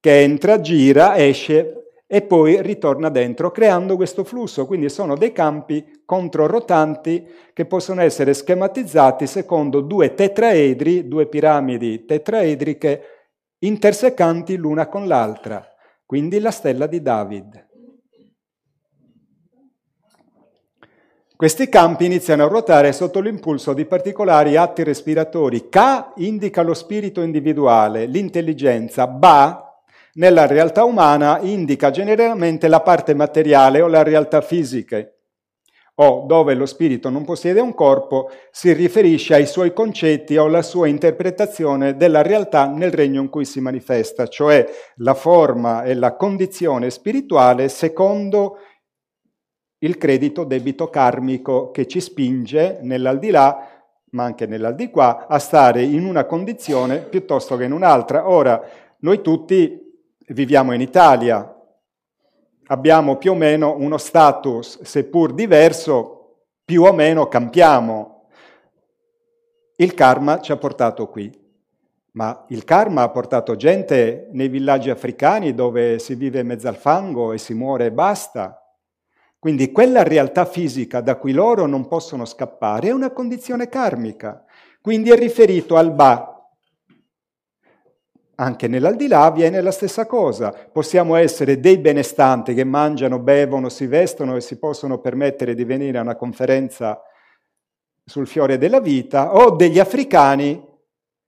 che 0.00 0.22
entra, 0.22 0.60
gira, 0.60 1.16
esce 1.18 1.74
e 2.06 2.22
poi 2.22 2.60
ritorna 2.60 3.08
dentro, 3.08 3.52
creando 3.52 3.94
questo 3.94 4.24
flusso. 4.24 4.66
Quindi 4.66 4.88
sono 4.88 5.14
dei 5.14 5.30
campi 5.30 6.02
controrotanti 6.04 7.24
che 7.52 7.66
possono 7.66 8.00
essere 8.00 8.34
schematizzati 8.34 9.28
secondo 9.28 9.80
due 9.80 10.14
tetraedri, 10.14 11.06
due 11.06 11.26
piramidi 11.26 12.04
tetraedriche 12.06 13.02
intersecanti 13.58 14.56
l'una 14.56 14.88
con 14.88 15.06
l'altra, 15.06 15.64
quindi 16.06 16.40
la 16.40 16.50
stella 16.50 16.86
di 16.86 17.00
David. 17.02 17.68
Questi 21.40 21.70
campi 21.70 22.04
iniziano 22.04 22.44
a 22.44 22.48
ruotare 22.48 22.92
sotto 22.92 23.18
l'impulso 23.18 23.72
di 23.72 23.86
particolari 23.86 24.56
atti 24.56 24.84
respiratori. 24.84 25.70
K 25.70 26.12
indica 26.16 26.60
lo 26.60 26.74
spirito 26.74 27.22
individuale, 27.22 28.04
l'intelligenza. 28.04 29.06
Ba, 29.06 29.80
nella 30.16 30.46
realtà 30.46 30.84
umana, 30.84 31.38
indica 31.40 31.90
generalmente 31.90 32.68
la 32.68 32.82
parte 32.82 33.14
materiale 33.14 33.80
o 33.80 33.86
la 33.86 34.02
realtà 34.02 34.42
fisica. 34.42 35.02
O, 35.94 36.24
dove 36.26 36.52
lo 36.52 36.66
spirito 36.66 37.08
non 37.08 37.24
possiede 37.24 37.60
un 37.60 37.72
corpo, 37.72 38.30
si 38.50 38.74
riferisce 38.74 39.32
ai 39.32 39.46
suoi 39.46 39.72
concetti 39.72 40.36
o 40.36 40.44
alla 40.44 40.60
sua 40.60 40.88
interpretazione 40.88 41.96
della 41.96 42.20
realtà 42.20 42.66
nel 42.66 42.92
regno 42.92 43.22
in 43.22 43.30
cui 43.30 43.46
si 43.46 43.62
manifesta, 43.62 44.26
cioè 44.26 44.66
la 44.96 45.14
forma 45.14 45.84
e 45.84 45.94
la 45.94 46.16
condizione 46.16 46.90
spirituale 46.90 47.70
secondo 47.70 48.58
il 49.82 49.96
credito 49.96 50.44
debito 50.44 50.88
karmico 50.88 51.70
che 51.70 51.86
ci 51.86 52.00
spinge 52.00 52.78
nell'aldilà, 52.82 53.68
ma 54.10 54.24
anche 54.24 54.46
nell'aldiquà, 54.46 55.26
a 55.26 55.38
stare 55.38 55.82
in 55.82 56.04
una 56.04 56.24
condizione 56.24 56.98
piuttosto 56.98 57.56
che 57.56 57.64
in 57.64 57.72
un'altra. 57.72 58.28
Ora, 58.28 58.60
noi 58.98 59.22
tutti 59.22 59.78
viviamo 60.28 60.72
in 60.72 60.80
Italia, 60.80 61.56
abbiamo 62.66 63.16
più 63.16 63.32
o 63.32 63.34
meno 63.34 63.74
uno 63.78 63.96
status, 63.96 64.82
seppur 64.82 65.32
diverso, 65.32 66.44
più 66.64 66.82
o 66.82 66.92
meno 66.92 67.26
campiamo. 67.26 68.26
Il 69.76 69.94
karma 69.94 70.40
ci 70.40 70.52
ha 70.52 70.56
portato 70.56 71.08
qui. 71.08 71.38
Ma 72.12 72.44
il 72.48 72.64
karma 72.64 73.02
ha 73.02 73.08
portato 73.08 73.54
gente 73.54 74.28
nei 74.32 74.48
villaggi 74.48 74.90
africani 74.90 75.54
dove 75.54 75.98
si 76.00 76.16
vive 76.16 76.40
in 76.40 76.48
mezzo 76.48 76.66
al 76.66 76.76
fango 76.76 77.32
e 77.32 77.38
si 77.38 77.54
muore 77.54 77.86
e 77.86 77.92
basta. 77.92 78.59
Quindi 79.40 79.72
quella 79.72 80.02
realtà 80.02 80.44
fisica 80.44 81.00
da 81.00 81.16
cui 81.16 81.32
loro 81.32 81.64
non 81.64 81.88
possono 81.88 82.26
scappare 82.26 82.88
è 82.88 82.92
una 82.92 83.10
condizione 83.10 83.70
karmica, 83.70 84.44
quindi 84.82 85.08
è 85.08 85.16
riferito 85.16 85.76
al 85.76 85.94
Ba. 85.94 86.46
Anche 88.34 88.68
nell'aldilà 88.68 89.22
avviene 89.22 89.62
la 89.62 89.70
stessa 89.70 90.04
cosa. 90.04 90.50
Possiamo 90.50 91.14
essere 91.14 91.58
dei 91.58 91.78
benestanti 91.78 92.52
che 92.52 92.64
mangiano, 92.64 93.18
bevono, 93.18 93.70
si 93.70 93.86
vestono 93.86 94.36
e 94.36 94.42
si 94.42 94.58
possono 94.58 94.98
permettere 94.98 95.54
di 95.54 95.64
venire 95.64 95.96
a 95.96 96.02
una 96.02 96.16
conferenza 96.16 97.00
sul 98.04 98.26
fiore 98.26 98.58
della 98.58 98.80
vita, 98.80 99.34
o 99.34 99.56
degli 99.56 99.78
africani 99.78 100.62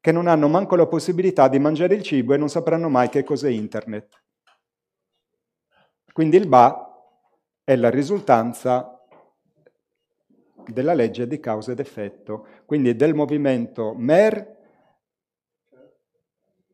che 0.00 0.12
non 0.12 0.26
hanno 0.26 0.48
manco 0.48 0.76
la 0.76 0.86
possibilità 0.86 1.48
di 1.48 1.58
mangiare 1.58 1.94
il 1.94 2.02
cibo 2.02 2.34
e 2.34 2.36
non 2.36 2.50
sapranno 2.50 2.90
mai 2.90 3.08
che 3.08 3.24
cos'è 3.24 3.48
internet. 3.48 4.22
Quindi 6.12 6.36
il 6.36 6.46
Ba 6.46 6.91
è 7.64 7.76
la 7.76 7.90
risultanza 7.90 9.00
della 10.66 10.94
legge 10.94 11.26
di 11.26 11.40
causa 11.40 11.72
ed 11.72 11.80
effetto, 11.80 12.46
quindi 12.66 12.94
del 12.94 13.14
movimento 13.14 13.94
MER 13.96 14.56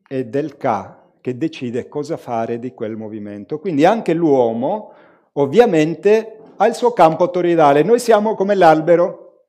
e 0.07 0.25
del 0.25 0.57
K 0.57 0.97
che 1.21 1.37
decide 1.37 1.87
cosa 1.87 2.17
fare 2.17 2.59
di 2.59 2.73
quel 2.73 2.95
movimento. 2.95 3.59
Quindi 3.59 3.85
anche 3.85 4.13
l'uomo 4.13 4.93
ovviamente 5.33 6.39
ha 6.55 6.67
il 6.67 6.73
suo 6.73 6.91
campo 6.91 7.29
toroidale, 7.29 7.83
noi 7.83 7.99
siamo 7.99 8.35
come 8.35 8.55
l'albero, 8.55 9.45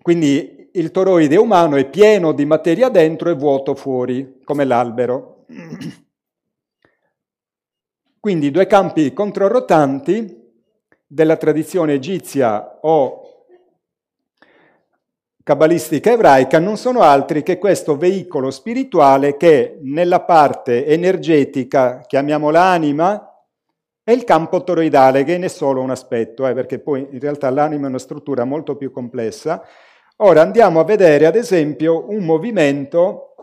quindi 0.00 0.70
il 0.72 0.90
toroide 0.90 1.36
umano 1.36 1.76
è 1.76 1.88
pieno 1.88 2.32
di 2.32 2.44
materia 2.44 2.88
dentro 2.88 3.30
e 3.30 3.34
vuoto 3.34 3.74
fuori, 3.74 4.40
come 4.44 4.64
l'albero. 4.64 5.44
Quindi 8.24 8.50
due 8.50 8.66
campi 8.66 9.12
controrotanti 9.12 10.50
della 11.06 11.36
tradizione 11.36 11.92
egizia 11.92 12.78
o 12.80 13.44
cabalistica 15.42 16.12
ebraica 16.12 16.58
non 16.58 16.78
sono 16.78 17.00
altri 17.02 17.42
che 17.42 17.58
questo 17.58 17.98
veicolo 17.98 18.50
spirituale 18.50 19.36
che 19.36 19.78
nella 19.82 20.22
parte 20.22 20.86
energetica, 20.86 22.00
chiamiamola 22.06 22.62
anima, 22.62 23.44
è 24.02 24.12
il 24.12 24.24
campo 24.24 24.64
toroidale, 24.64 25.22
che 25.22 25.36
ne 25.36 25.44
è 25.44 25.50
solo 25.50 25.82
un 25.82 25.90
aspetto, 25.90 26.46
eh, 26.46 26.54
perché 26.54 26.78
poi 26.78 27.06
in 27.10 27.20
realtà 27.20 27.50
l'anima 27.50 27.84
è 27.84 27.90
una 27.90 27.98
struttura 27.98 28.44
molto 28.44 28.74
più 28.76 28.90
complessa. 28.90 29.62
Ora 30.18 30.40
andiamo 30.40 30.80
a 30.80 30.84
vedere, 30.84 31.26
ad 31.26 31.36
esempio, 31.36 32.08
un 32.08 32.24
movimento 32.24 33.33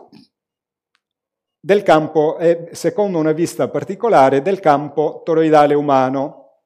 del 1.64 1.84
campo, 1.84 2.38
secondo 2.72 3.18
una 3.18 3.30
vista 3.30 3.68
particolare, 3.68 4.42
del 4.42 4.58
campo 4.58 5.22
toroidale 5.24 5.74
umano. 5.74 6.62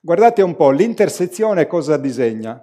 Guardate 0.00 0.42
un 0.42 0.54
po', 0.54 0.70
l'intersezione 0.70 1.66
cosa 1.66 1.96
disegna? 1.96 2.62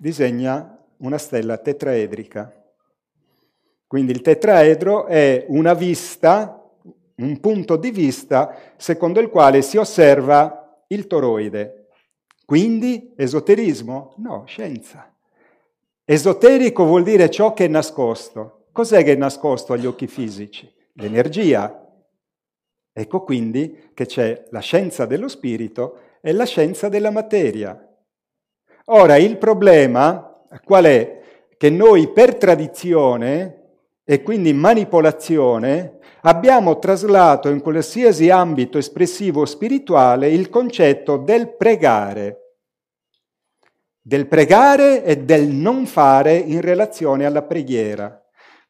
disegna 0.00 0.78
una 0.98 1.18
stella 1.18 1.58
tetraedrica. 1.58 2.50
Quindi 3.86 4.12
il 4.12 4.22
tetraedro 4.22 5.06
è 5.06 5.44
una 5.48 5.74
vista, 5.74 6.62
un 7.16 7.38
punto 7.38 7.76
di 7.76 7.90
vista 7.90 8.56
secondo 8.76 9.20
il 9.20 9.28
quale 9.28 9.60
si 9.60 9.76
osserva 9.76 10.84
il 10.86 11.06
toroide. 11.06 11.88
Quindi 12.46 13.12
esoterismo? 13.14 14.14
No, 14.16 14.44
scienza. 14.46 15.14
Esoterico 16.04 16.84
vuol 16.84 17.02
dire 17.02 17.28
ciò 17.28 17.52
che 17.52 17.66
è 17.66 17.68
nascosto. 17.68 18.59
Cos'è 18.72 19.02
che 19.02 19.12
è 19.12 19.16
nascosto 19.16 19.72
agli 19.72 19.86
occhi 19.86 20.06
fisici? 20.06 20.72
L'energia. 20.94 21.88
Ecco 22.92 23.22
quindi 23.22 23.90
che 23.94 24.06
c'è 24.06 24.46
la 24.50 24.60
scienza 24.60 25.06
dello 25.06 25.28
spirito 25.28 25.98
e 26.20 26.32
la 26.32 26.44
scienza 26.44 26.88
della 26.88 27.10
materia. 27.10 27.88
Ora, 28.86 29.16
il 29.16 29.38
problema 29.38 30.44
qual 30.64 30.84
è? 30.84 31.20
Che 31.56 31.70
noi 31.70 32.08
per 32.08 32.36
tradizione 32.36 33.56
e 34.04 34.22
quindi 34.22 34.52
manipolazione 34.52 35.98
abbiamo 36.22 36.78
traslato 36.78 37.48
in 37.48 37.60
qualsiasi 37.60 38.30
ambito 38.30 38.78
espressivo 38.78 39.44
spirituale 39.44 40.28
il 40.28 40.48
concetto 40.48 41.16
del 41.16 41.54
pregare, 41.54 42.56
del 44.00 44.26
pregare 44.26 45.04
e 45.04 45.18
del 45.18 45.48
non 45.48 45.86
fare 45.86 46.34
in 46.36 46.60
relazione 46.60 47.24
alla 47.24 47.42
preghiera. 47.42 48.19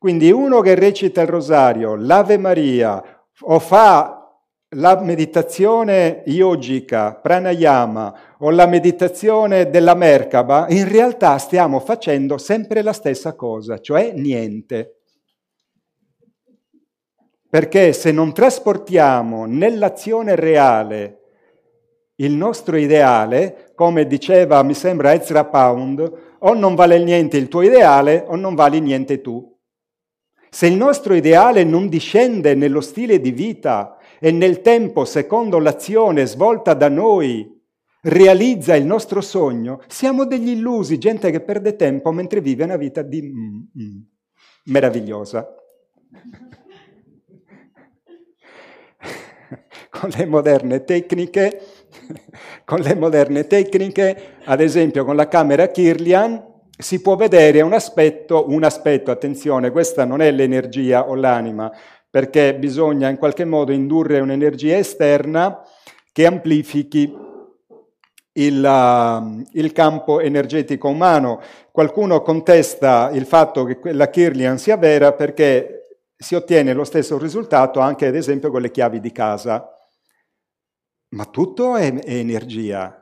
Quindi 0.01 0.33
uno 0.33 0.63
che 0.63 0.75
recita 0.75 1.21
il 1.21 1.29
rosario, 1.29 1.95
l'Ave 1.95 2.39
Maria 2.39 3.05
o 3.43 3.59
fa 3.59 4.35
la 4.77 4.99
meditazione 5.03 6.23
yogica, 6.25 7.17
pranayama 7.17 8.37
o 8.39 8.49
la 8.49 8.65
meditazione 8.65 9.69
della 9.69 9.93
Merkaba, 9.93 10.69
in 10.71 10.89
realtà 10.89 11.37
stiamo 11.37 11.81
facendo 11.81 12.39
sempre 12.39 12.81
la 12.81 12.95
stessa 12.95 13.35
cosa, 13.35 13.79
cioè 13.79 14.15
niente. 14.15 15.01
Perché 17.51 17.93
se 17.93 18.11
non 18.11 18.33
trasportiamo 18.33 19.45
nell'azione 19.45 20.35
reale 20.35 21.19
il 22.15 22.33
nostro 22.33 22.79
ideale, 22.79 23.73
come 23.75 24.07
diceva, 24.07 24.63
mi 24.63 24.73
sembra, 24.73 25.13
Ezra 25.13 25.45
Pound, 25.45 26.37
o 26.39 26.55
non 26.55 26.75
vale 26.75 27.05
niente 27.05 27.37
il 27.37 27.49
tuo 27.49 27.61
ideale 27.61 28.25
o 28.27 28.35
non 28.35 28.55
vali 28.55 28.81
niente 28.81 29.21
tu. 29.21 29.59
Se 30.51 30.67
il 30.67 30.75
nostro 30.75 31.15
ideale 31.15 31.65
non 31.65 31.89
discende 31.89 32.55
nello 32.55 32.81
stile 32.81 33.21
di 33.21 33.31
vita, 33.31 33.97
e 34.23 34.31
nel 34.33 34.61
tempo, 34.61 35.07
secondo 35.07 35.59
l'azione 35.59 36.27
svolta 36.27 36.75
da 36.75 36.91
noi, 36.91 37.59
realizza 38.03 38.77
il 38.77 38.85
nostro 38.85 39.23
sogno, 39.23 39.81
siamo 39.87 40.27
degli 40.27 40.51
illusi, 40.51 40.99
gente 40.99 41.31
che 41.31 41.41
perde 41.41 41.75
tempo 41.77 42.13
mentre 42.13 42.43
vive 42.43 42.65
una 42.65 42.77
vita 42.77 43.01
di 43.01 43.23
mm, 43.23 43.61
mm, 43.83 44.01
meravigliosa. 44.65 45.55
con 49.89 50.11
le 50.11 50.27
moderne 50.27 50.85
tecniche, 50.85 51.61
con 52.67 52.81
le 52.81 52.95
moderne 52.95 53.47
tecniche, 53.47 54.37
ad 54.45 54.61
esempio 54.61 55.05
con 55.05 55.17
la 55.17 55.29
camera 55.29 55.69
Kirlian, 55.69 56.49
si 56.81 57.01
può 57.01 57.17
vedere 57.17 57.61
un 57.61 57.73
aspetto, 57.73 58.47
un 58.49 58.65
aspetto, 58.65 59.11
attenzione, 59.11 59.71
questa 59.71 60.05
non 60.05 60.21
è 60.21 60.31
l'energia 60.31 61.09
o 61.09 61.15
l'anima, 61.15 61.71
perché 62.09 62.55
bisogna 62.55 63.09
in 63.09 63.17
qualche 63.17 63.45
modo 63.45 63.73
indurre 63.73 64.21
un'energia 64.21 64.77
esterna 64.77 65.63
che 66.13 66.27
amplifichi 66.27 67.15
il, 68.33 68.65
uh, 68.65 69.45
il, 69.53 69.73
campo 69.73 70.21
energetico 70.21 70.89
umano. 70.89 71.41
Qualcuno 71.71 72.23
contesta 72.23 73.11
il 73.13 73.27
fatto 73.27 73.65
che 73.65 73.93
la 73.93 74.09
Kirlian 74.09 74.59
sia 74.59 74.77
vera 74.77 75.13
perché 75.13 75.77
si 76.17 76.35
ottiene 76.35 76.73
lo 76.73 76.85
stesso 76.85 77.19
risultato 77.19 77.81
anche 77.81 78.07
ad 78.07 78.15
esempio 78.15 78.51
con 78.51 78.61
le 78.61 78.71
chiavi 78.71 79.01
di 79.01 79.13
casa. 79.13 79.69
Ma 81.11 81.25
tutto 81.27 81.77
è, 81.77 81.93
è 81.93 82.15
energia. 82.15 82.97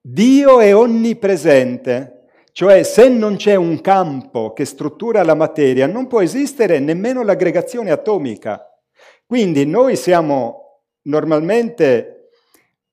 Dio 0.00 0.60
è 0.60 0.74
onnipresente. 0.74 2.17
Cioè 2.58 2.82
se 2.82 3.08
non 3.08 3.36
c'è 3.36 3.54
un 3.54 3.80
campo 3.80 4.52
che 4.52 4.64
struttura 4.64 5.22
la 5.22 5.36
materia, 5.36 5.86
non 5.86 6.08
può 6.08 6.20
esistere 6.20 6.80
nemmeno 6.80 7.22
l'aggregazione 7.22 7.92
atomica. 7.92 8.76
Quindi 9.24 9.64
noi 9.64 9.94
siamo 9.94 10.80
normalmente 11.02 12.30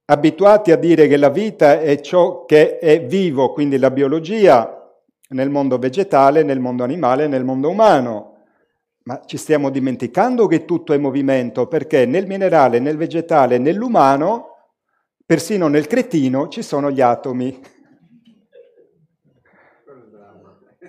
abituati 0.06 0.72
a 0.72 0.76
dire 0.76 1.08
che 1.08 1.18
la 1.18 1.30
vita 1.30 1.82
è 1.82 2.00
ciò 2.00 2.46
che 2.46 2.78
è 2.78 3.04
vivo, 3.08 3.54
quindi 3.54 3.80
la 3.80 3.90
biologia 3.90 4.88
nel 5.30 5.50
mondo 5.50 5.80
vegetale, 5.80 6.44
nel 6.44 6.60
mondo 6.60 6.84
animale, 6.84 7.26
nel 7.26 7.44
mondo 7.44 7.72
umano. 7.72 8.44
Ma 9.06 9.20
ci 9.26 9.38
stiamo 9.38 9.72
dimenticando 9.72 10.46
che 10.46 10.66
tutto 10.66 10.94
è 10.94 10.98
movimento, 11.00 11.66
perché 11.66 12.06
nel 12.06 12.28
minerale, 12.28 12.78
nel 12.78 12.98
vegetale, 12.98 13.58
nell'umano, 13.58 14.58
persino 15.26 15.68
nel 15.68 15.88
cretino, 15.88 16.50
ci 16.50 16.62
sono 16.62 16.92
gli 16.92 17.02
atomi. 17.02 17.74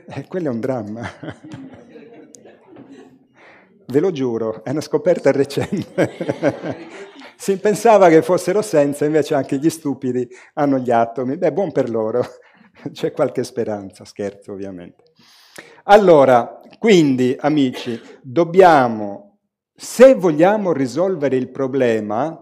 Eh, 0.09 0.27
quello 0.29 0.47
è 0.47 0.51
un 0.51 0.61
dramma. 0.61 1.03
Ve 3.89 4.01
lo 4.01 4.11
giuro, 4.13 4.65
è 4.65 4.71
una 4.71 4.81
scoperta 4.81 5.33
recente. 5.33 6.17
si 7.37 7.59
pensava 7.59 8.09
che 8.09 8.23
fossero 8.23 8.63
senza, 8.63 9.05
invece 9.05 9.35
anche 9.35 9.59
gli 9.59 9.69
stupidi 9.69 10.29
hanno 10.55 10.79
gli 10.79 10.91
atomi. 10.91 11.37
Beh, 11.37 11.53
buon 11.53 11.73
per 11.73 11.91
loro, 11.91 12.23
c'è 12.93 13.13
qualche 13.13 13.45
speranza, 13.45 14.05
scherzo 14.05 14.53
ovviamente. 14.53 15.03
Allora, 15.85 16.61
quindi, 16.79 17.37
amici, 17.39 18.01
dobbiamo, 18.23 19.39
se 19.75 20.15
vogliamo 20.15 20.73
risolvere 20.73 21.37
il 21.37 21.51
problema 21.51 22.41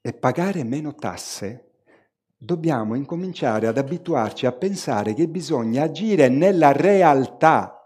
e 0.00 0.12
pagare 0.12 0.64
meno 0.64 0.94
tasse, 0.94 1.71
dobbiamo 2.44 2.96
incominciare 2.96 3.68
ad 3.68 3.78
abituarci 3.78 4.46
a 4.46 4.52
pensare 4.52 5.14
che 5.14 5.28
bisogna 5.28 5.84
agire 5.84 6.28
nella 6.28 6.72
realtà 6.72 7.76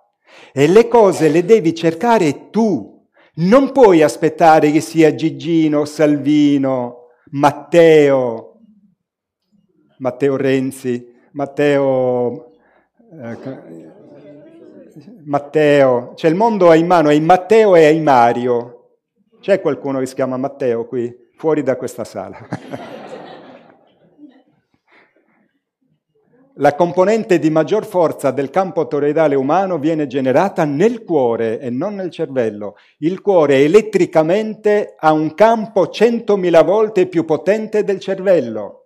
e 0.51 0.66
le 0.66 0.89
cose 0.89 1.28
le 1.28 1.45
devi 1.45 1.74
cercare 1.74 2.49
tu. 2.49 2.95
Non 3.39 3.70
puoi 3.73 4.03
aspettare 4.03 4.70
che 4.70 4.81
sia 4.81 5.15
Gigino, 5.15 5.85
Salvino, 5.85 7.09
Matteo, 7.33 8.61
Matteo 9.99 10.37
Renzi, 10.37 11.07
Matteo, 11.33 12.53
eh, 13.12 13.93
Matteo, 15.27 16.15
cioè 16.15 16.31
il 16.31 16.37
mondo 16.37 16.73
è 16.73 16.77
in 16.78 16.87
mano 16.87 17.09
ai 17.09 17.20
Matteo 17.20 17.74
e 17.74 17.85
ai 17.85 18.01
Mario. 18.01 18.73
C'è 19.39 19.61
qualcuno 19.61 19.99
che 19.99 20.07
si 20.07 20.15
chiama 20.15 20.39
Matteo 20.39 20.87
qui, 20.87 21.15
fuori 21.37 21.62
da 21.62 21.77
questa 21.77 22.05
sala? 22.05 22.39
la 26.59 26.74
componente 26.74 27.39
di 27.39 27.51
maggior 27.51 27.85
forza 27.85 28.31
del 28.31 28.49
campo 28.49 28.87
toroidale 28.87 29.35
umano 29.35 29.78
viene 29.78 30.07
generata 30.07 30.65
nel 30.65 31.05
cuore 31.05 31.59
e 31.59 31.69
non 31.69 31.97
nel 31.97 32.11
cervello. 32.11 32.77
Il 32.99 33.20
cuore 33.20 33.62
elettricamente 33.62 34.95
ha 34.99 35.12
un 35.12 35.35
campo 35.35 35.85
100.000 35.85 36.65
volte 36.65 37.07
più 37.09 37.24
potente 37.24 37.85
del 37.85 38.01
cervello. 38.01 38.85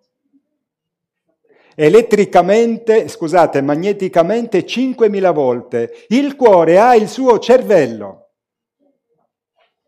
Elettricamente, 1.77 3.07
scusate, 3.07 3.63
magneticamente 3.63 4.65
5.000 4.65 5.33
volte. 5.33 5.93
Il 6.09 6.35
cuore 6.35 6.79
ha 6.79 6.97
il 6.97 7.09
suo 7.09 7.39
cervello. 7.39 8.31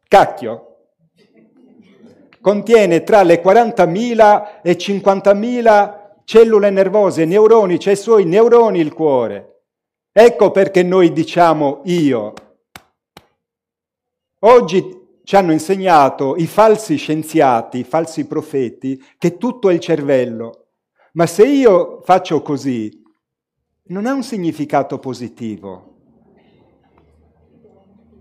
Cacchio. 0.07 0.69
Contiene 2.41 3.03
tra 3.03 3.23
le 3.23 3.43
40.000 3.43 4.61
e 4.63 4.73
50.000 4.73 6.02
cellule 6.25 6.71
nervose, 6.71 7.25
neuroni, 7.25 7.79
c'è 7.79 7.93
i 7.93 7.97
suoi 7.97 8.25
neuroni 8.25 8.81
il 8.81 8.93
cuore. 8.93 9.65
Ecco 10.13 10.51
perché 10.51 10.83
noi 10.83 11.13
diciamo 11.13 11.81
io. 11.85 12.35
Oggi 14.41 15.01
ci 15.25 15.37
hanno 15.37 15.53
insegnato 15.53 16.37
i 16.37 16.47
falsi 16.47 16.97
scienziati, 16.97 17.79
i 17.79 17.85
falsi 17.85 18.27
profeti, 18.27 19.03
che 19.17 19.39
tutto 19.39 19.71
è 19.71 19.73
il 19.73 19.81
cervello. 19.81 20.67
Ma 21.13 21.27
se 21.27 21.47
io 21.47 22.01
faccio 22.03 22.43
così, 22.43 23.03
non 23.85 24.07
ha 24.07 24.13
un 24.13 24.23
significato 24.23 24.99
positivo. 24.99 25.91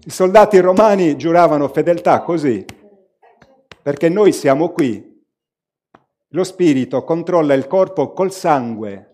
I 0.03 0.09
soldati 0.09 0.59
romani 0.59 1.15
giuravano 1.17 1.67
fedeltà 1.67 2.21
così, 2.21 2.65
perché 3.81 4.09
noi 4.09 4.31
siamo 4.31 4.69
qui 4.69 5.10
lo 6.31 6.43
spirito 6.43 7.03
controlla 7.03 7.53
il 7.53 7.67
corpo 7.67 8.13
col 8.13 8.31
sangue. 8.31 9.07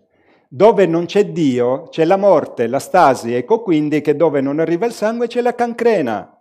Dove 0.48 0.86
non 0.86 1.04
c'è 1.04 1.26
Dio 1.26 1.88
c'è 1.88 2.04
la 2.04 2.16
morte, 2.16 2.66
la 2.66 2.78
stasi, 2.78 3.34
ecco 3.34 3.62
quindi 3.62 4.00
che 4.00 4.16
dove 4.16 4.40
non 4.40 4.60
arriva 4.60 4.86
il 4.86 4.92
sangue 4.92 5.26
c'è 5.26 5.40
la 5.40 5.54
cancrena. 5.54 6.32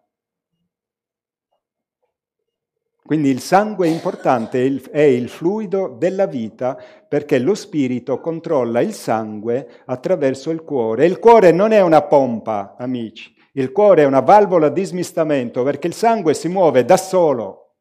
Quindi 3.08 3.30
il 3.30 3.40
sangue 3.40 3.88
è 3.88 3.90
importante, 3.90 4.82
è 4.92 5.00
il 5.00 5.30
fluido 5.30 5.96
della 5.98 6.26
vita 6.26 6.78
perché 7.08 7.40
lo 7.40 7.56
spirito 7.56 8.20
controlla 8.20 8.82
il 8.82 8.94
sangue 8.94 9.82
attraverso 9.86 10.52
il 10.52 10.62
cuore. 10.64 11.06
Il 11.06 11.20
cuore 11.20 11.52
non 11.52 11.72
è 11.72 11.82
una 11.82 12.02
pompa, 12.02 12.76
amici, 12.78 13.34
il 13.54 13.72
cuore 13.72 14.02
è 14.02 14.06
una 14.06 14.20
valvola 14.20 14.68
di 14.68 14.84
smistamento 14.84 15.64
perché 15.64 15.88
il 15.88 15.94
sangue 15.94 16.34
si 16.34 16.50
muove 16.50 16.84
da 16.84 16.98
solo. 16.98 17.76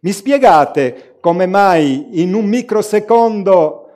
Mi 0.00 0.12
spiegate 0.12 1.11
come 1.22 1.46
mai 1.46 2.20
in 2.20 2.34
un 2.34 2.46
microsecondo, 2.46 3.86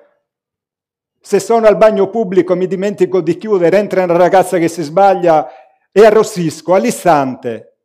se 1.21 1.41
sono 1.41 1.67
al 1.67 1.77
bagno 1.77 2.09
pubblico 2.09 2.55
mi 2.55 2.69
dimentico 2.69 3.21
di 3.21 3.37
chiudere, 3.37 3.79
entra 3.79 4.05
una 4.05 4.17
ragazza 4.17 4.59
che 4.59 4.69
si 4.69 4.83
sbaglia 4.83 5.49
e 5.91 6.07
arrossisco 6.07 6.73
all'istante? 6.73 7.79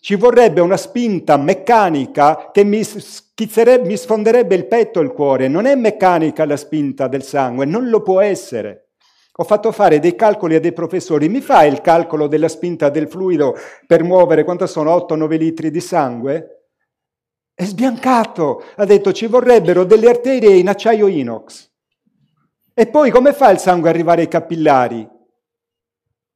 Ci 0.00 0.14
vorrebbe 0.14 0.62
una 0.62 0.78
spinta 0.78 1.36
meccanica 1.36 2.48
che 2.50 2.64
mi, 2.64 2.80
mi 2.80 3.96
sfonderebbe 3.96 4.54
il 4.54 4.66
petto 4.66 5.00
e 5.00 5.02
il 5.02 5.12
cuore. 5.12 5.48
Non 5.48 5.66
è 5.66 5.74
meccanica 5.74 6.46
la 6.46 6.56
spinta 6.56 7.08
del 7.08 7.22
sangue, 7.22 7.66
non 7.66 7.90
lo 7.90 8.00
può 8.00 8.22
essere. 8.22 8.92
Ho 9.34 9.44
fatto 9.44 9.70
fare 9.70 9.98
dei 9.98 10.14
calcoli 10.16 10.54
a 10.54 10.60
dei 10.60 10.72
professori. 10.72 11.28
Mi 11.28 11.42
fai 11.42 11.68
il 11.68 11.82
calcolo 11.82 12.26
della 12.26 12.48
spinta 12.48 12.88
del 12.88 13.06
fluido 13.06 13.54
per 13.86 14.02
muovere 14.02 14.44
quanto 14.44 14.66
sono 14.66 14.96
8-9 14.96 15.36
litri 15.36 15.70
di 15.70 15.80
sangue? 15.80 16.57
È 17.58 17.64
sbiancato, 17.64 18.62
ha 18.76 18.84
detto 18.84 19.12
ci 19.12 19.26
vorrebbero 19.26 19.82
delle 19.82 20.08
arterie 20.08 20.54
in 20.54 20.68
acciaio 20.68 21.08
inox. 21.08 21.68
E 22.72 22.86
poi 22.86 23.10
come 23.10 23.32
fa 23.32 23.50
il 23.50 23.58
sangue 23.58 23.88
ad 23.88 23.96
arrivare 23.96 24.20
ai 24.20 24.28
capillari? 24.28 25.08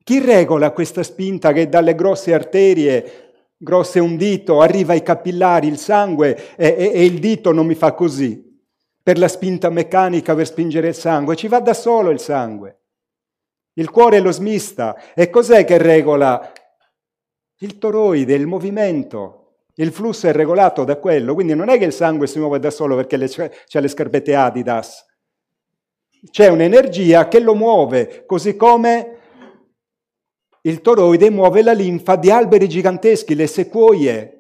Chi 0.03 0.19
regola 0.19 0.73
questa 0.73 1.05
spinta 1.05 1.53
che 1.53 1.69
dalle 1.69 1.95
grosse 1.95 2.35
arterie, 2.35 3.35
grosse 3.57 4.01
un 4.01 4.17
dito, 4.17 4.63
arriva 4.63 4.95
ai 4.95 5.05
capillari 5.05 5.69
il 5.69 5.79
sangue 5.79 6.57
e, 6.57 6.75
e, 6.77 6.91
e 6.93 7.05
il 7.05 7.21
dito 7.21 7.53
non 7.53 7.67
mi 7.67 7.77
fa 7.77 7.93
così? 7.93 8.61
Per 9.01 9.17
la 9.17 9.29
spinta 9.29 9.71
meccanica 9.71 10.35
per 10.35 10.47
spingere 10.47 10.89
il 10.89 10.97
sangue, 10.97 11.37
ci 11.37 11.47
va 11.47 11.61
da 11.61 11.73
solo 11.73 12.11
il 12.11 12.19
sangue. 12.19 12.81
Il 13.75 13.91
cuore 13.91 14.19
lo 14.19 14.33
smista. 14.33 15.15
E 15.15 15.31
cos'è 15.31 15.65
che 15.65 15.79
regola? 15.79 16.53
Il 17.59 17.79
toroide, 17.79 18.35
il 18.35 18.49
movimento, 18.49 19.42
il 19.77 19.93
flusso 19.93 20.27
è 20.27 20.33
regolato 20.33 20.85
da 20.85 20.97
quello, 20.97 21.35
quindi 21.35 21.55
non 21.55 21.69
è 21.69 21.79
che 21.79 21.85
il 21.85 21.93
sangue 21.93 22.27
si 22.27 22.39
muove 22.39 22.59
da 22.59 22.71
solo 22.71 22.97
perché 22.97 23.19
c'è 23.19 23.81
le 23.81 23.89
scarpette 23.89 24.35
Adidas. 24.35 25.07
C'è 26.31 26.49
un'energia 26.49 27.27
che 27.29 27.41
lo 27.41 27.55
muove, 27.55 28.25
così 28.27 28.55
come 28.55 29.19
il 30.63 30.81
toroide 30.81 31.31
muove 31.31 31.63
la 31.63 31.73
linfa 31.73 32.17
di 32.17 32.31
alberi 32.31 32.69
giganteschi, 32.69 33.35
le 33.35 33.47
sequoie, 33.47 34.39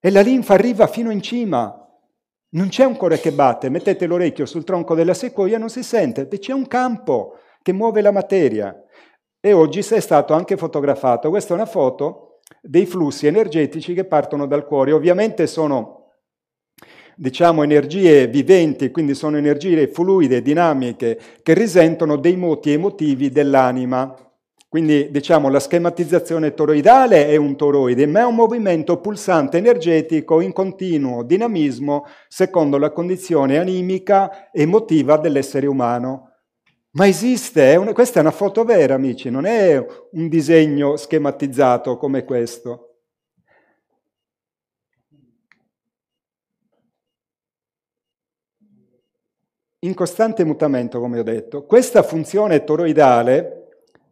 e 0.00 0.10
la 0.10 0.22
linfa 0.22 0.54
arriva 0.54 0.86
fino 0.86 1.10
in 1.10 1.20
cima. 1.20 1.76
Non 2.52 2.68
c'è 2.68 2.84
un 2.84 2.96
cuore 2.96 3.20
che 3.20 3.30
batte, 3.30 3.68
mettete 3.68 4.06
l'orecchio 4.06 4.46
sul 4.46 4.64
tronco 4.64 4.94
della 4.94 5.14
sequoia 5.14 5.56
e 5.56 5.58
non 5.58 5.68
si 5.68 5.84
sente, 5.84 6.26
c'è 6.26 6.52
un 6.52 6.66
campo 6.66 7.36
che 7.62 7.72
muove 7.72 8.00
la 8.00 8.10
materia. 8.10 8.74
E 9.38 9.52
oggi 9.52 9.78
è 9.78 10.00
stato 10.00 10.34
anche 10.34 10.56
fotografato. 10.56 11.30
Questa 11.30 11.52
è 11.52 11.56
una 11.56 11.66
foto 11.66 12.29
dei 12.60 12.86
flussi 12.86 13.26
energetici 13.26 13.94
che 13.94 14.04
partono 14.04 14.46
dal 14.46 14.66
cuore. 14.66 14.92
Ovviamente 14.92 15.46
sono 15.46 15.98
diciamo 17.16 17.62
energie 17.62 18.28
viventi, 18.28 18.90
quindi 18.90 19.14
sono 19.14 19.36
energie 19.36 19.88
fluide, 19.88 20.40
dinamiche, 20.40 21.18
che 21.42 21.52
risentono 21.52 22.16
dei 22.16 22.36
moti 22.36 22.72
emotivi 22.72 23.28
dell'anima. 23.28 24.14
Quindi 24.70 25.10
diciamo 25.10 25.50
la 25.50 25.58
schematizzazione 25.58 26.54
toroidale 26.54 27.26
è 27.26 27.36
un 27.36 27.56
toroide, 27.56 28.06
ma 28.06 28.20
è 28.20 28.24
un 28.24 28.36
movimento 28.36 29.00
pulsante 29.00 29.58
energetico 29.58 30.40
in 30.40 30.52
continuo 30.52 31.24
dinamismo 31.24 32.06
secondo 32.28 32.78
la 32.78 32.92
condizione 32.92 33.58
animica 33.58 34.50
emotiva 34.52 35.16
dell'essere 35.16 35.66
umano. 35.66 36.29
Ma 36.92 37.06
esiste, 37.06 37.70
è 37.72 37.76
una, 37.76 37.92
questa 37.92 38.18
è 38.18 38.22
una 38.22 38.32
foto 38.32 38.64
vera, 38.64 38.94
amici, 38.94 39.30
non 39.30 39.44
è 39.44 39.76
un 40.12 40.28
disegno 40.28 40.96
schematizzato 40.96 41.96
come 41.96 42.24
questo. 42.24 42.86
In 49.82 49.94
costante 49.94 50.44
mutamento, 50.44 50.98
come 50.98 51.20
ho 51.20 51.22
detto, 51.22 51.64
questa 51.64 52.02
funzione 52.02 52.64
toroidale, 52.64 53.56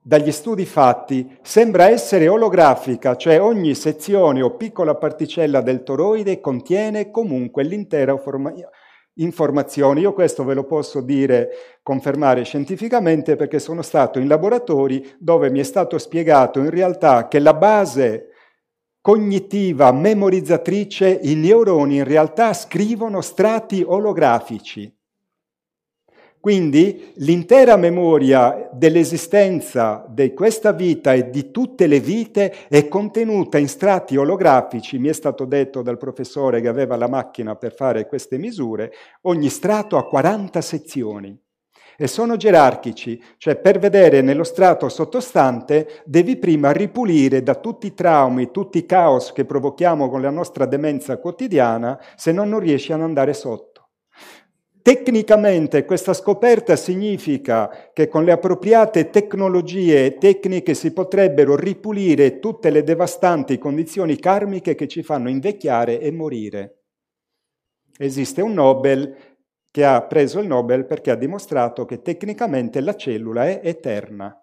dagli 0.01 0.31
studi 0.31 0.65
fatti, 0.65 1.37
sembra 1.43 1.89
essere 1.89 2.29
olografica, 2.29 3.17
cioè 3.17 3.43
ogni 3.43 3.75
sezione 3.75 4.41
o 4.41 4.57
piccola 4.57 4.95
particella 4.95 5.61
del 5.61 5.83
toroide 5.83 6.41
contiene 6.41 7.11
comunque 7.11 7.65
l'intera 7.65 8.17
formazione 8.17 8.71
informazioni. 9.19 10.01
Io 10.01 10.13
questo 10.13 10.45
ve 10.45 10.55
lo 10.55 10.65
posso 10.65 11.01
dire, 11.01 11.51
confermare 11.83 12.45
scientificamente 12.45 13.37
perché 13.37 13.59
sono 13.59 13.83
stato 13.83 14.19
in 14.19 14.29
laboratori 14.29 15.15
dove 15.19 15.51
mi 15.51 15.61
è 15.61 15.65
stato 15.65 15.99
spiegato 15.99 16.59
in 16.59 16.71
realtà 16.71 17.29
che 17.29 17.39
la 17.39 17.55
base 17.55 18.29
cognitiva 19.01 19.93
memorizzatrice, 19.93 21.21
i 21.23 21.35
neuroni 21.35 21.97
in 21.97 22.05
realtà 22.05 22.53
scrivono 22.53 23.21
strati 23.21 23.83
olografici. 23.87 24.98
Quindi 26.41 27.13
l'intera 27.17 27.77
memoria 27.77 28.71
dell'esistenza 28.73 30.07
di 30.09 30.33
questa 30.35 30.73
vita 30.73 31.13
e 31.13 31.31
di 31.31 31.51
tutte 31.51 31.89
le 31.89 31.99
vite 31.99 32.69
è 32.69 32.87
contenuta 32.87 33.59
in 33.59 33.69
strati 33.69 34.17
olografici, 34.17 34.99
mi 34.99 35.09
è 35.09 35.13
stato 35.13 35.45
detto 35.45 35.83
dal 35.83 35.99
professore 35.99 36.61
che 36.61 36.69
aveva 36.69 36.97
la 36.97 37.09
macchina 37.09 37.57
per 37.57 37.75
fare 37.75 38.07
queste 38.07 38.39
misure, 38.39 38.93
ogni 39.23 39.49
strato 39.49 39.97
ha 39.97 40.07
40 40.07 40.61
sezioni 40.61 41.37
e 42.01 42.07
sono 42.07 42.37
gerarchici, 42.37 43.21
cioè 43.39 43.57
per 43.57 43.81
vedere 43.81 44.21
nello 44.21 44.45
strato 44.45 44.89
sottostante 44.89 46.03
devi 46.05 46.37
prima 46.37 46.71
ripulire 46.71 47.43
da 47.43 47.57
tutti 47.57 47.89
i 47.89 47.95
traumi, 47.95 48.53
tutti 48.53 48.79
i 48.79 48.87
caos 48.87 49.33
che 49.33 49.45
provochiamo 49.45 50.09
con 50.09 50.23
la 50.23 50.31
nostra 50.31 50.67
demenza 50.67 51.19
quotidiana, 51.19 51.99
se 52.15 52.31
no 52.31 52.45
non 52.45 52.61
riesci 52.61 52.93
ad 52.93 53.01
andare 53.01 53.35
sotto. 53.35 53.78
Tecnicamente 54.83 55.85
questa 55.85 56.15
scoperta 56.15 56.77
significa 56.77 57.91
che 57.93 58.09
con 58.09 58.25
le 58.25 58.33
appropriate 58.33 59.11
tecnologie 59.11 60.07
e 60.07 60.19
tecniche 60.19 60.75
si 60.75 60.93
potrebbero 60.93 61.57
ripulire 61.57 62.39
tutte 62.39 62.71
le 62.71 62.83
devastanti 62.83 63.59
condizioni 63.59 64.19
karmiche 64.19 64.75
che 64.75 64.89
ci 64.89 65.03
fanno 65.03 65.29
invecchiare 65.29 66.01
e 66.01 66.11
morire. 66.11 66.83
Esiste 67.99 68.41
un 68.41 68.53
Nobel 68.53 69.17
che 69.71 69.85
ha 69.85 70.03
preso 70.03 70.41
il 70.41 70.47
Nobel 70.47 70.87
perché 70.87 71.11
ha 71.11 71.17
dimostrato 71.17 71.85
che 71.85 72.01
tecnicamente 72.01 72.81
la 72.81 72.95
cellula 72.95 73.47
è 73.47 73.61
eterna. 73.63 74.43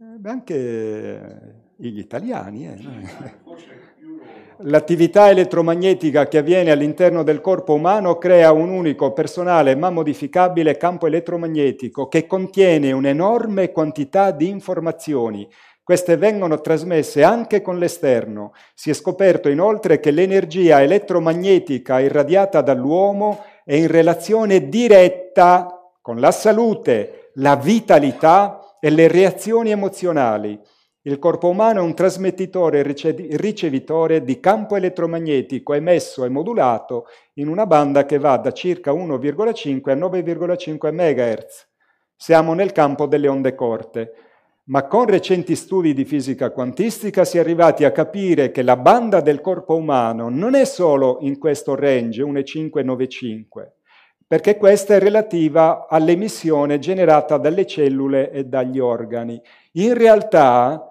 Eh, 0.00 0.18
beh, 0.18 0.30
anche 0.30 1.72
gli 1.76 1.98
italiani. 1.98 2.66
Eh. 2.68 3.42
L'attività 4.58 5.30
elettromagnetica 5.30 6.28
che 6.28 6.38
avviene 6.38 6.70
all'interno 6.70 7.24
del 7.24 7.40
corpo 7.40 7.74
umano 7.74 8.18
crea 8.18 8.52
un 8.52 8.68
unico, 8.68 9.12
personale 9.12 9.74
ma 9.74 9.90
modificabile 9.90 10.76
campo 10.76 11.08
elettromagnetico 11.08 12.06
che 12.06 12.28
contiene 12.28 12.92
un'enorme 12.92 13.72
quantità 13.72 14.30
di 14.30 14.48
informazioni. 14.48 15.48
Queste 15.82 16.16
vengono 16.16 16.60
trasmesse 16.60 17.24
anche 17.24 17.62
con 17.62 17.78
l'esterno. 17.78 18.52
Si 18.74 18.90
è 18.90 18.92
scoperto 18.92 19.48
inoltre 19.48 19.98
che 19.98 20.12
l'energia 20.12 20.80
elettromagnetica 20.80 21.98
irradiata 21.98 22.60
dall'uomo 22.60 23.42
è 23.64 23.74
in 23.74 23.88
relazione 23.88 24.68
diretta 24.68 25.90
con 26.00 26.20
la 26.20 26.30
salute, 26.30 27.30
la 27.34 27.56
vitalità 27.56 28.76
e 28.78 28.90
le 28.90 29.08
reazioni 29.08 29.72
emozionali. 29.72 30.60
Il 31.06 31.18
corpo 31.18 31.50
umano 31.50 31.80
è 31.80 31.82
un 31.82 31.94
trasmettitore 31.94 32.78
e 32.78 33.36
ricevitore 33.36 34.24
di 34.24 34.40
campo 34.40 34.74
elettromagnetico 34.74 35.74
emesso 35.74 36.24
e 36.24 36.30
modulato 36.30 37.04
in 37.34 37.48
una 37.48 37.66
banda 37.66 38.06
che 38.06 38.16
va 38.16 38.38
da 38.38 38.52
circa 38.52 38.90
1,5 38.90 39.90
a 39.90 39.94
9,5 39.94 40.92
MHz. 40.94 41.68
Siamo 42.16 42.54
nel 42.54 42.72
campo 42.72 43.04
delle 43.04 43.28
onde 43.28 43.54
corte, 43.54 44.12
ma 44.68 44.86
con 44.86 45.04
recenti 45.04 45.54
studi 45.56 45.92
di 45.92 46.06
fisica 46.06 46.50
quantistica 46.52 47.26
si 47.26 47.36
è 47.36 47.40
arrivati 47.40 47.84
a 47.84 47.92
capire 47.92 48.50
che 48.50 48.62
la 48.62 48.78
banda 48.78 49.20
del 49.20 49.42
corpo 49.42 49.76
umano 49.76 50.30
non 50.30 50.54
è 50.54 50.64
solo 50.64 51.18
in 51.20 51.38
questo 51.38 51.74
range 51.74 52.22
1,5-9,5, 52.22 53.72
perché 54.26 54.56
questa 54.56 54.94
è 54.94 55.00
relativa 55.00 55.86
all'emissione 55.86 56.78
generata 56.78 57.36
dalle 57.36 57.66
cellule 57.66 58.30
e 58.30 58.44
dagli 58.44 58.78
organi. 58.78 59.38
In 59.72 59.92
realtà 59.92 60.88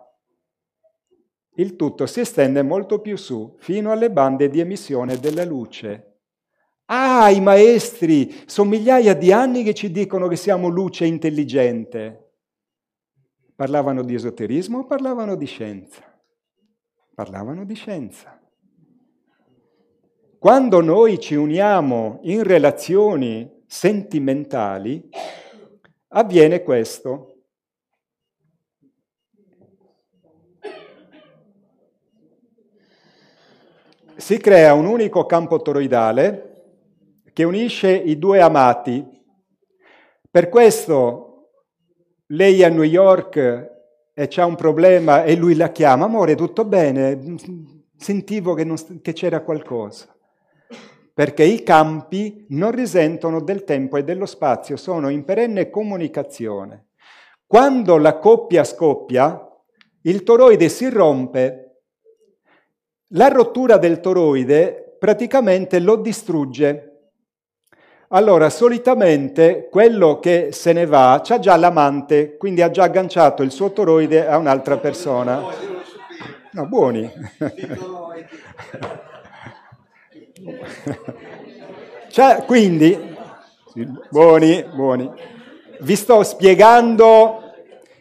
il 1.56 1.76
tutto 1.76 2.06
si 2.06 2.22
estende 2.22 2.64
molto 2.64 3.00
più 3.00 3.16
su, 3.16 3.56
fino 3.60 3.92
alle 3.92 4.10
bande 4.12 4.50
di 4.50 4.60
emissione 4.60 5.18
della 5.18 5.46
luce. 5.46 6.14
Ah, 6.86 7.30
i 7.30 7.42
maestri, 7.42 8.34
sono 8.46 8.70
migliaia 8.70 9.14
di 9.14 9.32
anni 9.32 9.64
che 9.64 9.74
ci 9.74 9.92
dicono 9.92 10.28
che 10.28 10.36
siamo 10.36 10.68
luce 10.68 11.06
intelligente. 11.06 12.32
Parlavano 13.56 14.04
di 14.04 14.16
esoterismo 14.16 14.80
o 14.80 14.86
parlavano 14.86 15.36
di 15.36 15.46
scienza? 15.46 16.04
Parlavano 17.14 17.66
di 17.66 17.76
scienza. 17.76 18.40
Quando 20.40 20.82
noi 20.82 21.20
ci 21.20 21.36
uniamo 21.36 22.20
in 22.24 22.44
relazioni 22.44 23.64
sentimentali, 23.66 25.10
avviene 26.10 26.64
questo. 26.64 27.33
Si 34.24 34.38
crea 34.38 34.74
un 34.74 34.86
unico 34.86 35.26
campo 35.26 35.62
toroidale 35.62 36.52
che 37.34 37.44
unisce 37.44 37.92
i 37.92 38.18
due 38.18 38.40
amati. 38.40 39.06
Per 40.32 40.48
questo 40.48 41.50
lei 42.28 42.62
è 42.62 42.64
a 42.64 42.70
New 42.70 42.84
York 42.84 43.36
e 44.14 44.28
c'è 44.28 44.46
un 44.46 44.56
problema 44.56 45.26
e 45.26 45.36
lui 45.36 45.56
la 45.56 45.74
chiama, 45.74 46.06
amore, 46.06 46.36
tutto 46.36 46.64
bene, 46.64 47.36
sentivo 47.98 48.54
che, 48.54 48.64
non, 48.64 48.78
che 49.02 49.12
c'era 49.12 49.42
qualcosa. 49.42 50.16
Perché 51.14 51.44
i 51.44 51.62
campi 51.62 52.46
non 52.52 52.72
risentono 52.72 53.42
del 53.42 53.66
tempo 53.66 53.98
e 53.98 54.06
dello 54.06 54.26
spazio, 54.26 54.78
sono 54.78 55.10
in 55.10 55.26
perenne 55.26 55.70
comunicazione. 55.70 56.86
Quando 57.46 57.98
la 57.98 58.18
coppia 58.20 58.64
scoppia, 58.64 59.50
il 60.04 60.24
toroide 60.24 60.70
si 60.70 60.90
rompe 60.90 61.63
la 63.16 63.28
rottura 63.28 63.78
del 63.78 64.00
toroide 64.00 64.96
praticamente 65.00 65.80
lo 65.80 65.98
distrugge. 65.98 66.90
Allora, 68.10 68.50
solitamente 68.50 69.68
quello 69.72 70.20
che 70.20 70.50
se 70.52 70.72
ne 70.72 70.86
va 70.86 71.14
ha 71.14 71.40
già 71.40 71.56
l'amante, 71.58 72.38
quindi 72.38 72.62
ha 72.62 72.70
già 72.70 72.84
agganciato 72.84 73.42
il 73.42 73.52
suo 73.52 73.72
toroide 73.72 74.28
a 74.28 74.38
un'altra 74.38 74.78
persona. 74.78 75.42
No, 76.52 76.68
buoni. 76.68 77.12
cioè, 82.10 82.44
quindi, 82.46 83.16
buoni, 84.10 84.64
buoni. 84.74 85.12
Vi 85.80 85.96
sto 85.96 86.24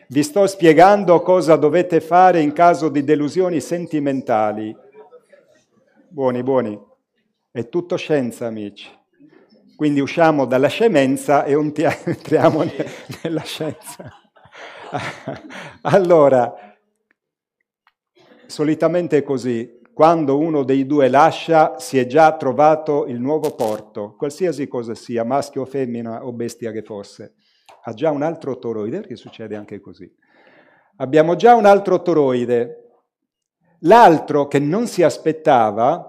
vi 0.09 0.23
sto 0.23 0.47
spiegando 0.47 1.23
cosa 1.23 1.57
dovete 1.57 2.03
fare 2.03 2.41
in 2.41 2.53
caso 2.53 2.91
di 2.91 3.03
delusioni 3.03 3.61
sentimentali. 3.61 4.77
Buoni, 6.13 6.43
buoni. 6.43 6.79
È 7.51 7.71
tutto 7.71 7.97
scienza, 7.97 8.45
amici. 8.45 8.87
Quindi 9.75 10.01
usciamo 10.01 10.45
dalla 10.45 10.69
scemenza 10.69 11.43
e 11.45 11.55
entriamo 12.05 12.65
nella 13.23 13.41
scienza. 13.41 14.13
Allora, 15.81 16.53
solitamente 18.47 19.17
è 19.17 19.23
così. 19.23 19.81
Quando 19.95 20.37
uno 20.37 20.65
dei 20.65 20.85
due 20.85 21.09
lascia, 21.09 21.79
si 21.79 21.97
è 21.99 22.07
già 22.07 22.37
trovato 22.37 23.07
il 23.07 23.19
nuovo 23.19 23.55
porto, 23.55 24.15
qualsiasi 24.15 24.69
cosa 24.69 24.95
sia, 24.95 25.25
maschio 25.25 25.63
o 25.63 25.65
femmina 25.65 26.27
o 26.27 26.33
bestia 26.35 26.73
che 26.73 26.83
fosse. 26.83 27.37
Ha 27.85 27.95
già 27.95 28.11
un 28.11 28.21
altro 28.21 28.59
toroide, 28.59 29.01
che 29.01 29.17
succede 29.17 29.57
anche 29.57 29.81
così. 29.81 30.15
Abbiamo 30.97 31.37
già 31.37 31.55
un 31.55 31.65
altro 31.65 32.03
toroide, 32.03 32.82
L'altro 33.85 34.47
che 34.47 34.59
non 34.59 34.87
si 34.87 35.03
aspettava, 35.03 36.09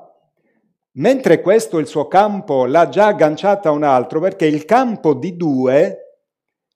mentre 0.94 1.41
questo 1.41 1.80
il 1.80 1.88
suo 1.88 2.08
campo 2.08 2.66
l'ha 2.66 2.88
già 2.90 3.08
agganciata 3.08 3.70
a 3.70 3.72
un 3.72 3.84
altro, 3.84 4.20
perché 4.20 4.45
il 4.45 4.66
campo 4.66 5.14
di 5.14 5.36
due 5.36 5.98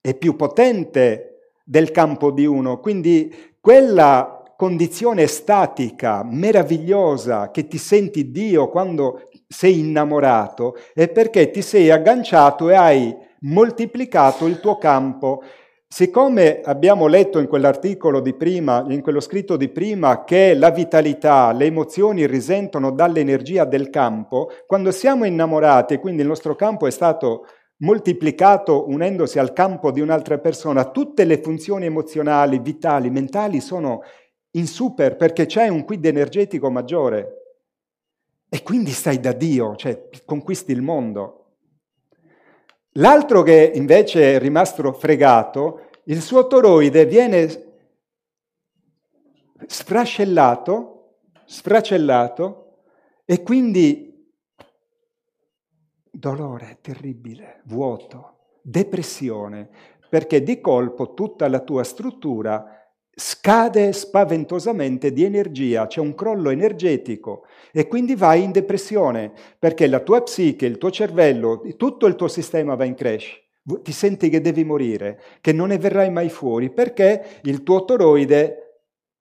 è 0.01 0.15
più 0.15 0.35
potente 0.35 1.51
del 1.63 1.91
campo 1.91 2.31
di 2.31 2.45
uno, 2.45 2.79
quindi 2.79 3.55
quella 3.59 4.41
condizione 4.55 5.27
statica, 5.27 6.23
meravigliosa, 6.23 7.51
che 7.51 7.67
ti 7.67 7.77
senti 7.77 8.31
Dio 8.31 8.69
quando 8.69 9.29
sei 9.47 9.79
innamorato, 9.79 10.77
è 10.95 11.09
perché 11.09 11.51
ti 11.51 11.61
sei 11.61 11.91
agganciato 11.91 12.69
e 12.69 12.73
hai 12.73 13.15
moltiplicato 13.41 14.47
il 14.47 14.59
tuo 14.59 14.79
campo 14.79 15.43
Siccome 15.89 16.59
abbiamo 16.61 17.07
letto 17.07 17.39
in 17.39 17.47
quell'articolo 17.47 18.19
di 18.19 18.33
prima, 18.33 18.85
in 18.89 19.01
quello 19.01 19.21
scritto 19.21 19.55
di 19.55 19.69
prima, 19.69 20.25
che 20.25 20.53
la 20.53 20.69
vitalità, 20.69 21.53
le 21.53 21.65
emozioni 21.65 22.27
risentono 22.27 22.91
dall'energia 22.91 23.63
del 23.63 23.89
campo, 23.89 24.49
quando 24.67 24.91
siamo 24.91 25.23
innamorati 25.23 25.93
e 25.93 25.99
quindi 25.99 26.21
il 26.21 26.27
nostro 26.27 26.55
campo 26.55 26.87
è 26.87 26.91
stato 26.91 27.45
moltiplicato 27.77 28.89
unendosi 28.89 29.39
al 29.39 29.53
campo 29.53 29.91
di 29.91 30.01
un'altra 30.01 30.37
persona, 30.39 30.91
tutte 30.91 31.23
le 31.23 31.41
funzioni 31.41 31.85
emozionali, 31.85 32.59
vitali, 32.59 33.09
mentali 33.09 33.61
sono 33.61 34.01
in 34.51 34.67
super 34.67 35.15
perché 35.15 35.45
c'è 35.45 35.69
un 35.69 35.85
quid 35.85 36.05
energetico 36.05 36.69
maggiore. 36.69 37.33
E 38.49 38.61
quindi 38.61 38.91
stai 38.91 39.19
da 39.19 39.31
Dio, 39.31 39.75
cioè 39.75 40.09
conquisti 40.25 40.73
il 40.73 40.81
mondo. 40.81 41.46
L'altro 42.97 43.43
che 43.43 43.71
invece 43.75 44.35
è 44.35 44.39
rimasto 44.39 44.91
fregato, 44.91 45.89
il 46.05 46.21
suo 46.21 46.47
toroide 46.47 47.05
viene 47.05 47.65
sfrascellato, 49.67 51.17
sfracellato 51.45 52.79
e 53.23 53.43
quindi 53.43 54.33
dolore 56.09 56.79
terribile, 56.81 57.61
vuoto, 57.65 58.55
depressione, 58.63 59.69
perché 60.09 60.41
di 60.41 60.59
colpo 60.59 61.13
tutta 61.13 61.47
la 61.47 61.59
tua 61.59 61.83
struttura 61.83 62.65
scade 63.11 63.93
spaventosamente 63.93 65.11
di 65.11 65.23
energia, 65.23 65.85
c'è 65.85 65.99
un 65.99 66.15
crollo 66.15 66.49
energetico 66.49 67.45
e 67.71 67.87
quindi 67.87 68.15
vai 68.15 68.43
in 68.43 68.51
depressione 68.51 69.31
perché 69.57 69.87
la 69.87 69.99
tua 69.99 70.21
psiche, 70.21 70.65
il 70.65 70.77
tuo 70.77 70.91
cervello, 70.91 71.61
tutto 71.77 72.05
il 72.05 72.15
tuo 72.15 72.27
sistema 72.27 72.75
va 72.75 72.85
in 72.85 72.95
crash. 72.95 73.45
Ti 73.81 73.91
senti 73.91 74.29
che 74.29 74.39
devi 74.39 74.63
morire, 74.63 75.21
che 75.41 75.51
non 75.51 75.67
ne 75.67 75.77
verrai 75.77 76.09
mai 76.09 76.29
fuori 76.29 76.69
perché 76.69 77.41
il 77.43 77.63
tuo 77.63 77.83
toroide 77.83 78.67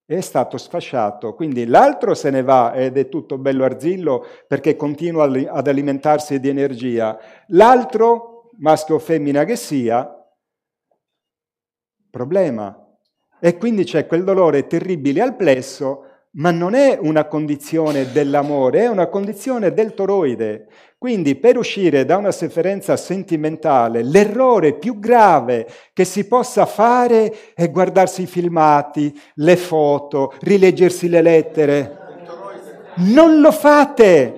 è 0.06 0.20
stato 0.20 0.56
sfasciato. 0.56 1.34
Quindi 1.34 1.66
l'altro 1.66 2.14
se 2.14 2.30
ne 2.30 2.42
va 2.42 2.72
ed 2.72 2.96
è 2.96 3.08
tutto 3.08 3.38
bello 3.38 3.64
arzillo 3.64 4.24
perché 4.46 4.76
continua 4.76 5.24
ad 5.24 5.66
alimentarsi 5.66 6.38
di 6.38 6.48
energia. 6.48 7.18
L'altro, 7.48 8.50
maschio 8.58 8.94
o 8.94 8.98
femmina 9.00 9.44
che 9.44 9.56
sia, 9.56 10.08
problema, 12.08 12.86
e 13.40 13.58
quindi 13.58 13.84
c'è 13.84 14.06
quel 14.06 14.24
dolore 14.24 14.66
terribile 14.66 15.20
al 15.20 15.36
plesso, 15.36 16.05
ma 16.36 16.50
non 16.50 16.74
è 16.74 16.98
una 17.00 17.24
condizione 17.26 18.12
dell'amore, 18.12 18.80
è 18.80 18.88
una 18.88 19.06
condizione 19.06 19.72
del 19.72 19.94
toroide. 19.94 20.66
Quindi 20.98 21.34
per 21.36 21.56
uscire 21.56 22.04
da 22.04 22.16
una 22.16 22.30
sofferenza 22.30 22.96
sentimentale, 22.96 24.02
l'errore 24.02 24.74
più 24.74 24.98
grave 24.98 25.66
che 25.92 26.04
si 26.04 26.26
possa 26.26 26.66
fare 26.66 27.52
è 27.54 27.70
guardarsi 27.70 28.22
i 28.22 28.26
filmati, 28.26 29.18
le 29.34 29.56
foto, 29.56 30.32
rileggersi 30.40 31.08
le 31.08 31.22
lettere. 31.22 31.98
Non 32.96 33.40
lo 33.40 33.52
fate! 33.52 34.34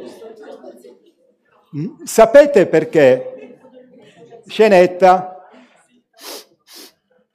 Sapete 2.04 2.66
perché? 2.66 3.58
Scenetta. 4.46 5.37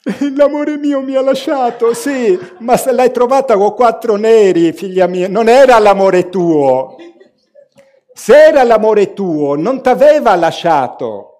L'amore 0.35 0.75
mio 0.77 1.01
mi 1.01 1.15
ha 1.15 1.21
lasciato, 1.21 1.93
sì, 1.93 2.37
ma 2.59 2.75
se 2.75 2.91
l'hai 2.91 3.09
trovata 3.11 3.55
con 3.55 3.73
quattro 3.73 4.17
neri, 4.17 4.73
figlia 4.73 5.07
mia, 5.07 5.29
non 5.29 5.47
era 5.47 5.79
l'amore 5.79 6.27
tuo. 6.27 6.97
Se 8.13 8.35
era 8.35 8.63
l'amore 8.63 9.13
tuo, 9.13 9.55
non 9.55 9.81
t'aveva 9.81 10.35
lasciato. 10.35 11.39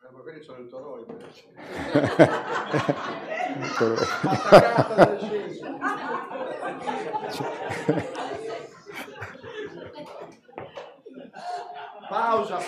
Ma 0.00 0.20
quelli 0.20 0.42
sono 0.42 0.60
il 0.60 0.68
toroide. 7.90 8.10
Pausa. 12.12 12.58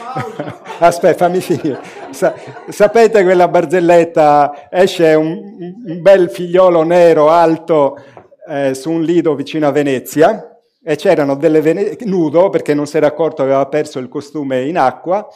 Aspetta, 0.79 1.27
fammi 1.27 1.41
finire. 1.41 1.79
Sa- 2.13 2.33
sapete 2.71 3.23
quella 3.23 3.47
barzelletta? 3.47 4.69
Esce 4.71 5.13
un, 5.13 5.39
un 5.87 6.01
bel 6.01 6.31
figliolo 6.31 6.83
nero 6.83 7.29
alto 7.29 8.03
eh, 8.49 8.73
su 8.73 8.91
un 8.91 9.03
lido 9.03 9.35
vicino 9.35 9.67
a 9.67 9.71
Venezia 9.71 10.59
e 10.83 10.97
c'erano 10.97 11.37
delle 11.37 11.61
vene- 11.61 11.95
nudo 12.05 12.49
perché 12.49 12.73
non 12.73 12.87
si 12.87 12.97
era 12.97 13.09
accorto 13.09 13.43
che 13.43 13.51
aveva 13.51 13.67
perso 13.67 13.99
il 13.99 14.09
costume 14.09 14.63
in 14.63 14.79
acqua 14.79 15.29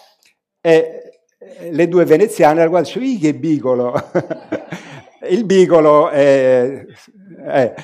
e 0.62 1.20
le 1.70 1.86
due 1.86 2.06
veneziane 2.06 2.60
la 2.60 2.68
guardano 2.68 3.04
e 3.04 3.18
che 3.20 3.34
bigolo! 3.34 3.92
il 5.28 5.44
bigolo 5.44 6.08
è, 6.08 6.82
è, 7.44 7.74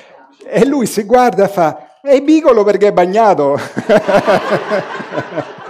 e 0.43 0.65
lui 0.65 0.87
si 0.87 1.03
guarda 1.03 1.45
e 1.45 1.49
fa 1.49 1.99
è 2.01 2.19
bigolo 2.21 2.63
perché 2.63 2.87
è 2.87 2.93
bagnato. 2.93 3.57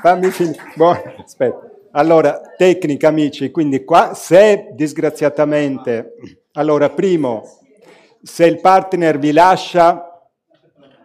fammi 0.00 0.30
finire. 0.30 0.62
Boh, 0.74 0.96
aspetta. 1.22 1.70
Allora, 1.92 2.40
tecnica 2.56 3.08
amici, 3.08 3.50
quindi 3.50 3.84
qua 3.84 4.12
se 4.14 4.70
disgraziatamente, 4.72 6.14
allora 6.52 6.90
primo, 6.90 7.42
se 8.22 8.44
il 8.44 8.60
partner 8.60 9.18
vi 9.18 9.32
lascia, 9.32 10.20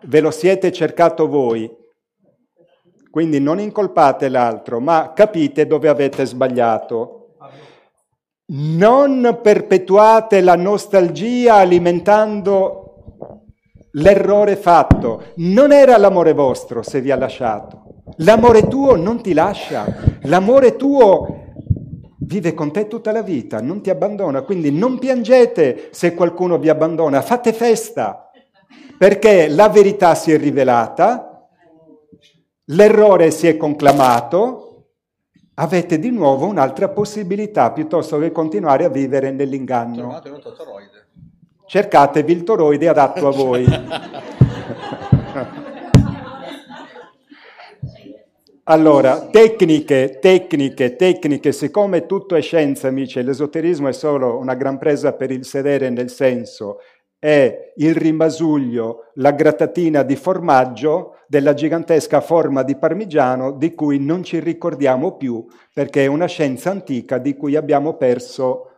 ve 0.04 0.20
lo 0.20 0.32
siete 0.32 0.72
cercato 0.72 1.28
voi, 1.28 1.70
quindi 3.10 3.40
non 3.40 3.60
incolpate 3.60 4.28
l'altro, 4.28 4.80
ma 4.80 5.14
capite 5.14 5.68
dove 5.68 5.88
avete 5.88 6.26
sbagliato. 6.26 7.36
Non 8.48 9.40
perpetuate 9.42 10.42
la 10.42 10.56
nostalgia 10.56 11.56
alimentando 11.56 12.81
l'errore 13.92 14.56
fatto. 14.56 15.24
Non 15.38 15.72
era 15.72 15.98
l'amore 15.98 16.34
vostro 16.34 16.82
se 16.82 17.02
vi 17.02 17.12
ha 17.12 17.18
lasciato. 17.18 18.04
L'amore 18.18 18.68
tuo 18.68 18.96
non 18.96 19.22
ti 19.22 19.34
lascia. 19.34 19.86
L'amore 20.24 20.76
tuo 20.76 21.40
vive 22.20 22.54
con 22.54 22.72
te 22.72 22.88
tutta 22.88 23.12
la 23.12 23.22
vita, 23.22 23.62
non 23.62 23.82
ti 23.82 23.90
abbandona. 23.90 24.42
Quindi 24.42 24.72
non 24.72 25.00
piangete 25.00 25.90
se 25.92 26.14
qualcuno 26.14 26.58
vi 26.58 26.70
abbandona, 26.70 27.22
fate 27.22 27.54
festa. 27.54 28.30
Perché 28.98 29.48
la 29.48 29.68
verità 29.68 30.14
si 30.14 30.32
è 30.32 30.38
rivelata, 30.38 31.48
l'errore 32.66 33.32
si 33.32 33.48
è 33.48 33.58
conclamato, 33.58 34.68
avete 35.56 36.00
di 36.00 36.12
nuovo 36.12 36.46
un'altra 36.46 36.90
possibilità 36.90 37.72
piuttosto 37.72 38.20
che 38.20 38.32
continuare 38.32 38.86
a 38.86 38.90
vivere 38.90 39.32
nell'inganno. 39.32 40.22
Cercatevi 41.72 42.34
il 42.34 42.44
toroide 42.44 42.90
adatto 42.90 43.30
a 43.30 43.32
voi. 43.32 43.66
Allora, 48.64 49.30
tecniche, 49.30 50.18
tecniche, 50.20 50.98
tecniche, 50.98 51.54
siccome 51.54 52.08
tutto 52.08 52.36
è 52.36 52.42
scienza, 52.42 52.90
amici, 52.90 53.24
l'esoterismo 53.24 53.88
è 53.88 53.94
solo 53.94 54.38
una 54.38 54.56
gran 54.56 54.78
presa 54.78 55.14
per 55.14 55.32
il 55.32 55.46
sedere 55.46 55.90
nel 55.90 56.10
senso, 56.10 56.80
è 57.18 57.72
il 57.78 57.96
rimasuglio, 57.96 59.12
la 59.14 59.32
grattatina 59.32 60.04
di 60.04 60.18
formaggio 60.18 61.20
della 61.26 61.54
gigantesca 61.54 62.20
forma 62.20 62.64
di 62.64 62.76
parmigiano 62.76 63.54
di 63.54 63.74
cui 63.74 63.98
non 63.98 64.26
ci 64.26 64.42
ricordiamo 64.42 65.16
più 65.16 65.48
perché 65.74 66.04
è 66.04 66.08
una 66.08 66.26
scienza 66.26 66.70
antica 66.70 67.18
di 67.18 67.38
cui 67.38 67.56
abbiamo 67.56 67.96
perso 67.96 68.72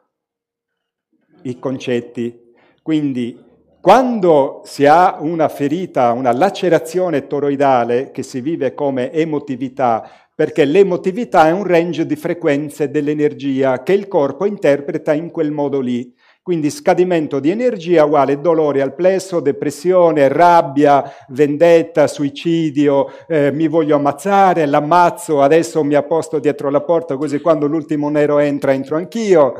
i 1.41 1.57
concetti. 1.57 2.43
Quindi 2.84 3.39
quando 3.80 4.61
si 4.65 4.85
ha 4.85 5.18
una 5.22 5.47
ferita, 5.47 6.11
una 6.11 6.34
lacerazione 6.34 7.27
toroidale 7.27 8.11
che 8.11 8.23
si 8.23 8.41
vive 8.41 8.73
come 8.73 9.10
emotività, 9.14 10.10
perché 10.35 10.65
l'emotività 10.65 11.47
è 11.47 11.51
un 11.51 11.64
range 11.64 12.05
di 12.05 12.18
frequenze 12.18 12.91
dell'energia 12.91 13.84
che 13.84 13.93
il 13.93 14.10
corpo 14.10 14.45
interpreta 14.45 15.14
in 15.14 15.31
quel 15.31 15.51
modo 15.51 15.80
lì. 15.80 16.14
Quindi 16.41 16.69
scadimento 16.69 17.39
di 17.39 17.51
energia 17.51 18.03
uguale 18.03 18.41
dolore 18.41 18.81
al 18.81 18.95
plesso, 18.95 19.39
depressione, 19.39 20.27
rabbia, 20.27 21.10
vendetta, 21.30 22.07
suicidio, 22.07 23.07
eh, 23.30 23.53
mi 23.53 23.69
voglio 23.69 23.95
ammazzare, 23.95 24.65
l'ammazzo, 24.65 25.41
adesso 25.41 25.81
mi 25.85 25.95
apposto 25.95 26.39
dietro 26.39 26.69
la 26.69 26.81
porta 26.81 27.15
così 27.15 27.39
quando 27.39 27.65
l'ultimo 27.68 28.10
nero 28.10 28.39
entra 28.39 28.73
entro 28.73 28.97
anch'io, 28.97 29.53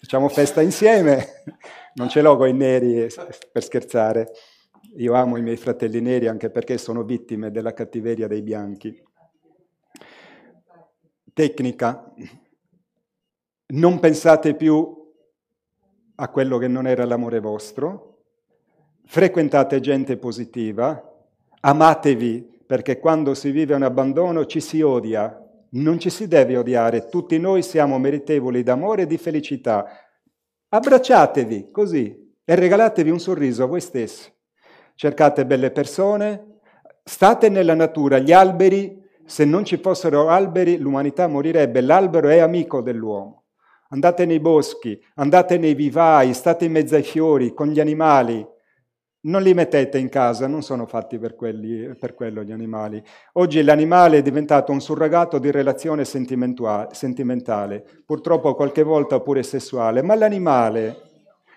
facciamo 0.00 0.28
festa 0.28 0.60
insieme 0.60 1.26
non 1.94 2.08
ce 2.08 2.22
l'ho 2.22 2.36
con 2.36 2.48
i 2.48 2.52
neri 2.52 3.06
per 3.52 3.62
scherzare. 3.62 4.32
Io 4.96 5.14
amo 5.14 5.36
i 5.36 5.42
miei 5.42 5.56
fratelli 5.56 6.00
neri 6.00 6.26
anche 6.26 6.50
perché 6.50 6.78
sono 6.78 7.02
vittime 7.02 7.50
della 7.50 7.72
cattiveria 7.72 8.26
dei 8.26 8.42
bianchi. 8.42 9.02
Tecnica. 11.32 12.12
Non 13.66 13.98
pensate 13.98 14.54
più 14.54 15.02
a 16.16 16.28
quello 16.28 16.58
che 16.58 16.68
non 16.68 16.86
era 16.86 17.04
l'amore 17.04 17.40
vostro. 17.40 18.22
Frequentate 19.04 19.80
gente 19.80 20.16
positiva. 20.16 21.12
Amatevi 21.60 22.62
perché 22.66 22.98
quando 22.98 23.34
si 23.34 23.50
vive 23.50 23.74
un 23.74 23.82
abbandono 23.82 24.46
ci 24.46 24.60
si 24.60 24.80
odia. 24.80 25.40
Non 25.70 25.98
ci 25.98 26.10
si 26.10 26.28
deve 26.28 26.56
odiare. 26.56 27.08
Tutti 27.08 27.38
noi 27.38 27.62
siamo 27.62 27.98
meritevoli 27.98 28.62
d'amore 28.62 29.02
e 29.02 29.06
di 29.06 29.18
felicità 29.18 30.03
Abbracciatevi 30.74 31.70
così 31.70 32.34
e 32.44 32.54
regalatevi 32.56 33.08
un 33.08 33.20
sorriso 33.20 33.62
a 33.62 33.66
voi 33.66 33.80
stessi. 33.80 34.28
Cercate 34.96 35.46
belle 35.46 35.70
persone, 35.70 36.58
state 37.04 37.48
nella 37.48 37.74
natura, 37.74 38.18
gli 38.18 38.32
alberi, 38.32 39.00
se 39.24 39.44
non 39.44 39.64
ci 39.64 39.76
fossero 39.76 40.30
alberi 40.30 40.78
l'umanità 40.78 41.28
morirebbe, 41.28 41.80
l'albero 41.80 42.28
è 42.28 42.38
amico 42.38 42.80
dell'uomo. 42.80 43.44
Andate 43.90 44.26
nei 44.26 44.40
boschi, 44.40 45.00
andate 45.14 45.58
nei 45.58 45.74
vivai, 45.74 46.34
state 46.34 46.64
in 46.64 46.72
mezzo 46.72 46.96
ai 46.96 47.04
fiori, 47.04 47.54
con 47.54 47.68
gli 47.68 47.78
animali, 47.78 48.44
non 49.24 49.42
li 49.42 49.54
mettete 49.54 49.98
in 49.98 50.08
casa, 50.08 50.46
non 50.46 50.62
sono 50.62 50.86
fatti 50.86 51.18
per, 51.18 51.34
quelli, 51.34 51.94
per 51.98 52.14
quello 52.14 52.42
gli 52.42 52.52
animali. 52.52 53.02
Oggi 53.34 53.62
l'animale 53.62 54.18
è 54.18 54.22
diventato 54.22 54.72
un 54.72 54.80
surrogato 54.80 55.38
di 55.38 55.50
relazione 55.50 56.04
sentimentale, 56.04 57.84
purtroppo 58.04 58.54
qualche 58.54 58.82
volta 58.82 59.20
pure 59.20 59.42
sessuale, 59.42 60.02
ma 60.02 60.14
l'animale, 60.14 60.96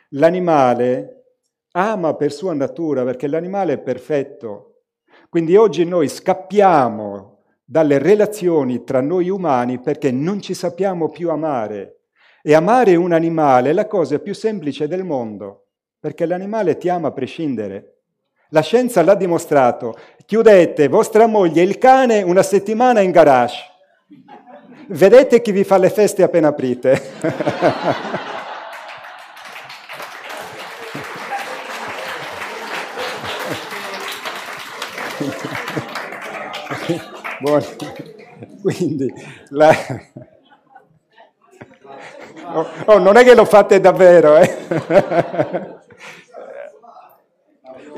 l'animale 0.10 1.24
ama 1.72 2.16
per 2.16 2.32
sua 2.32 2.54
natura, 2.54 3.04
perché 3.04 3.28
l'animale 3.28 3.74
è 3.74 3.80
perfetto. 3.80 4.84
Quindi 5.30 5.56
oggi 5.58 5.84
noi 5.84 6.08
scappiamo 6.08 7.44
dalle 7.66 7.98
relazioni 7.98 8.86
tra 8.86 9.02
noi 9.02 9.30
umani 9.30 9.80
perché 9.80 10.10
non 10.10 10.42
ci 10.42 10.54
sappiamo 10.54 11.10
più 11.10 11.30
amare. 11.30 11.96
E 12.42 12.54
amare 12.54 12.96
un 12.96 13.12
animale 13.12 13.72
è 13.72 13.74
la 13.74 13.88
cosa 13.88 14.20
più 14.20 14.34
semplice 14.34 14.88
del 14.88 15.04
mondo 15.04 15.67
perché 16.00 16.26
l'animale 16.26 16.78
ti 16.78 16.90
ama 16.90 17.10
a 17.10 17.12
prescindere. 17.12 17.98
La 18.50 18.62
scienza 18.62 19.02
l'ha 19.02 19.16
dimostrato. 19.16 19.98
Chiudete 20.26 20.88
vostra 20.88 21.28
moglie 21.28 21.62
e 21.62 21.66
il 21.66 21.78
cane 21.78 22.22
una 22.22 22.44
settimana 22.44 23.02
in 23.02 23.12
garage. 23.12 23.58
Vedete 24.88 25.42
chi 25.42 25.52
vi 25.52 25.66
fa 25.66 25.78
le 25.78 25.90
feste 25.90 26.24
appena 26.24 26.48
aprite. 26.48 27.02
Buono. 37.40 37.66
Quindi 38.62 39.14
la... 39.50 39.76
oh, 42.54 42.68
oh, 42.86 42.98
non 42.98 43.18
è 43.18 43.24
che 43.24 43.36
lo 43.36 43.46
fate 43.46 43.80
davvero, 43.80 44.38
eh? 44.38 45.76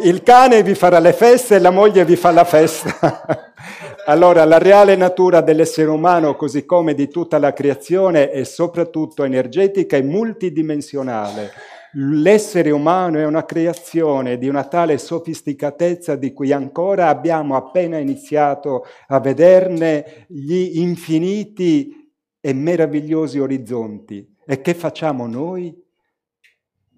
Il 0.01 0.23
cane 0.23 0.63
vi 0.63 0.76
farà 0.76 0.99
le 0.99 1.11
feste 1.11 1.55
e 1.55 1.59
la 1.59 1.71
moglie 1.71 2.05
vi 2.05 2.15
fa 2.15 2.31
la 2.31 2.45
festa. 2.45 3.53
Allora, 4.05 4.43
la 4.43 4.57
reale 4.57 4.95
natura 4.95 5.41
dell'essere 5.41 5.88
umano, 5.88 6.35
così 6.35 6.65
come 6.65 6.95
di 6.95 7.09
tutta 7.09 7.38
la 7.38 7.53
creazione, 7.53 8.31
è 8.31 8.43
soprattutto 8.43 9.23
energetica 9.23 9.97
e 9.97 10.01
multidimensionale. 10.01 11.51
L'essere 11.93 12.71
umano 12.71 13.19
è 13.19 13.26
una 13.26 13.45
creazione 13.45 14.39
di 14.39 14.47
una 14.47 14.63
tale 14.63 14.97
sofisticatezza 14.97 16.15
di 16.15 16.34
cui 16.34 16.51
ancora 16.51 17.09
abbiamo 17.09 17.55
appena 17.55 17.99
iniziato 17.99 18.84
a 19.09 19.19
vederne 19.19 20.26
gli 20.27 20.80
infiniti 20.80 22.11
e 22.41 22.53
meravigliosi 22.53 23.38
orizzonti. 23.38 24.27
E 24.43 24.59
che 24.61 24.73
facciamo 24.73 25.27
noi? 25.27 25.71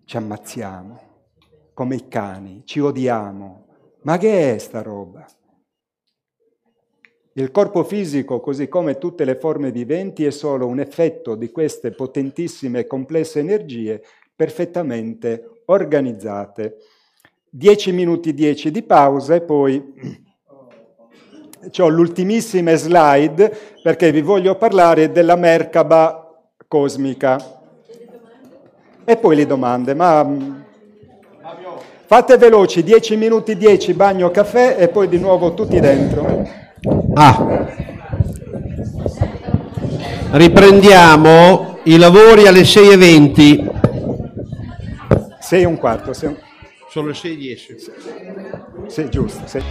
Ci 0.06 0.15
ammazziamo 0.15 1.10
come 1.73 1.95
i 1.95 2.07
cani, 2.07 2.64
ci 2.65 2.80
odiamo. 2.80 3.65
Ma 4.03 4.18
che 4.18 4.56
è 4.56 4.57
sta 4.57 4.81
roba? 4.81 5.26
Il 7.34 7.52
corpo 7.52 7.84
fisico, 7.85 8.41
così 8.41 8.68
come 8.68 8.98
tutte 8.98 9.23
le 9.23 9.35
forme 9.35 9.72
viventi, 9.72 10.26
è 10.26 10.31
solo 10.31 10.68
un 10.68 10.80
effetto 10.80 11.35
di 11.35 11.49
queste 11.49 11.91
potentissime 11.91 12.80
e 12.80 12.88
complesse 12.88 13.39
energie 13.39 14.03
perfettamente 14.35 15.61
organizzate. 15.65 16.77
10 17.49 17.91
minuti 17.93 18.34
10 18.34 18.72
di 18.72 18.84
pausa 18.84 19.35
e 19.35 19.41
poi 19.41 20.30
ho 21.77 21.88
l'ultimissima 21.88 22.76
slide 22.76 23.57
perché 23.81 24.11
vi 24.11 24.22
voglio 24.22 24.56
parlare 24.56 25.11
della 25.11 25.35
Merkaba 25.35 26.49
cosmica. 26.68 27.60
E 29.03 29.18
poi 29.18 29.35
le 29.35 29.45
domande, 29.45 29.93
ma 29.93 30.61
fate 32.12 32.36
veloci, 32.36 32.84
10 32.84 33.16
minuti 33.16 33.56
10, 33.56 33.94
bagno, 33.94 34.32
caffè 34.32 34.76
e 34.78 34.90
poi 34.90 35.08
di 35.08 35.18
nuovo 35.18 35.54
tutti 35.54 35.80
dentro. 35.80 36.46
Ah. 37.14 37.66
Riprendiamo 40.32 41.80
i 41.84 41.96
lavori 41.98 42.48
alle 42.48 42.64
6.20. 42.64 43.70
6 45.40 45.62
e 45.62 45.66
un 45.66 45.78
quarto. 45.78 46.12
Sei... 46.12 46.36
Sono 46.90 47.08
le 47.08 47.14
6.10. 47.14 48.88
Sì, 48.88 49.08
giusto. 49.10 49.44
Sì. 49.46 49.62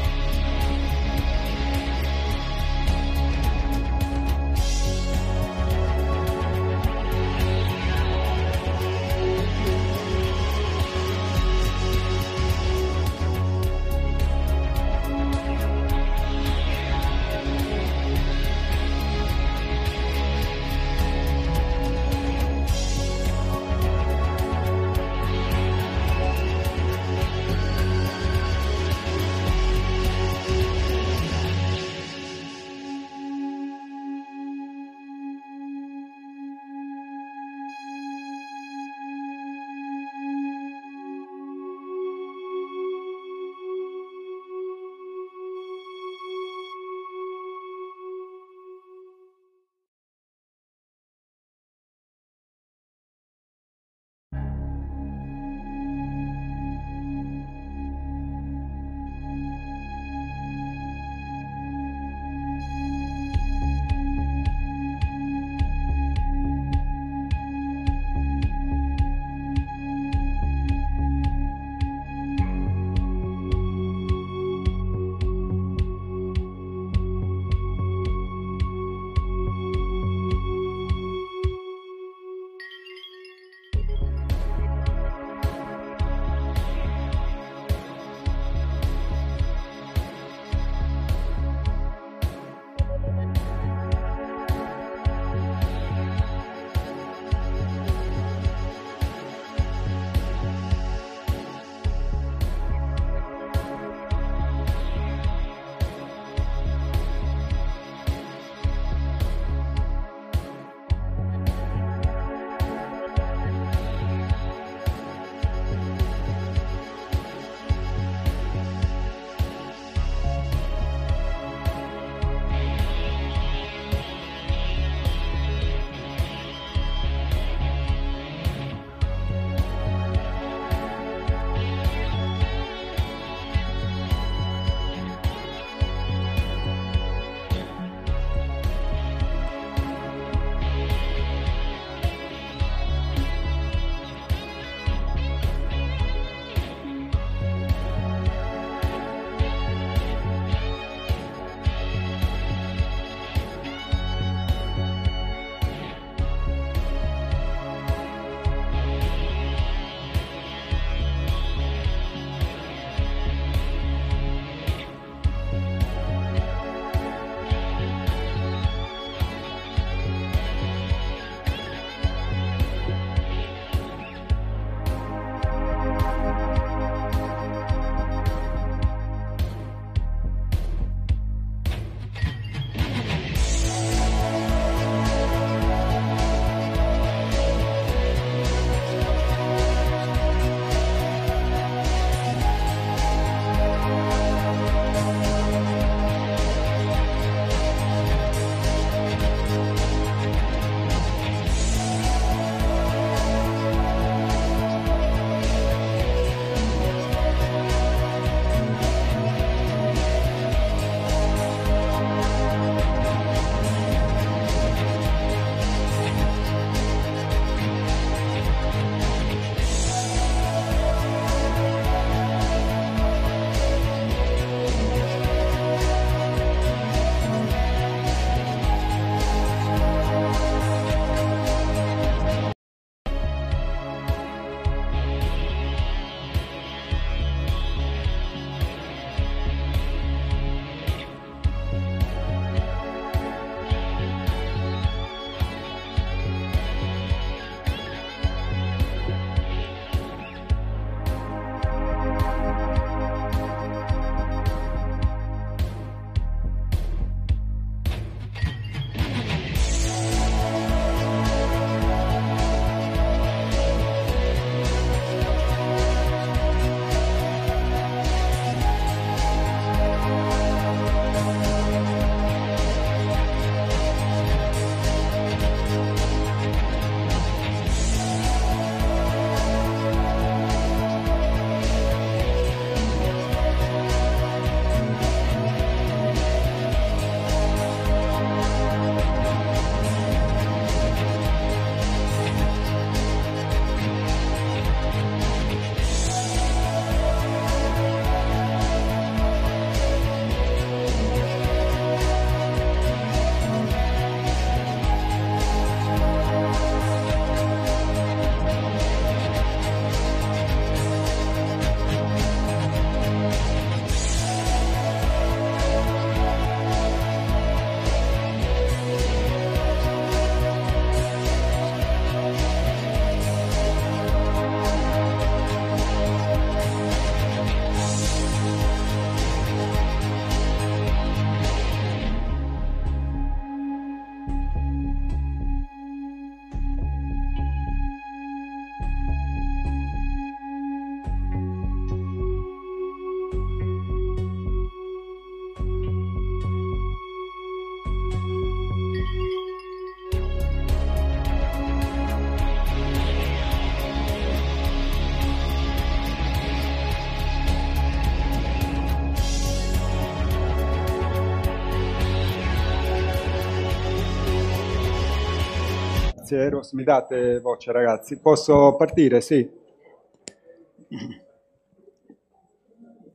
Grazie 366.31 366.47
Eros, 366.47 366.73
mi 366.74 366.85
date 366.85 367.40
voce 367.40 367.73
ragazzi. 367.73 368.20
Posso 368.20 368.77
partire? 368.77 369.20
Sì. 369.20 369.51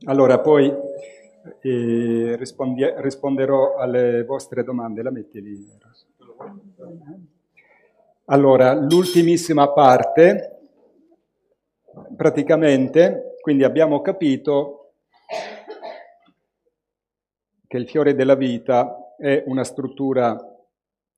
Allora, 0.04 0.38
poi 0.40 0.70
eh, 1.62 2.36
risponderò 2.38 3.76
alle 3.76 4.22
vostre 4.22 4.62
domande. 4.64 5.02
La 5.02 5.10
metti 5.10 5.40
lì, 5.40 5.66
Eros. 5.76 6.06
Allora, 8.26 8.74
l'ultimissima 8.74 9.72
parte, 9.72 10.58
praticamente, 12.14 13.36
quindi 13.40 13.64
abbiamo 13.64 14.02
capito 14.02 14.90
che 17.66 17.78
il 17.78 17.88
fiore 17.88 18.14
della 18.14 18.34
vita 18.34 19.14
è 19.16 19.42
una 19.46 19.64
struttura 19.64 20.50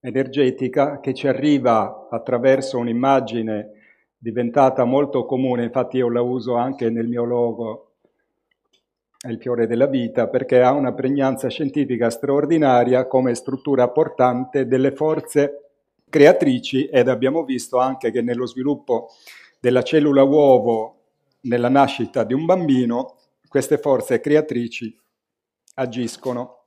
energetica 0.00 1.00
che 1.00 1.14
ci 1.14 1.26
arriva 1.26 2.08
attraverso 2.10 2.78
un'immagine 2.78 3.72
diventata 4.16 4.84
molto 4.84 5.24
comune, 5.24 5.64
infatti 5.64 5.98
io 5.98 6.10
la 6.10 6.22
uso 6.22 6.54
anche 6.54 6.90
nel 6.90 7.06
mio 7.06 7.24
logo, 7.24 7.92
è 9.20 9.28
il 9.28 9.38
fiore 9.40 9.66
della 9.66 9.86
vita, 9.86 10.28
perché 10.28 10.62
ha 10.62 10.72
una 10.72 10.92
pregnanza 10.92 11.48
scientifica 11.48 12.08
straordinaria 12.10 13.06
come 13.06 13.34
struttura 13.34 13.88
portante 13.88 14.66
delle 14.66 14.92
forze 14.92 15.70
creatrici 16.08 16.86
ed 16.86 17.08
abbiamo 17.08 17.44
visto 17.44 17.78
anche 17.78 18.10
che 18.10 18.22
nello 18.22 18.46
sviluppo 18.46 19.08
della 19.60 19.82
cellula 19.82 20.22
uovo, 20.22 20.94
nella 21.42 21.68
nascita 21.68 22.24
di 22.24 22.32
un 22.32 22.44
bambino, 22.44 23.16
queste 23.48 23.78
forze 23.78 24.20
creatrici 24.20 24.96
agiscono. 25.74 26.64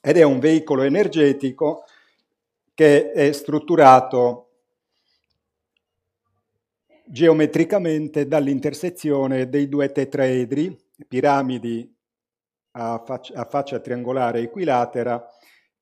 Ed 0.00 0.16
è 0.16 0.22
un 0.22 0.38
veicolo 0.38 0.82
energetico 0.82 1.84
che 2.78 3.10
è 3.10 3.32
strutturato 3.32 4.50
geometricamente 7.04 8.28
dall'intersezione 8.28 9.48
dei 9.48 9.68
due 9.68 9.90
tetraedri, 9.90 10.78
piramidi 11.08 11.92
a 12.76 13.02
faccia, 13.04 13.34
a 13.34 13.44
faccia 13.46 13.80
triangolare 13.80 14.42
equilatera, 14.42 15.26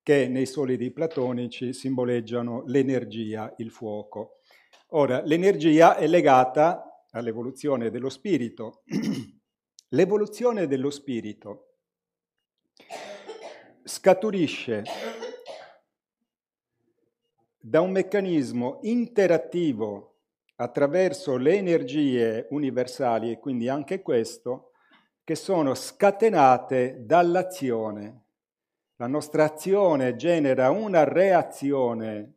che 0.01 0.27
nei 0.27 0.47
solidi 0.47 0.89
platonici 0.89 1.71
simboleggiano 1.71 2.63
l'energia, 2.65 3.53
il 3.57 3.69
fuoco. 3.69 4.39
Ora, 4.93 5.21
l'energia 5.21 5.97
è 5.97 6.07
legata 6.07 7.05
all'evoluzione 7.11 7.91
dello 7.91 8.09
spirito. 8.09 8.81
L'evoluzione 9.89 10.65
dello 10.65 10.89
spirito 10.89 11.75
scaturisce 13.83 15.26
da 17.67 17.81
un 17.81 17.91
meccanismo 17.91 18.79
interattivo 18.83 20.19
attraverso 20.55 21.35
le 21.35 21.57
energie 21.57 22.47
universali, 22.51 23.29
e 23.29 23.39
quindi 23.39 23.67
anche 23.67 24.01
questo, 24.01 24.71
che 25.21 25.35
sono 25.35 25.75
scatenate 25.75 27.03
dall'azione. 27.05 28.21
La 28.95 29.07
nostra 29.07 29.43
azione 29.43 30.15
genera 30.15 30.69
una 30.69 31.03
reazione 31.03 32.35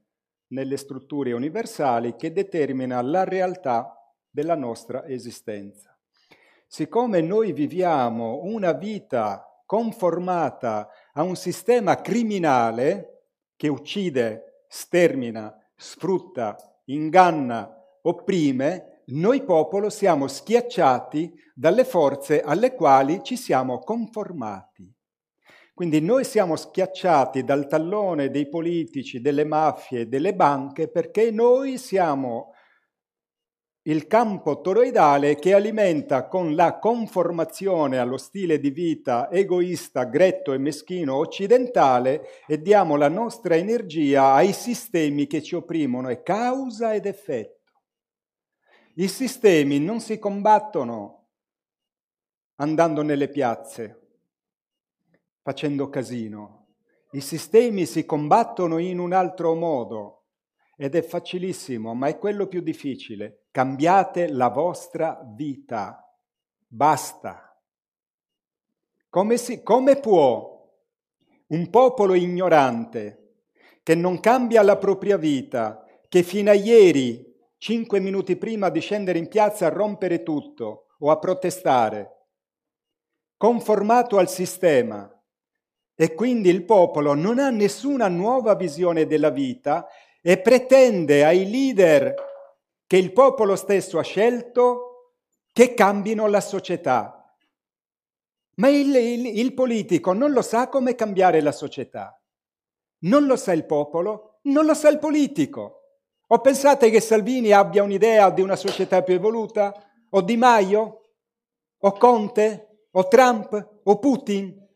nelle 0.49 0.77
strutture 0.77 1.33
universali 1.33 2.17
che 2.17 2.33
determina 2.33 3.01
la 3.01 3.23
realtà 3.23 3.97
della 4.29 4.57
nostra 4.57 5.07
esistenza. 5.07 5.97
Siccome 6.67 7.21
noi 7.21 7.53
viviamo 7.53 8.41
una 8.43 8.73
vita 8.73 9.47
conformata 9.65 10.89
a 11.13 11.23
un 11.23 11.37
sistema 11.37 12.01
criminale 12.01 13.27
che 13.55 13.69
uccide 13.69 14.50
stermina, 14.73 15.53
sfrutta, 15.75 16.57
inganna, 16.85 17.69
opprime, 18.03 19.03
noi 19.07 19.43
popolo 19.43 19.91
siamo 19.91 20.29
schiacciati 20.29 21.35
dalle 21.53 21.85
forze 21.85 22.41
alle 22.41 22.75
quali 22.77 23.21
ci 23.25 23.37
siamo 23.37 23.81
conformati. 23.81 24.95
Quindi 25.75 26.01
noi 26.01 26.25
siamo 26.25 26.55
schiacciati 26.55 27.43
dal 27.43 27.67
tallone 27.67 28.31
dei 28.31 28.49
politici, 28.49 29.21
delle 29.21 29.45
mafie, 29.45 30.09
delle 30.09 30.35
banche, 30.35 30.89
perché 30.89 31.33
noi 31.33 31.77
siamo 31.77 32.53
il 33.85 34.07
campo 34.07 34.61
toroidale 34.61 35.37
che 35.37 35.55
alimenta 35.55 36.27
con 36.29 36.55
la 36.55 36.79
conformazione 36.79 37.97
allo 37.97 38.19
stile 38.19 38.61
di 38.61 38.71
vita 38.71 39.31
egoista, 39.31 40.05
gretto 40.05 40.53
e 40.53 40.59
meschino 40.59 41.17
occidentale 41.17 42.45
e 42.47 42.61
diamo 42.61 42.97
la 42.97 43.09
nostra 43.09 43.57
energia 43.57 44.35
ai 44.35 44.53
sistemi 44.53 45.27
che 45.27 45.43
ci 45.43 45.55
opprimono, 45.55 46.09
è 46.09 46.23
causa 46.23 46.93
ed 46.93 47.07
effetto. 47.07 47.59
I 48.97 49.09
sistemi 49.09 49.81
non 49.81 50.01
si 50.01 50.19
combattono 50.19 51.29
andando 52.57 53.01
nelle 53.01 53.29
piazze, 53.29 54.09
facendo 55.41 55.89
casino. 55.89 56.67
I 57.13 57.23
sistemi 57.23 57.87
si 57.87 58.05
combattono 58.05 58.77
in 58.77 58.99
un 58.99 59.15
altro 59.15 59.55
modo 59.55 60.27
ed 60.77 60.95
è 60.95 61.03
facilissimo, 61.03 61.95
ma 61.95 62.09
è 62.09 62.19
quello 62.19 62.47
più 62.47 62.61
difficile. 62.61 63.40
Cambiate 63.51 64.29
la 64.29 64.49
vostra 64.49 65.21
vita. 65.35 66.09
Basta. 66.67 67.53
Come, 69.09 69.37
si, 69.39 69.63
come 69.65 69.99
può 69.99 70.69
un 71.49 71.69
popolo 71.69 72.15
ignorante 72.15 73.17
che 73.83 73.97
non 73.97 74.21
cambia 74.21 74.63
la 74.63 74.77
propria 74.77 75.17
vita, 75.17 75.85
che 76.09 76.23
fino 76.23 76.51
a 76.51 76.55
ieri, 76.55 77.35
cinque 77.57 77.99
minuti 77.99 78.37
prima 78.37 78.69
di 78.69 78.81
scendere 78.81 79.19
in 79.19 79.27
piazza 79.27 79.67
a 79.67 79.71
rompere 79.71 80.23
tutto 80.23 80.95
o 81.01 81.11
a 81.11 81.19
protestare, 81.19 82.27
conformato 83.37 84.19
al 84.19 84.29
sistema, 84.29 85.13
e 85.97 86.15
quindi 86.15 86.51
il 86.51 86.65
popolo 86.65 87.15
non 87.15 87.41
ha 87.41 87.51
nessuna 87.51 88.07
nuova 88.07 88.55
visione 88.55 89.07
della 89.07 89.31
vita 89.31 89.89
e 90.23 90.39
pretende 90.39 91.25
ai 91.25 91.51
leader 91.51 92.15
che 92.91 92.97
il 92.97 93.13
popolo 93.13 93.55
stesso 93.55 94.01
ha 94.01 94.03
scelto 94.03 95.13
che 95.53 95.75
cambino 95.75 96.27
la 96.27 96.41
società. 96.41 97.33
Ma 98.57 98.69
il, 98.69 98.93
il, 98.97 99.27
il, 99.27 99.55
politico 99.55 100.13
non 100.13 100.33
lo 100.33 100.43
sa 100.43 100.69
come 100.69 100.97
cambiare 100.97 101.41
la 101.41 101.53
società. 101.53 102.21
Non 103.03 103.27
lo 103.27 103.37
sa 103.37 103.53
il 103.53 103.65
popolo, 103.65 104.41
non 104.47 104.65
lo 104.65 104.75
sa 104.75 104.89
il 104.89 104.99
politico. 104.99 105.83
O 106.27 106.41
pensate 106.41 106.91
che 106.91 107.01
Salvini 107.01 107.53
abbia 107.53 107.85
un'idea 107.85 108.29
di 108.31 108.41
una 108.41 108.57
società 108.57 109.05
più 109.05 109.15
evoluta? 109.15 109.73
O 110.11 110.21
Di 110.21 110.37
Maio? 110.37 111.03
O 111.79 111.93
Conte? 111.93 112.87
O 112.91 113.07
Trump? 113.07 113.83
O 113.85 113.99
Putin? 114.01 114.67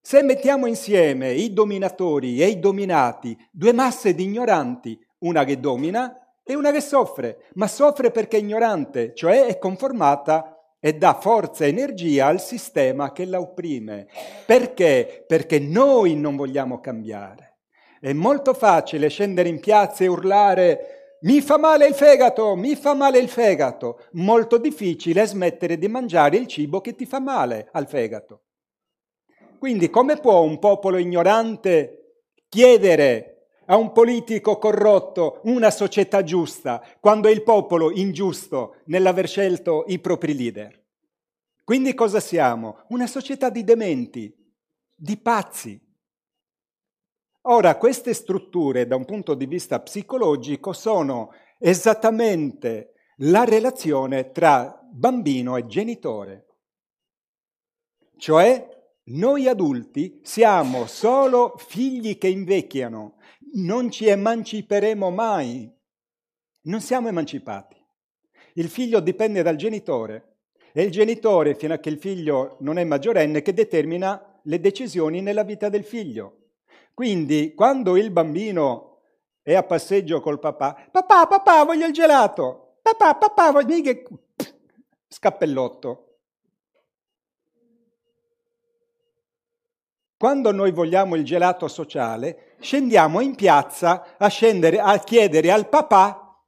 Se 0.00 0.20
mettiamo 0.24 0.66
insieme 0.66 1.30
i 1.30 1.52
dominatori 1.52 2.42
e 2.42 2.48
i 2.48 2.58
dominati, 2.58 3.38
due 3.52 3.72
masse 3.72 4.16
di 4.16 4.24
ignoranti, 4.24 4.98
una 5.18 5.44
che 5.44 5.60
domina 5.60 6.16
e 6.44 6.54
una 6.54 6.72
che 6.72 6.80
soffre, 6.80 7.44
ma 7.54 7.66
soffre 7.66 8.10
perché 8.10 8.36
è 8.36 8.40
ignorante, 8.40 9.14
cioè 9.14 9.46
è 9.46 9.58
conformata 9.58 10.56
e 10.80 10.94
dà 10.94 11.14
forza 11.14 11.64
e 11.64 11.68
energia 11.68 12.26
al 12.26 12.40
sistema 12.40 13.12
che 13.12 13.24
la 13.24 13.40
opprime. 13.40 14.08
Perché? 14.44 15.24
Perché 15.26 15.60
noi 15.60 16.16
non 16.16 16.34
vogliamo 16.34 16.80
cambiare. 16.80 17.58
È 18.00 18.12
molto 18.12 18.52
facile 18.52 19.08
scendere 19.08 19.48
in 19.48 19.60
piazza 19.60 20.02
e 20.02 20.08
urlare 20.08 21.02
mi 21.22 21.40
fa 21.40 21.56
male 21.56 21.86
il 21.86 21.94
fegato, 21.94 22.56
mi 22.56 22.74
fa 22.74 22.94
male 22.94 23.18
il 23.18 23.28
fegato. 23.28 24.06
Molto 24.12 24.58
difficile 24.58 25.24
smettere 25.24 25.78
di 25.78 25.86
mangiare 25.86 26.36
il 26.36 26.48
cibo 26.48 26.80
che 26.80 26.96
ti 26.96 27.06
fa 27.06 27.20
male 27.20 27.68
al 27.72 27.86
fegato. 27.86 28.46
Quindi 29.60 29.88
come 29.88 30.16
può 30.16 30.40
un 30.40 30.58
popolo 30.58 30.98
ignorante 30.98 32.24
chiedere 32.48 33.31
a 33.66 33.76
un 33.76 33.92
politico 33.92 34.58
corrotto 34.58 35.40
una 35.44 35.70
società 35.70 36.22
giusta 36.22 36.84
quando 37.00 37.28
è 37.28 37.30
il 37.30 37.42
popolo 37.42 37.90
ingiusto 37.90 38.76
nell'aver 38.86 39.28
scelto 39.28 39.84
i 39.88 39.98
propri 39.98 40.36
leader? 40.36 40.80
Quindi 41.64 41.94
cosa 41.94 42.20
siamo? 42.20 42.84
Una 42.88 43.06
società 43.06 43.48
di 43.48 43.64
dementi, 43.64 44.34
di 44.94 45.16
pazzi. 45.16 45.80
Ora, 47.42 47.76
queste 47.76 48.14
strutture 48.14 48.86
da 48.86 48.96
un 48.96 49.04
punto 49.04 49.34
di 49.34 49.46
vista 49.46 49.80
psicologico 49.80 50.72
sono 50.72 51.32
esattamente 51.58 52.92
la 53.18 53.44
relazione 53.44 54.32
tra 54.32 54.80
bambino 54.90 55.56
e 55.56 55.66
genitore. 55.66 56.46
Cioè 58.16 58.68
noi 59.04 59.48
adulti 59.48 60.20
siamo 60.22 60.86
solo 60.86 61.54
figli 61.56 62.18
che 62.18 62.28
invecchiano, 62.28 63.16
non 63.54 63.90
ci 63.90 64.06
emanciperemo 64.06 65.10
mai, 65.10 65.70
non 66.62 66.80
siamo 66.80 67.08
emancipati. 67.08 67.76
Il 68.54 68.68
figlio 68.68 69.00
dipende 69.00 69.42
dal 69.42 69.56
genitore 69.56 70.32
è 70.72 70.80
il 70.80 70.90
genitore, 70.90 71.54
fino 71.54 71.74
a 71.74 71.78
che 71.78 71.90
il 71.90 71.98
figlio 71.98 72.56
non 72.60 72.78
è 72.78 72.84
maggiorenne, 72.84 73.42
che 73.42 73.52
determina 73.52 74.40
le 74.44 74.58
decisioni 74.58 75.20
nella 75.20 75.42
vita 75.42 75.68
del 75.68 75.84
figlio. 75.84 76.38
Quindi 76.94 77.52
quando 77.54 77.96
il 77.98 78.10
bambino 78.10 79.00
è 79.42 79.54
a 79.54 79.62
passeggio 79.62 80.20
col 80.20 80.38
papà. 80.38 80.88
Papà, 80.90 81.26
papà, 81.26 81.64
voglio 81.64 81.86
il 81.86 81.92
gelato. 81.92 82.78
Papà, 82.80 83.16
papà, 83.16 83.50
voglio... 83.50 84.02
Scappellotto. 85.08 86.11
Quando 90.22 90.52
noi 90.52 90.70
vogliamo 90.70 91.16
il 91.16 91.24
gelato 91.24 91.66
sociale, 91.66 92.54
scendiamo 92.60 93.18
in 93.18 93.34
piazza 93.34 94.14
a, 94.16 94.28
scendere, 94.28 94.78
a 94.78 94.96
chiedere 95.00 95.50
al 95.50 95.68
papà 95.68 96.40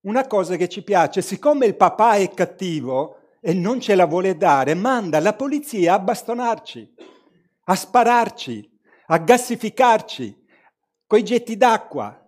una 0.00 0.26
cosa 0.26 0.56
che 0.56 0.68
ci 0.68 0.82
piace. 0.82 1.22
Siccome 1.22 1.66
il 1.66 1.76
papà 1.76 2.14
è 2.14 2.28
cattivo 2.34 3.36
e 3.40 3.54
non 3.54 3.80
ce 3.80 3.94
la 3.94 4.04
vuole 4.04 4.36
dare, 4.36 4.74
manda 4.74 5.20
la 5.20 5.34
polizia 5.34 5.94
a 5.94 6.00
bastonarci, 6.00 6.92
a 7.66 7.76
spararci, 7.76 8.68
a 9.06 9.18
gassificarci, 9.18 10.36
coi 11.06 11.22
getti 11.22 11.56
d'acqua. 11.56 12.20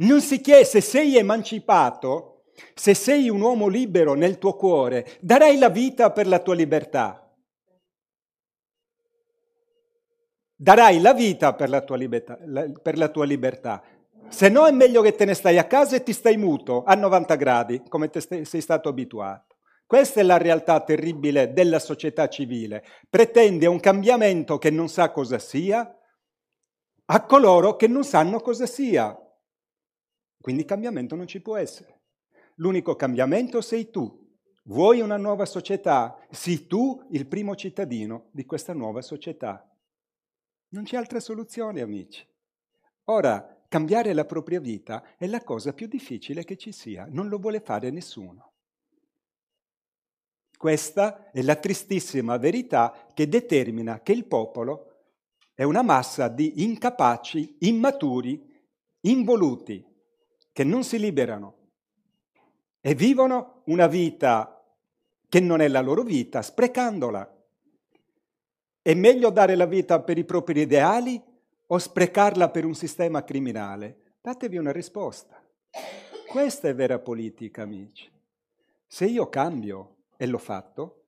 Non 0.00 0.20
si 0.20 0.42
chiede 0.42 0.66
se 0.66 0.82
sei 0.82 1.16
emancipato, 1.16 2.42
se 2.74 2.92
sei 2.92 3.30
un 3.30 3.40
uomo 3.40 3.68
libero 3.68 4.12
nel 4.12 4.36
tuo 4.36 4.54
cuore, 4.54 5.16
darai 5.22 5.56
la 5.56 5.70
vita 5.70 6.10
per 6.10 6.26
la 6.26 6.40
tua 6.40 6.54
libertà. 6.54 7.27
Darai 10.60 11.00
la 11.00 11.14
vita 11.14 11.54
per 11.54 11.68
la, 11.68 11.84
libertà, 11.94 12.36
per 12.82 12.98
la 12.98 13.08
tua 13.08 13.24
libertà. 13.24 13.82
Se 14.28 14.48
no 14.48 14.66
è 14.66 14.72
meglio 14.72 15.00
che 15.02 15.14
te 15.14 15.24
ne 15.24 15.34
stai 15.34 15.56
a 15.56 15.66
casa 15.66 15.96
e 15.96 16.02
ti 16.02 16.12
stai 16.12 16.36
muto 16.36 16.82
a 16.82 16.94
90 16.94 17.34
gradi, 17.36 17.82
come 17.88 18.10
stai, 18.12 18.44
sei 18.44 18.60
stato 18.60 18.88
abituato. 18.88 19.56
Questa 19.86 20.20
è 20.20 20.22
la 20.22 20.36
realtà 20.36 20.80
terribile 20.80 21.52
della 21.52 21.78
società 21.78 22.28
civile. 22.28 22.84
Pretende 23.08 23.66
un 23.66 23.80
cambiamento 23.80 24.58
che 24.58 24.70
non 24.70 24.88
sa 24.88 25.10
cosa 25.12 25.38
sia 25.38 25.90
a 27.10 27.24
coloro 27.24 27.76
che 27.76 27.86
non 27.86 28.04
sanno 28.04 28.40
cosa 28.40 28.66
sia. 28.66 29.16
Quindi 30.38 30.66
cambiamento 30.66 31.14
non 31.14 31.26
ci 31.26 31.40
può 31.40 31.56
essere. 31.56 32.02
L'unico 32.56 32.96
cambiamento 32.96 33.62
sei 33.62 33.88
tu. 33.88 34.26
Vuoi 34.64 35.00
una 35.00 35.16
nuova 35.16 35.46
società? 35.46 36.18
Sii 36.30 36.66
tu 36.66 37.06
il 37.12 37.26
primo 37.26 37.54
cittadino 37.54 38.28
di 38.32 38.44
questa 38.44 38.74
nuova 38.74 39.00
società. 39.00 39.67
Non 40.70 40.84
c'è 40.84 40.96
altra 40.96 41.20
soluzione, 41.20 41.80
amici. 41.80 42.26
Ora, 43.04 43.64
cambiare 43.68 44.12
la 44.12 44.24
propria 44.24 44.60
vita 44.60 45.16
è 45.16 45.26
la 45.26 45.42
cosa 45.42 45.72
più 45.72 45.86
difficile 45.86 46.44
che 46.44 46.56
ci 46.56 46.72
sia, 46.72 47.06
non 47.08 47.28
lo 47.28 47.38
vuole 47.38 47.60
fare 47.60 47.90
nessuno. 47.90 48.52
Questa 50.56 51.30
è 51.30 51.40
la 51.42 51.56
tristissima 51.56 52.36
verità 52.36 53.06
che 53.14 53.28
determina 53.28 54.00
che 54.00 54.12
il 54.12 54.26
popolo 54.26 54.88
è 55.54 55.62
una 55.62 55.82
massa 55.82 56.28
di 56.28 56.64
incapaci, 56.64 57.58
immaturi, 57.60 58.44
involuti, 59.02 59.84
che 60.52 60.64
non 60.64 60.82
si 60.84 60.98
liberano 60.98 61.70
e 62.80 62.94
vivono 62.94 63.62
una 63.66 63.86
vita 63.86 64.60
che 65.28 65.40
non 65.40 65.60
è 65.60 65.68
la 65.68 65.80
loro 65.80 66.02
vita, 66.02 66.42
sprecandola. 66.42 67.37
È 68.88 68.94
meglio 68.94 69.28
dare 69.28 69.54
la 69.54 69.66
vita 69.66 70.00
per 70.00 70.16
i 70.16 70.24
propri 70.24 70.62
ideali 70.62 71.22
o 71.66 71.76
sprecarla 71.76 72.48
per 72.48 72.64
un 72.64 72.72
sistema 72.72 73.22
criminale? 73.22 74.14
Datevi 74.22 74.56
una 74.56 74.72
risposta. 74.72 75.44
Questa 76.26 76.68
è 76.68 76.74
vera 76.74 76.98
politica, 76.98 77.60
amici. 77.60 78.10
Se 78.86 79.04
io 79.04 79.28
cambio, 79.28 79.96
e 80.16 80.26
l'ho 80.26 80.38
fatto, 80.38 81.04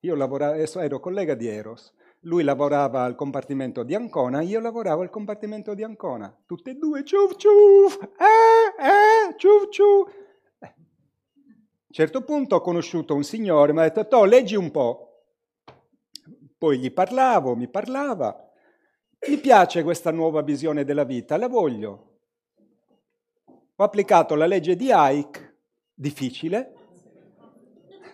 io 0.00 0.14
lavoravo, 0.14 0.58
ero 0.58 1.00
collega 1.00 1.32
di 1.32 1.46
Eros, 1.46 1.94
lui 2.24 2.42
lavorava 2.42 3.02
al 3.04 3.14
compartimento 3.14 3.82
di 3.82 3.94
Ancona, 3.94 4.42
io 4.42 4.60
lavoravo 4.60 5.00
al 5.00 5.08
compartimento 5.08 5.72
di 5.72 5.82
Ancona. 5.82 6.38
Tutte 6.44 6.72
e 6.72 6.74
due, 6.74 7.02
ciuf 7.02 7.34
ciuf, 7.36 7.98
eh, 8.02 9.30
eh, 9.30 9.36
ciuf 9.38 9.70
ciuf. 9.70 10.12
A 10.58 10.74
un 10.76 11.94
certo 11.94 12.24
punto 12.24 12.56
ho 12.56 12.60
conosciuto 12.60 13.14
un 13.14 13.24
signore, 13.24 13.72
mi 13.72 13.80
ha 13.80 13.88
detto, 13.88 14.24
leggi 14.24 14.54
un 14.54 14.70
po'. 14.70 15.09
Poi 16.60 16.78
gli 16.78 16.92
parlavo, 16.92 17.56
mi 17.56 17.68
parlava. 17.68 18.52
Mi 19.26 19.38
piace 19.38 19.82
questa 19.82 20.10
nuova 20.10 20.42
visione 20.42 20.84
della 20.84 21.04
vita, 21.04 21.38
la 21.38 21.48
voglio. 21.48 22.18
Ho 23.76 23.82
applicato 23.82 24.34
la 24.34 24.44
legge 24.44 24.76
di 24.76 24.90
Ike, 24.92 25.60
difficile, 25.94 26.74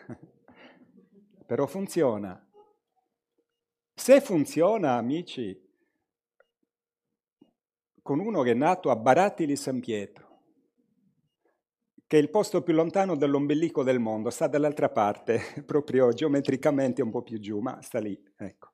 però 1.45 1.67
funziona. 1.67 2.41
Se 3.93 4.21
funziona, 4.21 4.93
amici, 4.93 5.61
con 8.01 8.21
uno 8.21 8.43
che 8.43 8.53
è 8.53 8.55
nato 8.55 8.93
a 8.93 8.97
Baratili 8.97 9.57
San 9.57 9.81
Pietro, 9.81 10.26
che 12.07 12.19
è 12.19 12.21
il 12.21 12.31
posto 12.31 12.63
più 12.63 12.73
lontano 12.73 13.17
dall'ombelico 13.17 13.83
del 13.83 13.99
mondo, 13.99 14.31
sta 14.31 14.47
dall'altra 14.47 14.89
parte, 14.89 15.41
proprio 15.67 16.13
geometricamente 16.13 17.03
un 17.03 17.11
po' 17.11 17.23
più 17.23 17.39
giù, 17.39 17.59
ma 17.59 17.81
sta 17.83 17.99
lì, 17.99 18.21
ecco. 18.37 18.71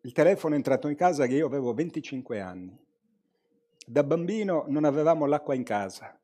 Il 0.00 0.12
telefono 0.12 0.54
è 0.54 0.56
entrato 0.56 0.88
in 0.88 0.96
casa 0.96 1.26
che 1.26 1.34
io 1.34 1.46
avevo 1.46 1.72
25 1.72 2.40
anni. 2.40 2.78
Da 3.86 4.02
bambino 4.02 4.64
non 4.68 4.84
avevamo 4.84 5.24
l'acqua 5.24 5.54
in 5.54 5.62
casa. 5.62 6.18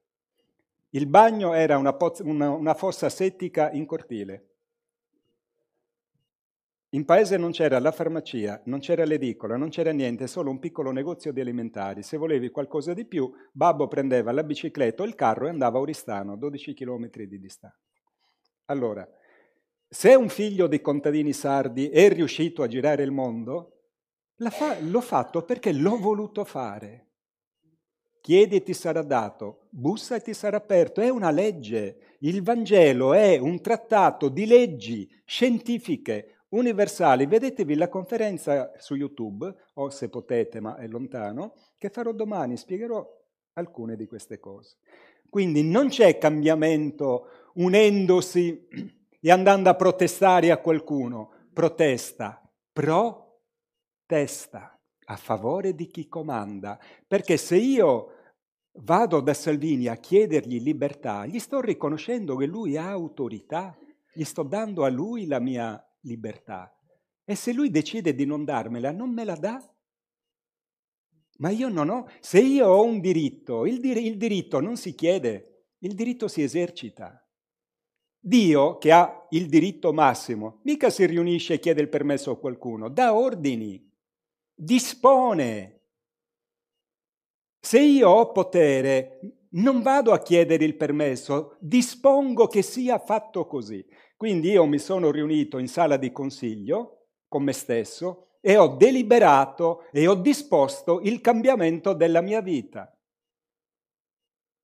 Il 0.91 1.07
bagno 1.07 1.55
era 1.55 1.79
una, 1.79 1.95
poz- 1.95 2.21
una, 2.21 2.51
una 2.51 2.75
fossa 2.75 3.09
settica 3.09 3.71
in 3.71 3.87
cortile. 3.87 4.50
In 6.93 7.05
paese 7.05 7.37
non 7.37 7.53
c'era 7.53 7.79
la 7.79 7.93
farmacia, 7.93 8.61
non 8.65 8.81
c'era 8.81 9.05
l'edicola, 9.05 9.57
non 9.57 9.69
c'era 9.69 9.93
niente, 9.93 10.27
solo 10.27 10.51
un 10.51 10.59
piccolo 10.59 10.91
negozio 10.91 11.33
di 11.33 11.41
alimentari. 11.41 12.03
Se 12.03 12.17
volevi 12.17 12.51
qualcosa 12.51 12.95
di 12.95 13.05
più, 13.05 13.31
babbo 13.53 13.87
prendeva 13.87 14.33
la 14.33 14.43
bicicletta 14.43 15.05
o 15.05 15.07
il 15.07 15.15
carro 15.15 15.47
e 15.47 15.51
andava 15.51 15.79
a 15.79 15.83
Oristano, 15.83 16.37
12 16.37 16.75
km 16.75 17.11
di 17.11 17.39
distanza. 17.39 17.79
Allora, 18.65 19.09
se 19.89 20.15
un 20.15 20.29
figlio 20.29 20.67
di 20.67 20.81
contadini 20.81 21.33
sardi 21.33 21.89
è 21.91 22.09
riuscito 22.09 22.65
a 22.65 22.67
girare 22.67 23.05
il 23.05 23.13
mondo, 23.13 23.83
fa- 24.49 24.81
l'ho 24.81 25.01
fatto 25.01 25.45
perché 25.45 25.73
l'ho 25.73 25.97
voluto 25.97 26.45
fare. 26.45 27.07
Chiedi 28.21 28.57
e 28.57 28.63
ti 28.65 28.75
sarà 28.75 29.03
dato, 29.03 29.69
bussa 29.71 30.17
e 30.17 30.21
ti 30.21 30.35
sarà 30.35 30.57
aperto. 30.57 31.01
È 31.01 31.09
una 31.09 31.31
legge. 31.31 32.17
Il 32.21 32.43
Vangelo 32.43 33.15
è 33.15 33.39
un 33.39 33.61
trattato 33.61 34.29
di 34.29 34.45
leggi 34.45 35.09
scientifiche, 35.25 36.40
universali. 36.51 37.27
Vedetevi 37.27 37.75
la 37.75 37.89
conferenza 37.89 38.73
su 38.77 38.95
YouTube, 38.95 39.53
o 39.75 39.91
se 39.91 40.09
potete, 40.09 40.61
ma 40.61 40.77
è 40.77 40.87
lontano, 40.87 41.55
che 41.77 41.91
farò 41.91 42.13
domani, 42.13 42.57
spiegherò 42.57 43.07
alcune 43.55 43.97
di 43.97 44.07
queste 44.07 44.39
cose. 44.39 44.77
Quindi 45.29 45.63
non 45.63 45.89
c'è 45.89 46.19
cambiamento 46.19 47.27
unendosi 47.55 48.67
e 49.21 49.31
andando 49.31 49.69
a 49.69 49.75
protestare 49.75 50.51
a 50.51 50.59
qualcuno, 50.59 51.33
protesta, 51.53 52.43
protesta 52.73 54.79
a 55.05 55.17
favore 55.17 55.75
di 55.75 55.87
chi 55.87 56.09
comanda, 56.09 56.79
perché 57.07 57.37
se 57.37 57.57
io 57.57 58.15
vado 58.83 59.21
da 59.21 59.35
Salvini 59.35 59.89
a 59.89 59.97
chiedergli 59.97 60.61
libertà, 60.61 61.27
gli 61.27 61.39
sto 61.39 61.61
riconoscendo 61.61 62.37
che 62.37 62.47
lui 62.47 62.77
ha 62.77 62.89
autorità, 62.89 63.77
gli 64.13 64.25
sto 64.25 64.43
dando 64.43 64.85
a 64.85 64.89
lui 64.89 65.27
la 65.27 65.41
mia 65.41 65.85
libertà. 66.01 66.75
E 67.25 67.35
se 67.35 67.53
lui 67.53 67.71
decide 67.71 68.15
di 68.15 68.25
non 68.25 68.45
darmela, 68.45 68.91
non 68.91 69.11
me 69.11 69.25
la 69.25 69.37
dà. 69.37 69.63
Ma 71.39 71.51
io 71.51 71.69
non 71.69 71.89
ho, 71.89 72.07
se 72.21 72.41
io 72.41 72.67
ho 72.67 72.85
un 72.85 73.01
diritto, 73.01 73.65
il, 73.67 73.81
dir- 73.81 73.97
il 73.97 74.17
diritto 74.17 74.61
non 74.61 74.77
si 74.77 74.95
chiede, 74.95 75.69
il 75.79 75.95
diritto 75.95 76.29
si 76.29 76.43
esercita. 76.43 77.25
Dio, 78.23 78.77
che 78.77 78.93
ha 78.93 79.27
il 79.31 79.49
diritto 79.49 79.93
massimo, 79.93 80.61
mica 80.65 80.91
si 80.91 81.07
riunisce 81.07 81.55
e 81.55 81.59
chiede 81.59 81.81
il 81.81 81.89
permesso 81.89 82.33
a 82.33 82.39
qualcuno, 82.39 82.91
dà 82.91 83.15
ordini, 83.15 83.91
dispone. 84.55 85.85
Se 87.59 87.81
io 87.81 88.11
ho 88.11 88.33
potere, 88.33 89.21
non 89.53 89.81
vado 89.81 90.13
a 90.13 90.21
chiedere 90.21 90.65
il 90.65 90.77
permesso, 90.77 91.57
dispongo 91.61 92.47
che 92.47 92.61
sia 92.61 92.99
fatto 92.99 93.47
così. 93.47 93.85
Quindi 94.21 94.51
io 94.51 94.67
mi 94.67 94.79
sono 94.79 95.11
riunito 95.11 95.57
in 95.57 95.67
sala 95.67 95.97
di 95.97 96.13
consiglio 96.13 97.07
con 97.27 97.43
me 97.43 97.55
stesso 97.55 98.33
e 98.43 98.59
ho 98.59 98.77
deliberato 98.77 99.87
e 99.91 100.07
ho 100.07 100.15
disposto 100.15 101.01
il 101.01 101.23
cambiamento 101.23 101.95
della 101.95 102.21
mia 102.21 102.43
vita. 102.43 102.95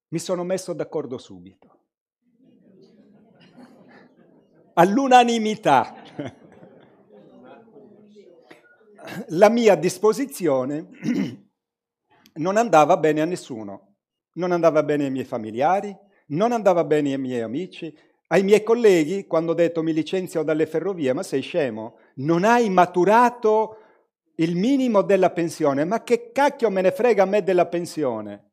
Mi 0.08 0.18
sono 0.18 0.44
messo 0.44 0.74
d'accordo 0.74 1.16
subito. 1.16 1.84
All'unanimità. 4.74 6.04
La 9.28 9.48
mia 9.48 9.74
disposizione 9.74 10.90
non 12.34 12.58
andava 12.58 12.98
bene 12.98 13.22
a 13.22 13.24
nessuno, 13.24 13.94
non 14.32 14.52
andava 14.52 14.82
bene 14.82 15.04
ai 15.04 15.10
miei 15.10 15.24
familiari, 15.24 15.96
non 16.28 16.52
andava 16.52 16.84
bene 16.84 17.12
ai 17.12 17.18
miei 17.18 17.40
amici, 17.40 17.96
ai 18.28 18.42
miei 18.42 18.62
colleghi, 18.62 19.26
quando 19.26 19.52
ho 19.52 19.54
detto 19.54 19.82
mi 19.82 19.92
licenzio 19.92 20.42
dalle 20.42 20.66
ferrovie, 20.66 21.12
ma 21.12 21.22
sei 21.22 21.42
scemo, 21.42 21.98
non 22.16 22.44
hai 22.44 22.68
maturato 22.70 23.78
il 24.36 24.56
minimo 24.56 25.02
della 25.02 25.30
pensione, 25.30 25.84
ma 25.84 26.02
che 26.02 26.32
cacchio 26.32 26.70
me 26.70 26.80
ne 26.80 26.90
frega 26.90 27.22
a 27.22 27.26
me 27.26 27.42
della 27.42 27.66
pensione? 27.66 28.50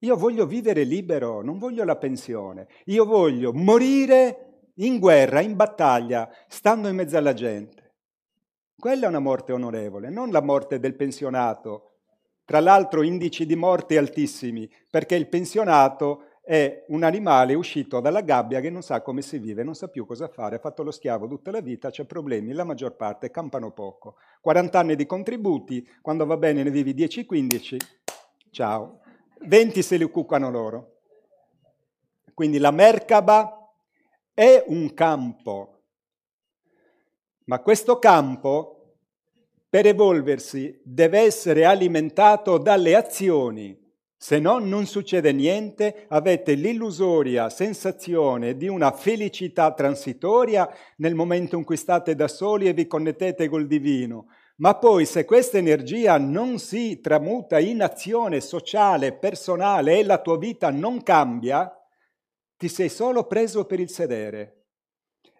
Io 0.00 0.16
voglio 0.16 0.46
vivere 0.46 0.84
libero, 0.84 1.42
non 1.42 1.58
voglio 1.58 1.82
la 1.84 1.96
pensione. 1.96 2.68
Io 2.86 3.06
voglio 3.06 3.52
morire 3.52 4.70
in 4.76 4.98
guerra, 4.98 5.40
in 5.40 5.56
battaglia, 5.56 6.30
stando 6.48 6.88
in 6.88 6.96
mezzo 6.96 7.16
alla 7.16 7.32
gente. 7.32 7.94
Quella 8.78 9.06
è 9.06 9.08
una 9.08 9.20
morte 9.20 9.52
onorevole, 9.52 10.10
non 10.10 10.30
la 10.30 10.42
morte 10.42 10.78
del 10.78 10.94
pensionato. 10.94 11.92
Tra 12.44 12.60
l'altro 12.60 13.02
indici 13.02 13.46
di 13.46 13.56
morte 13.56 13.96
altissimi, 13.96 14.70
perché 14.90 15.16
il 15.16 15.28
pensionato 15.28 16.35
è 16.46 16.84
un 16.90 17.02
animale 17.02 17.54
uscito 17.54 17.98
dalla 17.98 18.20
gabbia 18.20 18.60
che 18.60 18.70
non 18.70 18.80
sa 18.80 19.02
come 19.02 19.20
si 19.20 19.38
vive, 19.38 19.64
non 19.64 19.74
sa 19.74 19.88
più 19.88 20.06
cosa 20.06 20.28
fare, 20.28 20.54
ha 20.54 20.60
fatto 20.60 20.84
lo 20.84 20.92
schiavo 20.92 21.26
tutta 21.26 21.50
la 21.50 21.60
vita, 21.60 21.90
c'è 21.90 22.04
problemi, 22.04 22.52
la 22.52 22.62
maggior 22.62 22.94
parte 22.94 23.32
campano 23.32 23.72
poco. 23.72 24.14
40 24.42 24.78
anni 24.78 24.94
di 24.94 25.06
contributi, 25.06 25.84
quando 26.00 26.24
va 26.24 26.36
bene 26.36 26.62
ne 26.62 26.70
vivi 26.70 26.94
10-15, 26.94 27.76
ciao. 28.52 29.00
20 29.40 29.82
se 29.82 29.96
li 29.96 30.08
cuccano 30.08 30.48
loro. 30.48 31.00
Quindi 32.32 32.58
la 32.58 32.70
Merkaba 32.70 33.68
è 34.32 34.62
un 34.68 34.94
campo, 34.94 35.82
ma 37.46 37.60
questo 37.60 37.98
campo 37.98 38.98
per 39.68 39.84
evolversi 39.86 40.80
deve 40.84 41.22
essere 41.22 41.64
alimentato 41.64 42.58
dalle 42.58 42.94
azioni. 42.94 43.85
Se 44.18 44.38
no 44.38 44.58
non 44.58 44.86
succede 44.86 45.30
niente, 45.32 46.06
avete 46.08 46.54
l'illusoria 46.54 47.50
sensazione 47.50 48.56
di 48.56 48.66
una 48.66 48.90
felicità 48.90 49.72
transitoria 49.74 50.68
nel 50.96 51.14
momento 51.14 51.56
in 51.56 51.64
cui 51.64 51.76
state 51.76 52.14
da 52.14 52.26
soli 52.26 52.66
e 52.66 52.72
vi 52.72 52.86
connettete 52.86 53.46
col 53.48 53.66
divino, 53.66 54.28
ma 54.56 54.74
poi 54.76 55.04
se 55.04 55.26
questa 55.26 55.58
energia 55.58 56.16
non 56.16 56.58
si 56.58 57.00
tramuta 57.00 57.58
in 57.58 57.82
azione 57.82 58.40
sociale, 58.40 59.12
personale 59.12 59.98
e 59.98 60.04
la 60.04 60.18
tua 60.22 60.38
vita 60.38 60.70
non 60.70 61.02
cambia, 61.02 61.70
ti 62.56 62.68
sei 62.68 62.88
solo 62.88 63.26
preso 63.26 63.66
per 63.66 63.80
il 63.80 63.90
sedere. 63.90 64.52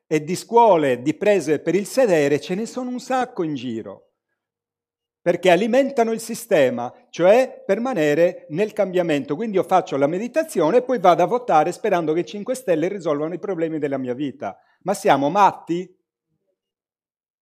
E 0.06 0.22
di 0.22 0.36
scuole 0.36 1.00
di 1.00 1.14
prese 1.14 1.60
per 1.60 1.74
il 1.74 1.86
sedere 1.86 2.40
ce 2.40 2.54
ne 2.54 2.66
sono 2.66 2.90
un 2.90 3.00
sacco 3.00 3.42
in 3.42 3.54
giro 3.54 4.06
perché 5.26 5.50
alimentano 5.50 6.12
il 6.12 6.20
sistema, 6.20 6.94
cioè 7.10 7.64
permanere 7.66 8.46
nel 8.50 8.72
cambiamento. 8.72 9.34
Quindi 9.34 9.56
io 9.56 9.64
faccio 9.64 9.96
la 9.96 10.06
meditazione 10.06 10.76
e 10.76 10.82
poi 10.82 11.00
vado 11.00 11.24
a 11.24 11.26
votare 11.26 11.72
sperando 11.72 12.12
che 12.12 12.20
i 12.20 12.24
5 12.24 12.54
Stelle 12.54 12.86
risolvano 12.86 13.34
i 13.34 13.40
problemi 13.40 13.80
della 13.80 13.98
mia 13.98 14.14
vita. 14.14 14.56
Ma 14.82 14.94
siamo 14.94 15.28
matti? 15.28 15.92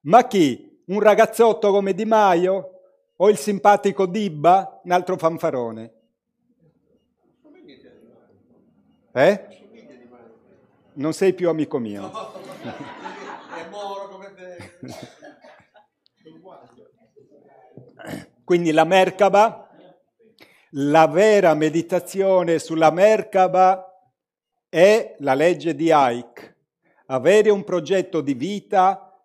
Ma 0.06 0.26
chi? 0.26 0.82
un 0.86 0.98
ragazzotto 0.98 1.72
come 1.72 1.92
Di 1.92 2.06
Maio 2.06 2.70
o 3.16 3.28
il 3.28 3.36
simpatico 3.36 4.06
Dibba, 4.06 4.80
un 4.82 4.90
altro 4.90 5.18
fanfarone? 5.18 5.94
Eh? 9.12 9.46
Non 10.94 11.12
sei 11.12 11.34
più 11.34 11.50
amico 11.50 11.76
mio. 11.76 12.10
È 12.64 13.68
moro 13.68 14.08
come 14.08 14.32
te. 14.32 15.22
Quindi 18.44 18.72
la 18.72 18.84
Merkaba, 18.84 19.70
la 20.72 21.06
vera 21.06 21.54
meditazione 21.54 22.58
sulla 22.58 22.90
Merkaba 22.90 23.90
è 24.68 25.16
la 25.20 25.32
legge 25.32 25.74
di 25.74 25.90
Ike. 25.90 26.56
Avere 27.06 27.48
un 27.48 27.64
progetto 27.64 28.20
di 28.20 28.34
vita 28.34 29.18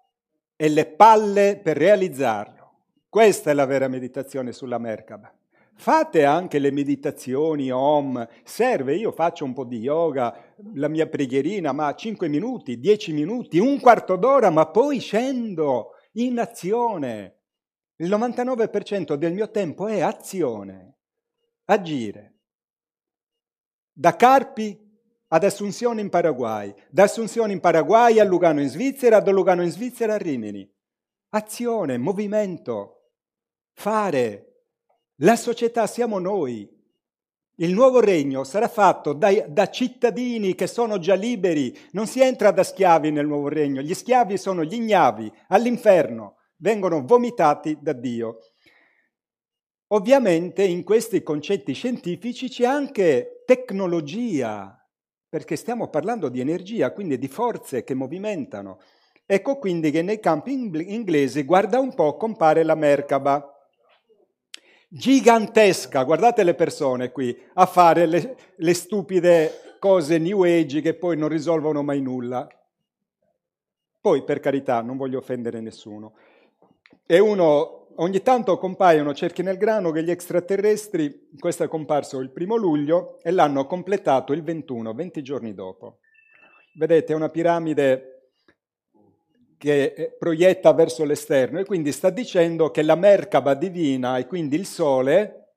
e 0.56 0.70
le 0.70 0.86
palle 0.86 1.60
per 1.62 1.76
realizzarlo. 1.76 2.58
Questa 3.10 3.52
è 3.52 3.54
la 3.54 3.66
vera 3.66 3.90
meditazione 3.90 4.54
sulla 4.54 4.78
Merkaba. 4.78 5.34
Fate 5.76 6.24
anche 6.24 6.60
le 6.60 6.72
meditazioni 6.72 7.72
Om, 7.72 8.26
serve, 8.44 8.96
io 8.96 9.12
faccio 9.12 9.44
un 9.44 9.54
po' 9.54 9.66
di 9.66 9.80
yoga, 9.80 10.34
la 10.76 10.88
mia 10.88 11.08
preghierina, 11.08 11.74
ma 11.74 11.94
5 11.94 12.30
minuti, 12.30 12.80
10 12.80 13.12
minuti, 13.12 13.60
un 13.60 13.82
quarto 13.82 14.16
d'ora, 14.16 14.50
ma 14.50 14.68
poi 14.68 15.00
scendo 15.00 15.92
in 16.14 16.40
azione. 16.40 17.39
Il 18.02 18.10
99% 18.10 19.16
del 19.16 19.34
mio 19.34 19.52
tempo 19.52 19.88
è 19.88 20.00
azione, 20.00 21.00
agire. 21.66 22.38
Da 23.92 24.16
Carpi 24.16 24.88
ad 25.28 25.44
Assunzione 25.44 26.00
in 26.00 26.10
Paraguay, 26.10 26.74
da 26.90 27.04
Assunzione 27.04 27.52
in 27.52 27.60
Paraguay 27.60 28.20
a 28.20 28.24
Lugano 28.24 28.62
in 28.62 28.70
Svizzera, 28.70 29.20
da 29.20 29.32
Lugano 29.32 29.64
in 29.64 29.72
Svizzera 29.72 30.14
a 30.14 30.18
Rimini. 30.18 30.68
Azione, 31.32 31.98
movimento, 31.98 33.12
fare. 33.74 34.64
La 35.18 35.36
società 35.36 35.86
siamo 35.86 36.20
noi. 36.20 36.68
Il 37.56 37.74
nuovo 37.74 38.00
regno 38.00 38.46
sarà 38.46 38.70
fatto 38.70 39.12
dai, 39.12 39.44
da 39.50 39.70
cittadini 39.70 40.56
che 40.56 40.68
sono 40.68 41.00
già 41.00 41.16
liberi. 41.16 41.78
Non 41.92 42.08
si 42.08 42.22
entra 42.22 42.52
da 42.52 42.64
schiavi 42.64 43.12
nel 43.12 43.28
nuovo 43.28 43.50
regno. 43.50 43.82
Gli 43.82 43.94
schiavi 43.94 44.38
sono 44.38 44.64
gli 44.64 44.76
ignavi 44.76 45.30
all'inferno, 45.50 46.38
vengono 46.60 47.06
vomitati 47.06 47.78
da 47.82 47.94
Dio. 47.94 48.40
Ovviamente 49.88 50.64
in 50.64 50.84
questi 50.84 51.24
concetti 51.24 51.74
scientifici 51.74 52.48
c'è 52.48 52.66
anche 52.66 53.44
tecnologia, 53.46 54.76
perché 55.28 55.56
stiamo 55.56 55.90
parlando 55.90 56.30
di 56.30 56.40
energia, 56.40 56.94
quindi 56.94 57.18
di 57.18 57.28
forze 57.28 57.84
che 57.84 57.96
movimentano. 57.96 58.80
Ecco 59.26 59.58
quindi 59.58 59.92
che 59.92 60.02
nei 60.02 60.20
campi 60.20 60.54
inglesi, 60.54 61.44
guarda 61.44 61.80
un 61.80 61.94
po', 61.94 62.18
compare 62.18 62.64
la 62.64 62.76
Merkaba, 62.76 63.54
gigantesca, 64.88 66.04
guardate 66.04 66.44
le 66.44 66.56
persone 66.56 67.12
qui, 67.12 67.36
a 67.54 67.66
fare 67.66 68.06
le, 68.06 68.38
le 68.56 68.74
stupide 68.74 69.78
cose 69.80 70.18
new 70.18 70.44
age 70.44 70.82
che 70.82 70.96
poi 70.96 71.16
non 71.16 71.30
risolvono 71.30 71.82
mai 71.84 72.02
nulla. 72.02 72.48
Poi, 74.02 74.24
per 74.24 74.40
carità, 74.40 74.82
non 74.82 74.98
voglio 74.98 75.18
offendere 75.18 75.62
nessuno. 75.62 76.16
E 77.06 77.20
uno 77.20 77.80
ogni 77.96 78.22
tanto 78.22 78.58
compaiono 78.58 79.14
cerchi 79.14 79.42
nel 79.42 79.58
grano 79.58 79.92
che 79.92 80.04
gli 80.04 80.12
extraterrestri, 80.12 81.30
questo 81.38 81.64
è 81.64 81.68
comparso 81.68 82.20
il 82.20 82.32
primo 82.32 82.56
luglio 82.56 83.20
e 83.22 83.32
l'hanno 83.32 83.66
completato 83.66 84.34
il 84.34 84.44
21, 84.44 84.94
20 84.94 85.22
giorni 85.22 85.54
dopo. 85.54 86.00
Vedete, 86.76 87.14
è 87.14 87.16
una 87.16 87.30
piramide 87.30 88.32
che 89.58 89.94
eh, 89.96 90.16
proietta 90.18 90.72
verso 90.74 91.04
l'esterno 91.04 91.60
e 91.60 91.66
quindi 91.66 91.92
sta 91.92 92.10
dicendo 92.10 92.72
che 92.72 92.82
la 92.82 92.96
Merkaba 92.96 93.54
divina 93.54 94.18
e 94.18 94.26
quindi 94.26 94.56
il 94.56 94.66
Sole, 94.66 95.56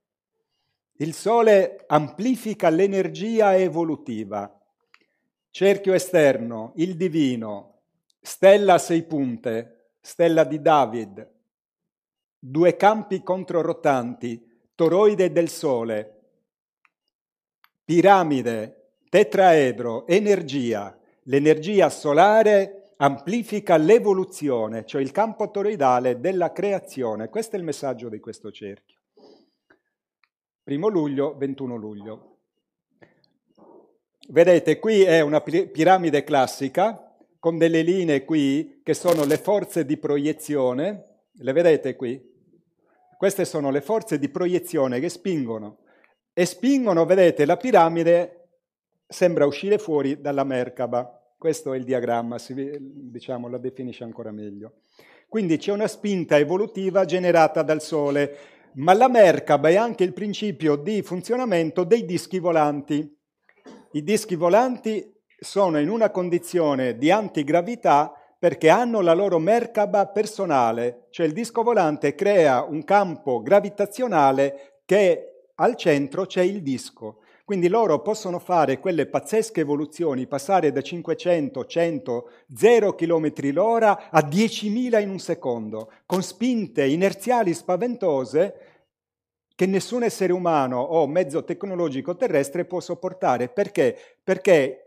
il 0.97 1.15
Sole 1.15 1.85
amplifica 1.87 2.69
l'energia 2.69 3.57
evolutiva. 3.57 4.59
Cerchio 5.51 5.93
esterno, 5.93 6.73
il 6.77 6.97
divino, 6.97 7.83
stella 8.21 8.75
a 8.75 8.79
sei 8.79 9.05
punte, 9.05 9.82
stella 10.03 10.43
di 10.43 10.61
David, 10.61 11.31
due 12.37 12.75
campi 12.77 13.23
controrotanti, 13.23 14.45
toroide 14.75 15.31
del 15.31 15.49
Sole, 15.49 16.21
piramide, 17.85 18.97
tetraedro, 19.09 20.07
energia. 20.09 20.99
L'energia 21.27 21.89
solare 21.89 22.95
amplifica 22.97 23.77
l'evoluzione, 23.77 24.85
cioè 24.85 25.01
il 25.01 25.13
campo 25.13 25.53
toroidale 25.53 26.19
della 26.19 26.51
creazione. 26.51 27.29
Questo 27.29 27.55
è 27.55 27.59
il 27.61 27.65
messaggio 27.65 28.09
di 28.09 28.19
questo 28.19 28.51
cerchio. 28.51 28.99
Primo 30.65 30.89
luglio, 30.89 31.37
21 31.37 31.77
luglio. 31.77 32.39
Vedete, 34.29 34.81
qui 34.81 35.03
è 35.03 35.21
una 35.21 35.41
piramide 35.41 36.25
classica 36.25 37.12
con 37.43 37.59
delle 37.59 37.83
linee 37.83 38.25
qui 38.25 38.83
che 38.85 38.95
sono 38.95 39.25
le 39.25 39.37
forze 39.37 39.85
di 39.85 39.97
proiezione. 39.97 41.23
Le 41.33 41.53
vedete 41.53 41.97
qui? 41.97 42.23
Queste 43.19 43.45
sono 43.45 43.73
le 43.73 43.81
forze 43.81 44.21
di 44.21 44.29
proiezione 44.29 45.01
che 45.01 45.09
spingono 45.09 45.79
e 46.33 46.47
spingono, 46.47 47.05
vedete, 47.05 47.45
la 47.45 47.57
piramide 47.57 48.51
sembra 49.09 49.45
uscire 49.45 49.79
fuori 49.79 50.21
dalla 50.21 50.45
Merkaba. 50.45 51.21
Questo 51.37 51.73
è 51.73 51.79
il 51.79 51.83
diagramma, 51.83 52.39
si, 52.39 52.55
diciamo, 52.81 53.49
la 53.49 53.59
definisce 53.59 54.05
ancora 54.05 54.31
meglio. 54.31 54.83
Quindi 55.27 55.57
c'è 55.57 55.73
una 55.73 55.89
spinta 55.89 56.39
evolutiva 56.39 57.05
generata 57.05 57.63
dal 57.63 57.83
Sole, 57.83 58.37
ma 58.75 58.93
la 58.93 59.09
Merkaba 59.09 59.69
è 59.69 59.75
anche 59.75 60.05
il 60.05 60.13
principio 60.13 60.77
di 60.77 61.03
funzionamento 61.03 61.83
dei 61.83 62.05
dischi 62.05 62.39
volanti. 62.39 63.19
I 63.95 64.05
dischi 64.05 64.37
volanti 64.37 65.12
sono 65.43 65.81
in 65.81 65.89
una 65.89 66.11
condizione 66.11 66.97
di 66.97 67.11
antigravità 67.11 68.15
perché 68.39 68.69
hanno 68.69 69.01
la 69.01 69.13
loro 69.13 69.39
Merkaba 69.39 70.07
personale, 70.07 71.07
cioè 71.11 71.27
il 71.27 71.33
disco 71.33 71.63
volante 71.63 72.15
crea 72.15 72.63
un 72.63 72.85
campo 72.85 73.43
gravitazionale 73.43 74.81
che 74.85 75.49
al 75.57 75.77
centro 75.77 76.27
c'è 76.27 76.43
il 76.43 76.63
disco. 76.63 77.19
Quindi 77.45 77.69
loro 77.69 78.01
possono 78.03 78.39
fare 78.39 78.79
quelle 78.79 79.07
pazzesche 79.07 79.61
evoluzioni, 79.61 80.27
passare 80.27 80.71
da 80.71 80.81
500, 80.81 81.65
100, 81.65 82.31
0 82.55 82.95
km 82.95 83.33
l'ora 83.53 84.11
a 84.11 84.21
10.000 84.21 85.03
in 85.03 85.11
un 85.11 85.19
secondo, 85.19 85.93
con 86.07 86.23
spinte 86.23 86.85
inerziali 86.85 87.53
spaventose 87.53 88.55
che 89.55 89.67
nessun 89.67 90.03
essere 90.03 90.33
umano 90.33 90.81
o 90.81 91.07
mezzo 91.07 91.45
tecnologico 91.45 92.17
terrestre 92.17 92.65
può 92.65 92.81
sopportare. 92.81 93.49
Perché? 93.49 93.97
Perché 94.23 94.82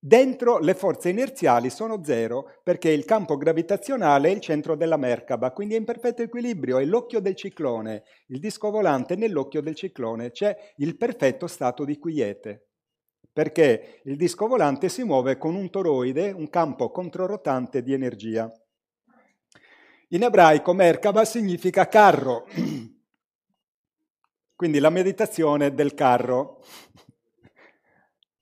Dentro 0.00 0.58
le 0.58 0.74
forze 0.74 1.08
inerziali 1.08 1.70
sono 1.70 2.04
zero 2.04 2.60
perché 2.62 2.88
il 2.88 3.04
campo 3.04 3.36
gravitazionale 3.36 4.28
è 4.28 4.32
il 4.32 4.40
centro 4.40 4.76
della 4.76 4.96
Merkaba, 4.96 5.50
quindi 5.50 5.74
è 5.74 5.78
in 5.78 5.84
perfetto 5.84 6.22
equilibrio, 6.22 6.78
è 6.78 6.84
l'occhio 6.84 7.18
del 7.18 7.34
ciclone. 7.34 8.04
Il 8.26 8.38
disco 8.38 8.70
volante 8.70 9.16
nell'occhio 9.16 9.60
del 9.60 9.74
ciclone 9.74 10.30
c'è 10.30 10.56
il 10.76 10.96
perfetto 10.96 11.48
stato 11.48 11.84
di 11.84 11.98
quiete, 11.98 12.68
perché 13.32 14.00
il 14.04 14.16
disco 14.16 14.46
volante 14.46 14.88
si 14.88 15.02
muove 15.02 15.36
con 15.36 15.56
un 15.56 15.68
toroide, 15.68 16.30
un 16.30 16.48
campo 16.48 16.92
controrotante 16.92 17.82
di 17.82 17.92
energia. 17.92 18.48
In 20.10 20.22
ebraico 20.22 20.74
Merkaba 20.74 21.24
significa 21.24 21.88
carro, 21.88 22.46
quindi 24.54 24.78
la 24.78 24.90
meditazione 24.90 25.74
del 25.74 25.94
carro. 25.94 26.60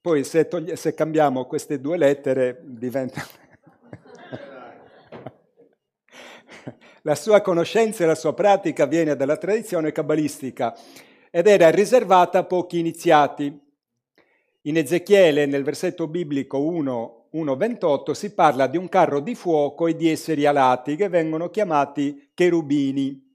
Poi 0.07 0.23
se, 0.23 0.47
togli- 0.47 0.75
se 0.75 0.95
cambiamo 0.95 1.47
queste 1.47 1.81
due 1.81 1.97
lettere 1.97 2.61
diventa... 2.63 3.27
la 7.03 7.17
sua 7.17 7.41
conoscenza 7.41 8.05
e 8.05 8.07
la 8.07 8.15
sua 8.15 8.33
pratica 8.33 8.87
viene 8.87 9.17
dalla 9.17 9.37
tradizione 9.37 9.91
cabalistica 9.91 10.79
ed 11.29 11.49
era 11.49 11.71
riservata 11.71 12.39
a 12.39 12.45
pochi 12.45 12.79
iniziati. 12.79 13.61
In 14.63 14.77
Ezechiele, 14.77 15.45
nel 15.45 15.65
versetto 15.65 16.07
biblico 16.07 16.61
1, 16.61 17.31
1.28, 17.33 18.13
si 18.13 18.33
parla 18.33 18.69
di 18.69 18.77
un 18.77 18.89
carro 18.89 19.19
di 19.19 19.35
fuoco 19.35 19.89
e 19.89 19.97
di 19.97 20.09
esseri 20.09 20.47
alati 20.47 20.95
che 20.95 21.09
vengono 21.09 21.51
chiamati 21.51 22.31
cherubini. 22.33 23.26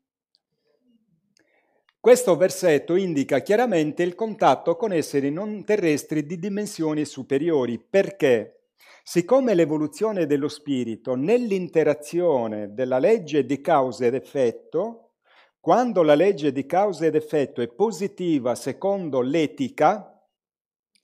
Questo 2.02 2.36
versetto 2.36 2.96
indica 2.96 3.42
chiaramente 3.42 4.02
il 4.02 4.16
contatto 4.16 4.76
con 4.76 4.92
esseri 4.92 5.30
non 5.30 5.64
terrestri 5.64 6.26
di 6.26 6.40
dimensioni 6.40 7.06
superiori. 7.06 7.78
Perché? 7.78 8.70
Siccome 9.04 9.54
l'evoluzione 9.54 10.26
dello 10.26 10.48
spirito 10.48 11.14
nell'interazione 11.14 12.74
della 12.74 12.98
legge 12.98 13.46
di 13.46 13.62
causa 13.62 14.08
ed 14.08 14.16
effetto, 14.16 15.12
quando 15.60 16.02
la 16.02 16.16
legge 16.16 16.52
di 16.52 16.66
causa 16.66 17.06
ed 17.06 17.14
effetto 17.14 17.62
è 17.62 17.68
positiva 17.68 18.56
secondo 18.56 19.22
l'etica, 19.22 20.20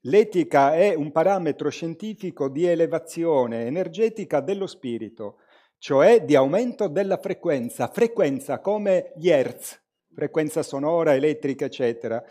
l'etica 0.02 0.74
è 0.74 0.96
un 0.96 1.12
parametro 1.12 1.70
scientifico 1.70 2.50
di 2.50 2.66
elevazione 2.66 3.68
energetica 3.68 4.40
dello 4.40 4.66
spirito, 4.66 5.42
cioè 5.78 6.26
di 6.26 6.36
aumento 6.36 6.88
della 6.88 7.18
frequenza, 7.18 7.88
frequenza 7.88 8.62
come 8.62 9.14
gli 9.16 9.30
hertz, 9.30 9.86
frequenza 10.18 10.64
sonora, 10.64 11.14
elettrica, 11.14 11.66
eccetera. 11.66 12.24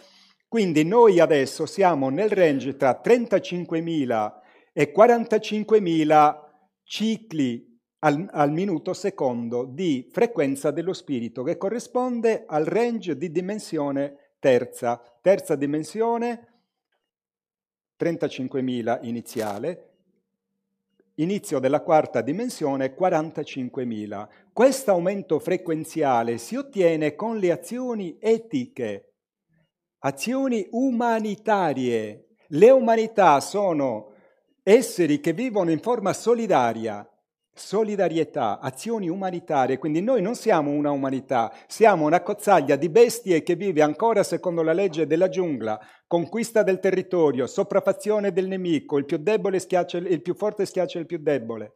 Quindi 0.49 0.85
noi 0.85 1.21
adesso 1.21 1.67
siamo 1.67 2.09
nel 2.09 2.31
range 2.31 2.75
tra 2.75 3.01
35.000 3.01 4.33
e 4.73 4.93
45.000 4.93 6.37
cicli 6.83 7.79
al, 8.01 8.29
al, 8.33 8.51
minuto 8.51 8.93
secondo 8.93 9.65
di 9.65 10.09
frequenza 10.11 10.73
dello 10.73 10.93
spirito, 10.93 11.45
che 11.45 11.57
corrisponde 11.57 12.43
al 12.49 12.65
range 12.65 13.17
di 13.17 13.31
dimensione 13.31 14.33
terza. 14.41 15.01
Terza 15.21 15.55
dimensione, 15.55 16.55
35.000 18.01 18.99
iniziale, 19.03 19.86
inizio 21.17 21.59
della 21.59 21.81
quarta 21.81 22.21
dimensione 22.21 22.95
45.000. 22.95 24.29
Questo 24.53 24.91
aumento 24.91 25.39
frequenziale 25.39 26.39
si 26.39 26.57
ottiene 26.57 27.15
con 27.15 27.39
le 27.39 27.53
azioni 27.53 28.17
etiche, 28.21 29.15
azioni 30.01 30.67
umanitarie. 30.71 32.29
Le 32.49 32.71
umanità 32.71 33.41
sono 33.41 34.13
esseri 34.63 35.21
che 35.21 35.33
vivono 35.33 35.71
in 35.71 35.81
forma 35.81 36.13
solidaria, 36.13 37.09
solidarietà, 37.57 38.61
azioni 38.61 39.09
umanitarie, 39.09 39.79
quindi 39.79 40.03
noi 40.03 40.21
non 40.21 40.35
siamo 40.35 40.71
una 40.71 40.91
umanità, 40.91 41.53
siamo 41.67 42.05
una 42.05 42.21
cozzaglia 42.21 42.77
di 42.77 42.89
bestie 42.91 43.43
che 43.43 43.57
vive 43.57 43.83
ancora 43.83 44.23
secondo 44.23 44.63
la 44.63 44.75
legge 44.75 45.07
della 45.07 45.29
giungla, 45.29 45.81
conquista 46.07 46.63
del 46.63 46.79
territorio, 46.79 47.47
sopraffazione 47.47 48.33
del 48.33 48.47
nemico, 48.47 48.99
il 48.99 49.07
più, 49.07 49.21
schiaccia, 49.59 49.99
il 49.99 50.23
più 50.23 50.35
forte 50.35 50.67
schiaccia 50.67 50.99
il 50.99 51.07
più 51.07 51.19
debole. 51.19 51.75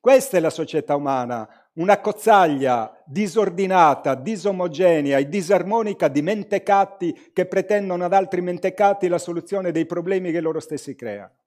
Questa 0.00 0.36
è 0.36 0.40
la 0.40 0.50
società 0.50 0.94
umana, 0.94 1.48
una 1.74 2.00
cozzaglia 2.00 3.02
disordinata, 3.04 4.14
disomogenea 4.14 5.18
e 5.18 5.28
disarmonica 5.28 6.06
di 6.06 6.22
mentecatti 6.22 7.30
che 7.32 7.46
pretendono 7.46 8.04
ad 8.04 8.12
altri 8.12 8.40
mentecatti 8.40 9.08
la 9.08 9.18
soluzione 9.18 9.72
dei 9.72 9.86
problemi 9.86 10.30
che 10.30 10.40
loro 10.40 10.60
stessi 10.60 10.94
creano. 10.94 11.37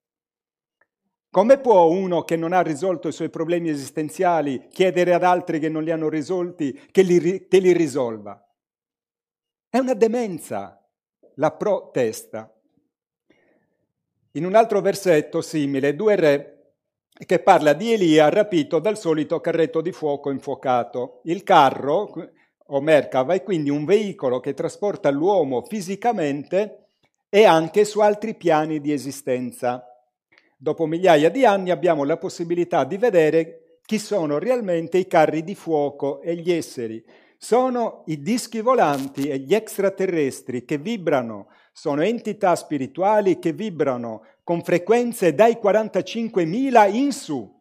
Come 1.32 1.60
può 1.60 1.85
uno 1.85 2.24
che 2.24 2.35
non 2.35 2.51
ha 2.51 2.61
risolto 2.61 3.08
i 3.08 3.14
suoi 3.14 3.30
problemi 3.30 3.69
esistenziali 3.69 4.68
chiedere 4.69 5.14
ad 5.14 5.24
altri 5.24 5.60
che 5.60 5.69
non 5.69 5.82
li 5.82 5.90
hanno 5.90 6.10
risolti 6.10 6.77
che 6.92 7.03
li, 7.03 7.48
che 7.48 7.60
li 7.60 7.72
risolva? 7.72 8.45
È 9.69 9.77
una 9.77 9.93
demenza 9.93 10.85
la 11.35 11.51
protesta. 11.51 12.53
In 14.32 14.45
un 14.45 14.56
altro 14.56 14.82
versetto 14.82 15.40
simile, 15.40 15.95
due 15.95 16.16
re 16.18 16.74
che 17.26 17.40
parla 17.40 17.72
di 17.72 17.93
Elia 17.93 18.27
rapito 18.27 18.80
dal 18.80 18.98
solito 18.98 19.40
carretto 19.40 19.80
di 19.80 19.93
fuoco 19.93 20.32
infuocato. 20.32 21.22
Il 21.24 21.43
carro, 21.43 22.11
o 22.58 22.82
Merkava, 22.82 23.35
è 23.35 23.43
quindi 23.43 23.69
un 23.69 23.85
veicolo 23.85 24.42
che 24.42 24.53
trasporta 24.53 25.10
l'uomo 25.10 25.61
fisicamente 25.61 26.88
e 27.30 27.45
anche 27.45 27.85
su 27.85 28.01
altri 28.01 28.35
piani 28.35 28.82
di 28.82 28.92
esistenza 28.92 29.85
dopo 30.61 30.85
migliaia 30.85 31.31
di 31.31 31.43
anni 31.43 31.72
abbiamo 31.72 32.03
la 32.03 32.17
possibilità 32.17 32.83
di 32.83 32.98
vedere 32.98 33.80
chi 33.83 33.98
sono 33.98 34.38
realmente 34.38 34.99
i 34.99 35.07
carri 35.07 35.43
di 35.43 35.56
fuoco 35.56 36.22
e 36.22 36.35
gli 36.35 36.51
esseri. 36.51 37.03
Sono 37.35 38.03
i 38.06 38.22
dischi 38.22 38.61
volanti 38.61 39.27
e 39.27 39.40
gli 39.40 39.56
extraterrestri 39.56 40.64
che 40.64 40.77
vibrano, 40.77 41.48
sono 41.73 42.03
entità 42.03 42.56
spirituali 42.56 43.40
che 43.40 43.53
vibrano 43.53 44.22
con 44.43 44.61
frequenze 44.61 45.33
dai 45.33 45.57
45.000 45.59 46.93
in 46.93 47.11
su. 47.11 47.59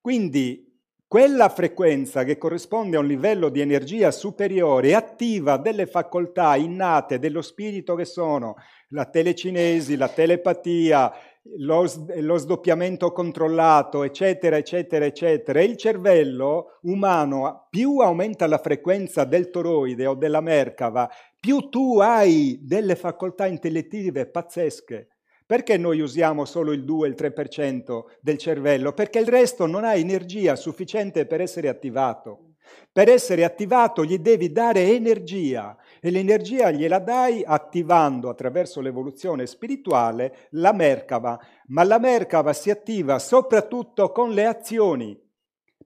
Quindi 0.00 0.72
quella 1.08 1.48
frequenza 1.48 2.22
che 2.22 2.38
corrisponde 2.38 2.96
a 2.96 3.00
un 3.00 3.06
livello 3.06 3.48
di 3.48 3.60
energia 3.60 4.12
superiore 4.12 4.94
attiva 4.94 5.56
delle 5.56 5.86
facoltà 5.86 6.54
innate 6.54 7.18
dello 7.18 7.42
spirito 7.42 7.96
che 7.96 8.04
sono 8.04 8.54
la 8.88 9.04
telecinesi, 9.06 9.96
la 9.96 10.08
telepatia, 10.08 11.12
lo, 11.56 11.86
lo, 12.20 12.36
sdoppiamento 12.36 13.12
controllato, 13.12 14.02
eccetera, 14.02 14.56
eccetera, 14.56 15.04
eccetera, 15.04 15.60
il 15.62 15.76
cervello 15.76 16.78
umano 16.82 17.66
più 17.70 17.98
aumenta 17.98 18.46
la 18.46 18.58
frequenza 18.58 19.24
del 19.24 19.50
toroide 19.50 20.06
o 20.06 20.14
della 20.14 20.40
mercava, 20.40 21.10
più 21.38 21.68
tu 21.68 21.98
hai 22.00 22.58
delle 22.62 22.96
facoltà 22.96 23.46
intellettive 23.46 24.26
pazzesche. 24.26 25.08
Perché 25.46 25.76
noi 25.76 26.00
usiamo 26.00 26.46
solo 26.46 26.72
il 26.72 26.84
2, 26.84 27.08
il 27.08 27.14
3% 27.18 28.04
del 28.22 28.38
cervello? 28.38 28.94
Perché 28.94 29.18
il 29.18 29.28
resto 29.28 29.66
non 29.66 29.84
ha 29.84 29.94
energia 29.94 30.56
sufficiente 30.56 31.26
per 31.26 31.42
essere 31.42 31.68
attivato. 31.68 32.54
Per 32.90 33.10
essere 33.10 33.44
attivato 33.44 34.04
gli 34.06 34.16
devi 34.18 34.50
dare 34.50 34.94
energia 34.94 35.76
e 36.04 36.10
l'energia 36.10 36.70
gliela 36.70 36.98
dai 36.98 37.42
attivando 37.46 38.28
attraverso 38.28 38.82
l'evoluzione 38.82 39.46
spirituale 39.46 40.48
la 40.50 40.74
Merkava, 40.74 41.40
ma 41.68 41.82
la 41.82 41.98
Merkava 41.98 42.52
si 42.52 42.68
attiva 42.68 43.18
soprattutto 43.18 44.12
con 44.12 44.32
le 44.32 44.44
azioni. 44.44 45.18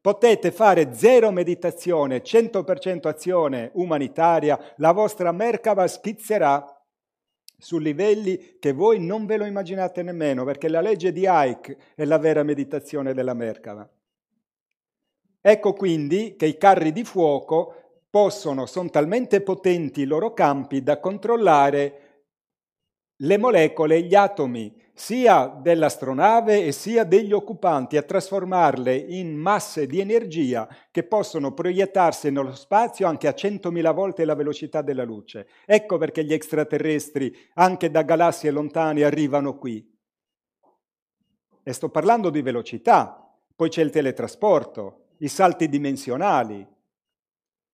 Potete 0.01 0.51
fare 0.51 0.93
zero 0.93 1.31
meditazione, 1.31 2.23
100% 2.23 3.07
azione 3.07 3.71
umanitaria, 3.75 4.59
la 4.79 4.91
vostra 4.91 5.31
Merkava 5.31 5.87
schizzerà 5.87 6.67
su 7.57 7.79
livelli 7.79 8.57
che 8.59 8.73
voi 8.73 8.99
non 8.99 9.25
ve 9.25 9.37
lo 9.37 9.45
immaginate 9.45 10.03
nemmeno, 10.03 10.43
perché 10.43 10.67
la 10.67 10.81
legge 10.81 11.13
di 11.13 11.27
Ike 11.29 11.79
è 11.95 12.05
la 12.05 12.19
vera 12.19 12.43
meditazione 12.43 13.15
della 13.15 13.35
Merkava. 13.35 13.89
Ecco 15.41 15.73
quindi 15.75 16.35
che 16.35 16.47
i 16.47 16.57
carri 16.57 16.91
di 16.91 17.05
fuoco 17.05 17.88
possono, 18.11 18.67
sono 18.67 18.89
talmente 18.89 19.41
potenti 19.43 20.03
i 20.03 20.07
loro 20.07 20.33
campi 20.33 20.83
da 20.83 20.99
controllare 21.01 22.03
le 23.17 23.37
molecole 23.37 23.97
e 23.97 24.03
gli 24.03 24.15
atomi. 24.15 24.87
sia 24.99 25.47
dell'astronave 25.47 26.65
e 26.65 26.73
sia 26.73 27.05
degli 27.05 27.33
occupanti 27.33 27.97
a 27.97 28.03
trasformarle 28.03 28.97
in 28.97 29.33
masse 29.37 29.87
di 29.87 30.01
energia 30.01 30.69
che 30.91 31.05
possono 31.05 31.55
proiettarsi 31.55 32.33
nello 32.33 32.53
spazio 32.53 33.07
anche 33.07 33.29
a 33.29 33.31
100.000 33.33 33.95
volte 33.95 34.25
la 34.25 34.35
velocità 34.35 34.83
della 34.83 35.05
luce. 35.05 35.47
Ecco 35.67 35.99
perché 35.99 36.25
gli 36.25 36.33
extraterrestri, 36.33 37.33
anche 37.55 37.93
da 37.93 38.03
galassie 38.03 38.51
lontane, 38.51 39.05
arrivano 39.05 39.57
qui. 39.57 39.89
E 41.63 41.73
sto 41.73 41.91
parlando 41.91 42.29
di 42.29 42.43
velocità, 42.43 43.25
poi 43.55 43.69
c'è 43.69 43.83
il 43.83 43.91
teletrasporto, 43.91 45.11
i 45.19 45.29
salti 45.29 45.69
dimensionali. 45.69 46.67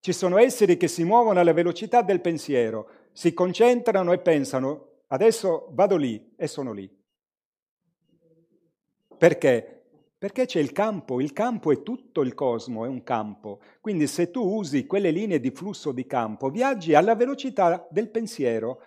Ci 0.04 0.12
sono 0.12 0.36
esseri 0.36 0.76
che 0.76 0.86
si 0.86 1.02
muovono 1.02 1.40
alla 1.40 1.54
velocità 1.54 2.02
del 2.02 2.20
pensiero, 2.20 3.08
si 3.12 3.32
concentrano 3.32 4.12
e 4.12 4.18
pensano, 4.18 5.04
adesso 5.06 5.68
vado 5.70 5.96
lì 5.96 6.34
e 6.36 6.46
sono 6.46 6.74
lì. 6.74 6.86
Perché? 9.16 9.86
Perché 10.18 10.44
c'è 10.44 10.60
il 10.60 10.72
campo, 10.72 11.22
il 11.22 11.32
campo 11.32 11.72
è 11.72 11.82
tutto 11.82 12.20
il 12.20 12.34
cosmo, 12.34 12.84
è 12.84 12.88
un 12.88 13.02
campo. 13.02 13.62
Quindi 13.80 14.06
se 14.06 14.30
tu 14.30 14.46
usi 14.46 14.84
quelle 14.84 15.10
linee 15.10 15.40
di 15.40 15.50
flusso 15.52 15.90
di 15.90 16.04
campo, 16.04 16.50
viaggi 16.50 16.92
alla 16.92 17.14
velocità 17.14 17.88
del 17.90 18.10
pensiero, 18.10 18.82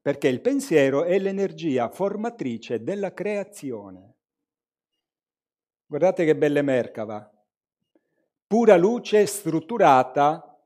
perché 0.00 0.26
il 0.26 0.40
pensiero 0.40 1.04
è 1.04 1.20
l'energia 1.20 1.88
formatrice 1.88 2.82
della 2.82 3.14
creazione. 3.14 4.16
Guardate 5.86 6.24
che 6.24 6.34
belle 6.34 6.62
Merkava. 6.62 7.31
Pura 8.52 8.76
luce 8.76 9.24
strutturata 9.24 10.60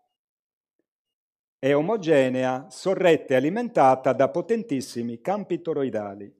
e 1.60 1.72
omogenea, 1.72 2.66
sorretta 2.68 3.34
e 3.34 3.36
alimentata 3.36 4.12
da 4.12 4.28
potentissimi 4.28 5.20
campi 5.20 5.62
toroidali. 5.62 6.34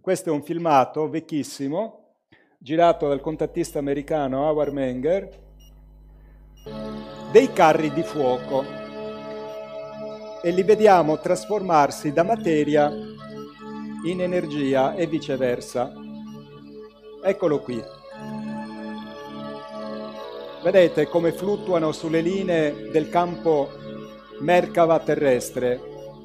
Questo 0.00 0.30
è 0.30 0.32
un 0.32 0.42
filmato 0.42 1.08
vecchissimo, 1.08 2.16
girato 2.58 3.06
dal 3.06 3.20
contattista 3.20 3.78
americano 3.78 4.48
Howard 4.48 4.72
Menger, 4.72 5.44
dei 7.30 7.52
carri 7.52 7.92
di 7.92 8.02
fuoco 8.02 8.64
e 10.42 10.50
li 10.50 10.64
vediamo 10.64 11.20
trasformarsi 11.20 12.12
da 12.12 12.24
materia 12.24 12.90
in 14.06 14.20
energia 14.20 14.96
e 14.96 15.06
viceversa. 15.06 16.00
Eccolo 17.26 17.58
qui. 17.58 17.82
Vedete 20.62 21.08
come 21.08 21.32
fluttuano 21.32 21.90
sulle 21.90 22.20
linee 22.20 22.88
del 22.92 23.08
campo 23.08 23.68
Merkava 24.38 25.00
terrestre 25.00 25.80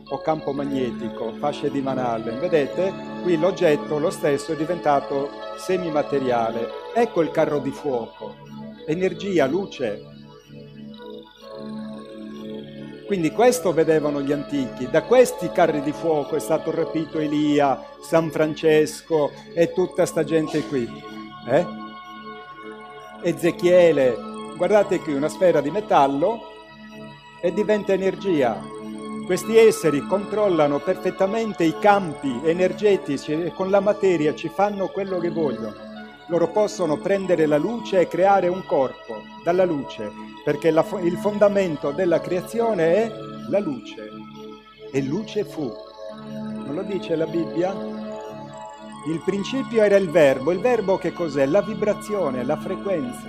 o 0.09 0.21
campo 0.21 0.51
magnetico, 0.53 1.33
fasce 1.39 1.71
di 1.71 1.81
Van 1.81 1.97
Allen. 1.97 2.37
Vedete? 2.37 2.93
Qui 3.23 3.35
l'oggetto, 3.35 3.97
lo 3.97 4.11
stesso, 4.11 4.51
è 4.51 4.55
diventato 4.55 5.31
semimateriale. 5.57 6.69
Ecco 6.93 7.21
il 7.21 7.31
carro 7.31 7.57
di 7.57 7.71
fuoco. 7.71 8.35
Energia, 8.85 9.47
luce. 9.47 10.10
Quindi 13.11 13.33
questo 13.33 13.73
vedevano 13.73 14.21
gli 14.21 14.31
antichi. 14.31 14.89
Da 14.89 15.03
questi 15.03 15.51
carri 15.51 15.81
di 15.81 15.91
fuoco 15.91 16.37
è 16.37 16.39
stato 16.39 16.71
rapito 16.71 17.19
Elia, 17.19 17.77
San 18.01 18.31
Francesco 18.31 19.31
e 19.53 19.73
tutta 19.73 20.05
sta 20.05 20.23
gente 20.23 20.65
qui. 20.67 20.89
Eh? 21.45 21.65
Ezechiele. 23.23 24.15
Guardate 24.55 24.99
qui 24.99 25.11
una 25.11 25.27
sfera 25.27 25.59
di 25.59 25.69
metallo 25.69 26.39
e 27.41 27.51
diventa 27.51 27.91
energia. 27.91 28.57
Questi 29.25 29.57
esseri 29.57 29.99
controllano 30.07 30.79
perfettamente 30.79 31.65
i 31.65 31.77
campi 31.79 32.39
energetici 32.45 33.33
e 33.33 33.51
con 33.51 33.69
la 33.69 33.81
materia 33.81 34.33
ci 34.33 34.47
fanno 34.47 34.87
quello 34.87 35.19
che 35.19 35.31
vogliono. 35.31 35.90
Loro 36.27 36.51
possono 36.51 36.97
prendere 36.97 37.45
la 37.45 37.57
luce 37.57 37.99
e 37.99 38.07
creare 38.07 38.47
un 38.47 38.63
corpo 38.65 39.21
dalla 39.43 39.65
luce, 39.65 40.11
perché 40.43 40.71
la, 40.71 40.85
il 41.01 41.17
fondamento 41.17 41.91
della 41.91 42.21
creazione 42.21 42.93
è 42.95 43.11
la 43.49 43.59
luce. 43.59 44.09
E 44.91 45.01
luce 45.01 45.43
fu. 45.43 45.71
Non 46.65 46.75
lo 46.75 46.83
dice 46.83 47.15
la 47.15 47.25
Bibbia? 47.25 47.73
Il 49.07 49.21
principio 49.25 49.83
era 49.83 49.97
il 49.97 50.09
verbo. 50.09 50.51
Il 50.51 50.59
verbo 50.59 50.97
che 50.97 51.11
cos'è? 51.11 51.45
La 51.45 51.61
vibrazione, 51.61 52.43
la 52.43 52.57
frequenza. 52.57 53.27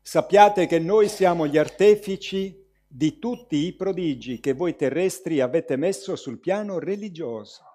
Sappiate 0.00 0.66
che 0.66 0.78
noi 0.78 1.08
siamo 1.08 1.46
gli 1.46 1.58
artefici 1.58 2.64
di 2.86 3.18
tutti 3.18 3.56
i 3.66 3.74
prodigi 3.74 4.38
che 4.38 4.52
voi 4.52 4.76
terrestri 4.76 5.40
avete 5.40 5.76
messo 5.76 6.14
sul 6.14 6.38
piano 6.38 6.78
religioso. 6.78 7.65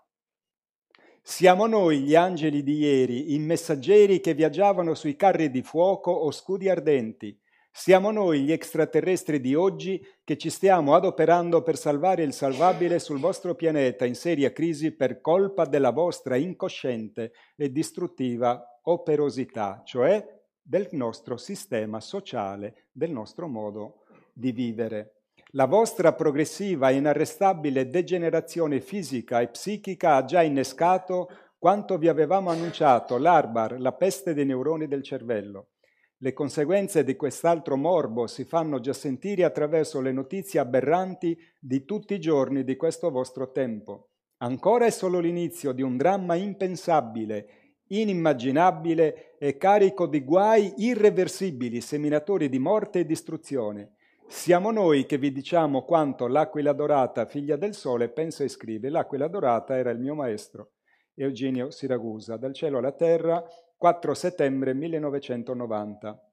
Siamo 1.24 1.68
noi 1.68 2.00
gli 2.00 2.16
angeli 2.16 2.64
di 2.64 2.78
ieri, 2.78 3.36
i 3.36 3.40
messaggeri 3.40 4.20
che 4.20 4.34
viaggiavano 4.34 4.96
sui 4.96 5.16
carri 5.16 5.52
di 5.52 5.62
fuoco 5.62 6.10
o 6.10 6.32
scudi 6.32 6.68
ardenti. 6.68 7.40
Siamo 7.72 8.10
noi 8.10 8.42
gli 8.42 8.52
extraterrestri 8.52 9.40
di 9.40 9.54
oggi 9.54 10.04
che 10.24 10.36
ci 10.36 10.50
stiamo 10.50 10.96
adoperando 10.96 11.62
per 11.62 11.78
salvare 11.78 12.24
il 12.24 12.34
salvabile 12.34 12.98
sul 12.98 13.20
vostro 13.20 13.54
pianeta 13.54 14.06
in 14.06 14.16
seria 14.16 14.52
crisi 14.52 14.96
per 14.96 15.22
colpa 15.22 15.66
della 15.66 15.92
vostra 15.92 16.36
incosciente 16.38 17.34
e 17.56 17.72
distruttiva 17.72 18.80
operosità, 18.84 19.84
cioè 19.86 20.26
del 20.60 20.90
nostro 20.94 21.38
sistema 21.38 22.00
sociale, 22.00 22.88
del 22.92 23.12
nostro 23.12 23.48
modo 23.48 24.06
di 24.34 24.52
vivere. 24.52 25.21
La 25.56 25.66
vostra 25.66 26.14
progressiva 26.14 26.90
e 26.90 26.96
inarrestabile 26.96 27.90
degenerazione 27.90 28.80
fisica 28.80 29.42
e 29.42 29.50
psichica 29.50 30.16
ha 30.16 30.24
già 30.24 30.42
innescato 30.42 31.30
quanto 31.58 31.98
vi 31.98 32.08
avevamo 32.08 32.52
annunciato, 32.52 33.18
l'Arbar, 33.18 33.78
la 33.78 33.92
peste 33.92 34.34
dei 34.34 34.46
neuroni 34.46 34.88
del 34.88 35.04
cervello. 35.04 35.72
Le 36.20 36.32
conseguenze 36.32 37.04
di 37.04 37.18
quest'altro 37.18 37.76
morbo 37.76 38.28
si 38.28 38.46
fanno 38.46 38.80
già 38.80 38.94
sentire 38.94 39.44
attraverso 39.44 40.00
le 40.00 40.14
notizie 40.14 40.62
aberranti 40.62 41.38
di 41.60 41.84
tutti 41.84 42.14
i 42.14 42.20
giorni 42.20 42.64
di 42.64 42.78
questo 42.78 43.12
vostro 43.12 43.52
tempo. 43.52 44.12
Ancora 44.38 44.86
è 44.86 44.90
solo 44.90 45.20
l'inizio 45.20 45.74
di 45.74 45.82
un 45.82 45.98
dramma 45.98 46.36
impensabile, 46.36 47.74
inimmaginabile 47.88 49.36
e 49.38 49.58
carico 49.58 50.08
di 50.08 50.24
guai 50.24 50.74
irreversibili, 50.78 51.82
seminatori 51.82 52.48
di 52.48 52.58
morte 52.58 53.00
e 53.00 53.06
distruzione. 53.06 53.96
Siamo 54.32 54.72
noi 54.72 55.06
che 55.06 55.18
vi 55.18 55.34
diciamo 55.34 55.84
quanto 55.84 56.26
l'aquila 56.26 56.72
dorata, 56.72 57.26
figlia 57.26 57.58
del 57.58 57.76
sole, 57.76 58.10
pensa 58.10 58.46
e 58.46 58.48
scrive. 58.48 58.90
L'aquila 58.90 59.28
dorata 59.28 59.76
era 59.76 59.92
il 59.92 60.00
mio 60.00 60.16
maestro, 60.16 60.72
Eugenio 61.14 61.70
Siragusa, 61.70 62.38
dal 62.38 62.54
cielo 62.54 62.78
alla 62.78 62.94
terra, 62.94 63.44
4 63.78 64.14
settembre 64.14 64.74
1990. 64.74 66.32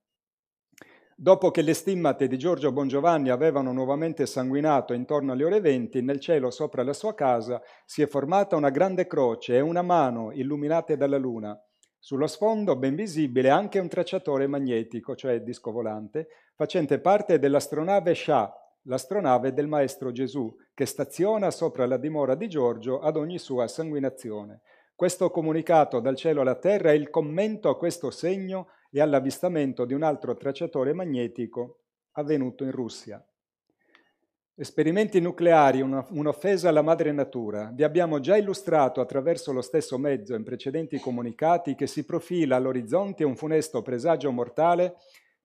Dopo 1.17 1.51
che 1.51 1.60
le 1.60 1.75
stimmate 1.75 2.28
di 2.28 2.39
Giorgio 2.39 2.70
Bongiovanni 2.70 3.31
avevano 3.31 3.73
nuovamente 3.73 4.27
sanguinato 4.27 4.94
intorno 4.94 5.33
alle 5.33 5.44
ore 5.44 5.60
20, 5.60 6.01
nel 6.01 6.20
cielo 6.20 6.51
sopra 6.51 6.85
la 6.85 6.94
sua 6.94 7.15
casa 7.15 7.60
si 7.85 8.01
è 8.01 8.07
formata 8.07 8.55
una 8.55 8.70
grande 8.70 9.09
croce 9.09 9.57
e 9.57 9.60
una 9.60 9.83
mano 9.83 10.31
illuminate 10.33 10.97
dalla 10.97 11.18
luna. 11.18 11.60
Sullo 12.09 12.27
sfondo, 12.27 12.75
ben 12.75 12.95
visibile, 12.95 13.51
anche 13.51 13.78
un 13.78 13.87
tracciatore 13.87 14.47
magnetico, 14.47 15.15
cioè 15.15 15.43
disco 15.43 15.70
volante, 15.73 16.28
facente 16.55 17.01
parte 17.01 17.39
dell'astronave 17.39 18.15
Shah, 18.15 18.51
l'astronave 18.85 19.53
del 19.53 19.67
Maestro 19.67 20.11
Gesù, 20.11 20.51
che 20.73 20.87
staziona 20.87 21.51
sopra 21.51 21.85
la 21.85 21.99
dimora 21.99 22.35
di 22.35 22.49
Giorgio 22.49 23.01
ad 23.01 23.19
ogni 23.19 23.39
sua 23.39 23.69
sanguinazione. 23.69 24.62
Questo 24.95 25.31
comunicato 25.31 26.01
dal 26.01 26.17
cielo 26.17 26.41
alla 26.41 26.55
terra 26.55 26.93
è 26.93 26.95
il 26.95 27.11
commento 27.11 27.69
a 27.69 27.77
questo 27.77 28.11
segno 28.11 28.69
e 28.91 29.03
all'avvistamento 29.03 29.85
di 29.85 29.93
un 29.93 30.03
altro 30.03 30.35
tracciatore 30.35 30.95
magnetico 30.95 31.81
avvenuto 32.12 32.65
in 32.65 32.70
Russia. 32.70 33.23
Esperimenti 34.61 35.20
nucleari, 35.20 35.81
una, 35.81 36.05
un'offesa 36.11 36.69
alla 36.69 36.83
madre 36.83 37.12
natura. 37.12 37.70
Vi 37.73 37.85
abbiamo 37.85 38.19
già 38.19 38.37
illustrato 38.37 39.01
attraverso 39.01 39.53
lo 39.53 39.61
stesso 39.61 39.99
mezzo 39.99 40.35
in 40.35 40.43
precedenti 40.43 40.99
comunicati 40.99 41.77
che 41.77 41.87
si 41.87 42.05
profila 42.05 42.57
all'orizzonte 42.57 43.23
un 43.23 43.37
funesto 43.37 43.83
presagio 43.83 44.33
mortale 44.33 44.97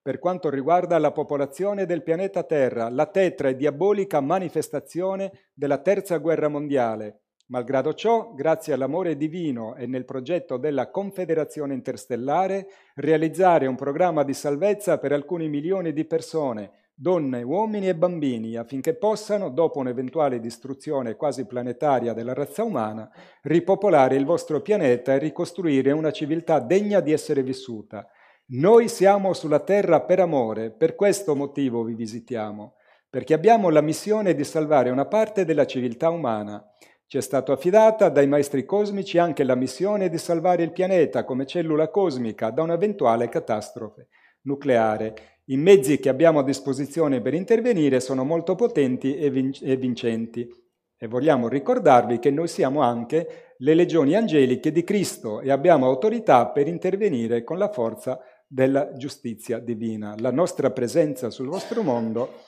per 0.01 0.17
quanto 0.17 0.49
riguarda 0.49 0.97
la 0.97 1.11
popolazione 1.11 1.85
del 1.85 2.01
pianeta 2.01 2.41
Terra, 2.41 2.89
la 2.89 3.05
tetra 3.05 3.49
e 3.49 3.55
diabolica 3.55 4.19
manifestazione 4.19 5.31
della 5.53 5.77
terza 5.77 6.17
guerra 6.17 6.47
mondiale. 6.47 7.19
Malgrado 7.49 7.93
ciò, 7.93 8.33
grazie 8.33 8.73
all'amore 8.73 9.15
divino 9.15 9.75
e 9.75 9.85
nel 9.85 10.05
progetto 10.05 10.57
della 10.57 10.89
Confederazione 10.89 11.75
Interstellare, 11.75 12.65
realizzare 12.95 13.67
un 13.67 13.75
programma 13.75 14.23
di 14.23 14.33
salvezza 14.33 14.97
per 14.97 15.11
alcuni 15.11 15.49
milioni 15.49 15.93
di 15.93 16.03
persone, 16.05 16.71
donne, 17.03 17.41
uomini 17.43 17.89
e 17.89 17.95
bambini, 17.95 18.55
affinché 18.55 18.95
possano, 18.95 19.49
dopo 19.49 19.79
un'eventuale 19.79 20.39
distruzione 20.39 21.17
quasi 21.17 21.45
planetaria 21.45 22.13
della 22.13 22.33
razza 22.33 22.63
umana, 22.63 23.11
ripopolare 23.41 24.15
il 24.15 24.23
vostro 24.23 24.61
pianeta 24.61 25.13
e 25.13 25.17
ricostruire 25.17 25.91
una 25.91 26.11
civiltà 26.11 26.61
degna 26.61 27.01
di 27.01 27.11
essere 27.11 27.43
vissuta. 27.43 28.07
Noi 28.51 28.87
siamo 28.87 29.33
sulla 29.33 29.59
terra 29.59 29.99
per 29.99 30.21
amore, 30.21 30.71
per 30.71 30.95
questo 30.95 31.35
motivo 31.35 31.83
vi 31.83 31.93
visitiamo, 31.93 32.75
perché 33.09 33.33
abbiamo 33.33 33.69
la 33.69 33.81
missione 33.81 34.33
di 34.33 34.45
salvare 34.45 34.89
una 34.89 35.05
parte 35.05 35.43
della 35.43 35.65
civiltà 35.65 36.09
umana. 36.09 36.65
Ci 37.05 37.17
è 37.17 37.21
stata 37.21 37.51
affidata 37.51 38.07
dai 38.07 38.27
maestri 38.27 38.63
cosmici 38.63 39.17
anche 39.17 39.43
la 39.43 39.55
missione 39.55 40.07
di 40.07 40.17
salvare 40.17 40.63
il 40.63 40.71
pianeta 40.71 41.25
come 41.25 41.45
cellula 41.45 41.89
cosmica 41.89 42.49
da 42.49 42.61
un'eventuale 42.61 43.27
catastrofe 43.27 44.07
nucleare. 44.43 45.32
I 45.45 45.57
mezzi 45.57 45.99
che 45.99 46.09
abbiamo 46.09 46.39
a 46.39 46.43
disposizione 46.43 47.19
per 47.21 47.33
intervenire 47.33 47.99
sono 47.99 48.23
molto 48.23 48.55
potenti 48.55 49.17
e, 49.17 49.29
vin- 49.29 49.57
e 49.61 49.75
vincenti. 49.75 50.49
E 50.95 51.07
vogliamo 51.07 51.49
ricordarvi 51.49 52.19
che 52.19 52.31
noi 52.31 52.47
siamo 52.47 52.81
anche 52.81 53.55
le 53.57 53.73
legioni 53.73 54.15
angeliche 54.15 54.71
di 54.71 54.85
Cristo 54.85 55.41
e 55.41 55.51
abbiamo 55.51 55.85
autorità 55.85 56.47
per 56.47 56.67
intervenire 56.67 57.43
con 57.43 57.57
la 57.57 57.69
forza 57.69 58.21
della 58.47 58.93
giustizia 58.93 59.59
divina. 59.59 60.15
La 60.19 60.31
nostra 60.31 60.71
presenza 60.71 61.29
sul 61.29 61.47
vostro 61.47 61.81
mondo 61.81 62.43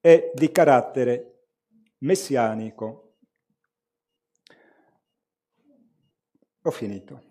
è 0.00 0.32
di 0.34 0.50
carattere 0.50 1.50
messianico. 1.98 3.16
Ho 6.62 6.70
finito. 6.70 7.22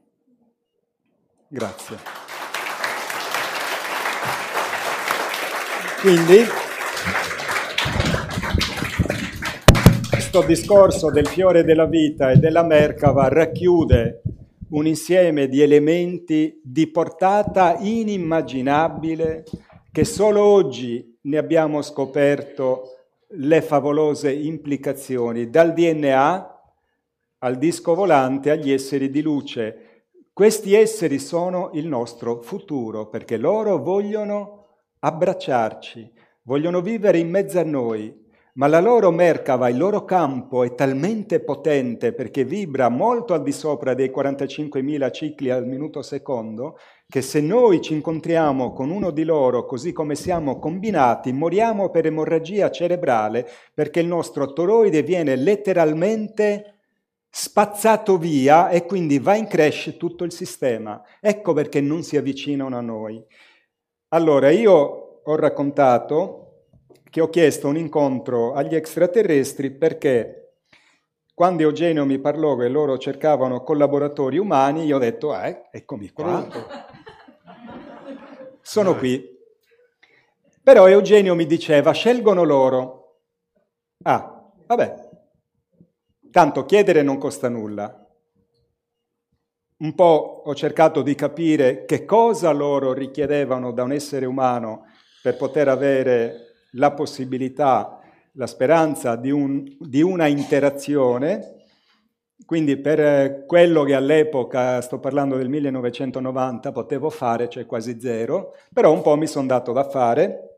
Grazie. 1.49 1.97
Quindi 6.03 6.39
questo 10.09 10.41
discorso 10.41 11.09
del 11.09 11.25
fiore 11.25 11.63
della 11.63 11.85
vita 11.85 12.31
e 12.31 12.35
della 12.35 12.61
Merkava 12.61 13.29
racchiude 13.29 14.21
un 14.71 14.85
insieme 14.85 15.47
di 15.47 15.61
elementi 15.61 16.59
di 16.61 16.87
portata 16.87 17.77
inimmaginabile 17.79 19.45
che 19.93 20.03
solo 20.03 20.43
oggi 20.43 21.19
ne 21.21 21.37
abbiamo 21.37 21.81
scoperto 21.81 22.81
le 23.35 23.61
favolose 23.61 24.29
implicazioni, 24.29 25.49
dal 25.49 25.71
DNA 25.71 26.61
al 27.37 27.57
disco 27.57 27.95
volante 27.95 28.51
agli 28.51 28.73
esseri 28.73 29.09
di 29.09 29.21
luce. 29.21 30.07
Questi 30.33 30.73
esseri 30.73 31.17
sono 31.17 31.69
il 31.75 31.87
nostro 31.87 32.41
futuro 32.41 33.07
perché 33.07 33.37
loro 33.37 33.77
vogliono 33.81 34.62
abbracciarci, 35.05 36.11
vogliono 36.43 36.79
vivere 36.81 37.17
in 37.17 37.29
mezzo 37.29 37.59
a 37.59 37.63
noi, 37.63 38.21
ma 38.53 38.67
la 38.67 38.79
loro 38.79 39.11
Merkava, 39.11 39.67
il 39.67 39.77
loro 39.77 40.05
campo 40.05 40.63
è 40.63 40.75
talmente 40.75 41.41
potente 41.41 42.13
perché 42.13 42.45
vibra 42.45 42.87
molto 42.87 43.33
al 43.33 43.43
di 43.43 43.51
sopra 43.51 43.95
dei 43.95 44.09
45.000 44.15 45.11
cicli 45.11 45.49
al 45.49 45.67
minuto 45.67 46.01
secondo, 46.01 46.77
che 47.05 47.21
se 47.21 47.41
noi 47.41 47.81
ci 47.81 47.93
incontriamo 47.93 48.71
con 48.71 48.91
uno 48.91 49.11
di 49.11 49.25
loro 49.25 49.65
così 49.65 49.91
come 49.91 50.15
siamo 50.15 50.57
combinati, 50.57 51.33
moriamo 51.33 51.89
per 51.89 52.05
emorragia 52.05 52.71
cerebrale 52.71 53.45
perché 53.73 53.99
il 53.99 54.07
nostro 54.07 54.53
toroide 54.53 55.01
viene 55.01 55.35
letteralmente 55.35 56.77
spazzato 57.29 58.17
via 58.17 58.69
e 58.69 58.85
quindi 58.85 59.19
va 59.19 59.35
in 59.35 59.47
crash 59.47 59.95
tutto 59.97 60.23
il 60.23 60.31
sistema. 60.31 61.01
Ecco 61.19 61.51
perché 61.51 61.81
non 61.81 62.03
si 62.03 62.15
avvicinano 62.15 62.77
a 62.77 62.81
noi. 62.81 63.25
Allora, 64.13 64.51
io 64.51 65.21
ho 65.23 65.35
raccontato 65.35 66.67
che 67.09 67.19
ho 67.19 67.29
chiesto 67.29 67.67
un 67.67 67.77
incontro 67.77 68.53
agli 68.53 68.75
extraterrestri 68.75 69.71
perché 69.71 70.59
quando 71.33 71.63
Eugenio 71.63 72.05
mi 72.05 72.19
parlò 72.19 72.55
che 72.55 72.67
loro 72.67 72.99
cercavano 72.99 73.63
collaboratori 73.63 74.37
umani, 74.37 74.85
io 74.85 74.97
ho 74.97 74.99
detto, 74.99 75.35
eh, 75.35 75.67
eccomi 75.71 76.11
qua. 76.11 76.47
Sono 78.61 78.95
qui. 78.97 79.27
Però 80.61 80.87
Eugenio 80.87 81.33
mi 81.33 81.47
diceva, 81.47 81.91
scelgono 81.91 82.43
loro. 82.43 83.21
Ah, 84.03 84.47
vabbè, 84.67 85.09
tanto 86.29 86.65
chiedere 86.65 87.01
non 87.01 87.17
costa 87.17 87.49
nulla. 87.49 88.02
Un 89.77 89.95
po' 89.95 90.43
ho 90.45 90.55
cercato 90.55 91.01
di 91.01 91.15
capire 91.15 91.85
che 91.85 92.05
cosa 92.05 92.51
loro 92.51 92.93
richiedevano 92.93 93.71
da 93.71 93.83
un 93.83 93.91
essere 93.91 94.25
umano 94.25 94.85
per 95.21 95.35
poter 95.35 95.67
avere 95.67 96.53
la 96.73 96.91
possibilità, 96.91 97.99
la 98.33 98.47
speranza 98.47 99.15
di, 99.15 99.31
un, 99.31 99.63
di 99.79 100.01
una 100.01 100.27
interazione, 100.27 101.63
quindi 102.45 102.77
per 102.77 103.45
quello 103.45 103.83
che 103.83 103.95
all'epoca, 103.95 104.81
sto 104.81 104.99
parlando 104.99 105.37
del 105.37 105.49
1990, 105.49 106.71
potevo 106.71 107.09
fare, 107.09 107.49
cioè 107.49 107.65
quasi 107.65 107.99
zero, 107.99 108.53
però 108.73 108.91
un 108.91 109.01
po' 109.01 109.15
mi 109.15 109.27
sono 109.27 109.47
dato 109.47 109.71
da 109.71 109.87
fare 109.89 110.52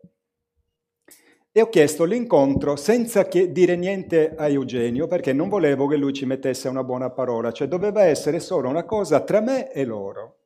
e 1.57 1.61
ho 1.61 1.69
chiesto 1.69 2.03
l'incontro 2.03 2.75
senza 2.75 3.23
dire 3.23 3.77
niente 3.77 4.35
a 4.35 4.49
Eugenio 4.49 5.07
perché 5.07 5.31
non 5.31 5.47
volevo 5.47 5.87
che 5.87 5.95
lui 5.95 6.11
ci 6.11 6.25
mettesse 6.25 6.67
una 6.67 6.83
buona 6.83 7.11
parola, 7.11 7.53
cioè 7.53 7.69
doveva 7.69 8.03
essere 8.03 8.41
solo 8.41 8.67
una 8.67 8.83
cosa 8.83 9.21
tra 9.21 9.39
me 9.39 9.71
e 9.71 9.85
loro 9.85 10.39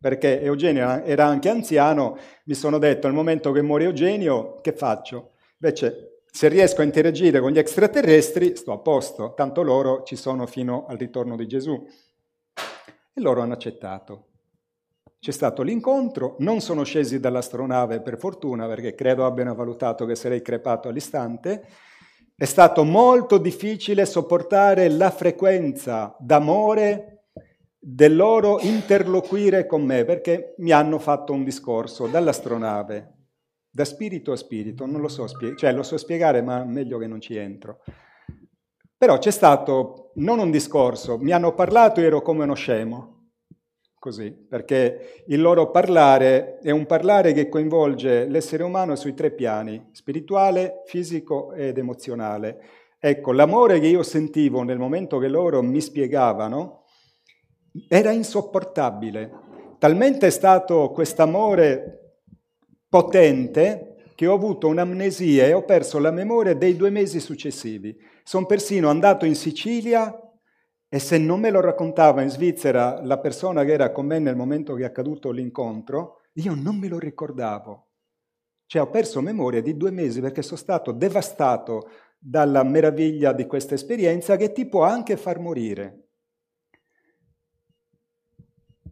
perché 0.00 0.40
Eugenio 0.42 1.04
era 1.04 1.26
anche 1.26 1.48
anziano, 1.48 2.18
mi 2.46 2.54
sono 2.54 2.78
detto 2.78 3.06
al 3.06 3.12
momento 3.12 3.52
che 3.52 3.62
muore 3.62 3.84
Eugenio, 3.84 4.56
che 4.60 4.72
faccio? 4.72 5.34
Invece, 5.60 6.22
se 6.28 6.48
riesco 6.48 6.80
a 6.80 6.84
interagire 6.84 7.38
con 7.38 7.52
gli 7.52 7.58
extraterrestri, 7.58 8.56
sto 8.56 8.72
a 8.72 8.78
posto, 8.78 9.34
tanto 9.34 9.62
loro 9.62 10.02
ci 10.02 10.16
sono 10.16 10.46
fino 10.46 10.86
al 10.88 10.96
ritorno 10.96 11.36
di 11.36 11.46
Gesù. 11.46 11.86
E 13.14 13.20
loro 13.20 13.42
hanno 13.42 13.54
accettato. 13.54 14.26
C'è 15.20 15.32
stato 15.32 15.62
l'incontro, 15.62 16.36
non 16.38 16.60
sono 16.60 16.84
scesi 16.84 17.18
dall'astronave 17.18 18.00
per 18.00 18.18
fortuna, 18.18 18.68
perché 18.68 18.94
credo 18.94 19.26
abbiano 19.26 19.54
valutato 19.54 20.06
che 20.06 20.14
sarei 20.14 20.42
crepato 20.42 20.88
all'istante. 20.88 21.66
È 22.36 22.44
stato 22.44 22.84
molto 22.84 23.38
difficile 23.38 24.06
sopportare 24.06 24.88
la 24.88 25.10
frequenza 25.10 26.16
d'amore 26.20 27.24
del 27.76 28.14
loro 28.14 28.60
interloquire 28.60 29.66
con 29.66 29.82
me, 29.82 30.04
perché 30.04 30.54
mi 30.58 30.70
hanno 30.70 31.00
fatto 31.00 31.32
un 31.32 31.42
discorso 31.42 32.06
dall'astronave, 32.06 33.14
da 33.68 33.84
spirito 33.84 34.30
a 34.30 34.36
spirito, 34.36 34.86
non 34.86 35.00
lo 35.00 35.08
so 35.08 35.26
spiegare, 35.26 35.58
cioè 35.58 35.72
lo 35.72 35.82
so 35.82 35.96
spiegare, 35.96 36.42
ma 36.42 36.62
meglio 36.64 36.96
che 36.96 37.08
non 37.08 37.20
ci 37.20 37.34
entro. 37.34 37.80
Però 38.96 39.18
c'è 39.18 39.32
stato 39.32 40.12
non 40.16 40.38
un 40.38 40.52
discorso, 40.52 41.18
mi 41.18 41.32
hanno 41.32 41.54
parlato 41.54 42.00
e 42.00 42.04
ero 42.04 42.22
come 42.22 42.44
uno 42.44 42.54
scemo, 42.54 43.17
così, 44.08 44.30
perché 44.30 45.22
il 45.26 45.40
loro 45.40 45.70
parlare 45.70 46.58
è 46.60 46.70
un 46.70 46.86
parlare 46.86 47.32
che 47.32 47.48
coinvolge 47.48 48.26
l'essere 48.26 48.62
umano 48.62 48.96
sui 48.96 49.12
tre 49.12 49.30
piani, 49.30 49.90
spirituale, 49.92 50.82
fisico 50.86 51.52
ed 51.52 51.76
emozionale. 51.76 52.58
Ecco, 52.98 53.32
l'amore 53.32 53.78
che 53.80 53.86
io 53.86 54.02
sentivo 54.02 54.62
nel 54.62 54.78
momento 54.78 55.18
che 55.18 55.28
loro 55.28 55.62
mi 55.62 55.80
spiegavano, 55.80 56.84
era 57.86 58.10
insopportabile. 58.10 59.30
Talmente 59.78 60.26
è 60.26 60.30
stato 60.30 60.90
quest'amore 60.90 62.16
potente 62.88 63.96
che 64.14 64.26
ho 64.26 64.34
avuto 64.34 64.68
un'amnesia 64.68 65.44
e 65.44 65.52
ho 65.52 65.64
perso 65.64 65.98
la 65.98 66.10
memoria 66.10 66.54
dei 66.54 66.76
due 66.76 66.90
mesi 66.90 67.20
successivi. 67.20 67.96
Sono 68.24 68.46
persino 68.46 68.88
andato 68.88 69.26
in 69.26 69.36
Sicilia 69.36 70.27
e 70.88 70.98
se 70.98 71.18
non 71.18 71.40
me 71.40 71.50
lo 71.50 71.60
raccontava 71.60 72.22
in 72.22 72.30
Svizzera 72.30 73.04
la 73.04 73.18
persona 73.18 73.64
che 73.64 73.72
era 73.72 73.92
con 73.92 74.06
me 74.06 74.18
nel 74.18 74.36
momento 74.36 74.74
che 74.74 74.82
è 74.82 74.86
accaduto 74.86 75.30
l'incontro, 75.30 76.22
io 76.34 76.54
non 76.54 76.78
me 76.78 76.88
lo 76.88 76.98
ricordavo. 76.98 77.88
Cioè 78.64 78.82
ho 78.82 78.90
perso 78.90 79.20
memoria 79.20 79.60
di 79.60 79.76
due 79.76 79.90
mesi 79.90 80.20
perché 80.20 80.42
sono 80.42 80.58
stato 80.58 80.92
devastato 80.92 81.90
dalla 82.18 82.62
meraviglia 82.62 83.32
di 83.32 83.46
questa 83.46 83.74
esperienza 83.74 84.36
che 84.36 84.52
ti 84.52 84.66
può 84.66 84.82
anche 84.82 85.16
far 85.16 85.38
morire. 85.38 86.08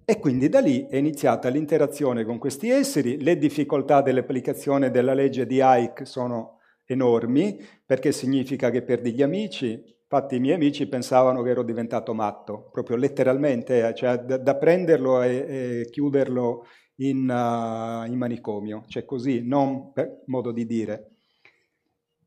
E 0.04 0.18
quindi 0.20 0.48
da 0.48 0.60
lì 0.60 0.86
è 0.86 0.96
iniziata 0.96 1.48
l'interazione 1.48 2.24
con 2.24 2.38
questi 2.38 2.68
esseri, 2.70 3.20
le 3.22 3.38
difficoltà 3.38 4.02
dell'applicazione 4.02 4.90
della 4.90 5.14
legge 5.14 5.46
di 5.46 5.60
Ike 5.60 6.04
sono 6.04 6.60
enormi, 6.84 7.58
perché 7.84 8.12
significa 8.12 8.70
che 8.70 8.82
perdi 8.82 9.12
gli 9.12 9.22
amici, 9.22 9.95
infatti 10.08 10.36
i 10.36 10.40
miei 10.40 10.54
amici 10.54 10.86
pensavano 10.86 11.42
che 11.42 11.50
ero 11.50 11.64
diventato 11.64 12.14
matto, 12.14 12.68
proprio 12.70 12.96
letteralmente, 12.96 13.88
eh, 13.88 13.94
cioè 13.94 14.18
da, 14.18 14.36
da 14.36 14.56
prenderlo 14.56 15.20
e, 15.20 15.34
e, 15.36 15.88
chiuderlo 15.90 16.64
in, 16.96 17.28
uh, 17.28 18.08
in 18.08 18.16
manicomio, 18.16 18.84
cioè 18.86 19.04
così, 19.04 19.42
non 19.44 19.92
per 19.92 20.22
modo 20.26 20.52
di 20.52 20.64
dire. 20.64 21.10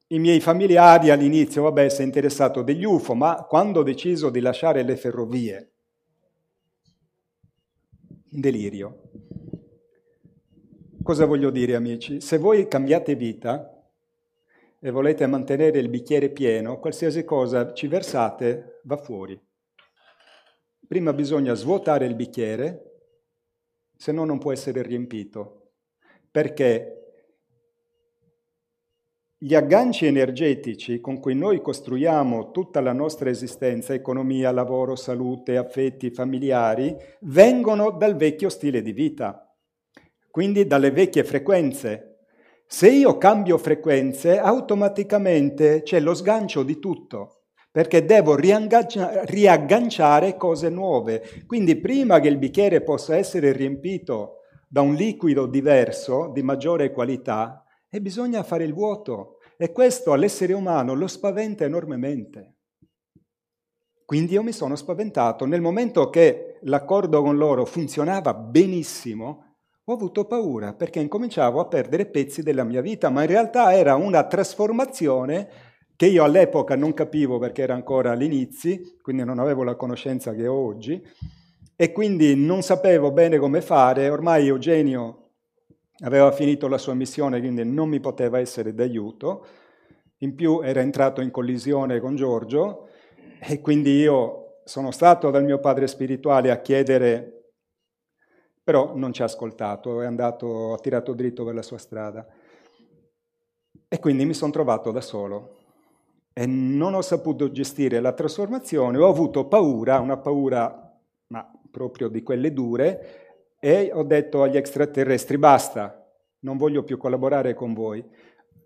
I 0.07 0.19
miei 0.19 0.41
familiari 0.41 1.09
all'inizio, 1.09 1.63
vabbè, 1.63 1.87
si 1.87 2.01
è 2.01 2.05
interessato 2.05 2.63
degli 2.63 2.83
UFO, 2.83 3.13
ma 3.13 3.45
quando 3.47 3.79
ho 3.79 3.83
deciso 3.83 4.29
di 4.29 4.41
lasciare 4.41 4.83
le 4.83 4.97
ferrovie, 4.97 5.71
delirio. 8.29 9.03
Cosa 11.01 11.25
voglio 11.25 11.49
dire 11.49 11.75
amici? 11.75 12.19
Se 12.19 12.37
voi 12.37 12.67
cambiate 12.67 13.15
vita 13.15 13.78
e 14.81 14.91
volete 14.91 15.27
mantenere 15.27 15.79
il 15.79 15.89
bicchiere 15.89 16.29
pieno, 16.29 16.79
qualsiasi 16.79 17.25
cosa 17.25 17.73
ci 17.73 17.87
versate 17.87 18.79
va 18.83 18.97
fuori. 18.97 19.39
Prima 20.87 21.13
bisogna 21.13 21.53
svuotare 21.53 22.05
il 22.05 22.15
bicchiere, 22.15 22.85
se 23.95 24.11
no 24.11 24.23
non 24.23 24.39
può 24.39 24.51
essere 24.51 24.81
riempito, 24.81 25.73
perché 26.31 26.95
gli 29.41 29.55
agganci 29.55 30.05
energetici 30.05 30.99
con 30.99 31.19
cui 31.19 31.33
noi 31.33 31.61
costruiamo 31.61 32.51
tutta 32.51 32.81
la 32.81 32.91
nostra 32.91 33.29
esistenza, 33.29 33.93
economia, 33.93 34.51
lavoro, 34.51 34.95
salute, 34.95 35.55
affetti 35.55 36.11
familiari, 36.11 36.93
vengono 37.21 37.91
dal 37.91 38.15
vecchio 38.15 38.49
stile 38.49 38.81
di 38.81 38.91
vita, 38.91 39.55
quindi 40.29 40.67
dalle 40.67 40.91
vecchie 40.91 41.23
frequenze. 41.23 42.08
Se 42.71 42.87
io 42.87 43.17
cambio 43.17 43.57
frequenze, 43.57 44.37
automaticamente 44.37 45.81
c'è 45.81 45.99
lo 45.99 46.13
sgancio 46.13 46.61
di 46.61 46.77
tutto, 46.77 47.45
perché 47.71 48.05
devo 48.05 48.35
riagganciare 48.35 50.37
cose 50.37 50.69
nuove. 50.69 51.43
Quindi 51.47 51.77
prima 51.77 52.19
che 52.19 52.27
il 52.27 52.37
bicchiere 52.37 52.83
possa 52.83 53.17
essere 53.17 53.53
riempito 53.53 54.41
da 54.67 54.81
un 54.81 54.93
liquido 54.93 55.47
diverso, 55.47 56.29
di 56.31 56.43
maggiore 56.43 56.91
qualità, 56.91 57.63
e 57.89 58.01
bisogna 58.01 58.43
fare 58.43 58.65
il 58.65 58.75
vuoto. 58.75 59.37
E 59.57 59.71
questo 59.71 60.13
all'essere 60.13 60.53
umano 60.53 60.93
lo 60.93 61.07
spaventa 61.07 61.63
enormemente. 61.63 62.57
Quindi 64.05 64.33
io 64.33 64.43
mi 64.43 64.51
sono 64.51 64.75
spaventato. 64.75 65.47
Nel 65.47 65.61
momento 65.61 66.11
che 66.11 66.59
l'accordo 66.61 67.23
con 67.23 67.35
loro 67.35 67.65
funzionava 67.65 68.35
benissimo, 68.35 69.48
ho 69.91 69.95
avuto 69.95 70.25
paura 70.25 70.73
perché 70.73 70.99
incominciavo 70.99 71.59
a 71.59 71.65
perdere 71.65 72.05
pezzi 72.05 72.43
della 72.43 72.63
mia 72.63 72.81
vita, 72.81 73.09
ma 73.09 73.21
in 73.21 73.27
realtà 73.27 73.73
era 73.73 73.95
una 73.95 74.23
trasformazione 74.27 75.49
che 75.95 76.05
io 76.05 76.23
all'epoca 76.23 76.75
non 76.75 76.93
capivo 76.93 77.39
perché 77.39 77.63
era 77.63 77.73
ancora 77.73 78.11
all'inizio, 78.11 78.79
quindi 79.01 79.23
non 79.23 79.39
avevo 79.39 79.63
la 79.63 79.75
conoscenza 79.75 80.33
che 80.33 80.47
ho 80.47 80.53
oggi, 80.53 81.03
e 81.75 81.91
quindi 81.91 82.35
non 82.35 82.61
sapevo 82.61 83.11
bene 83.11 83.37
come 83.37 83.61
fare. 83.61 84.09
Ormai 84.09 84.47
Eugenio 84.47 85.31
aveva 86.03 86.31
finito 86.31 86.67
la 86.67 86.77
sua 86.77 86.93
missione, 86.93 87.39
quindi 87.39 87.65
non 87.65 87.89
mi 87.89 87.99
poteva 87.99 88.39
essere 88.39 88.73
d'aiuto. 88.73 89.45
In 90.19 90.35
più 90.35 90.61
era 90.61 90.81
entrato 90.81 91.19
in 91.21 91.31
collisione 91.31 91.99
con 91.99 92.15
Giorgio 92.15 92.89
e 93.41 93.59
quindi 93.59 93.97
io 93.97 94.59
sono 94.65 94.91
stato 94.91 95.31
dal 95.31 95.43
mio 95.43 95.59
padre 95.59 95.87
spirituale 95.87 96.51
a 96.51 96.61
chiedere, 96.61 97.38
però 98.69 98.93
non 98.93 99.11
ci 99.13 99.23
ha 99.23 99.25
ascoltato, 99.25 99.99
è 99.99 100.05
andato, 100.05 100.73
ha 100.73 100.77
tirato 100.77 101.13
dritto 101.13 101.43
per 101.43 101.55
la 101.55 101.63
sua 101.63 101.79
strada. 101.79 102.23
E 103.87 103.97
quindi 103.97 104.25
mi 104.25 104.35
sono 104.35 104.51
trovato 104.51 104.91
da 104.91 105.01
solo 105.01 105.57
e 106.33 106.45
non 106.45 106.93
ho 106.93 107.01
saputo 107.01 107.51
gestire 107.51 107.99
la 107.99 108.13
trasformazione, 108.13 108.99
ho 108.99 109.09
avuto 109.09 109.47
paura, 109.47 109.99
una 109.99 110.17
paura, 110.17 111.01
ma 111.29 111.51
proprio 111.71 112.09
di 112.09 112.21
quelle 112.21 112.53
dure, 112.53 113.55
e 113.59 113.89
ho 113.91 114.03
detto 114.03 114.43
agli 114.43 114.57
extraterrestri 114.57 115.39
basta, 115.39 116.07
non 116.41 116.57
voglio 116.57 116.83
più 116.83 116.97
collaborare 116.97 117.55
con 117.55 117.73
voi. 117.73 118.07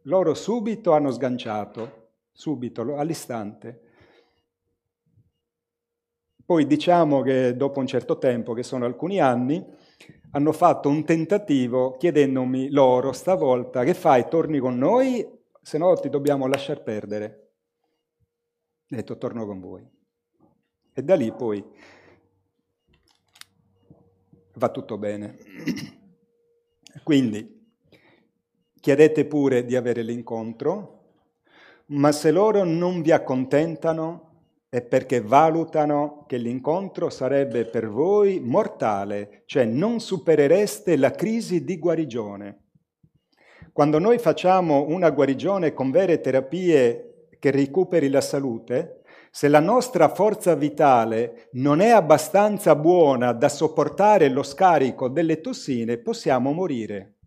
Loro 0.01 0.33
subito 0.33 0.91
hanno 0.91 1.11
sganciato, 1.11 2.09
subito, 2.29 2.97
all'istante. 2.97 3.79
Poi 6.45 6.67
diciamo 6.67 7.21
che 7.21 7.55
dopo 7.55 7.79
un 7.79 7.87
certo 7.87 8.17
tempo, 8.17 8.51
che 8.51 8.63
sono 8.63 8.83
alcuni 8.83 9.21
anni, 9.21 9.82
hanno 10.35 10.51
fatto 10.51 10.89
un 10.89 11.05
tentativo 11.05 11.95
chiedendomi 11.97 12.69
loro 12.69 13.11
stavolta 13.11 13.83
che 13.83 13.93
fai, 13.93 14.27
torni 14.27 14.57
con 14.59 14.77
noi, 14.77 15.25
se 15.61 15.77
no 15.77 15.93
ti 15.95 16.09
dobbiamo 16.09 16.47
lasciar 16.47 16.81
perdere. 16.81 17.51
Ho 18.89 18.95
detto 18.95 19.17
torno 19.17 19.45
con 19.45 19.59
voi. 19.59 19.87
E 20.91 21.03
da 21.03 21.15
lì 21.15 21.31
poi 21.31 21.63
va 24.55 24.69
tutto 24.69 24.97
bene. 24.97 25.37
Quindi 27.03 27.75
chiedete 28.79 29.25
pure 29.25 29.65
di 29.65 29.75
avere 29.75 30.01
l'incontro, 30.01 31.01
ma 31.87 32.11
se 32.11 32.31
loro 32.31 32.63
non 32.63 33.03
vi 33.03 33.11
accontentano 33.11 34.32
è 34.73 34.81
perché 34.81 35.21
valutano 35.21 36.25
che 36.27 36.37
l'incontro 36.37 37.11
sarebbe 37.11 37.65
per 37.65 37.89
voi 37.89 38.39
mortale, 38.39 39.43
cioè 39.45 39.65
non 39.65 39.99
superereste 39.99 40.97
la 40.97 41.11
crisi 41.11 41.63
di 41.63 41.77
guarigione. 41.77 42.69
Quando 43.71 43.99
noi 43.99 44.17
facciamo 44.17 44.87
una 44.87 45.11
guarigione 45.11 45.73
con 45.73 45.91
vere 45.91 46.19
terapie 46.21 47.27
che 47.37 47.51
recuperi 47.51 48.09
la 48.09 48.19
salute, 48.19 49.03
se 49.29 49.47
la 49.47 49.59
nostra 49.59 50.09
forza 50.09 50.55
vitale 50.55 51.49
non 51.51 51.79
è 51.79 51.89
abbastanza 51.89 52.75
buona 52.75 53.31
da 53.31 53.49
sopportare 53.49 54.27
lo 54.29 54.41
scarico 54.41 55.07
delle 55.07 55.39
tossine, 55.39 55.99
possiamo 55.99 56.51
morire. 56.51 57.17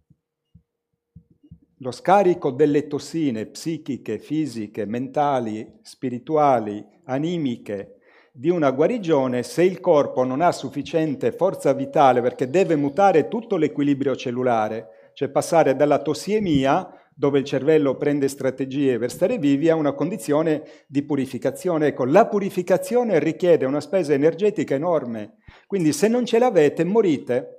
Lo 1.78 1.92
scarico 1.92 2.50
delle 2.50 2.89
tossine 2.89 3.47
psichiche, 3.47 4.18
fisiche, 4.18 4.84
mentali, 4.84 5.78
spirituali, 5.83 6.94
animiche 7.07 7.97
di 8.33 8.51
una 8.51 8.70
guarigione, 8.70 9.43
se 9.43 9.62
il 9.62 9.81
corpo 9.81 10.23
non 10.23 10.43
ha 10.43 10.52
sufficiente 10.52 11.33
forza 11.33 11.73
vitale 11.73 12.20
perché 12.20 12.51
deve 12.51 12.76
mutare 12.76 13.28
tutto 13.28 13.57
l'equilibrio 13.57 14.15
cellulare, 14.15 15.10
cioè 15.15 15.31
passare 15.31 15.75
dalla 15.75 16.02
tossiemia 16.02 16.86
dove 17.15 17.39
il 17.39 17.47
cervello 17.47 17.97
prende 17.97 18.28
strategie 18.28 18.99
per 18.99 19.10
stare 19.10 19.39
vivi, 19.39 19.70
a 19.70 19.75
una 19.75 19.93
condizione 19.93 20.65
di 20.86 21.02
purificazione. 21.02 21.86
Ecco, 21.86 22.05
la 22.05 22.26
purificazione 22.26 23.18
richiede 23.18 23.65
una 23.65 23.81
spesa 23.81 24.12
energetica 24.12 24.75
enorme, 24.75 25.36
quindi 25.67 25.94
se 25.94 26.09
non 26.09 26.26
ce 26.26 26.39
l'avete 26.39 26.85
morite. 26.85 27.52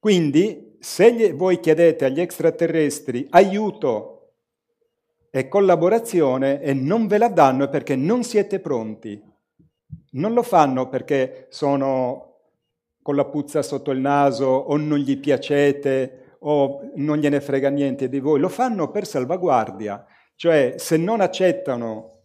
Quindi 0.00 0.76
se 0.80 1.32
voi 1.34 1.60
chiedete 1.60 2.04
agli 2.04 2.20
extraterrestri 2.20 3.28
aiuto 3.30 4.17
e 5.38 5.46
collaborazione 5.46 6.60
e 6.60 6.74
non 6.74 7.06
ve 7.06 7.16
la 7.16 7.28
danno 7.28 7.68
perché 7.68 7.94
non 7.94 8.24
siete 8.24 8.58
pronti. 8.58 9.22
Non 10.10 10.32
lo 10.32 10.42
fanno 10.42 10.88
perché 10.88 11.46
sono 11.50 12.40
con 13.00 13.14
la 13.14 13.24
puzza 13.24 13.62
sotto 13.62 13.92
il 13.92 14.00
naso 14.00 14.46
o 14.46 14.76
non 14.76 14.98
gli 14.98 15.16
piacete 15.20 16.36
o 16.40 16.90
non 16.96 17.18
gliene 17.18 17.40
frega 17.40 17.68
niente 17.68 18.08
di 18.08 18.18
voi, 18.18 18.40
lo 18.40 18.48
fanno 18.48 18.90
per 18.90 19.06
salvaguardia, 19.06 20.04
cioè 20.34 20.74
se 20.76 20.96
non 20.96 21.20
accettano 21.20 22.22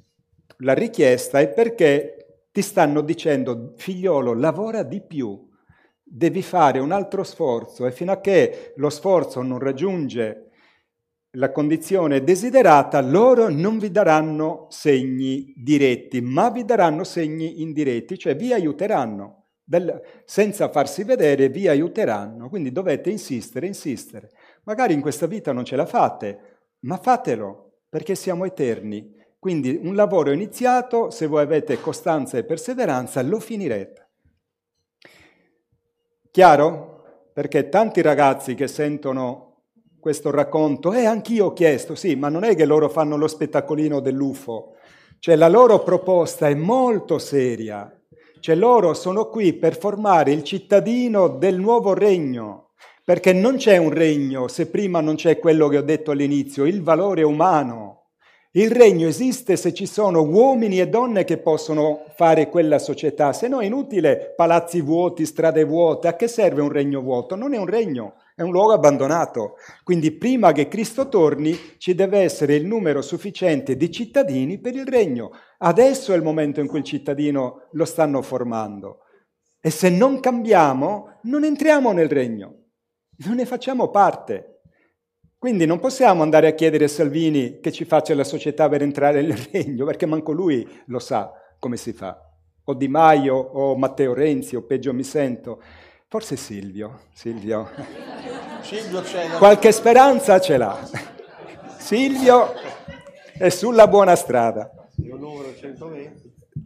la 0.58 0.74
richiesta 0.74 1.40
è 1.40 1.50
perché 1.50 2.46
ti 2.52 2.64
stanno 2.64 3.02
dicendo 3.02 3.74
figliolo 3.76 4.34
lavora 4.34 4.82
di 4.82 5.02
più, 5.02 5.50
devi 6.04 6.42
fare 6.42 6.80
un 6.80 6.92
altro 6.92 7.24
sforzo 7.24 7.86
e 7.86 7.92
fino 7.92 8.12
a 8.12 8.20
che 8.20 8.74
lo 8.78 8.90
sforzo 8.90 9.44
non 9.44 9.60
raggiunge 9.60 10.50
la 11.36 11.52
condizione 11.52 12.24
desiderata, 12.24 13.02
loro 13.02 13.50
non 13.50 13.80
vi 13.80 13.90
daranno 13.90 14.68
segni 14.70 15.54
diretti, 15.56 16.22
ma 16.22 16.50
vi 16.50 16.64
daranno 16.64 17.04
segni 17.04 17.62
indiretti, 17.62 18.18
cioè 18.18 18.36
vi 18.36 18.54
aiuteranno 18.54 19.46
del, 19.64 20.02
senza 20.26 20.70
farsi 20.70 21.04
vedere 21.04 21.50
vi 21.50 21.68
aiuteranno, 21.68 22.50
quindi 22.50 22.72
dovete 22.72 23.10
insistere, 23.10 23.66
insistere. 23.66 24.30
Magari 24.64 24.94
in 24.94 25.02
questa 25.02 25.26
vita 25.26 25.52
non 25.52 25.66
ce 25.66 25.76
la 25.76 25.86
fate, 25.86 26.68
ma 26.82 26.98
fatelo, 26.98 27.80
perché 27.90 28.14
siamo 28.16 28.46
eterni. 28.46 29.22
Quindi 29.40 29.80
un 29.82 29.96
lavoro 29.96 30.32
iniziato, 30.32 31.10
se 31.10 31.28
voi 31.28 31.42
avete 31.42 31.80
costanza 31.82 32.38
e 32.38 32.44
perseveranza, 32.44 33.22
lo 33.22 33.40
finirete. 33.40 34.10
Chiaro? 36.32 37.30
Perché 37.34 37.70
tanti 37.70 38.02
ragazzi 38.02 38.56
che 38.56 38.68
sentono 38.68 39.53
questo 40.04 40.32
racconto, 40.32 40.92
e 40.92 41.04
eh, 41.04 41.06
anch'io 41.06 41.46
ho 41.46 41.54
chiesto, 41.54 41.96
sì, 41.96 42.16
ma 42.16 42.28
non 42.28 42.44
è 42.44 42.58
che 42.58 42.66
loro 42.66 42.90
fanno 42.90 43.16
lo 43.16 43.30
spettacolino 43.30 44.02
dell'UFO, 44.02 44.74
cioè 45.18 45.38
la 45.38 45.48
loro 45.48 45.82
proposta 45.82 46.50
è 46.50 46.54
molto 46.56 47.20
seria, 47.20 47.90
cioè 48.42 48.54
loro 48.54 48.94
sono 48.94 49.30
qui 49.30 49.54
per 49.54 49.78
formare 49.78 50.34
il 50.34 50.44
cittadino 50.44 51.30
del 51.30 51.58
nuovo 51.58 51.94
regno, 51.94 52.72
perché 53.06 53.32
non 53.32 53.56
c'è 53.56 53.78
un 53.78 53.92
regno 53.92 54.50
se 54.50 54.68
prima 54.68 55.00
non 55.00 55.16
c'è 55.16 55.40
quello 55.40 55.70
che 55.70 55.78
ho 55.78 55.82
detto 55.84 56.12
all'inizio, 56.12 56.66
il 56.66 56.84
valore 56.84 57.24
umano. 57.24 58.10
Il 58.52 58.72
regno 58.72 59.08
esiste 59.08 59.56
se 59.56 59.74
ci 59.74 59.86
sono 59.86 60.22
uomini 60.22 60.82
e 60.82 60.90
donne 60.90 61.24
che 61.24 61.38
possono 61.38 62.04
fare 62.16 62.50
quella 62.50 62.78
società, 62.78 63.32
se 63.32 63.48
no 63.48 63.62
è 63.62 63.66
inutile 63.66 64.34
palazzi 64.36 64.82
vuoti, 64.82 65.26
strade 65.26 65.64
vuote, 65.64 66.10
a 66.10 66.18
che 66.18 66.28
serve 66.28 66.62
un 66.62 66.74
regno 66.74 67.00
vuoto? 67.00 67.38
Non 67.38 67.54
è 67.54 67.58
un 67.58 67.68
regno, 67.68 68.16
è 68.36 68.42
un 68.42 68.52
luogo 68.52 68.74
abbandonato. 68.74 69.56
Quindi 69.84 70.12
prima 70.12 70.52
che 70.52 70.68
Cristo 70.68 71.10
torni 71.10 71.58
ci 71.78 71.96
deve 71.96 72.20
essere 72.20 72.56
il 72.56 72.66
numero 72.66 73.02
sufficiente 73.02 73.76
di 73.76 73.92
cittadini 73.92 74.60
per 74.60 74.76
il 74.76 74.86
regno. 74.86 75.32
Adesso 75.60 76.14
è 76.14 76.16
il 76.16 76.24
momento 76.24 76.60
in 76.60 76.68
cui 76.68 76.80
il 76.80 76.86
cittadino 76.86 77.68
lo 77.72 77.86
stanno 77.86 78.22
formando. 78.22 79.00
E 79.60 79.70
se 79.70 79.90
non 79.90 80.20
cambiamo, 80.20 81.20
non 81.24 81.44
entriamo 81.44 81.92
nel 81.94 82.10
regno, 82.10 82.66
non 83.26 83.36
ne 83.36 83.46
facciamo 83.46 83.90
parte. 83.90 84.62
Quindi 85.38 85.66
non 85.66 85.80
possiamo 85.80 86.22
andare 86.22 86.48
a 86.48 86.54
chiedere 86.54 86.86
a 86.86 86.90
Salvini 86.90 87.60
che 87.60 87.72
ci 87.72 87.86
faccia 87.86 88.16
la 88.16 88.24
società 88.24 88.70
per 88.70 88.82
entrare 88.82 89.22
nel 89.22 89.38
regno, 89.52 89.86
perché 89.86 90.06
manco 90.06 90.32
lui 90.32 90.68
lo 90.88 91.00
sa 91.00 91.32
come 91.60 91.78
si 91.78 91.94
fa. 91.94 92.18
O 92.66 92.74
Di 92.74 92.88
Maio, 92.88 93.36
o 93.36 93.76
Matteo 93.76 94.14
Renzi, 94.14 94.56
o 94.56 94.64
peggio 94.64 94.94
mi 94.94 95.04
sento. 95.04 95.62
Forse 96.14 96.38
Silvio. 96.38 97.06
Silvio. 97.12 97.72
Silvio 98.62 99.02
Qualche 99.40 99.72
speranza 99.72 100.40
ce 100.40 100.58
l'ha. 100.58 100.78
Silvio 101.80 102.54
è 103.36 103.50
sulla 103.50 103.88
buona 103.88 104.16
strada. 104.16 104.72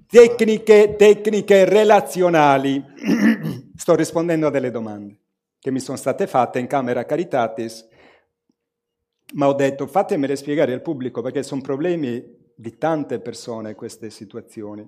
Tecniche, 0.05 0.97
tecniche 0.97 1.63
relazionali. 1.63 2.83
Sto 3.73 3.95
rispondendo 3.95 4.47
a 4.47 4.49
delle 4.49 4.69
domande 4.69 5.17
che 5.57 5.71
mi 5.71 5.79
sono 5.79 5.95
state 5.95 6.27
fatte 6.27 6.59
in 6.59 6.67
Camera 6.67 7.05
Caritatis, 7.05 7.87
ma 9.35 9.47
ho 9.47 9.53
detto 9.53 9.87
fatemele 9.87 10.35
spiegare 10.35 10.73
al 10.73 10.81
pubblico 10.81 11.21
perché 11.21 11.41
sono 11.41 11.61
problemi 11.61 12.21
di 12.53 12.77
tante 12.77 13.21
persone 13.21 13.75
queste 13.75 14.09
situazioni. 14.09 14.85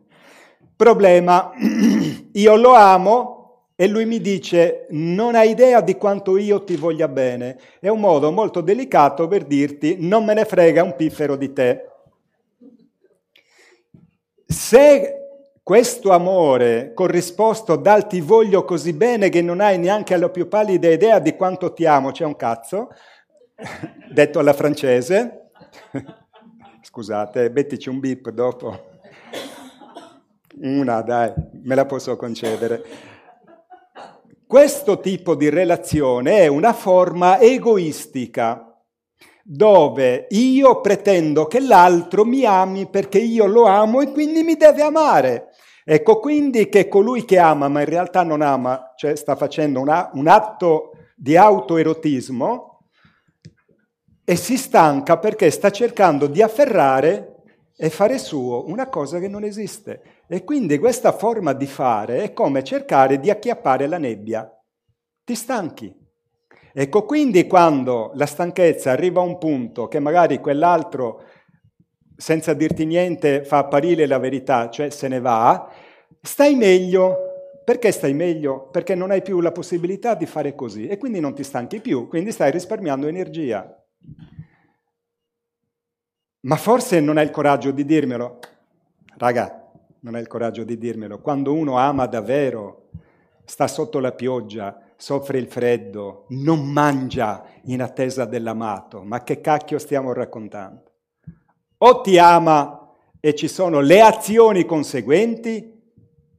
Problema, 0.75 1.53
io 2.33 2.55
lo 2.57 2.73
amo, 2.73 3.38
e 3.81 3.87
lui 3.87 4.05
mi 4.05 4.19
dice 4.19 4.87
non 4.89 5.35
hai 5.35 5.51
idea 5.51 5.79
di 5.79 5.95
quanto 5.95 6.35
io 6.35 6.65
ti 6.65 6.75
voglia 6.75 7.07
bene. 7.07 7.57
È 7.79 7.87
un 7.87 8.01
modo 8.01 8.29
molto 8.29 8.59
delicato 8.59 9.29
per 9.29 9.45
dirti 9.45 9.95
non 9.99 10.25
me 10.25 10.33
ne 10.33 10.43
frega 10.43 10.83
un 10.83 10.97
piffero 10.97 11.37
di 11.37 11.53
te. 11.53 11.89
Se 14.45 15.13
questo 15.63 16.11
amore 16.11 16.91
corrisposto 16.93 17.77
dal 17.77 18.05
ti 18.05 18.19
voglio 18.19 18.65
così 18.65 18.91
bene 18.91 19.29
che 19.29 19.41
non 19.41 19.61
hai 19.61 19.77
neanche 19.77 20.17
la 20.17 20.27
più 20.27 20.49
pallida 20.49 20.89
idea 20.89 21.19
di 21.19 21.37
quanto 21.37 21.71
ti 21.71 21.85
amo, 21.85 22.11
c'è 22.11 22.25
un 22.25 22.35
cazzo, 22.35 22.89
detto 24.11 24.39
alla 24.39 24.51
francese, 24.51 25.51
scusate, 26.83 27.49
mettici 27.49 27.87
un 27.87 28.01
bip 28.01 28.29
dopo. 28.31 28.87
Una, 30.63 31.01
dai, 31.01 31.31
me 31.63 31.75
la 31.75 31.85
posso 31.85 32.17
concedere. 32.17 33.18
Questo 34.49 34.99
tipo 34.99 35.35
di 35.35 35.47
relazione 35.47 36.39
è 36.39 36.47
una 36.47 36.73
forma 36.73 37.39
egoistica, 37.39 38.81
dove 39.43 40.25
io 40.31 40.81
pretendo 40.81 41.45
che 41.45 41.59
l'altro 41.59 42.25
mi 42.25 42.45
ami 42.45 42.89
perché 42.89 43.19
io 43.19 43.45
lo 43.45 43.65
amo 43.65 44.01
e 44.01 44.11
quindi 44.11 44.41
mi 44.41 44.55
deve 44.55 44.81
amare. 44.81 45.49
Ecco 45.85 46.19
quindi 46.19 46.67
che 46.67 46.87
colui 46.87 47.25
che 47.25 47.37
ama 47.37 47.67
ma 47.67 47.81
in 47.81 47.89
realtà 47.89 48.23
non 48.23 48.41
ama, 48.41 48.93
cioè 48.95 49.15
sta 49.15 49.35
facendo 49.35 49.81
una, 49.81 50.09
un 50.13 50.25
atto 50.25 50.93
di 51.15 51.37
autoerotismo 51.37 52.87
e 54.25 54.35
si 54.35 54.57
stanca 54.57 55.19
perché 55.19 55.51
sta 55.51 55.69
cercando 55.69 56.25
di 56.25 56.41
afferrare 56.41 57.38
e 57.81 57.89
fare 57.89 58.17
suo 58.17 58.67
una 58.67 58.89
cosa 58.89 59.19
che 59.19 59.29
non 59.29 59.45
esiste. 59.45 60.01
E 60.27 60.43
quindi 60.43 60.77
questa 60.77 61.13
forma 61.13 61.53
di 61.53 61.65
fare 61.65 62.23
è 62.23 62.33
come 62.33 62.61
cercare 62.61 63.21
di 63.21 63.29
acchiappare 63.29 63.87
la 63.87 63.97
nebbia. 63.97 64.51
Ti 65.23 65.33
stanchi. 65.33 65.95
Ecco, 66.73 67.05
quindi 67.05 67.47
quando 67.47 68.11
la 68.15 68.25
stanchezza 68.25 68.91
arriva 68.91 69.21
a 69.21 69.23
un 69.23 69.37
punto 69.37 69.87
che 69.87 69.99
magari 69.99 70.39
quell'altro, 70.39 71.23
senza 72.17 72.53
dirti 72.53 72.83
niente, 72.83 73.45
fa 73.45 73.59
apparire 73.59 74.07
la 74.07 74.19
verità, 74.19 74.69
cioè 74.69 74.89
se 74.89 75.07
ne 75.07 75.21
va, 75.21 75.71
stai 76.21 76.55
meglio. 76.55 77.27
Perché 77.63 77.93
stai 77.93 78.13
meglio? 78.13 78.67
Perché 78.71 78.93
non 78.93 79.11
hai 79.11 79.21
più 79.21 79.39
la 79.39 79.53
possibilità 79.53 80.15
di 80.15 80.25
fare 80.25 80.53
così 80.53 80.87
e 80.87 80.97
quindi 80.97 81.21
non 81.21 81.33
ti 81.33 81.43
stanchi 81.43 81.79
più, 81.79 82.09
quindi 82.09 82.33
stai 82.33 82.51
risparmiando 82.51 83.07
energia. 83.07 83.73
Ma 86.41 86.55
forse 86.55 87.01
non 87.01 87.17
hai 87.17 87.25
il 87.25 87.31
coraggio 87.31 87.71
di 87.71 87.83
dirmelo. 87.83 88.39
Raga, 89.17 89.71
non 90.01 90.15
hai 90.15 90.21
il 90.21 90.27
coraggio 90.27 90.63
di 90.63 90.77
dirmelo, 90.77 91.19
quando 91.19 91.53
uno 91.53 91.77
ama 91.77 92.05
davvero, 92.05 92.89
sta 93.43 93.67
sotto 93.67 93.99
la 93.99 94.13
pioggia, 94.13 94.79
soffre 94.95 95.37
il 95.37 95.47
freddo, 95.47 96.25
non 96.29 96.65
mangia 96.65 97.43
in 97.63 97.81
attesa 97.81 98.23
dell'amato, 98.25 99.03
ma 99.03 99.23
che 99.23 99.41
cacchio 99.41 99.77
stiamo 99.77 100.13
raccontando? 100.13 100.83
O 101.79 102.01
ti 102.01 102.17
ama 102.17 102.89
e 103.19 103.35
ci 103.35 103.49
sono 103.49 103.81
le 103.81 104.01
azioni 104.01 104.65
conseguenti, 104.65 105.77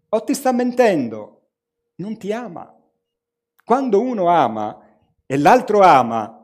o 0.09 0.25
ti 0.25 0.35
sta 0.35 0.53
mentendo, 0.53 1.49
non 1.97 2.17
ti 2.17 2.33
ama. 2.33 2.75
Quando 3.63 4.01
uno 4.01 4.29
ama 4.29 4.81
e 5.27 5.37
l'altro 5.37 5.81
ama, 5.81 6.40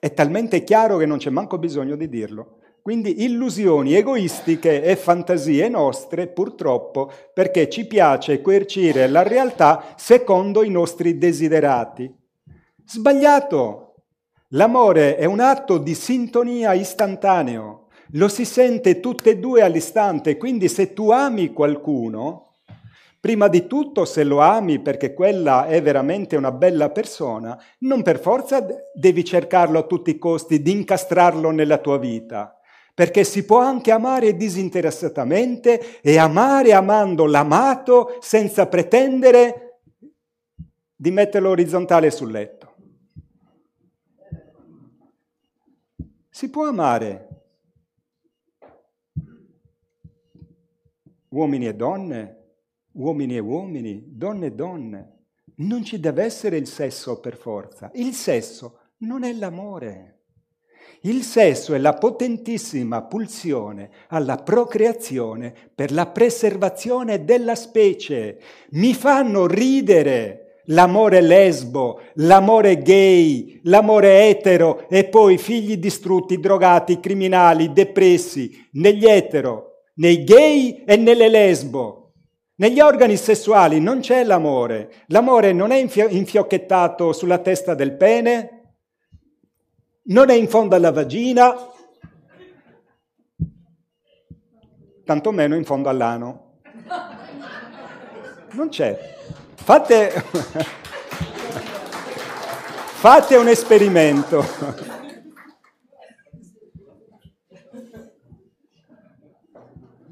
è 0.00 0.12
talmente 0.12 0.64
chiaro 0.64 0.96
che 0.96 1.06
non 1.06 1.18
c'è 1.18 1.30
manco 1.30 1.58
bisogno 1.58 1.94
di 1.94 2.08
dirlo. 2.08 2.56
Quindi 2.82 3.22
illusioni 3.24 3.94
egoistiche 3.94 4.82
e 4.82 4.96
fantasie 4.96 5.68
nostre, 5.68 6.26
purtroppo, 6.26 7.12
perché 7.34 7.68
ci 7.68 7.86
piace 7.86 8.40
coercire 8.40 9.06
la 9.06 9.22
realtà 9.22 9.94
secondo 9.96 10.64
i 10.64 10.70
nostri 10.70 11.18
desiderati. 11.18 12.12
Sbagliato! 12.84 13.94
L'amore 14.54 15.16
è 15.16 15.26
un 15.26 15.38
atto 15.38 15.78
di 15.78 15.94
sintonia 15.94 16.72
istantaneo, 16.72 17.88
lo 18.14 18.26
si 18.26 18.44
sente 18.44 18.98
tutte 18.98 19.30
e 19.30 19.38
due 19.38 19.62
all'istante, 19.62 20.36
quindi 20.36 20.68
se 20.68 20.92
tu 20.92 21.10
ami 21.10 21.52
qualcuno, 21.52 22.49
prima 23.20 23.48
di 23.48 23.66
tutto 23.66 24.06
se 24.06 24.24
lo 24.24 24.40
ami 24.40 24.80
perché 24.80 25.12
quella 25.12 25.66
è 25.66 25.82
veramente 25.82 26.36
una 26.36 26.50
bella 26.50 26.90
persona, 26.90 27.60
non 27.80 28.02
per 28.02 28.18
forza 28.18 28.64
devi 28.94 29.24
cercarlo 29.24 29.78
a 29.78 29.86
tutti 29.86 30.10
i 30.10 30.18
costi 30.18 30.62
di 30.62 30.72
incastrarlo 30.72 31.50
nella 31.50 31.78
tua 31.78 31.98
vita 31.98 32.54
perché 32.92 33.24
si 33.24 33.46
può 33.46 33.60
anche 33.60 33.92
amare 33.92 34.36
disinteressatamente 34.36 36.00
e 36.02 36.18
amare 36.18 36.74
amando 36.74 37.24
l'amato 37.24 38.18
senza 38.20 38.66
pretendere 38.66 39.80
di 40.94 41.10
metterlo 41.10 41.48
orizzontale 41.48 42.10
sul 42.10 42.30
letto. 42.30 42.74
Si 46.28 46.50
può 46.50 46.66
amare 46.66 47.28
uomini 51.28 51.68
e 51.68 51.74
donne, 51.74 52.39
uomini 52.92 53.36
e 53.36 53.40
uomini, 53.40 54.04
donne 54.06 54.46
e 54.46 54.52
donne. 54.52 55.18
Non 55.56 55.84
ci 55.84 56.00
deve 56.00 56.24
essere 56.24 56.56
il 56.56 56.66
sesso 56.66 57.20
per 57.20 57.36
forza. 57.36 57.90
Il 57.94 58.14
sesso 58.14 58.78
non 58.98 59.24
è 59.24 59.32
l'amore. 59.32 60.20
Il 61.02 61.22
sesso 61.22 61.74
è 61.74 61.78
la 61.78 61.94
potentissima 61.94 63.02
pulsione 63.02 63.90
alla 64.08 64.36
procreazione 64.36 65.54
per 65.74 65.92
la 65.92 66.06
preservazione 66.06 67.24
della 67.24 67.54
specie. 67.54 68.38
Mi 68.72 68.92
fanno 68.92 69.46
ridere 69.46 70.62
l'amore 70.66 71.22
lesbo, 71.22 72.00
l'amore 72.14 72.82
gay, 72.82 73.60
l'amore 73.64 74.28
etero 74.28 74.88
e 74.88 75.04
poi 75.04 75.38
figli 75.38 75.78
distrutti, 75.78 76.38
drogati, 76.38 77.00
criminali, 77.00 77.72
depressi, 77.72 78.68
negli 78.72 79.06
etero, 79.06 79.84
nei 79.94 80.22
gay 80.24 80.84
e 80.86 80.96
nelle 80.96 81.28
lesbo. 81.28 81.99
Negli 82.60 82.78
organi 82.78 83.16
sessuali 83.16 83.80
non 83.80 84.00
c'è 84.00 84.22
l'amore. 84.22 85.04
L'amore 85.06 85.54
non 85.54 85.70
è 85.70 85.76
infiocchettato 85.76 87.14
sulla 87.14 87.38
testa 87.38 87.74
del 87.74 87.96
pene, 87.96 88.74
non 90.08 90.28
è 90.28 90.34
in 90.34 90.46
fondo 90.46 90.76
alla 90.76 90.92
vagina, 90.92 91.56
tantomeno 95.06 95.54
in 95.54 95.64
fondo 95.64 95.88
all'ano. 95.88 96.58
Non 98.50 98.68
c'è. 98.68 99.16
Fate, 99.54 100.10
fate 103.00 103.36
un 103.36 103.48
esperimento. 103.48 104.99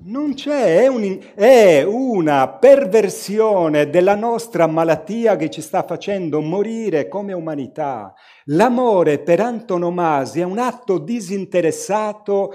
Non 0.09 0.33
c'è, 0.33 0.85
è, 0.85 0.87
un, 0.87 1.19
è, 1.35 1.83
una 1.83 2.49
perversione 2.49 3.91
della 3.91 4.15
nostra 4.15 4.67
malattia 4.67 5.37
che 5.37 5.51
ci 5.51 5.61
sta 5.61 5.83
facendo 5.83 6.41
morire 6.41 7.09
come 7.09 7.35
umanità. 7.35 8.15
L'amore 8.47 9.19
per 9.19 9.41
antonomasia 9.41 10.45
è 10.45 10.47
un 10.47 10.57
atto 10.57 10.97
disinteressato 10.97 12.55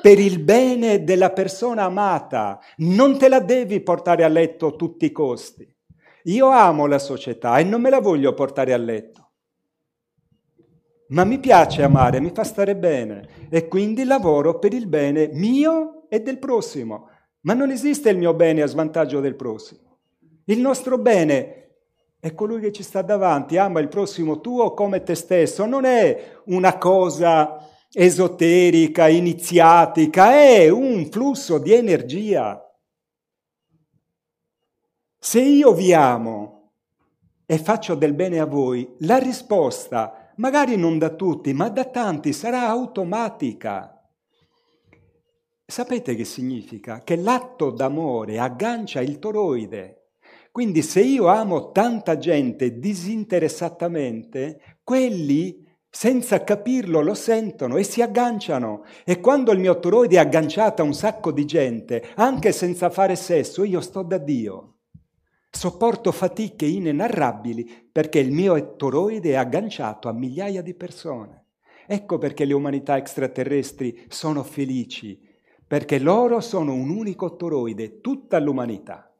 per 0.00 0.18
il 0.18 0.40
bene 0.40 1.04
della 1.04 1.30
persona 1.30 1.84
amata. 1.84 2.58
Non 2.78 3.16
te 3.16 3.28
la 3.28 3.38
devi 3.38 3.80
portare 3.80 4.24
a 4.24 4.28
letto 4.28 4.66
a 4.66 4.72
tutti 4.72 5.04
i 5.04 5.12
costi. 5.12 5.64
Io 6.24 6.48
amo 6.48 6.86
la 6.86 6.98
società 6.98 7.58
e 7.58 7.62
non 7.62 7.80
me 7.80 7.90
la 7.90 8.00
voglio 8.00 8.34
portare 8.34 8.72
a 8.72 8.76
letto. 8.76 9.21
Ma 11.12 11.24
mi 11.24 11.38
piace 11.38 11.82
amare, 11.82 12.20
mi 12.20 12.30
fa 12.34 12.42
stare 12.42 12.74
bene 12.74 13.48
e 13.50 13.68
quindi 13.68 14.04
lavoro 14.04 14.58
per 14.58 14.72
il 14.72 14.86
bene 14.86 15.28
mio 15.32 16.08
e 16.08 16.20
del 16.20 16.38
prossimo. 16.38 17.08
Ma 17.40 17.52
non 17.52 17.70
esiste 17.70 18.08
il 18.08 18.16
mio 18.16 18.32
bene 18.32 18.62
a 18.62 18.66
svantaggio 18.66 19.20
del 19.20 19.36
prossimo. 19.36 19.98
Il 20.46 20.58
nostro 20.60 20.96
bene 20.96 21.58
è 22.18 22.34
colui 22.34 22.60
che 22.60 22.72
ci 22.72 22.82
sta 22.82 23.02
davanti, 23.02 23.58
ama 23.58 23.80
il 23.80 23.88
prossimo 23.88 24.40
tuo 24.40 24.72
come 24.72 25.02
te 25.02 25.14
stesso, 25.14 25.66
non 25.66 25.84
è 25.84 26.40
una 26.46 26.78
cosa 26.78 27.68
esoterica, 27.92 29.06
iniziatica, 29.06 30.32
è 30.32 30.70
un 30.70 31.10
flusso 31.10 31.58
di 31.58 31.74
energia. 31.74 32.58
Se 35.18 35.40
io 35.42 35.74
vi 35.74 35.92
amo 35.92 36.70
e 37.44 37.58
faccio 37.58 37.94
del 37.96 38.14
bene 38.14 38.40
a 38.40 38.46
voi, 38.46 38.94
la 39.00 39.18
risposta 39.18 40.21
magari 40.42 40.76
non 40.76 40.98
da 40.98 41.10
tutti, 41.10 41.52
ma 41.52 41.68
da 41.68 41.84
tanti, 41.84 42.32
sarà 42.32 42.66
automatica. 42.66 43.96
Sapete 45.64 46.16
che 46.16 46.24
significa? 46.24 47.00
Che 47.04 47.14
l'atto 47.14 47.70
d'amore 47.70 48.40
aggancia 48.40 49.00
il 49.00 49.20
toroide. 49.20 50.08
Quindi 50.50 50.82
se 50.82 51.00
io 51.00 51.28
amo 51.28 51.70
tanta 51.70 52.18
gente 52.18 52.80
disinteressatamente, 52.80 54.80
quelli 54.82 55.64
senza 55.88 56.42
capirlo 56.42 57.02
lo 57.02 57.14
sentono 57.14 57.76
e 57.76 57.84
si 57.84 58.02
agganciano. 58.02 58.82
E 59.04 59.20
quando 59.20 59.52
il 59.52 59.60
mio 59.60 59.78
toroide 59.78 60.16
è 60.16 60.18
agganciato 60.18 60.82
a 60.82 60.84
un 60.84 60.92
sacco 60.92 61.30
di 61.30 61.44
gente, 61.44 62.04
anche 62.16 62.50
senza 62.50 62.90
fare 62.90 63.14
sesso, 63.14 63.62
io 63.62 63.80
sto 63.80 64.02
da 64.02 64.18
Dio. 64.18 64.71
Sopporto 65.54 66.12
fatiche 66.12 66.64
inenarrabili 66.64 67.88
perché 67.92 68.18
il 68.18 68.32
mio 68.32 68.76
toroide 68.76 69.32
è 69.32 69.34
agganciato 69.34 70.08
a 70.08 70.12
migliaia 70.12 70.62
di 70.62 70.74
persone. 70.74 71.44
Ecco 71.86 72.16
perché 72.16 72.46
le 72.46 72.54
umanità 72.54 72.96
extraterrestri 72.96 74.06
sono 74.08 74.42
felici 74.42 75.30
perché 75.72 75.98
loro 75.98 76.40
sono 76.40 76.74
un 76.74 76.90
unico 76.90 77.34
toroide, 77.34 78.02
tutta 78.02 78.38
l'umanità, 78.38 79.10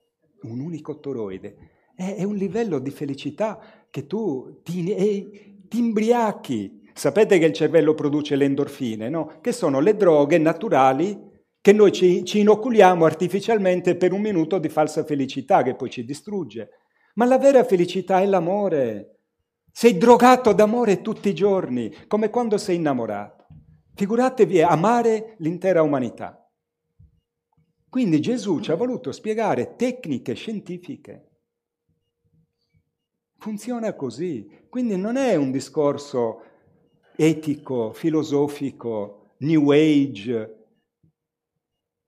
un 0.43 0.61
unico 0.61 1.01
toroide. 1.01 1.57
È, 1.94 2.17
è 2.17 2.25
un 2.25 2.35
livello 2.35 2.78
di 2.78 2.91
felicità 2.91 3.59
che 3.89 4.07
tu 4.07 4.61
ti, 4.62 4.93
eh, 4.93 5.57
ti 5.67 5.78
imbriachi. 5.78 6.91
Sapete 6.93 7.39
che 7.39 7.47
il 7.47 7.55
cervello 7.55 7.94
produce 7.94 8.36
le 8.36 8.44
endorfine, 8.44 9.09
no? 9.09 9.39
Che 9.41 9.51
sono 9.51 9.81
le 9.81 9.97
droghe 9.97 10.36
naturali 10.36 11.19
che 11.62 11.73
noi 11.73 11.92
ci, 11.92 12.24
ci 12.24 12.41
inoculiamo 12.41 13.05
artificialmente 13.05 13.94
per 13.94 14.12
un 14.12 14.20
minuto 14.20 14.58
di 14.58 14.68
falsa 14.68 15.05
felicità 15.05 15.62
che 15.62 15.76
poi 15.76 15.91
ci 15.91 16.05
distrugge. 16.05 16.70
Ma 17.15 17.24
la 17.24 17.39
vera 17.39 17.62
felicità 17.62 18.20
è 18.20 18.26
l'amore. 18.26 19.20
Sei 19.70 19.97
drogato 19.97 20.52
d'amore 20.52 21.02
tutti 21.02 21.28
i 21.28 21.34
giorni, 21.34 21.94
come 22.08 22.31
quando 22.31 22.58
sei 22.58 22.76
innamorato. 22.76 23.47
Figuratevi 23.94 24.60
amare 24.60 25.36
l'intera 25.39 25.82
umanità. 25.82 26.50
Quindi 27.89 28.20
Gesù 28.20 28.58
ci 28.58 28.73
ha 28.73 28.74
voluto 28.74 29.12
spiegare 29.12 29.76
tecniche 29.76 30.34
scientifiche. 30.34 31.28
Funziona 33.39 33.94
così. 33.94 34.65
Quindi 34.68 34.97
non 34.97 35.16
è 35.16 35.36
un 35.36 35.52
discorso 35.52 36.42
etico, 37.15 37.92
filosofico, 37.92 39.34
new 39.39 39.70
age, 39.70 40.61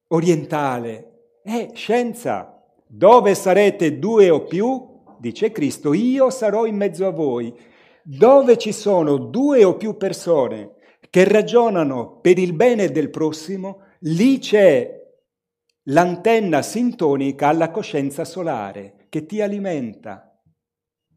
orientale. 0.08 1.39
È 1.42 1.70
scienza. 1.74 2.62
Dove 2.86 3.34
sarete 3.34 3.99
due 3.99 4.31
o 4.31 4.44
più, 4.44 5.02
dice 5.18 5.50
Cristo, 5.50 5.92
io 5.92 6.31
sarò 6.31 6.66
in 6.66 6.76
mezzo 6.76 7.07
a 7.07 7.10
voi. 7.10 7.55
Dove 8.02 8.57
ci 8.57 8.73
sono 8.73 9.16
due 9.16 9.65
o 9.65 9.76
più 9.76 9.97
persone 9.97 10.74
che 11.10 11.24
ragionano 11.24 12.18
per 12.20 12.39
il 12.39 12.52
bene 12.52 12.91
del 12.91 13.10
prossimo, 13.10 13.83
lì 14.00 14.39
c'è 14.39 15.02
l'antenna 15.89 16.62
sintonica 16.62 17.49
alla 17.49 17.70
coscienza 17.70 18.24
solare 18.24 19.07
che 19.08 19.26
ti 19.26 19.41
alimenta, 19.41 20.41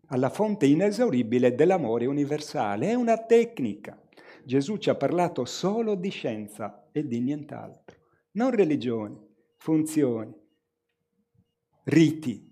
alla 0.08 0.30
fonte 0.30 0.66
inesauribile 0.66 1.56
dell'amore 1.56 2.06
universale. 2.06 2.90
È 2.90 2.94
una 2.94 3.18
tecnica. 3.18 4.00
Gesù 4.44 4.78
ci 4.78 4.90
ha 4.90 4.96
parlato 4.96 5.46
solo 5.46 5.96
di 5.96 6.10
scienza 6.10 6.88
e 6.92 7.06
di 7.06 7.20
nient'altro, 7.20 7.87
non 8.38 8.52
religioni, 8.52 9.20
funzioni, 9.58 10.32
riti. 11.86 12.46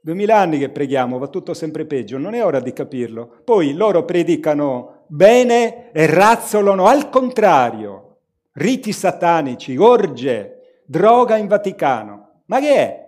Duemila 0.00 0.38
anni 0.38 0.58
che 0.58 0.70
preghiamo, 0.70 1.18
va 1.18 1.28
tutto 1.28 1.52
sempre 1.52 1.84
peggio, 1.84 2.16
non 2.16 2.34
è 2.34 2.44
ora 2.44 2.60
di 2.60 2.72
capirlo. 2.72 3.40
Poi 3.44 3.74
loro 3.74 4.04
predicano 4.04 5.04
bene 5.08 5.90
e 5.90 6.06
razzolano 6.06 6.86
al 6.86 7.08
contrario, 7.08 8.20
riti 8.52 8.92
satanici, 8.92 9.76
orge, 9.76 10.82
droga 10.86 11.36
in 11.36 11.48
Vaticano. 11.48 12.42
Ma 12.46 12.60
che 12.60 12.74
è? 12.76 13.02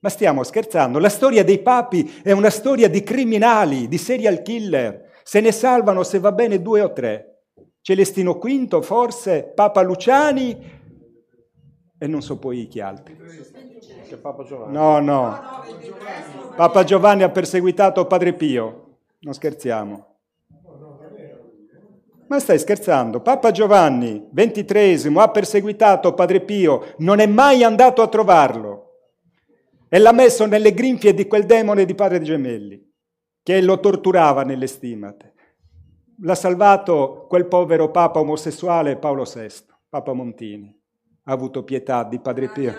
Ma 0.00 0.08
stiamo 0.10 0.42
scherzando? 0.42 0.98
La 0.98 1.08
storia 1.08 1.44
dei 1.44 1.60
papi 1.60 2.20
è 2.22 2.32
una 2.32 2.50
storia 2.50 2.90
di 2.90 3.02
criminali, 3.02 3.88
di 3.88 3.96
serial 3.96 4.42
killer. 4.42 5.12
Se 5.22 5.40
ne 5.40 5.50
salvano, 5.52 6.02
se 6.02 6.18
va 6.18 6.32
bene, 6.32 6.60
due 6.60 6.82
o 6.82 6.92
tre. 6.92 7.35
Celestino 7.86 8.40
V, 8.40 8.82
forse, 8.82 9.44
Papa 9.54 9.80
Luciani 9.80 10.58
e 11.96 12.06
non 12.08 12.20
so 12.20 12.36
poi 12.36 12.66
chi 12.66 12.80
altri. 12.80 13.16
No, 14.66 14.98
no. 14.98 15.38
Papa 16.56 16.82
Giovanni 16.82 17.22
ha 17.22 17.30
perseguitato 17.30 18.04
Padre 18.08 18.32
Pio. 18.32 18.96
Non 19.20 19.34
scherziamo. 19.34 20.16
Ma 22.26 22.40
stai 22.40 22.58
scherzando? 22.58 23.20
Papa 23.20 23.52
Giovanni, 23.52 24.30
XXIII, 24.34 25.16
ha 25.18 25.30
perseguitato 25.30 26.12
Padre 26.12 26.40
Pio, 26.40 26.94
non 26.98 27.20
è 27.20 27.26
mai 27.26 27.62
andato 27.62 28.02
a 28.02 28.08
trovarlo 28.08 28.94
e 29.88 30.00
l'ha 30.00 30.10
messo 30.10 30.44
nelle 30.44 30.74
grinfie 30.74 31.14
di 31.14 31.28
quel 31.28 31.46
demone 31.46 31.84
di 31.84 31.94
Padre 31.94 32.20
Gemelli, 32.20 32.84
che 33.44 33.62
lo 33.62 33.78
torturava 33.78 34.42
nelle 34.42 34.66
stimate. 34.66 35.34
L'ha 36.20 36.34
salvato 36.34 37.26
quel 37.28 37.46
povero 37.46 37.90
Papa 37.90 38.20
omosessuale 38.20 38.96
Paolo 38.96 39.24
VI, 39.24 39.48
Papa 39.88 40.14
Montini. 40.14 40.74
Ha 41.24 41.32
avuto 41.32 41.62
pietà 41.62 42.04
di 42.04 42.18
Padre 42.20 42.48
Pio. 42.48 42.72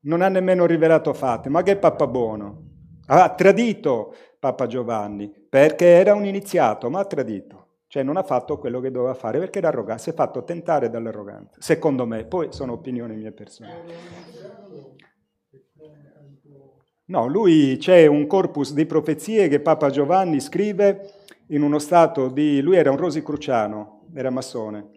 Non 0.00 0.20
ha 0.20 0.28
nemmeno 0.28 0.66
rivelato 0.66 1.14
Fatima, 1.14 1.58
ma 1.58 1.64
che 1.64 1.76
Papa 1.76 2.06
buono. 2.06 2.64
Ha 3.06 3.30
tradito 3.30 4.14
Papa 4.38 4.66
Giovanni, 4.66 5.32
perché 5.48 5.86
era 5.86 6.14
un 6.14 6.26
iniziato, 6.26 6.90
ma 6.90 7.00
ha 7.00 7.04
tradito. 7.06 7.60
Cioè 7.86 8.02
non 8.02 8.16
ha 8.16 8.22
fatto 8.22 8.58
quello 8.58 8.80
che 8.80 8.90
doveva 8.90 9.14
fare 9.14 9.38
perché 9.38 9.58
era 9.58 9.68
arrogante, 9.68 10.02
si 10.02 10.10
è 10.10 10.14
fatto 10.14 10.44
tentare 10.44 10.88
dall'arroganza, 10.88 11.60
secondo 11.60 12.06
me, 12.06 12.24
poi 12.24 12.48
sono 12.50 12.72
opinioni 12.72 13.14
mie 13.16 13.32
personali. 13.32 13.92
No, 17.04 17.26
lui 17.26 17.76
c'è 17.78 18.06
un 18.06 18.26
corpus 18.26 18.72
di 18.72 18.86
profezie 18.86 19.48
che 19.48 19.60
Papa 19.60 19.90
Giovanni 19.90 20.40
scrive 20.40 21.21
in 21.52 21.62
uno 21.62 21.78
stato 21.78 22.28
di... 22.28 22.60
lui 22.60 22.76
era 22.76 22.90
un 22.90 22.96
rosicruciano, 22.96 24.08
era 24.14 24.30
massone, 24.30 24.90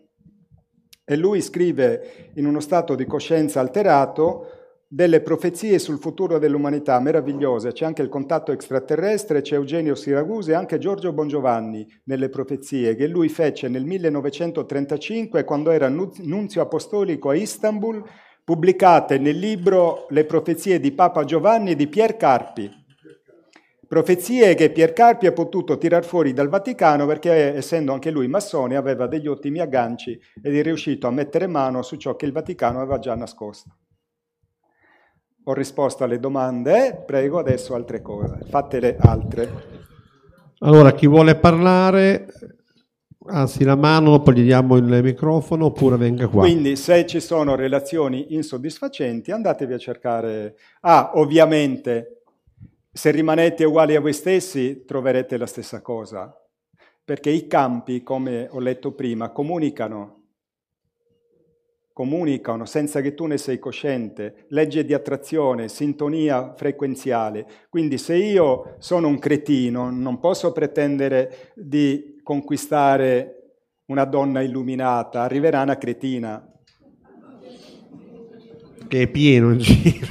e 1.06 1.16
lui 1.16 1.42
scrive 1.42 2.32
in 2.35 2.45
uno 2.45 2.59
stato 2.59 2.95
di 2.95 3.06
coscienza 3.06 3.59
alterato 3.59 4.48
delle 4.88 5.22
profezie 5.22 5.77
sul 5.80 6.00
futuro 6.00 6.40
dell'umanità 6.40 7.00
meravigliose, 7.00 7.74
c'è 7.74 7.85
anche 7.85 8.01
il 8.01 8.09
contatto 8.09 8.51
extraterrestre, 8.51 9.42
c'è 9.42 9.56
Eugenio 9.56 9.95
Siragusa 9.95 10.51
e 10.51 10.56
anche 10.56 10.77
Giorgio 10.77 11.11
Bongiovanni 11.11 11.85
nelle 12.06 12.30
profezie 12.30 12.95
che 12.95 13.08
lui 13.08 13.27
fece 13.27 13.67
nel 13.67 13.84
1935 13.84 15.43
quando 15.43 15.72
era 15.72 15.90
nunzio 15.90 16.61
apostolico 16.61 17.30
a 17.30 17.35
Istanbul, 17.35 18.03
pubblicate 18.43 19.17
nel 19.17 19.38
libro 19.38 20.06
Le 20.09 20.24
profezie 20.24 20.80
di 20.80 20.92
Papa 20.92 21.25
Giovanni 21.25 21.75
di 21.75 21.88
Pier 21.88 22.16
Carpi. 22.16 22.84
Profezie 23.88 24.55
che 24.55 24.72
Pier 24.72 24.93
Carpi 24.93 25.27
ha 25.27 25.31
potuto 25.31 25.77
tirar 25.77 26.03
fuori 26.03 26.33
dal 26.33 26.49
Vaticano 26.49 27.05
perché, 27.05 27.55
essendo 27.55 27.93
anche 27.93 28.09
lui 28.09 28.27
massone, 28.27 28.75
aveva 28.75 29.07
degli 29.07 29.27
ottimi 29.27 29.59
agganci 29.59 30.19
ed 30.41 30.55
è 30.55 30.64
riuscito 30.64 31.07
a 31.07 31.11
mettere 31.11 31.47
mano 31.47 31.81
su 31.81 31.95
ciò 31.97 32.15
che 32.15 32.25
il 32.25 32.31
Vaticano 32.31 32.80
aveva 32.80 32.99
già 32.99 33.15
nascosto. 33.15 33.77
Ho 35.43 35.53
risposto 35.53 36.03
alle 36.03 36.19
domande, 36.19 37.03
prego 37.05 37.38
adesso 37.38 37.75
altre 37.75 38.01
cose, 38.01 38.39
fatele 38.49 38.97
altre. 38.99 39.83
Allora, 40.59 40.91
chi 40.93 41.05
vuole 41.05 41.35
parlare, 41.35 42.25
alzi 43.27 43.64
la 43.64 43.75
mano, 43.75 44.22
poi 44.22 44.35
gli 44.35 44.43
diamo 44.43 44.77
il 44.77 45.03
microfono 45.03 45.65
oppure 45.65 45.97
venga 45.97 46.27
qua. 46.27 46.41
Quindi 46.41 46.75
se 46.75 47.05
ci 47.05 47.19
sono 47.19 47.55
relazioni 47.55 48.33
insoddisfacenti, 48.33 49.31
andatevi 49.31 49.73
a 49.73 49.77
cercare... 49.77 50.55
Ah, 50.81 51.11
ovviamente, 51.15 52.15
se 52.98 53.11
rimanete 53.11 53.65
uguali 53.65 53.93
a 53.98 53.99
voi 53.99 54.14
stessi, 54.14 54.85
troverete 54.85 55.35
la 55.35 55.45
stessa 55.45 55.82
cosa, 55.82 56.33
perché 57.03 57.30
i 57.30 57.45
campi, 57.45 58.03
come 58.03 58.48
ho 58.49 58.59
letto 58.59 58.93
prima, 58.93 59.32
comunicano 59.32 60.22
comunicano 61.95 62.65
senza 62.65 62.99
che 62.99 63.14
tu 63.14 63.25
ne 63.25 63.38
sei 63.38 63.57
cosciente, 63.57 64.48
legge 64.49 64.83
di 64.83 64.93
attrazione, 64.93 65.69
sintonia 65.69 66.53
frequenziale. 66.53 67.48
Quindi 67.69 67.98
se 67.98 68.17
io 68.17 68.75
sono 68.80 69.07
un 69.07 69.17
cretino, 69.17 69.90
non 69.90 70.19
posso 70.19 70.51
pretendere 70.51 71.53
di 71.56 72.19
conquistare 72.22 73.61
una 73.85 74.03
donna 74.03 74.41
illuminata, 74.41 75.22
arriverà 75.22 75.61
una 75.61 75.77
cretina. 75.77 76.45
Che 78.88 79.01
è 79.01 79.07
pieno 79.07 79.51
in 79.51 79.57
giro. 79.59 80.07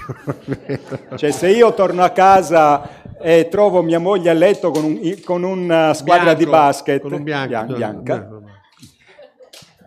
cioè 1.16 1.30
se 1.30 1.50
io 1.50 1.72
torno 1.74 2.02
a 2.02 2.10
casa 2.10 3.16
e 3.18 3.48
trovo 3.48 3.82
mia 3.82 3.98
moglie 3.98 4.30
a 4.30 4.34
letto 4.34 4.70
con, 4.70 4.84
un, 4.84 5.20
con 5.24 5.42
una 5.42 5.94
squadra 5.94 6.34
bianco, 6.34 6.44
di 6.44 6.50
basket 6.50 7.00
con 7.00 7.12
un 7.12 7.22
bianco, 7.22 7.74
bianca, 7.74 7.74
bianca. 7.74 8.42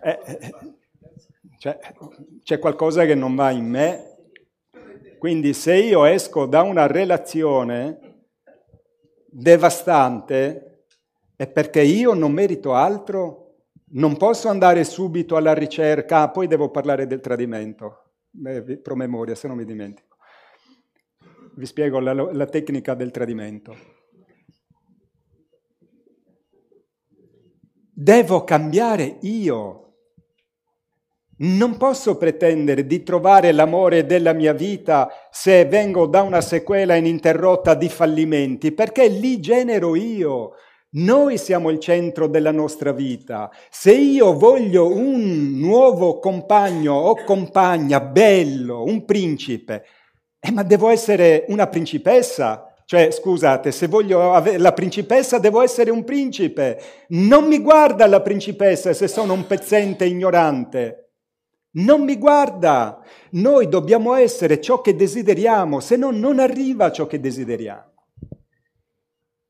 Eh, 0.02 0.18
eh 0.26 0.54
cioè, 1.58 1.78
c'è 2.44 2.58
qualcosa 2.60 3.04
che 3.04 3.14
non 3.14 3.34
va 3.34 3.50
in 3.50 3.66
me. 3.66 4.16
Quindi 5.18 5.52
se 5.52 5.74
io 5.74 6.04
esco 6.04 6.46
da 6.46 6.62
una 6.62 6.86
relazione 6.86 7.98
devastante 9.26 10.84
è 11.34 11.46
perché 11.48 11.82
io 11.82 12.14
non 12.14 12.32
merito 12.32 12.74
altro, 12.74 13.56
non 13.90 14.16
posso 14.16 14.48
andare 14.48 14.84
subito 14.84 15.36
alla 15.36 15.54
ricerca, 15.54 16.22
ah, 16.22 16.30
poi 16.30 16.46
devo 16.46 16.70
parlare 16.70 17.06
del 17.06 17.20
tradimento, 17.20 18.07
promemoria 18.82 19.34
se 19.34 19.48
non 19.48 19.56
mi 19.56 19.64
dimentico. 19.64 20.16
Vi 21.54 21.66
spiego 21.66 21.98
la, 21.98 22.12
la 22.12 22.46
tecnica 22.46 22.94
del 22.94 23.10
tradimento. 23.10 23.96
Devo 27.92 28.44
cambiare 28.44 29.18
io. 29.22 29.84
Non 31.40 31.76
posso 31.76 32.16
pretendere 32.16 32.86
di 32.86 33.02
trovare 33.02 33.52
l'amore 33.52 34.06
della 34.06 34.32
mia 34.32 34.52
vita 34.52 35.08
se 35.30 35.64
vengo 35.66 36.06
da 36.06 36.22
una 36.22 36.40
sequela 36.40 36.96
ininterrotta 36.96 37.74
di 37.74 37.88
fallimenti, 37.88 38.72
perché 38.72 39.08
lì 39.08 39.40
genero 39.40 39.94
io. 39.94 40.52
Noi 40.90 41.36
siamo 41.36 41.68
il 41.68 41.78
centro 41.80 42.28
della 42.28 42.50
nostra 42.50 42.92
vita. 42.92 43.50
Se 43.68 43.92
io 43.92 44.32
voglio 44.32 44.90
un 44.90 45.58
nuovo 45.58 46.18
compagno 46.18 46.94
o 46.94 47.24
compagna 47.24 48.00
bello, 48.00 48.84
un 48.84 49.04
principe, 49.04 49.84
eh, 50.40 50.50
ma 50.50 50.62
devo 50.62 50.88
essere 50.88 51.44
una 51.48 51.66
principessa. 51.66 52.72
Cioè, 52.86 53.10
scusate, 53.10 53.70
se 53.70 53.86
voglio 53.86 54.32
avere 54.32 54.56
la 54.56 54.72
principessa 54.72 55.38
devo 55.38 55.60
essere 55.60 55.90
un 55.90 56.04
principe. 56.04 56.80
Non 57.08 57.44
mi 57.44 57.58
guarda 57.58 58.06
la 58.06 58.22
principessa 58.22 58.94
se 58.94 59.08
sono 59.08 59.34
un 59.34 59.46
pezzente 59.46 60.06
ignorante. 60.06 61.10
Non 61.72 62.02
mi 62.02 62.16
guarda. 62.16 62.98
Noi 63.32 63.68
dobbiamo 63.68 64.14
essere 64.14 64.58
ciò 64.58 64.80
che 64.80 64.96
desideriamo, 64.96 65.80
se 65.80 65.96
no 65.96 66.10
non 66.10 66.38
arriva 66.38 66.90
ciò 66.90 67.06
che 67.06 67.20
desideriamo. 67.20 67.87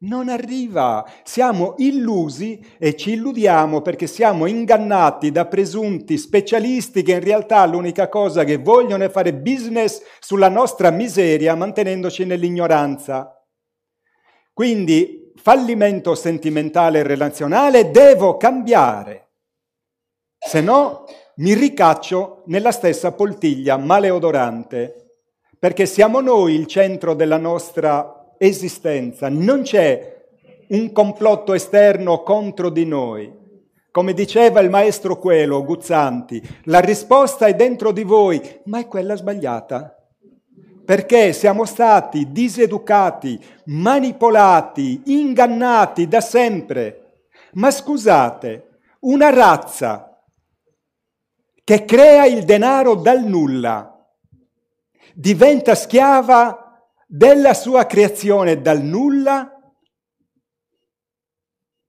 Non 0.01 0.29
arriva. 0.29 1.05
Siamo 1.25 1.75
illusi 1.79 2.65
e 2.79 2.95
ci 2.95 3.15
illudiamo 3.15 3.83
perché 3.83 4.07
siamo 4.07 4.47
ingannati 4.47 5.33
da 5.33 5.47
presunti 5.47 6.17
specialisti 6.19 7.03
che 7.03 7.15
in 7.15 7.21
realtà 7.21 7.67
l'unica 7.67 8.09
cosa 8.09 8.45
che 8.45 8.59
vogliono 8.59 9.03
è 9.03 9.11
fare 9.11 9.35
business 9.35 10.01
sulla 10.21 10.49
nostra 10.49 10.91
miseria 10.91 11.57
mantenendoci 11.57 12.25
nell'ignoranza. 12.25 13.45
Quindi 14.53 15.33
fallimento 15.35 16.15
sentimentale 16.15 17.01
e 17.01 17.03
relazionale 17.03 17.91
devo 17.91 18.37
cambiare. 18.37 19.31
Se 20.39 20.61
no 20.61 21.07
mi 21.37 21.55
ricaccio 21.55 22.45
nella 22.47 22.71
stessa 22.71 23.11
poltiglia 23.13 23.77
maleodorante, 23.77 25.17
perché 25.59 25.87
siamo 25.87 26.21
noi 26.21 26.55
il 26.55 26.67
centro 26.67 27.15
della 27.15 27.37
nostra 27.37 28.18
esistenza, 28.39 29.29
non 29.29 29.63
c'è 29.63 30.17
un 30.69 30.93
complotto 30.93 31.55
esterno 31.55 32.23
contro 32.23 32.71
di 32.71 32.85
noi. 32.87 33.37
Come 33.91 34.13
diceva 34.13 34.61
il 34.61 34.71
maestro 34.71 35.19
Quello, 35.19 35.65
Guzzanti, 35.65 36.41
la 36.65 36.81
risposta 36.81 37.47
è 37.47 37.55
dentro 37.55 37.91
di 37.91 38.05
voi, 38.05 38.41
ma 38.65 38.79
è 38.79 38.87
quella 38.87 39.17
sbagliata. 39.17 39.95
Perché 40.85 41.33
siamo 41.33 41.65
stati 41.65 42.31
diseducati, 42.31 43.43
manipolati, 43.67 45.03
ingannati 45.07 46.07
da 46.07 46.21
sempre. 46.21 47.25
Ma 47.53 47.71
scusate, 47.71 48.79
una 49.01 49.31
razza 49.31 50.23
che 51.65 51.85
crea 51.85 52.25
il 52.25 52.45
denaro 52.45 52.95
dal 52.95 53.25
nulla, 53.25 53.95
diventa 55.15 55.75
schiava 55.75 56.68
della 57.11 57.55
sua 57.55 57.87
creazione 57.87 58.61
dal 58.61 58.83
nulla. 58.83 59.51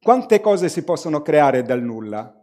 Quante 0.02 0.40
cose 0.40 0.70
si 0.70 0.84
possono 0.86 1.22
creare 1.22 1.62
dal 1.62 1.84
nulla? 1.84 2.34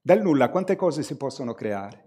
Dal 0.00 0.20
nulla 0.20 0.50
quante 0.50 0.74
cose 0.74 1.04
si 1.04 1.16
possono 1.16 1.54
creare? 1.54 2.04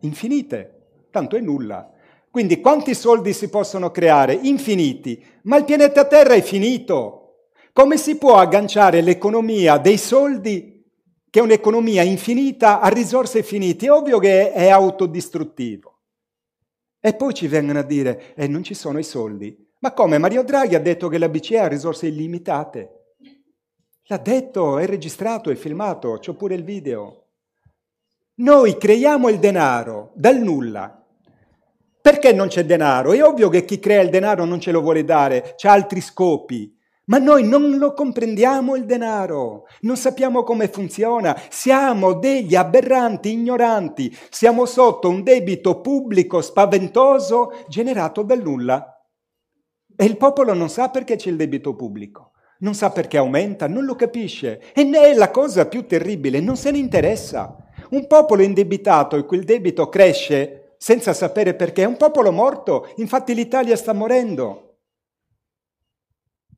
Infinite, 0.00 1.06
tanto 1.12 1.36
è 1.36 1.40
nulla. 1.40 1.88
Quindi 2.32 2.60
quanti 2.60 2.94
soldi 2.94 3.32
si 3.32 3.48
possono 3.48 3.92
creare? 3.92 4.34
Infiniti. 4.34 5.24
Ma 5.42 5.56
il 5.56 5.64
pianeta 5.64 6.04
Terra 6.06 6.34
è 6.34 6.42
finito. 6.42 7.50
Come 7.72 7.96
si 7.96 8.16
può 8.16 8.38
agganciare 8.38 9.02
l'economia 9.02 9.78
dei 9.78 9.98
soldi 9.98 10.84
che 11.30 11.38
è 11.38 11.42
un'economia 11.42 12.02
infinita 12.02 12.80
a 12.80 12.88
risorse 12.88 13.38
infinite, 13.38 13.86
è 13.86 13.92
ovvio 13.92 14.18
che 14.18 14.52
è 14.52 14.68
autodistruttivo. 14.68 15.91
E 17.04 17.14
poi 17.14 17.34
ci 17.34 17.48
vengono 17.48 17.80
a 17.80 17.82
dire, 17.82 18.32
eh, 18.36 18.46
non 18.46 18.62
ci 18.62 18.74
sono 18.74 19.00
i 19.00 19.02
soldi. 19.02 19.70
Ma 19.80 19.92
come? 19.92 20.18
Mario 20.18 20.44
Draghi 20.44 20.76
ha 20.76 20.80
detto 20.80 21.08
che 21.08 21.18
la 21.18 21.28
BCE 21.28 21.58
ha 21.58 21.66
risorse 21.66 22.06
illimitate. 22.06 23.14
L'ha 24.04 24.18
detto, 24.18 24.78
è 24.78 24.86
registrato, 24.86 25.50
è 25.50 25.56
filmato, 25.56 26.20
c'ho 26.24 26.34
pure 26.34 26.54
il 26.54 26.62
video. 26.62 27.24
Noi 28.36 28.78
creiamo 28.78 29.28
il 29.30 29.40
denaro 29.40 30.12
dal 30.14 30.38
nulla. 30.38 31.04
Perché 32.00 32.32
non 32.32 32.46
c'è 32.46 32.64
denaro? 32.64 33.12
È 33.12 33.24
ovvio 33.24 33.48
che 33.48 33.64
chi 33.64 33.80
crea 33.80 34.00
il 34.00 34.10
denaro 34.10 34.44
non 34.44 34.60
ce 34.60 34.70
lo 34.70 34.80
vuole 34.80 35.02
dare, 35.02 35.54
c'ha 35.56 35.72
altri 35.72 36.00
scopi. 36.00 36.72
Ma 37.06 37.18
noi 37.18 37.42
non 37.42 37.78
lo 37.78 37.94
comprendiamo 37.94 38.76
il 38.76 38.84
denaro, 38.84 39.64
non 39.80 39.96
sappiamo 39.96 40.44
come 40.44 40.68
funziona, 40.68 41.36
siamo 41.48 42.12
degli 42.12 42.54
aberranti 42.54 43.32
ignoranti, 43.32 44.16
siamo 44.30 44.66
sotto 44.66 45.08
un 45.08 45.24
debito 45.24 45.80
pubblico 45.80 46.40
spaventoso 46.40 47.64
generato 47.66 48.22
dal 48.22 48.40
nulla. 48.40 49.04
E 49.96 50.04
il 50.04 50.16
popolo 50.16 50.54
non 50.54 50.68
sa 50.68 50.90
perché 50.90 51.16
c'è 51.16 51.30
il 51.30 51.36
debito 51.36 51.74
pubblico, 51.74 52.30
non 52.60 52.74
sa 52.74 52.90
perché 52.90 53.16
aumenta, 53.16 53.66
non 53.66 53.84
lo 53.84 53.96
capisce. 53.96 54.72
E 54.72 54.84
ne 54.84 55.00
è 55.00 55.14
la 55.14 55.32
cosa 55.32 55.66
più 55.66 55.84
terribile, 55.86 56.38
non 56.38 56.56
se 56.56 56.70
ne 56.70 56.78
interessa. 56.78 57.56
Un 57.90 58.06
popolo 58.06 58.42
indebitato 58.42 59.16
e 59.16 59.26
quel 59.26 59.42
debito 59.42 59.88
cresce 59.88 60.76
senza 60.78 61.12
sapere 61.12 61.54
perché, 61.54 61.82
è 61.82 61.86
un 61.86 61.96
popolo 61.96 62.30
morto, 62.30 62.92
infatti 62.96 63.34
l'Italia 63.34 63.74
sta 63.74 63.92
morendo. 63.92 64.71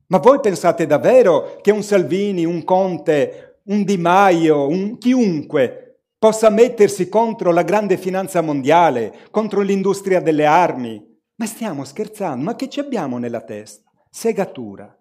Ma 0.07 0.19
voi 0.19 0.39
pensate 0.39 0.85
davvero 0.85 1.57
che 1.61 1.71
un 1.71 1.81
Salvini, 1.81 2.45
un 2.45 2.63
Conte, 2.63 3.61
un 3.65 3.83
Di 3.83 3.97
Maio, 3.97 4.67
un 4.67 4.97
chiunque 4.97 6.01
possa 6.17 6.49
mettersi 6.49 7.09
contro 7.09 7.51
la 7.51 7.63
grande 7.63 7.97
finanza 7.97 8.41
mondiale, 8.41 9.13
contro 9.31 9.61
l'industria 9.61 10.21
delle 10.21 10.45
armi? 10.45 11.03
Ma 11.37 11.45
stiamo 11.45 11.83
scherzando, 11.83 12.43
ma 12.43 12.55
che 12.55 12.69
ci 12.69 12.79
abbiamo 12.79 13.17
nella 13.17 13.41
testa? 13.41 13.91
Segatura. 14.09 14.95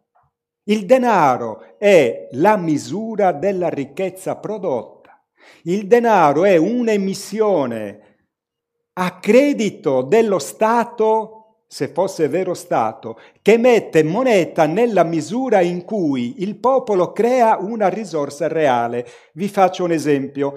Il 0.65 0.87
denaro 0.87 1.77
è 1.79 2.29
la 2.33 2.57
misura 2.57 3.33
della 3.33 3.69
ricchezza 3.69 4.37
prodotta. 4.37 5.23
Il 5.65 5.87
denaro 5.87 6.45
è 6.45 6.57
un'emissione 6.57 8.01
a 8.95 9.19
credito 9.19 10.03
dello 10.03 10.39
Stato 10.39 11.44
se 11.75 11.89
fosse 11.89 12.29
vero 12.29 12.55
Stato, 12.55 13.19
che 13.43 13.59
mette 13.59 14.05
moneta 14.05 14.65
nella 14.65 15.03
misura 15.03 15.61
in 15.61 15.85
cui 15.85 16.41
il 16.45 16.55
popolo 16.61 17.11
crea 17.11 17.57
una 17.59 17.89
risorsa 17.89 18.47
reale. 18.47 19.05
Vi 19.33 19.49
faccio 19.49 19.83
un 19.83 19.91
esempio. 19.91 20.57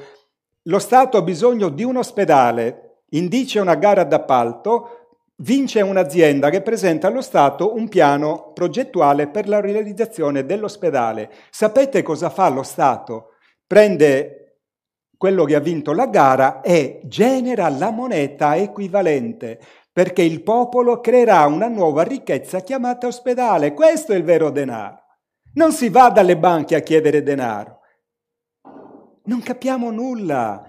Lo 0.65 0.77
Stato 0.77 1.17
ha 1.17 1.23
bisogno 1.23 1.69
di 1.69 1.83
un 1.83 1.97
ospedale, 1.97 3.05
indice 3.13 3.59
una 3.59 3.73
gara 3.73 4.03
d'appalto, 4.03 5.07
vince 5.37 5.81
un'azienda 5.81 6.51
che 6.51 6.61
presenta 6.61 7.07
allo 7.07 7.21
Stato 7.21 7.73
un 7.73 7.87
piano 7.87 8.51
progettuale 8.53 9.27
per 9.27 9.47
la 9.47 9.59
realizzazione 9.59 10.45
dell'ospedale. 10.45 11.31
Sapete 11.49 12.03
cosa 12.03 12.29
fa 12.29 12.47
lo 12.49 12.61
Stato? 12.61 13.29
Prende 13.65 14.59
quello 15.17 15.45
che 15.45 15.55
ha 15.55 15.59
vinto 15.59 15.93
la 15.93 16.05
gara 16.05 16.61
e 16.61 17.01
genera 17.05 17.69
la 17.69 17.89
moneta 17.89 18.55
equivalente 18.55 19.59
perché 19.98 20.22
il 20.22 20.43
popolo 20.43 21.01
creerà 21.01 21.48
una 21.48 21.67
nuova 21.67 22.03
ricchezza 22.03 22.59
chiamata 22.59 23.08
ospedale. 23.08 23.74
Questo 23.74 24.14
è 24.14 24.16
il 24.16 24.24
vero 24.24 24.51
denaro. 24.51 25.00
Non 25.56 25.72
si 25.72 25.90
va 25.90 26.11
dalle 26.11 26.38
banche 26.38 26.76
a 26.76 26.82
chiedere 26.82 27.24
denaro. 27.24 27.80
Non 29.24 29.42
capiamo 29.42 29.90
nulla. 29.90 30.64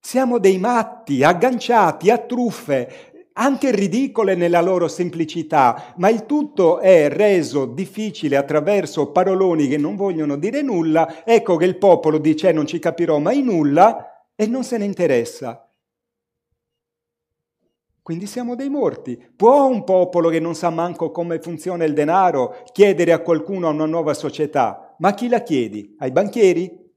Siamo 0.00 0.38
dei 0.40 0.58
matti, 0.58 1.22
agganciati 1.22 2.10
a 2.10 2.18
truffe, 2.18 3.28
anche 3.34 3.70
ridicole 3.70 4.34
nella 4.34 4.60
loro 4.60 4.88
semplicità, 4.88 5.94
ma 5.98 6.08
il 6.08 6.26
tutto 6.26 6.80
è 6.80 7.08
reso 7.08 7.64
difficile 7.64 8.36
attraverso 8.36 9.12
paroloni 9.12 9.68
che 9.68 9.76
non 9.76 9.94
vogliono 9.94 10.34
dire 10.34 10.62
nulla. 10.62 11.24
Ecco 11.24 11.54
che 11.54 11.64
il 11.64 11.78
popolo 11.78 12.18
dice 12.18 12.50
non 12.50 12.66
ci 12.66 12.80
capirò 12.80 13.20
mai 13.20 13.40
nulla 13.40 14.26
e 14.34 14.48
non 14.48 14.64
se 14.64 14.78
ne 14.78 14.84
interessa. 14.84 15.62
Quindi 18.08 18.24
siamo 18.24 18.54
dei 18.54 18.70
morti. 18.70 19.22
Può 19.36 19.66
un 19.66 19.84
popolo 19.84 20.30
che 20.30 20.40
non 20.40 20.54
sa 20.54 20.70
manco 20.70 21.10
come 21.10 21.40
funziona 21.40 21.84
il 21.84 21.92
denaro 21.92 22.62
chiedere 22.72 23.12
a 23.12 23.20
qualcuno 23.20 23.68
una 23.68 23.84
nuova 23.84 24.14
società? 24.14 24.94
Ma 25.00 25.08
a 25.08 25.12
chi 25.12 25.28
la 25.28 25.42
chiedi? 25.42 25.94
Ai 25.98 26.10
banchieri? 26.10 26.90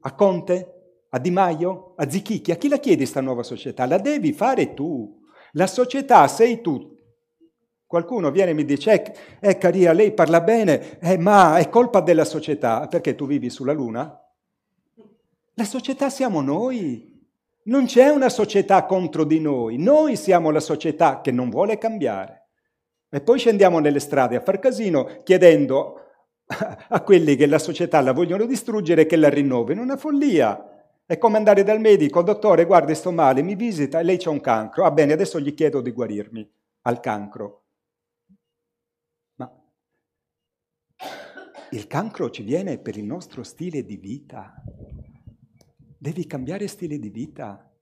A 0.00 0.12
Conte? 0.16 1.06
A 1.10 1.20
Di 1.20 1.30
Maio? 1.30 1.94
A 1.94 2.10
Zichichi? 2.10 2.50
A 2.50 2.56
chi 2.56 2.66
la 2.66 2.78
chiedi 2.78 3.02
questa 3.02 3.20
nuova 3.20 3.44
società? 3.44 3.86
La 3.86 3.98
devi 3.98 4.32
fare 4.32 4.74
tu. 4.74 5.22
La 5.52 5.68
società 5.68 6.26
sei 6.26 6.60
tu. 6.60 6.96
Qualcuno 7.86 8.32
viene 8.32 8.50
e 8.50 8.54
mi 8.54 8.64
dice, 8.64 8.90
eh, 8.90 9.14
eh 9.38 9.56
caria, 9.56 9.92
lei 9.92 10.12
parla 10.12 10.40
bene, 10.40 10.98
eh, 10.98 11.16
ma 11.16 11.58
è 11.58 11.68
colpa 11.68 12.00
della 12.00 12.24
società, 12.24 12.88
perché 12.88 13.14
tu 13.14 13.28
vivi 13.28 13.50
sulla 13.50 13.72
Luna? 13.72 14.20
La 15.54 15.64
società 15.64 16.10
siamo 16.10 16.40
noi. 16.40 17.13
Non 17.66 17.86
c'è 17.86 18.08
una 18.08 18.28
società 18.28 18.84
contro 18.84 19.24
di 19.24 19.40
noi, 19.40 19.78
noi 19.78 20.16
siamo 20.16 20.50
la 20.50 20.60
società 20.60 21.20
che 21.20 21.30
non 21.30 21.48
vuole 21.48 21.78
cambiare. 21.78 22.48
E 23.08 23.20
poi 23.20 23.38
scendiamo 23.38 23.78
nelle 23.78 24.00
strade 24.00 24.36
a 24.36 24.40
far 24.40 24.58
casino 24.58 25.22
chiedendo 25.22 26.00
a 26.46 27.00
quelli 27.02 27.36
che 27.36 27.46
la 27.46 27.58
società 27.58 28.00
la 28.00 28.12
vogliono 28.12 28.44
distruggere 28.44 29.06
che 29.06 29.16
la 29.16 29.28
rinnovino. 29.28 29.80
Una 29.80 29.96
follia. 29.96 30.68
È 31.06 31.18
come 31.18 31.36
andare 31.36 31.62
dal 31.62 31.80
medico, 31.80 32.22
dottore, 32.22 32.64
guardi, 32.64 32.94
sto 32.94 33.12
male, 33.12 33.42
mi 33.42 33.54
visita 33.54 34.00
e 34.00 34.02
lei 34.02 34.16
c'ha 34.18 34.30
un 34.30 34.40
cancro. 34.40 34.84
Ah 34.84 34.90
bene, 34.90 35.12
adesso 35.12 35.38
gli 35.38 35.54
chiedo 35.54 35.80
di 35.80 35.92
guarirmi 35.92 36.50
al 36.82 37.00
cancro. 37.00 37.64
Ma 39.36 39.50
il 41.70 41.86
cancro 41.86 42.30
ci 42.30 42.42
viene 42.42 42.78
per 42.78 42.96
il 42.96 43.04
nostro 43.04 43.42
stile 43.42 43.84
di 43.84 43.96
vita. 43.96 44.54
Devi 46.04 46.26
cambiare 46.26 46.66
stile 46.66 46.98
di 46.98 47.08
vita. 47.08 47.74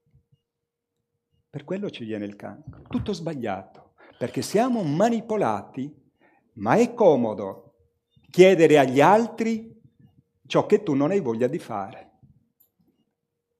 Per 1.49 1.65
quello 1.65 1.89
ci 1.89 2.05
viene 2.05 2.23
il 2.23 2.37
cancro. 2.37 2.83
Tutto 2.87 3.11
sbagliato, 3.11 3.95
perché 4.17 4.41
siamo 4.41 4.81
manipolati, 4.81 5.93
ma 6.53 6.75
è 6.75 6.93
comodo 6.93 7.73
chiedere 8.29 8.79
agli 8.79 9.01
altri 9.01 9.77
ciò 10.47 10.65
che 10.65 10.83
tu 10.83 10.93
non 10.93 11.11
hai 11.11 11.19
voglia 11.19 11.47
di 11.47 11.59
fare. 11.59 12.11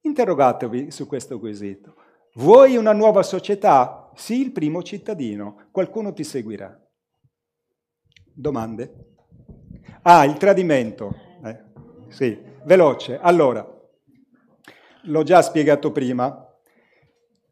Interrogatevi 0.00 0.90
su 0.90 1.06
questo 1.06 1.38
quesito. 1.38 1.96
Vuoi 2.36 2.76
una 2.76 2.94
nuova 2.94 3.22
società? 3.22 4.10
Sii 4.14 4.40
il 4.40 4.52
primo 4.52 4.82
cittadino, 4.82 5.68
qualcuno 5.72 6.14
ti 6.14 6.24
seguirà. 6.24 6.74
Domande? 8.32 9.12
Ah, 10.00 10.24
il 10.24 10.38
tradimento. 10.38 11.14
Eh, 11.44 11.64
sì, 12.08 12.40
veloce. 12.64 13.18
Allora, 13.18 13.73
l'ho 15.04 15.22
già 15.22 15.42
spiegato 15.42 15.92
prima. 15.92 16.48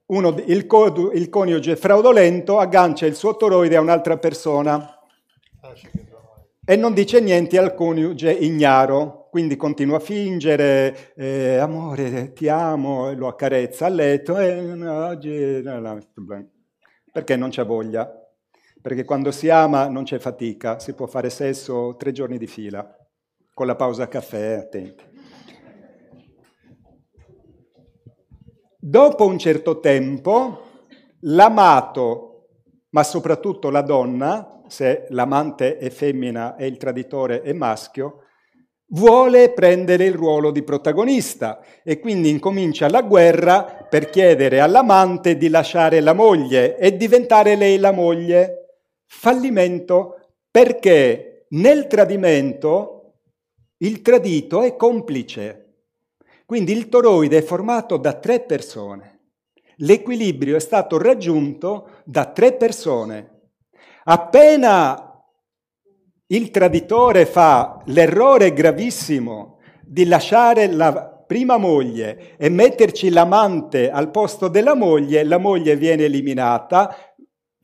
Uno, 0.07 0.35
il, 0.47 0.67
co- 0.67 1.13
il 1.13 1.29
coniuge 1.29 1.77
fraudolento 1.77 2.59
aggancia 2.59 3.07
il 3.07 3.15
suo 3.15 3.37
toroide 3.37 3.77
a 3.77 3.81
un'altra 3.81 4.19
persona 4.19 4.99
e 6.65 6.77
non 6.77 6.93
dice 6.93 7.21
niente 7.21 7.59
al 7.59 7.75
coniuge 7.75 8.31
ignaro, 8.31 9.29
quindi 9.31 9.57
continua 9.57 9.97
a 9.97 10.01
fingere, 10.01 11.15
eh, 11.17 11.57
amore, 11.57 12.33
ti 12.35 12.49
amo, 12.49 13.13
lo 13.15 13.27
accarezza 13.29 13.87
a 13.87 13.89
letto, 13.89 14.37
e 14.39 14.87
oggi... 14.87 15.63
perché 17.11 17.37
non 17.37 17.49
c'è 17.49 17.65
voglia, 17.65 18.11
perché 18.81 19.05
quando 19.05 19.31
si 19.31 19.49
ama 19.49 19.89
non 19.89 20.05
c'è 20.05 20.19
fatica, 20.19 20.79
si 20.79 20.93
può 20.93 21.07
fare 21.07 21.31
sesso 21.31 21.97
tre 21.97 22.13
giorni 22.13 22.37
di 22.37 22.47
fila, 22.47 22.97
con 23.55 23.67
la 23.67 23.75
pausa 23.75 24.07
caffè, 24.09 24.53
attenti. 24.53 25.12
Dopo 28.85 29.27
un 29.27 29.39
certo 29.39 29.79
tempo, 29.79 30.63
l'amato, 31.21 32.49
ma 32.91 33.05
soprattutto 33.05 33.71
la 33.71 33.83
donna, 33.83 34.61
se 34.67 35.07
l'amante 35.11 35.79
è 35.79 35.89
femmina 35.89 36.57
e 36.57 36.67
il 36.67 36.79
traditore 36.79 37.43
è 37.43 37.53
maschio, 37.53 38.25
vuole 38.89 39.53
prendere 39.53 40.07
il 40.07 40.15
ruolo 40.15 40.51
di 40.51 40.65
protagonista 40.65 41.61
e 41.85 42.01
quindi 42.01 42.29
incomincia 42.29 42.91
la 42.91 43.03
guerra 43.03 43.87
per 43.89 44.11
chiedere 44.11 44.59
all'amante 44.59 45.37
di 45.37 45.49
lasciare 45.49 46.01
la 46.01 46.13
moglie 46.13 46.77
e 46.77 46.97
diventare 46.97 47.55
lei 47.55 47.79
la 47.79 47.93
moglie. 47.93 48.81
Fallimento 49.07 50.33
perché 50.51 51.47
nel 51.51 51.87
tradimento 51.87 53.19
il 53.77 54.03
tradito 54.03 54.61
è 54.63 54.75
complice. 54.75 55.62
Quindi 56.53 56.73
il 56.73 56.91
toroide 56.91 57.39
è 57.39 57.43
formato 57.43 57.97
da 57.97 58.13
tre 58.13 58.41
persone. 58.41 59.21
L'equilibrio 59.77 60.57
è 60.57 60.61
stato 60.61 60.99
raggiunto 60.99 62.03
da 62.05 62.27
tre 62.27 62.53
persone. 62.53 63.53
Appena 64.05 65.19
il 66.27 66.51
traditore 66.51 67.25
fa 67.25 67.81
l'errore 67.87 68.53
gravissimo 68.53 69.61
di 69.81 70.05
lasciare 70.05 70.71
la 70.71 71.25
prima 71.27 71.57
moglie 71.57 72.37
e 72.37 72.51
metterci 72.51 73.09
l'amante 73.09 73.91
al 73.91 74.11
posto 74.11 74.49
della 74.49 74.75
moglie, 74.75 75.25
la 75.25 75.39
moglie 75.39 75.75
viene 75.75 76.05
eliminata, 76.05 76.95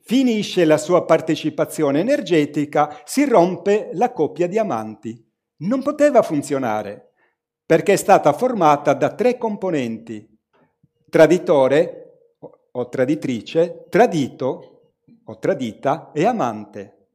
finisce 0.01 0.65
la 0.65 0.79
sua 0.79 1.05
partecipazione 1.05 1.99
energetica, 1.99 3.01
si 3.05 3.23
rompe 3.25 3.91
la 3.93 4.11
coppia 4.11 4.47
di 4.47 4.57
amanti. 4.57 5.15
Non 5.57 5.83
poteva 5.83 6.23
funzionare 6.23 7.08
perché 7.69 7.93
è 7.93 7.97
stata 7.97 8.33
formata 8.33 8.95
da 8.95 9.13
tre 9.13 9.37
componenti, 9.37 10.27
traditore 11.07 12.37
o 12.71 12.89
traditrice, 12.89 13.85
tradito 13.89 14.95
o 15.23 15.37
tradita 15.37 16.09
e 16.11 16.25
amante. 16.25 17.09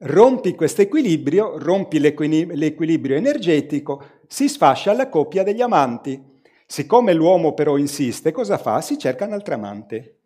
Rompi 0.00 0.54
questo 0.54 0.82
equilibrio, 0.82 1.56
rompi 1.56 1.98
l'equilibrio 1.98 3.16
energetico, 3.16 4.20
si 4.26 4.50
sfascia 4.50 4.92
la 4.92 5.08
coppia 5.08 5.42
degli 5.42 5.62
amanti. 5.62 6.42
Siccome 6.66 7.14
l'uomo 7.14 7.54
però 7.54 7.78
insiste, 7.78 8.32
cosa 8.32 8.58
fa? 8.58 8.82
Si 8.82 8.98
cerca 8.98 9.24
un 9.24 9.32
altro 9.32 9.54
amante. 9.54 10.18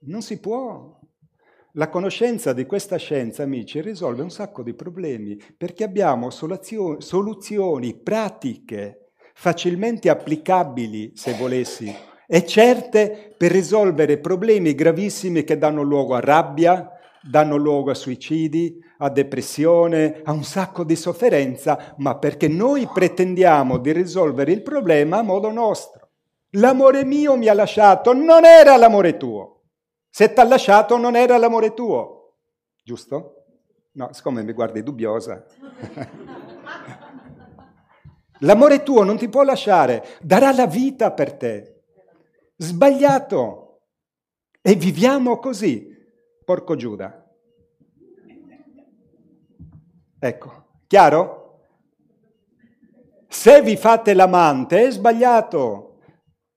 Non 0.00 0.22
si 0.22 0.40
può. 0.40 0.99
La 1.74 1.88
conoscenza 1.88 2.52
di 2.52 2.66
questa 2.66 2.96
scienza, 2.96 3.44
amici, 3.44 3.80
risolve 3.80 4.22
un 4.22 4.30
sacco 4.30 4.64
di 4.64 4.74
problemi 4.74 5.40
perché 5.56 5.84
abbiamo 5.84 6.30
soluzioni 6.30 7.94
pratiche, 7.94 9.10
facilmente 9.34 10.08
applicabili, 10.10 11.12
se 11.14 11.34
volessi, 11.34 11.94
e 12.26 12.44
certe 12.44 13.34
per 13.36 13.52
risolvere 13.52 14.18
problemi 14.18 14.74
gravissimi 14.74 15.44
che 15.44 15.58
danno 15.58 15.82
luogo 15.82 16.16
a 16.16 16.20
rabbia, 16.20 16.90
danno 17.22 17.54
luogo 17.54 17.92
a 17.92 17.94
suicidi, 17.94 18.76
a 18.98 19.08
depressione, 19.08 20.22
a 20.24 20.32
un 20.32 20.42
sacco 20.42 20.82
di 20.82 20.96
sofferenza, 20.96 21.94
ma 21.98 22.18
perché 22.18 22.48
noi 22.48 22.88
pretendiamo 22.92 23.78
di 23.78 23.92
risolvere 23.92 24.50
il 24.50 24.62
problema 24.62 25.18
a 25.18 25.22
modo 25.22 25.52
nostro. 25.52 26.08
L'amore 26.54 27.04
mio 27.04 27.36
mi 27.36 27.46
ha 27.46 27.54
lasciato, 27.54 28.12
non 28.12 28.44
era 28.44 28.76
l'amore 28.76 29.16
tuo. 29.16 29.59
Se 30.10 30.32
ti 30.32 30.40
ha 30.40 30.44
lasciato 30.44 30.96
non 30.96 31.14
era 31.16 31.38
l'amore 31.38 31.72
tuo. 31.72 32.34
Giusto? 32.82 33.44
No, 33.92 34.12
siccome 34.12 34.42
mi 34.42 34.52
guardi 34.52 34.82
dubbiosa. 34.82 35.44
L'amore 38.42 38.82
tuo 38.82 39.04
non 39.04 39.18
ti 39.18 39.28
può 39.28 39.42
lasciare, 39.42 40.16
darà 40.22 40.52
la 40.52 40.66
vita 40.66 41.12
per 41.12 41.34
te. 41.34 41.82
Sbagliato. 42.56 43.82
E 44.62 44.74
viviamo 44.74 45.38
così. 45.38 45.94
Porco 46.44 46.74
Giuda. 46.74 47.30
Ecco, 50.18 50.64
chiaro? 50.86 51.38
Se 53.28 53.62
vi 53.62 53.76
fate 53.76 54.12
l'amante 54.12 54.86
è 54.86 54.90
sbagliato. 54.90 55.89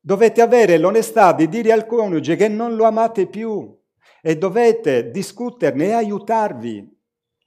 Dovete 0.06 0.41
avere 0.41 0.77
l'onestà 0.77 1.32
di 1.32 1.48
dire 1.48 1.72
al 1.72 1.85
coniuge 1.85 2.35
che 2.35 2.49
non 2.49 2.75
lo 2.75 2.83
amate 2.83 3.25
più 3.25 3.73
e 4.22 4.38
dovete 4.38 5.11
discuterne 5.11 5.85
e 5.85 5.91
aiutarvi, 5.93 6.93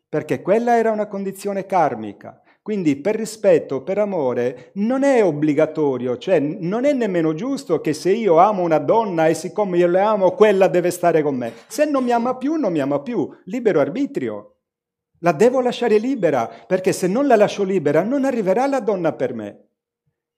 perché 0.09 0.41
quella 0.41 0.79
era 0.79 0.91
una 0.91 1.07
condizione 1.07 1.67
karmica. 1.67 2.41
Quindi 2.63 2.97
per 2.97 3.15
rispetto, 3.15 3.83
per 3.83 3.99
amore, 3.99 4.71
non 4.77 5.03
è 5.03 5.23
obbligatorio, 5.23 6.17
cioè 6.17 6.39
non 6.39 6.87
è 6.87 6.95
nemmeno 6.95 7.35
giusto 7.35 7.83
che 7.83 7.93
se 7.93 8.13
io 8.13 8.39
amo 8.39 8.63
una 8.63 8.79
donna 8.79 9.27
e 9.27 9.35
siccome 9.35 9.77
io 9.77 9.87
la 9.89 10.13
amo, 10.13 10.31
quella 10.31 10.67
deve 10.67 10.91
stare 10.91 11.21
con 11.21 11.37
me. 11.37 11.53
Se 11.67 11.85
non 11.85 12.05
mi 12.05 12.13
ama 12.13 12.39
più, 12.39 12.55
non 12.55 12.73
mi 12.73 12.81
ama 12.81 13.03
più. 13.03 13.29
Libero 13.45 13.81
arbitrio. 13.81 14.61
La 15.19 15.33
devo 15.33 15.61
lasciare 15.61 15.99
libera, 15.99 16.51
perché 16.67 16.95
se 16.95 17.07
non 17.07 17.27
la 17.27 17.37
lascio 17.37 17.65
libera 17.65 18.03
non 18.03 18.25
arriverà 18.25 18.67
la 18.67 18.81
donna 18.81 19.13
per 19.13 19.35
me. 19.35 19.66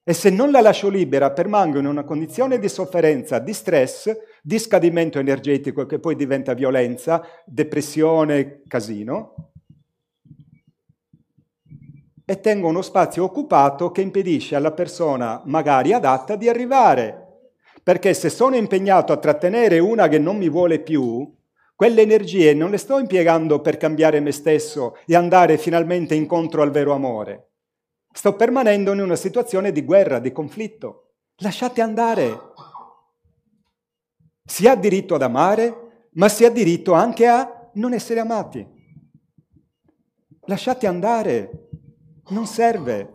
E 0.09 0.13
se 0.13 0.31
non 0.31 0.49
la 0.49 0.59
lascio 0.59 0.89
libera, 0.89 1.29
permango 1.29 1.77
in 1.77 1.85
una 1.85 2.03
condizione 2.03 2.57
di 2.57 2.67
sofferenza, 2.67 3.37
di 3.37 3.53
stress, 3.53 4.11
di 4.41 4.57
scadimento 4.57 5.19
energetico 5.19 5.85
che 5.85 5.99
poi 5.99 6.15
diventa 6.15 6.55
violenza, 6.55 7.21
depressione, 7.45 8.63
casino, 8.67 9.51
e 12.25 12.39
tengo 12.39 12.69
uno 12.69 12.81
spazio 12.81 13.23
occupato 13.23 13.91
che 13.91 14.01
impedisce 14.01 14.55
alla 14.55 14.71
persona 14.71 15.43
magari 15.45 15.93
adatta 15.93 16.35
di 16.35 16.49
arrivare. 16.49 17.51
Perché 17.83 18.15
se 18.15 18.31
sono 18.31 18.55
impegnato 18.55 19.13
a 19.13 19.17
trattenere 19.17 19.77
una 19.77 20.07
che 20.07 20.17
non 20.17 20.37
mi 20.37 20.49
vuole 20.49 20.79
più, 20.79 21.31
quelle 21.75 22.01
energie 22.01 22.55
non 22.55 22.71
le 22.71 22.77
sto 22.77 22.97
impiegando 22.97 23.61
per 23.61 23.77
cambiare 23.77 24.19
me 24.21 24.31
stesso 24.31 24.97
e 25.05 25.15
andare 25.15 25.59
finalmente 25.59 26.15
incontro 26.15 26.63
al 26.63 26.71
vero 26.71 26.93
amore. 26.93 27.48
Sto 28.19 28.35
permanendo 28.35 28.91
in 28.91 28.99
una 28.99 29.15
situazione 29.15 29.71
di 29.71 29.81
guerra, 29.81 30.19
di 30.19 30.33
conflitto. 30.33 31.13
Lasciate 31.37 31.79
andare. 31.79 32.37
Si 34.43 34.67
ha 34.67 34.75
diritto 34.75 35.15
ad 35.15 35.21
amare, 35.21 36.07
ma 36.15 36.27
si 36.27 36.43
ha 36.43 36.51
diritto 36.51 36.91
anche 36.91 37.25
a 37.27 37.69
non 37.75 37.93
essere 37.93 38.19
amati. 38.19 38.67
Lasciate 40.47 40.85
andare, 40.85 41.69
non 42.31 42.45
serve. 42.45 43.13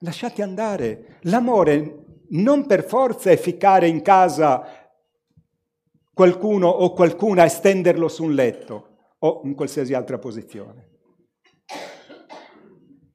Lasciate 0.00 0.42
andare. 0.42 1.16
L'amore 1.22 2.24
non 2.32 2.66
per 2.66 2.84
forza 2.84 3.30
è 3.30 3.38
ficcare 3.38 3.88
in 3.88 4.02
casa 4.02 4.62
qualcuno 6.12 6.68
o 6.68 6.92
qualcuna 6.92 7.44
e 7.44 7.48
stenderlo 7.48 8.08
su 8.08 8.24
un 8.24 8.34
letto 8.34 9.14
o 9.20 9.40
in 9.44 9.54
qualsiasi 9.54 9.94
altra 9.94 10.18
posizione. 10.18 10.89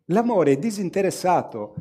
L'amore 0.09 0.53
è 0.53 0.57
disinteressato. 0.57 1.75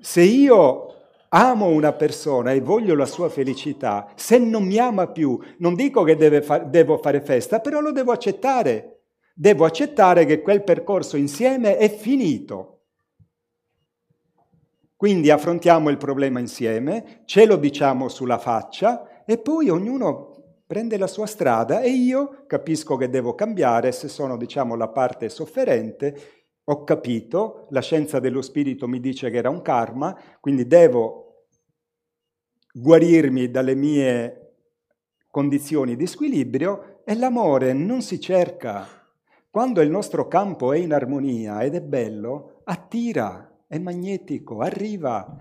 Se 0.00 0.22
io 0.22 0.94
amo 1.28 1.66
una 1.66 1.92
persona 1.92 2.52
e 2.52 2.60
voglio 2.60 2.94
la 2.94 3.04
sua 3.04 3.28
felicità, 3.28 4.10
se 4.14 4.38
non 4.38 4.64
mi 4.64 4.78
ama 4.78 5.08
più, 5.08 5.38
non 5.58 5.74
dico 5.74 6.02
che 6.02 6.42
fa- 6.42 6.58
devo 6.58 6.98
fare 6.98 7.20
festa, 7.20 7.60
però 7.60 7.80
lo 7.80 7.92
devo 7.92 8.12
accettare. 8.12 9.02
Devo 9.34 9.64
accettare 9.64 10.24
che 10.24 10.40
quel 10.40 10.64
percorso 10.64 11.16
insieme 11.16 11.76
è 11.76 11.94
finito. 11.94 12.78
Quindi 14.96 15.30
affrontiamo 15.30 15.90
il 15.90 15.96
problema 15.96 16.40
insieme, 16.40 17.22
ce 17.24 17.46
lo 17.46 17.54
diciamo 17.54 18.08
sulla 18.08 18.38
faccia 18.38 19.24
e 19.24 19.38
poi 19.38 19.68
ognuno 19.68 20.38
prende 20.66 20.98
la 20.98 21.06
sua 21.06 21.26
strada 21.26 21.80
e 21.80 21.90
io 21.90 22.44
capisco 22.46 22.96
che 22.96 23.08
devo 23.08 23.34
cambiare 23.34 23.92
se 23.92 24.08
sono, 24.08 24.36
diciamo, 24.36 24.74
la 24.74 24.88
parte 24.88 25.28
sofferente, 25.28 26.37
ho 26.70 26.84
capito, 26.84 27.66
la 27.70 27.80
scienza 27.80 28.20
dello 28.20 28.42
spirito 28.42 28.86
mi 28.86 29.00
dice 29.00 29.30
che 29.30 29.38
era 29.38 29.48
un 29.48 29.62
karma, 29.62 30.14
quindi 30.38 30.66
devo 30.66 31.46
guarirmi 32.72 33.50
dalle 33.50 33.74
mie 33.74 34.56
condizioni 35.30 35.96
di 35.96 36.06
squilibrio 36.06 37.00
e 37.04 37.14
l'amore 37.14 37.72
non 37.72 38.02
si 38.02 38.20
cerca. 38.20 38.86
Quando 39.48 39.80
il 39.80 39.88
nostro 39.88 40.28
campo 40.28 40.74
è 40.74 40.78
in 40.78 40.92
armonia 40.92 41.62
ed 41.62 41.74
è 41.74 41.80
bello, 41.80 42.60
attira 42.64 43.50
è 43.66 43.78
magnetico, 43.78 44.60
arriva. 44.60 45.38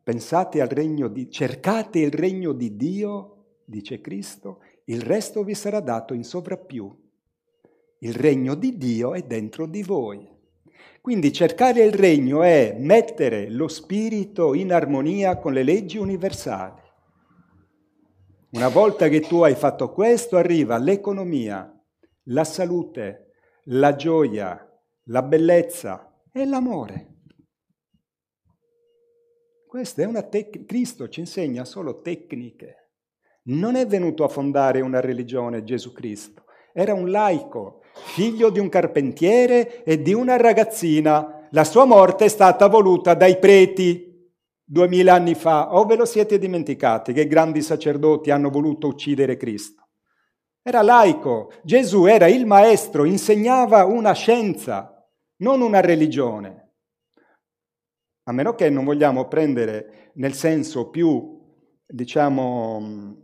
Pensate 0.00 0.60
al 0.60 0.68
regno 0.68 1.08
di, 1.08 1.28
cercate 1.28 1.98
il 1.98 2.12
regno 2.12 2.52
di 2.52 2.76
Dio, 2.76 3.62
dice 3.64 4.00
Cristo, 4.00 4.60
il 4.84 5.00
resto 5.00 5.42
vi 5.42 5.54
sarà 5.54 5.80
dato 5.80 6.14
in 6.14 6.22
sovrappiù. 6.22 7.03
Il 8.04 8.12
regno 8.12 8.54
di 8.54 8.76
Dio 8.76 9.14
è 9.14 9.22
dentro 9.22 9.64
di 9.64 9.82
voi. 9.82 10.30
Quindi 11.00 11.32
cercare 11.32 11.84
il 11.84 11.92
regno 11.92 12.42
è 12.42 12.76
mettere 12.78 13.48
lo 13.48 13.66
spirito 13.66 14.52
in 14.52 14.74
armonia 14.74 15.38
con 15.38 15.54
le 15.54 15.62
leggi 15.62 15.96
universali. 15.96 16.82
Una 18.50 18.68
volta 18.68 19.08
che 19.08 19.20
tu 19.20 19.40
hai 19.40 19.54
fatto 19.54 19.90
questo, 19.90 20.36
arriva 20.36 20.76
l'economia, 20.76 21.74
la 22.24 22.44
salute, 22.44 23.32
la 23.68 23.96
gioia, 23.96 24.70
la 25.04 25.22
bellezza 25.22 26.14
e 26.30 26.44
l'amore. 26.44 27.12
Questa 29.66 30.02
è 30.02 30.04
una 30.04 30.22
tecnica, 30.22 30.66
Cristo 30.66 31.08
ci 31.08 31.20
insegna 31.20 31.64
solo 31.64 32.02
tecniche. 32.02 32.90
Non 33.44 33.76
è 33.76 33.86
venuto 33.86 34.24
a 34.24 34.28
fondare 34.28 34.82
una 34.82 35.00
religione 35.00 35.64
Gesù 35.64 35.92
Cristo, 35.92 36.44
era 36.74 36.92
un 36.92 37.10
laico, 37.10 37.80
figlio 37.94 38.50
di 38.50 38.58
un 38.58 38.68
carpentiere 38.68 39.84
e 39.84 40.02
di 40.02 40.12
una 40.12 40.36
ragazzina. 40.36 41.48
La 41.50 41.64
sua 41.64 41.84
morte 41.84 42.26
è 42.26 42.28
stata 42.28 42.66
voluta 42.66 43.14
dai 43.14 43.38
preti 43.38 44.12
duemila 44.64 45.14
anni 45.14 45.34
fa, 45.34 45.74
o 45.74 45.84
ve 45.84 45.96
lo 45.96 46.04
siete 46.06 46.38
dimenticati 46.38 47.12
che 47.12 47.26
grandi 47.26 47.60
sacerdoti 47.60 48.30
hanno 48.30 48.50
voluto 48.50 48.88
uccidere 48.88 49.36
Cristo? 49.36 49.88
Era 50.62 50.80
laico, 50.80 51.52
Gesù 51.62 52.06
era 52.06 52.26
il 52.26 52.46
maestro, 52.46 53.04
insegnava 53.04 53.84
una 53.84 54.12
scienza, 54.12 55.06
non 55.38 55.60
una 55.60 55.80
religione. 55.80 56.62
A 58.24 58.32
meno 58.32 58.54
che 58.54 58.70
non 58.70 58.86
vogliamo 58.86 59.28
prendere 59.28 60.12
nel 60.14 60.32
senso 60.32 60.88
più, 60.88 61.38
diciamo, 61.86 63.16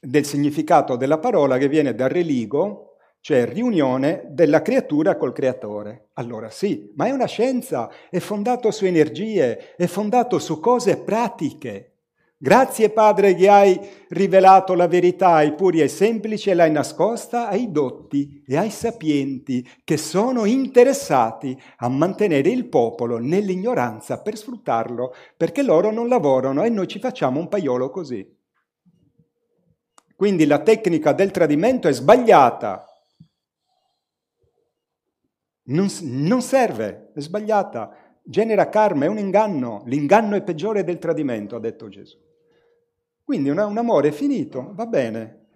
del 0.00 0.24
significato 0.24 0.96
della 0.96 1.18
parola 1.18 1.56
che 1.56 1.68
viene 1.68 1.94
dal 1.94 2.08
religo, 2.08 2.89
cioè 3.20 3.46
riunione 3.46 4.24
della 4.28 4.62
creatura 4.62 5.16
col 5.16 5.32
creatore. 5.32 6.08
Allora 6.14 6.50
sì, 6.50 6.90
ma 6.96 7.06
è 7.06 7.10
una 7.10 7.26
scienza, 7.26 7.90
è 8.08 8.18
fondato 8.18 8.70
su 8.70 8.86
energie, 8.86 9.76
è 9.76 9.86
fondato 9.86 10.38
su 10.38 10.58
cose 10.60 10.96
pratiche. 10.98 11.86
Grazie 12.42 12.88
Padre 12.88 13.34
che 13.34 13.50
hai 13.50 13.78
rivelato 14.08 14.72
la 14.72 14.88
verità 14.88 15.32
ai 15.32 15.52
puri 15.52 15.80
e 15.80 15.82
ai 15.82 15.88
semplici 15.90 16.48
e 16.48 16.54
l'hai 16.54 16.70
nascosta 16.70 17.48
ai 17.48 17.70
dotti 17.70 18.42
e 18.46 18.56
ai 18.56 18.70
sapienti 18.70 19.68
che 19.84 19.98
sono 19.98 20.46
interessati 20.46 21.54
a 21.76 21.88
mantenere 21.90 22.48
il 22.48 22.66
popolo 22.66 23.18
nell'ignoranza 23.18 24.22
per 24.22 24.38
sfruttarlo, 24.38 25.12
perché 25.36 25.62
loro 25.62 25.90
non 25.90 26.08
lavorano 26.08 26.64
e 26.64 26.70
noi 26.70 26.88
ci 26.88 26.98
facciamo 26.98 27.38
un 27.38 27.48
paiolo 27.48 27.90
così. 27.90 28.26
Quindi 30.16 30.46
la 30.46 30.60
tecnica 30.60 31.12
del 31.12 31.30
tradimento 31.30 31.88
è 31.88 31.92
sbagliata. 31.92 32.89
Non, 35.70 35.88
non 36.02 36.42
serve, 36.42 37.10
è 37.14 37.20
sbagliata. 37.20 37.94
Genera 38.22 38.68
karma, 38.68 39.06
è 39.06 39.08
un 39.08 39.18
inganno. 39.18 39.82
L'inganno 39.86 40.36
è 40.36 40.42
peggiore 40.42 40.84
del 40.84 40.98
tradimento, 40.98 41.56
ha 41.56 41.60
detto 41.60 41.88
Gesù. 41.88 42.16
Quindi 43.24 43.48
un, 43.48 43.58
un 43.58 43.78
amore 43.78 44.12
finito, 44.12 44.72
va 44.74 44.86
bene. 44.86 45.46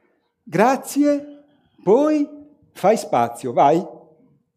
Grazie, 0.43 1.44
poi 1.83 2.28
fai 2.73 2.97
spazio, 2.97 3.52
vai. 3.52 3.84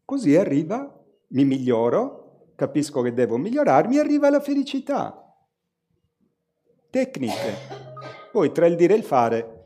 Così 0.04 0.36
arriva, 0.36 0.96
mi 1.28 1.44
miglioro, 1.44 2.52
capisco 2.54 3.02
che 3.02 3.12
devo 3.12 3.36
migliorarmi, 3.36 3.98
arriva 3.98 4.30
la 4.30 4.40
felicità. 4.40 5.22
Tecniche. 6.90 7.54
Poi 8.32 8.52
tra 8.52 8.66
il 8.66 8.76
dire 8.76 8.94
e 8.94 8.96
il 8.96 9.02
fare 9.02 9.58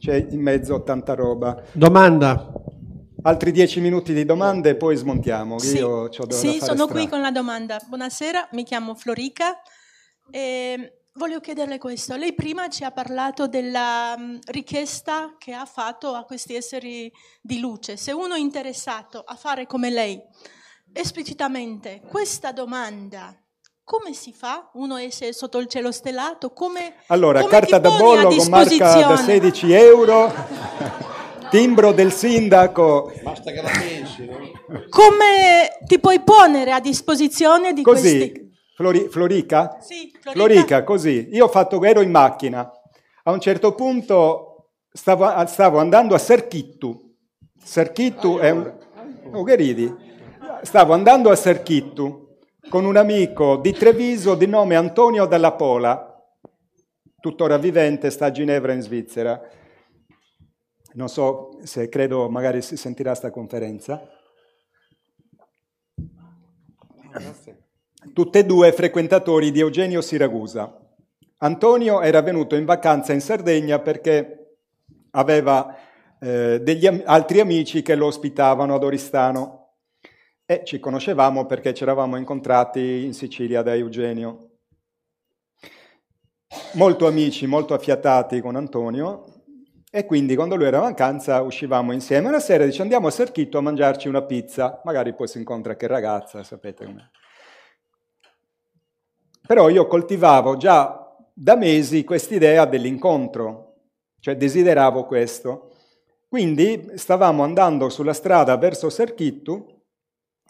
c'è 0.00 0.26
in 0.30 0.40
mezzo 0.40 0.82
tanta 0.82 1.14
roba. 1.14 1.62
Domanda. 1.72 2.52
Altri 3.22 3.52
dieci 3.52 3.80
minuti 3.80 4.12
di 4.12 4.24
domande, 4.24 4.76
poi 4.76 4.96
smontiamo. 4.96 5.58
Sì, 5.58 5.84
sì 6.28 6.58
sono 6.60 6.86
qui 6.86 7.08
con 7.08 7.20
la 7.20 7.30
domanda. 7.30 7.80
Buonasera, 7.86 8.48
mi 8.52 8.64
chiamo 8.64 8.94
Florica. 8.94 9.60
E 10.30 11.00
Voglio 11.14 11.40
chiederle 11.40 11.78
questo. 11.78 12.14
Lei 12.14 12.34
prima 12.34 12.68
ci 12.68 12.84
ha 12.84 12.92
parlato 12.92 13.48
della 13.48 14.16
mm, 14.16 14.36
richiesta 14.46 15.34
che 15.38 15.52
ha 15.52 15.66
fatto 15.66 16.14
a 16.14 16.24
questi 16.24 16.54
esseri 16.54 17.12
di 17.42 17.58
luce. 17.58 17.96
Se 17.96 18.12
uno 18.12 18.34
è 18.34 18.38
interessato 18.38 19.22
a 19.26 19.34
fare 19.34 19.66
come 19.66 19.90
lei, 19.90 20.18
esplicitamente, 20.92 22.00
questa 22.08 22.52
domanda, 22.52 23.36
come 23.82 24.14
si 24.14 24.32
fa? 24.32 24.70
Uno 24.74 24.96
esce 24.98 25.32
sotto 25.32 25.58
il 25.58 25.66
cielo 25.66 25.90
stellato? 25.90 26.52
Come, 26.52 26.94
allora, 27.08 27.40
come 27.40 27.50
carta 27.50 27.78
da 27.80 27.90
bollo 27.90 28.28
con 28.28 28.48
marca 28.48 29.06
da 29.06 29.16
16 29.16 29.72
euro, 29.72 30.32
timbro 31.50 31.92
del 31.92 32.12
sindaco. 32.12 33.12
Basta 33.22 33.50
che 33.50 33.60
la 33.60 33.70
pensi, 33.70 34.24
no? 34.24 34.38
Come 34.88 35.78
ti 35.84 35.98
puoi 35.98 36.20
ponere 36.20 36.72
a 36.72 36.80
disposizione 36.80 37.72
di 37.72 37.82
Così, 37.82 38.18
questi... 38.18 38.48
Flori, 38.74 39.08
Florica? 39.10 39.76
Sì, 39.80 40.10
Florica. 40.20 40.32
Florica, 40.32 40.84
così. 40.84 41.28
Io 41.32 41.44
ho 41.44 41.48
fatto, 41.48 41.82
ero 41.84 42.00
in 42.00 42.10
macchina. 42.10 42.70
A 43.24 43.30
un 43.32 43.40
certo 43.40 43.74
punto 43.74 44.70
stavo, 44.90 45.30
stavo 45.46 45.78
andando 45.78 46.14
a 46.14 46.18
Serchittu. 46.18 47.14
Serchittu 47.62 48.38
è 48.38 48.50
un... 48.50 48.72
Oh, 49.32 49.42
che 49.42 49.54
ridi? 49.56 49.94
Stavo 50.62 50.94
andando 50.94 51.30
a 51.30 51.36
Serchittu 51.36 52.38
con 52.68 52.84
un 52.84 52.96
amico 52.96 53.56
di 53.56 53.72
Treviso 53.72 54.34
di 54.34 54.46
nome 54.46 54.76
Antonio 54.76 55.26
Dalla 55.26 55.52
Pola, 55.52 56.06
tuttora 57.20 57.58
vivente, 57.58 58.10
sta 58.10 58.26
a 58.26 58.30
Ginevra 58.30 58.72
in 58.72 58.80
Svizzera. 58.80 59.40
Non 60.94 61.08
so 61.08 61.58
se 61.62 61.88
credo 61.88 62.28
magari 62.28 62.62
si 62.62 62.76
sentirà 62.76 63.14
sta 63.14 63.30
conferenza. 63.30 64.00
Grazie 67.12 67.68
tutte 68.12 68.40
e 68.40 68.44
due 68.44 68.72
frequentatori 68.72 69.50
di 69.50 69.60
Eugenio 69.60 70.00
Siragusa. 70.00 70.76
Antonio 71.38 72.00
era 72.00 72.22
venuto 72.22 72.54
in 72.54 72.64
vacanza 72.64 73.12
in 73.12 73.20
Sardegna 73.20 73.78
perché 73.78 74.56
aveva 75.12 75.76
eh, 76.18 76.60
degli 76.62 76.86
am- 76.86 77.02
altri 77.04 77.40
amici 77.40 77.82
che 77.82 77.94
lo 77.94 78.06
ospitavano 78.06 78.74
ad 78.74 78.84
Oristano 78.84 79.74
e 80.44 80.62
ci 80.64 80.80
conoscevamo 80.80 81.46
perché 81.46 81.72
ci 81.72 81.82
eravamo 81.82 82.16
incontrati 82.16 83.04
in 83.04 83.14
Sicilia 83.14 83.62
da 83.62 83.74
Eugenio. 83.74 84.48
Molto 86.72 87.06
amici, 87.06 87.46
molto 87.46 87.74
affiatati 87.74 88.40
con 88.40 88.56
Antonio 88.56 89.29
e 89.90 90.06
quindi 90.06 90.36
quando 90.36 90.54
lui 90.54 90.66
era 90.66 90.76
in 90.76 90.84
vacanza 90.84 91.42
uscivamo 91.42 91.92
insieme. 91.92 92.28
Una 92.28 92.38
sera 92.38 92.64
dice 92.64 92.80
andiamo 92.80 93.08
a 93.08 93.10
Serchitto 93.10 93.58
a 93.58 93.60
mangiarci 93.60 94.06
una 94.06 94.22
pizza, 94.22 94.80
magari 94.84 95.12
poi 95.14 95.26
si 95.26 95.38
incontra 95.38 95.74
che 95.74 95.88
ragazza, 95.88 96.44
sapete 96.44 96.84
com'è. 96.84 97.02
Però 99.46 99.68
io 99.68 99.88
coltivavo 99.88 100.56
già 100.56 101.16
da 101.34 101.56
mesi 101.56 102.04
quest'idea 102.04 102.66
dell'incontro, 102.66 103.74
cioè 104.20 104.36
desideravo 104.36 105.06
questo. 105.06 105.72
Quindi 106.28 106.92
stavamo 106.94 107.42
andando 107.42 107.88
sulla 107.88 108.12
strada 108.12 108.56
verso 108.56 108.88
Serchittu, 108.90 109.78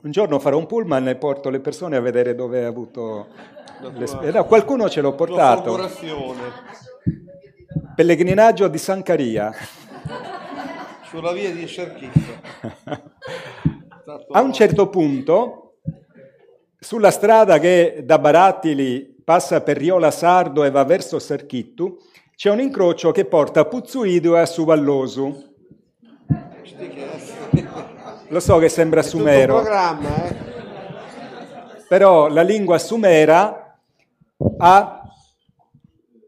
un 0.02 0.10
giorno 0.10 0.38
farò 0.38 0.58
un 0.58 0.66
pullman 0.66 1.08
e 1.08 1.16
porto 1.16 1.48
le 1.48 1.60
persone 1.60 1.96
a 1.96 2.00
vedere 2.00 2.34
dove 2.34 2.64
ha 2.64 2.68
avuto... 2.68 3.28
Le... 3.80 4.30
No, 4.30 4.44
qualcuno 4.44 4.90
ce 4.90 5.00
l'ho 5.00 5.14
portato. 5.14 5.78
Pellegrinaggio 7.94 8.68
di 8.68 8.78
San 8.78 9.02
Caria. 9.02 9.52
Sulla 11.08 11.32
via 11.32 11.52
di 11.52 11.66
Serchittu. 11.66 12.20
a 14.30 14.40
un 14.40 14.52
certo 14.52 14.88
punto, 14.88 15.74
sulla 16.78 17.10
strada 17.10 17.58
che 17.58 18.02
da 18.04 18.18
Barattili 18.18 19.16
passa 19.22 19.60
per 19.60 19.76
Riola 19.76 20.10
Sardo 20.10 20.64
e 20.64 20.70
va 20.70 20.84
verso 20.84 21.18
Serchittu, 21.18 21.98
c'è 22.34 22.50
un 22.50 22.60
incrocio 22.60 23.10
che 23.10 23.24
porta 23.24 23.60
a 23.60 23.64
Puzzuido 23.66 24.36
e 24.36 24.40
a 24.40 24.46
Suvallosu. 24.46 25.48
Lo 28.28 28.40
so 28.40 28.58
che 28.58 28.68
sembra 28.68 29.02
sumero, 29.02 29.60
eh? 29.60 30.36
però 31.88 32.28
la 32.28 32.42
lingua 32.42 32.78
sumera 32.78 33.76
ha, 34.58 35.02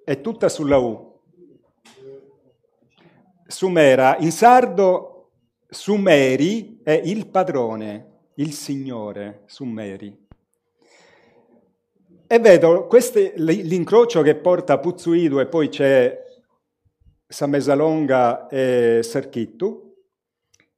è 0.04 0.20
tutta 0.20 0.48
sulla 0.48 0.78
U. 0.78 1.11
Sumera, 3.52 4.16
in 4.18 4.32
sardo 4.32 5.28
Sumeri 5.68 6.80
è 6.82 6.98
il 7.04 7.28
padrone, 7.28 8.30
il 8.36 8.52
signore, 8.54 9.42
Sumeri. 9.44 10.26
E 12.26 12.38
vedo 12.38 12.86
queste, 12.86 13.34
l'incrocio 13.36 14.22
che 14.22 14.36
porta 14.36 14.78
Puzzuidu 14.78 15.38
e 15.38 15.46
poi 15.46 15.68
c'è 15.68 16.18
Samesalonga 17.28 18.48
e 18.48 19.00
Serchittu, 19.02 19.96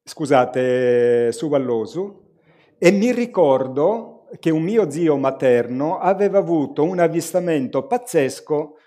scusate, 0.03 1.31
Suvallosu, 1.31 2.33
e 2.77 2.91
mi 2.91 3.13
ricordo 3.13 4.27
che 4.41 4.51
un 4.51 4.63
mio 4.63 4.91
zio 4.91 5.17
materno 5.17 5.99
aveva 5.99 6.39
avuto 6.39 6.83
un 6.83 6.99
avvistamento 6.99 7.87
pazzesco 7.87 8.79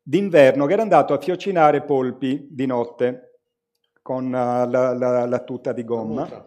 d'inverno 0.00 0.64
che 0.64 0.72
era 0.72 0.82
andato 0.82 1.12
a 1.12 1.20
fiocinare 1.20 1.82
polpi 1.82 2.48
di 2.50 2.64
notte 2.64 3.28
con 4.04 4.30
la, 4.30 4.66
la, 4.66 5.24
la 5.24 5.38
tuta 5.38 5.72
di 5.72 5.82
gomma. 5.82 6.44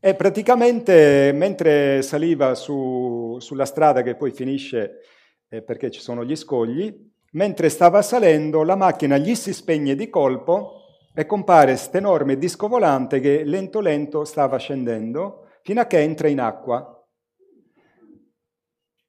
E 0.00 0.14
praticamente 0.16 1.30
mentre 1.32 2.02
saliva 2.02 2.56
su, 2.56 3.36
sulla 3.38 3.64
strada 3.64 4.02
che 4.02 4.16
poi 4.16 4.32
finisce 4.32 5.02
eh, 5.48 5.62
perché 5.62 5.92
ci 5.92 6.00
sono 6.00 6.24
gli 6.24 6.34
scogli, 6.34 6.92
mentre 7.34 7.68
stava 7.68 8.02
salendo 8.02 8.64
la 8.64 8.74
macchina 8.74 9.18
gli 9.18 9.36
si 9.36 9.52
spegne 9.52 9.94
di 9.94 10.10
colpo 10.10 10.80
e 11.14 11.26
compare 11.26 11.74
questo 11.74 11.96
enorme 11.96 12.38
disco 12.38 12.66
volante 12.66 13.20
che 13.20 13.44
lento 13.44 13.78
lento 13.78 14.24
stava 14.24 14.56
scendendo 14.56 15.46
fino 15.62 15.80
a 15.80 15.86
che 15.86 16.00
entra 16.00 16.26
in 16.26 16.40
acqua. 16.40 16.92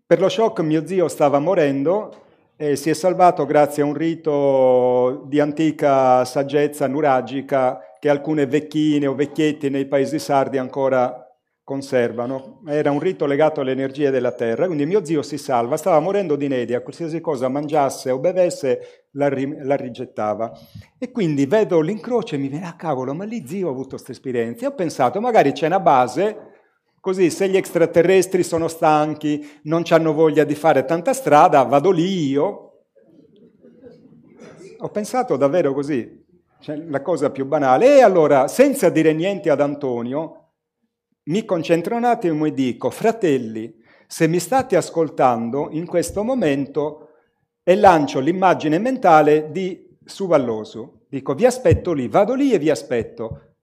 Per 0.06 0.20
lo 0.20 0.30
shock 0.30 0.60
mio 0.60 0.86
zio 0.86 1.08
stava 1.08 1.40
morendo 1.40 2.26
e 2.60 2.76
si 2.76 2.90
è 2.90 2.94
salvato 2.94 3.46
grazie 3.46 3.84
a 3.84 3.86
un 3.86 3.94
rito 3.94 5.24
di 5.28 5.40
antica 5.40 6.26
saggezza 6.26 6.88
nuragica 6.88 7.80
che 8.00 8.10
alcune 8.10 8.48
vecchine 8.48 9.06
o 9.06 9.14
vecchietti 9.14 9.70
nei 9.70 9.86
paesi 9.86 10.18
sardi 10.18 10.58
ancora 10.58 11.22
conservano. 11.64 12.62
Era 12.66 12.90
un 12.92 13.00
rito 13.00 13.26
legato 13.26 13.62
alle 13.62 13.74
energie 13.74 14.10
della 14.10 14.32
terra, 14.32 14.66
quindi 14.66 14.86
mio 14.86 15.06
zio 15.06 15.22
si 15.22 15.38
salva, 15.38 15.78
stava 15.78 16.00
morendo 16.00 16.36
di 16.36 16.48
nedia, 16.48 16.82
qualsiasi 16.82 17.20
cosa 17.20 17.48
mangiasse 17.48 18.10
o 18.10 18.20
bevesse 18.20 19.06
la, 19.12 19.28
ri- 19.28 19.58
la 19.62 19.76
rigettava. 19.76 20.52
E 20.98 21.12
quindi 21.12 21.46
vedo 21.46 21.80
l'incrocio 21.82 22.36
e 22.36 22.38
mi 22.38 22.48
viene, 22.48 22.66
ah 22.66 22.76
cavolo, 22.76 23.14
ma 23.14 23.26
lì 23.26 23.46
zio 23.46 23.68
ha 23.68 23.72
avuto 23.72 23.90
questa 23.90 24.14
esperienza. 24.14 24.66
Ho 24.66 24.74
pensato, 24.74 25.20
magari 25.20 25.52
c'è 25.52 25.68
una 25.68 25.82
base, 25.82 26.47
così 27.08 27.30
se 27.30 27.48
gli 27.48 27.56
extraterrestri 27.56 28.44
sono 28.44 28.68
stanchi, 28.68 29.62
non 29.64 29.84
hanno 29.92 30.12
voglia 30.12 30.44
di 30.44 30.56
fare 30.56 30.84
tanta 30.84 31.14
strada, 31.14 31.64
vado 31.64 31.90
lì 31.90 32.28
io. 32.28 32.82
Ho 34.80 34.90
pensato 34.90 35.38
davvero 35.38 35.74
così, 35.74 36.26
cioè, 36.60 36.76
la 36.76 37.02
cosa 37.02 37.30
più 37.30 37.46
banale. 37.46 37.96
E 37.96 38.02
allora, 38.02 38.50
senza 38.50 38.90
dire 38.90 39.14
niente 39.14 39.50
ad 39.50 39.62
Antonio, 39.62 40.50
mi 41.28 41.46
concentro 41.46 41.96
un 41.96 42.04
attimo 42.04 42.44
e 42.44 42.52
dico, 42.52 42.90
fratelli, 42.90 43.74
se 44.06 44.28
mi 44.28 44.40
state 44.40 44.76
ascoltando 44.76 45.70
in 45.72 45.86
questo 45.86 46.26
momento 46.26 47.12
e 47.64 47.78
lancio 47.78 48.20
l'immagine 48.20 48.80
mentale 48.80 49.50
di 49.50 49.98
Suvalloso. 50.04 51.06
Dico, 51.08 51.36
vi 51.36 51.46
aspetto 51.46 51.94
lì, 51.94 52.10
vado 52.10 52.34
lì 52.34 52.52
e 52.52 52.60
vi 52.60 52.70
aspetto. 52.70 53.54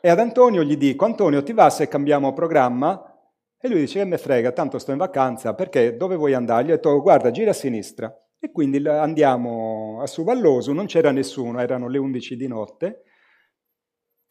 E 0.00 0.08
ad 0.08 0.18
Antonio 0.18 0.62
gli 0.62 0.76
dico, 0.76 1.04
Antonio 1.04 1.42
ti 1.42 1.52
va 1.52 1.70
se 1.70 1.88
cambiamo 1.88 2.32
programma? 2.32 3.12
E 3.58 3.68
lui 3.68 3.80
dice, 3.80 4.00
che 4.00 4.04
me 4.04 4.18
frega, 4.18 4.52
tanto 4.52 4.78
sto 4.78 4.92
in 4.92 4.98
vacanza, 4.98 5.54
perché 5.54 5.96
dove 5.96 6.16
vuoi 6.16 6.34
andare? 6.34 6.64
Gli 6.64 6.70
ho 6.70 6.74
detto, 6.74 7.00
guarda, 7.00 7.30
gira 7.30 7.50
a 7.50 7.54
sinistra. 7.54 8.14
E 8.38 8.52
quindi 8.52 8.86
andiamo 8.86 10.00
a 10.02 10.06
Suvalloso, 10.06 10.72
non 10.72 10.86
c'era 10.86 11.10
nessuno, 11.10 11.60
erano 11.60 11.88
le 11.88 11.98
11 11.98 12.36
di 12.36 12.46
notte. 12.46 13.02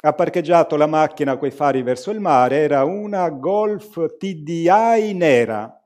Ha 0.01 0.13
parcheggiato 0.13 0.77
la 0.77 0.85
macchina 0.85 1.37
coi 1.37 1.49
fari 1.51 1.81
verso 1.81 2.11
il 2.11 2.19
mare, 2.19 2.57
era 2.57 2.83
una 2.83 3.29
Golf 3.29 4.15
TDI 4.17 5.13
nera. 5.13 5.81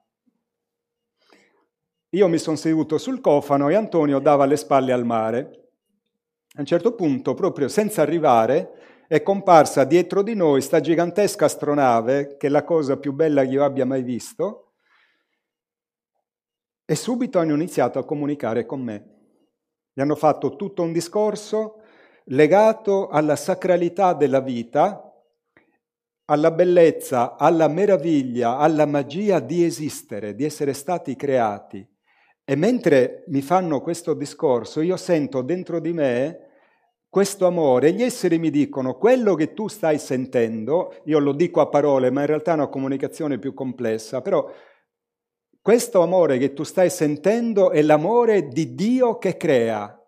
Io 2.10 2.28
mi 2.28 2.38
sono 2.38 2.58
seduto 2.58 2.98
sul 2.98 3.22
cofano 3.22 3.70
e 3.70 3.76
Antonio 3.76 4.20
dava 4.20 4.46
le 4.46 4.58
spalle 4.58 4.92
al 4.92 5.06
mare. 5.06 5.70
A 6.56 6.60
un 6.60 6.66
certo 6.66 6.96
punto, 6.96 7.34
proprio 7.36 7.68
senza 7.68 8.02
arrivare, 8.02 8.79
è 9.10 9.24
comparsa 9.24 9.86
dietro 9.86 10.22
di 10.22 10.36
noi 10.36 10.62
sta 10.62 10.80
gigantesca 10.80 11.46
astronave, 11.46 12.38
che 12.38 12.46
è 12.46 12.50
la 12.52 12.64
cosa 12.64 12.96
più 12.96 13.12
bella 13.12 13.42
che 13.42 13.50
io 13.50 13.64
abbia 13.64 13.84
mai 13.84 14.04
visto, 14.04 14.74
e 16.86 16.94
subito 16.94 17.40
hanno 17.40 17.56
iniziato 17.56 17.98
a 17.98 18.06
comunicare 18.06 18.68
con 18.68 18.82
me. 18.82 18.94
Mi 19.94 20.04
hanno 20.04 20.14
fatto 20.14 20.56
tutto 20.56 20.84
un 20.84 20.92
discorso 20.92 21.82
legato 22.26 23.08
alla 23.08 23.36
sacralità 23.36 24.14
della 24.14 24.42
vita, 24.42 25.12
alla 26.26 26.52
bellezza, 26.52 27.36
alla 27.36 27.68
meraviglia, 27.68 28.58
alla 28.58 28.86
magia 28.86 29.40
di 29.40 29.64
esistere, 29.64 30.36
di 30.36 30.44
essere 30.44 30.74
stati 30.74 31.16
creati. 31.16 31.84
E 32.44 32.56
mentre 32.56 33.24
mi 33.30 33.42
fanno 33.42 33.82
questo 33.82 34.14
discorso, 34.14 34.82
io 34.82 34.98
sento 34.98 35.42
dentro 35.42 35.80
di 35.80 35.94
me 35.94 36.49
questo 37.10 37.48
amore, 37.48 37.92
gli 37.92 38.04
esseri 38.04 38.38
mi 38.38 38.52
dicono 38.52 38.96
quello 38.96 39.34
che 39.34 39.54
tu 39.54 39.68
stai 39.68 39.98
sentendo, 39.98 40.96
io 41.06 41.18
lo 41.18 41.34
dico 41.34 41.60
a 41.60 41.68
parole, 41.68 42.12
ma 42.12 42.22
in 42.22 42.28
realtà 42.28 42.52
è 42.52 42.54
una 42.54 42.68
comunicazione 42.68 43.40
più 43.40 43.56
complessa, 43.56 44.22
però 44.22 44.48
questo 45.62 46.02
amore 46.02 46.38
che 46.38 46.54
tu 46.54 46.64
stai 46.64 46.90
sentendo 46.90 47.72
è 47.72 47.82
l'amore 47.82 48.48
di 48.48 48.76
Dio 48.76 49.18
che 49.18 49.38
crea, 49.38 50.00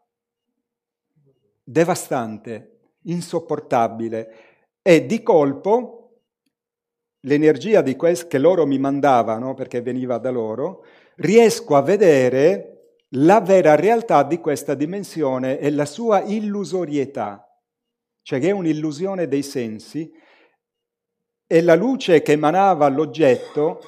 devastante, 1.64 2.80
insopportabile. 3.04 4.36
E 4.82 5.06
di 5.06 5.22
colpo 5.22 6.22
l'energia 7.22 7.84
che 7.84 8.38
loro 8.38 8.66
mi 8.66 8.80
mandavano, 8.80 9.54
perché 9.54 9.82
veniva 9.82 10.18
da 10.18 10.32
loro, 10.32 10.84
riesco 11.16 11.76
a 11.76 11.82
vedere 11.82 12.81
la 13.16 13.42
vera 13.42 13.76
realtà 13.76 14.24
di 14.24 14.40
questa 14.40 14.74
dimensione 14.74 15.60
e 15.60 15.70
la 15.72 15.86
sua 15.86 16.22
illusorietà, 16.22 17.46
cioè 18.22 18.40
che 18.40 18.50
è 18.50 18.52
un'illusione 18.52 19.28
dei 19.28 19.44
sensi, 19.44 20.12
e 21.46 21.62
la 21.62 21.76
luce 21.76 22.22
che 22.22 22.32
emanava 22.34 22.88
l'oggetto 22.88 23.82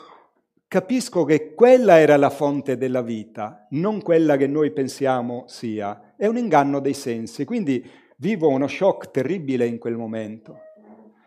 capisco 0.67 1.23
che 1.23 1.53
quella 1.53 1.99
era 1.99 2.17
la 2.17 2.29
fonte 2.29 2.77
della 2.77 3.01
vita, 3.01 3.67
non 3.71 4.01
quella 4.01 4.35
che 4.35 4.47
noi 4.47 4.71
pensiamo 4.71 5.45
sia. 5.47 6.15
È 6.17 6.25
un 6.25 6.35
inganno 6.35 6.79
dei 6.79 6.93
sensi, 6.93 7.45
quindi 7.45 7.89
vivo 8.17 8.49
uno 8.49 8.67
shock 8.67 9.11
terribile 9.11 9.65
in 9.65 9.77
quel 9.77 9.95
momento. 9.95 10.59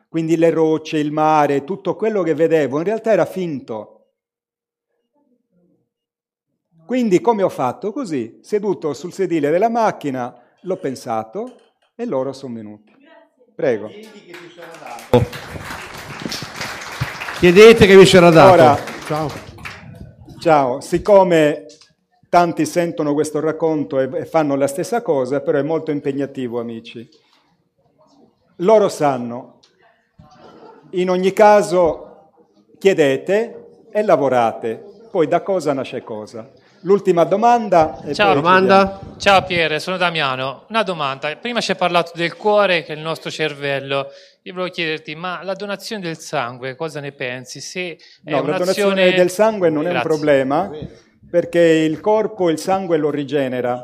Quindi 0.08 0.36
le 0.36 0.50
rocce, 0.50 0.99
il 0.99 1.12
mare, 1.12 1.65
tutto 1.65 1.94
quello 1.94 2.23
che 2.23 2.34
vedevo 2.34 2.78
in 2.78 2.84
realtà 2.84 3.12
era 3.12 3.25
finto. 3.25 3.95
Quindi 6.86 7.20
come 7.20 7.42
ho 7.42 7.48
fatto? 7.48 7.90
Così, 7.90 8.39
seduto 8.42 8.94
sul 8.94 9.12
sedile 9.12 9.50
della 9.50 9.68
macchina, 9.68 10.32
l'ho 10.60 10.76
pensato 10.76 11.56
e 11.97 12.06
loro 12.06 12.32
sono 12.32 12.55
venuti. 12.55 12.94
Prego. 13.56 13.89
Chiedete 17.39 17.86
che 17.86 17.97
vi 17.97 18.06
sarà 18.06 18.31
dato. 18.31 18.52
Ora, 18.52 18.78
Ciao. 19.06 19.31
Ciao, 20.39 20.81
siccome 20.81 21.66
tanti 22.28 22.65
sentono 22.65 23.15
questo 23.15 23.40
racconto 23.40 23.98
e 23.98 24.24
fanno 24.24 24.55
la 24.55 24.68
stessa 24.68 25.02
cosa, 25.02 25.40
però 25.40 25.58
è 25.58 25.62
molto 25.62 25.90
impegnativo, 25.90 26.60
amici. 26.60 27.08
Loro 28.56 28.89
sanno. 28.89 29.58
In 30.90 31.10
ogni 31.10 31.32
caso 31.32 32.31
chiedete 32.78 33.86
e 33.90 34.02
lavorate. 34.05 35.08
poi 35.10 35.26
da 35.26 35.40
cosa 35.42 35.73
nasce 35.73 36.05
cosa. 36.05 36.48
L'ultima 36.86 37.24
domanda. 37.24 38.00
Ciao, 38.12 38.32
domanda. 38.32 39.00
Ciao 39.16 39.42
Pierre, 39.42 39.81
sono 39.81 39.97
Damiano. 39.97 40.66
Una 40.68 40.84
domanda. 40.84 41.34
Prima 41.34 41.60
ci 41.60 41.73
hai 41.73 41.76
parlato 41.76 42.12
del 42.15 42.36
cuore 42.36 42.84
che 42.84 42.92
è 42.92 42.97
il 42.97 43.02
nostro 43.02 43.28
cervello. 43.28 44.06
Io 44.42 44.52
volevo 44.52 44.73
chiederti, 44.73 45.16
ma 45.16 45.42
la 45.42 45.55
donazione 45.55 46.00
del 46.00 46.16
sangue, 46.16 46.76
cosa 46.76 47.00
ne 47.00 47.10
pensi? 47.10 47.60
Se 47.60 47.98
no, 48.23 48.40
la 48.40 48.58
donazione 48.58 49.12
del 49.15 49.31
sangue 49.31 49.68
non 49.68 49.82
Grazie. 49.82 49.98
è 49.98 50.00
un 50.00 50.08
problema, 50.08 50.70
perché 51.28 51.60
il 51.60 51.98
corpo 51.98 52.50
il 52.50 52.58
sangue 52.60 52.98
lo 52.98 53.10
rigenera. 53.10 53.82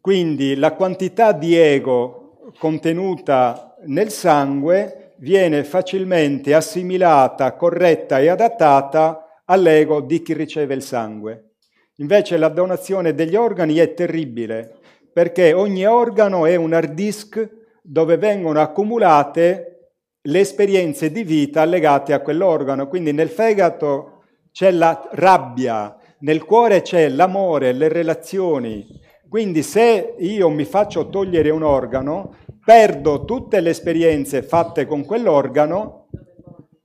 Quindi 0.00 0.56
la 0.56 0.72
quantità 0.72 1.32
di 1.32 1.54
ego 1.54 2.52
contenuta 2.58 3.74
nel 3.84 4.10
sangue 4.10 5.12
viene 5.18 5.62
facilmente 5.64 6.54
assimilata, 6.54 7.52
corretta 7.52 8.18
e 8.18 8.30
adattata 8.30 9.27
all'ego 9.50 10.00
di 10.00 10.22
chi 10.22 10.32
riceve 10.32 10.74
il 10.74 10.82
sangue. 10.82 11.54
Invece 11.96 12.36
la 12.36 12.48
donazione 12.48 13.14
degli 13.14 13.34
organi 13.34 13.76
è 13.76 13.92
terribile, 13.94 14.76
perché 15.12 15.52
ogni 15.52 15.86
organo 15.86 16.46
è 16.46 16.54
un 16.56 16.72
hard 16.72 16.92
disk 16.92 17.56
dove 17.82 18.16
vengono 18.16 18.60
accumulate 18.60 19.90
le 20.20 20.40
esperienze 20.40 21.10
di 21.10 21.24
vita 21.24 21.64
legate 21.64 22.12
a 22.12 22.20
quell'organo. 22.20 22.88
Quindi 22.88 23.12
nel 23.12 23.28
fegato 23.28 24.22
c'è 24.52 24.70
la 24.70 25.08
rabbia, 25.12 25.96
nel 26.20 26.44
cuore 26.44 26.82
c'è 26.82 27.08
l'amore, 27.08 27.72
le 27.72 27.88
relazioni, 27.88 28.86
quindi 29.28 29.62
se 29.62 30.14
io 30.18 30.48
mi 30.48 30.64
faccio 30.64 31.08
togliere 31.08 31.50
un 31.50 31.62
organo, 31.62 32.36
perdo 32.64 33.24
tutte 33.24 33.60
le 33.60 33.70
esperienze 33.70 34.42
fatte 34.42 34.86
con 34.86 35.04
quell'organo 35.04 36.08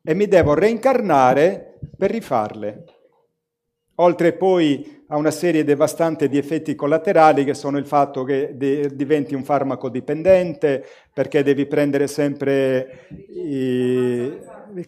e 0.03 0.14
mi 0.14 0.27
devo 0.27 0.53
reincarnare 0.53 1.72
per 2.03 2.11
rifarle. 2.11 2.83
Oltre 3.95 4.33
poi 4.33 5.06
a 5.07 5.15
una 5.15 5.32
serie 5.32 5.64
devastante 5.64 6.27
di 6.27 6.38
effetti 6.38 6.75
collaterali 6.75 7.45
che 7.45 7.53
sono 7.53 7.77
il 7.77 7.85
fatto 7.85 8.25
che 8.25 8.57
de- 8.57 8.93
diventi 8.93 9.35
un 9.35 9.45
farmaco 9.45 9.88
dipendente, 9.88 10.83
perché 11.14 11.43
devi 11.43 11.65
prendere 11.65 12.07
sempre... 12.07 13.07
I... 13.30 14.38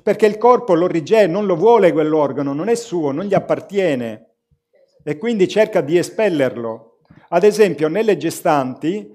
perché 0.04 0.26
il 0.26 0.38
corpo 0.38 0.74
lo 0.74 0.88
rigè, 0.88 1.26
non 1.26 1.46
lo 1.46 1.56
vuole 1.56 1.94
quell'organo, 1.94 2.52
non 2.52 2.68
è 2.68 2.76
suo, 2.76 3.12
non 3.12 3.24
gli 3.24 3.34
appartiene 3.34 4.32
e 5.02 5.18
quindi 5.18 5.48
cerca 5.48 5.80
di 5.80 5.98
espellerlo. 5.98 6.98
Ad 7.30 7.46
esempio, 7.46 7.88
nelle 7.88 8.18
gestanti 8.18 9.10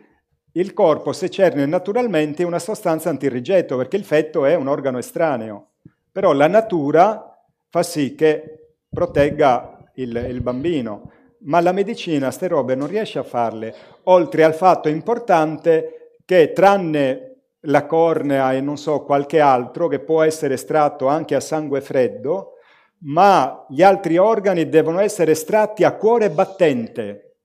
il 0.52 0.72
corpo 0.72 1.12
secerne 1.12 1.66
naturalmente 1.66 2.44
una 2.44 2.60
sostanza 2.60 3.10
antirrigetto 3.10 3.76
perché 3.76 3.98
il 3.98 4.04
fetto 4.04 4.46
è 4.46 4.54
un 4.54 4.68
organo 4.68 4.96
estraneo, 4.96 5.72
però 6.10 6.32
la 6.32 6.48
natura 6.48 7.29
fa 7.70 7.82
sì 7.82 8.14
che 8.14 8.74
protegga 8.90 9.90
il, 9.94 10.26
il 10.28 10.40
bambino, 10.40 11.12
ma 11.42 11.60
la 11.60 11.72
medicina 11.72 12.26
queste 12.26 12.48
robe 12.48 12.74
non 12.74 12.88
riesce 12.88 13.18
a 13.18 13.22
farle, 13.22 13.74
oltre 14.04 14.44
al 14.44 14.54
fatto 14.54 14.88
importante 14.88 16.16
che 16.24 16.52
tranne 16.52 17.26
la 17.64 17.86
cornea 17.86 18.52
e 18.52 18.60
non 18.60 18.76
so 18.76 19.04
qualche 19.04 19.40
altro 19.40 19.86
che 19.86 20.00
può 20.00 20.22
essere 20.22 20.54
estratto 20.54 21.06
anche 21.06 21.34
a 21.34 21.40
sangue 21.40 21.80
freddo, 21.80 22.54
ma 23.02 23.64
gli 23.68 23.82
altri 23.82 24.18
organi 24.18 24.68
devono 24.68 25.00
essere 25.00 25.32
estratti 25.32 25.84
a 25.84 25.94
cuore 25.94 26.30
battente, 26.30 27.36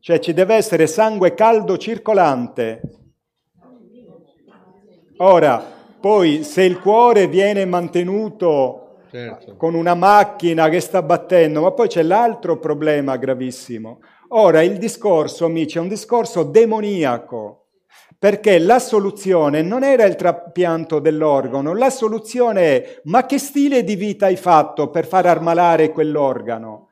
cioè 0.00 0.18
ci 0.18 0.32
deve 0.32 0.54
essere 0.54 0.86
sangue 0.86 1.34
caldo 1.34 1.76
circolante. 1.76 2.80
Ora, 5.18 5.81
poi 6.02 6.42
se 6.42 6.64
il 6.64 6.80
cuore 6.80 7.28
viene 7.28 7.64
mantenuto 7.64 9.04
certo. 9.08 9.54
con 9.54 9.74
una 9.74 9.94
macchina 9.94 10.68
che 10.68 10.80
sta 10.80 11.00
battendo, 11.00 11.60
ma 11.60 11.70
poi 11.70 11.86
c'è 11.86 12.02
l'altro 12.02 12.58
problema 12.58 13.16
gravissimo. 13.16 14.00
Ora, 14.30 14.62
il 14.62 14.78
discorso, 14.78 15.44
amici, 15.44 15.78
è 15.78 15.80
un 15.80 15.86
discorso 15.86 16.42
demoniaco, 16.42 17.68
perché 18.18 18.58
la 18.58 18.80
soluzione 18.80 19.62
non 19.62 19.84
era 19.84 20.04
il 20.04 20.16
trapianto 20.16 20.98
dell'organo, 20.98 21.72
la 21.72 21.90
soluzione 21.90 22.62
è 22.62 23.00
ma 23.04 23.24
che 23.24 23.38
stile 23.38 23.84
di 23.84 23.94
vita 23.94 24.26
hai 24.26 24.36
fatto 24.36 24.90
per 24.90 25.06
far 25.06 25.26
armalare 25.26 25.92
quell'organo? 25.92 26.88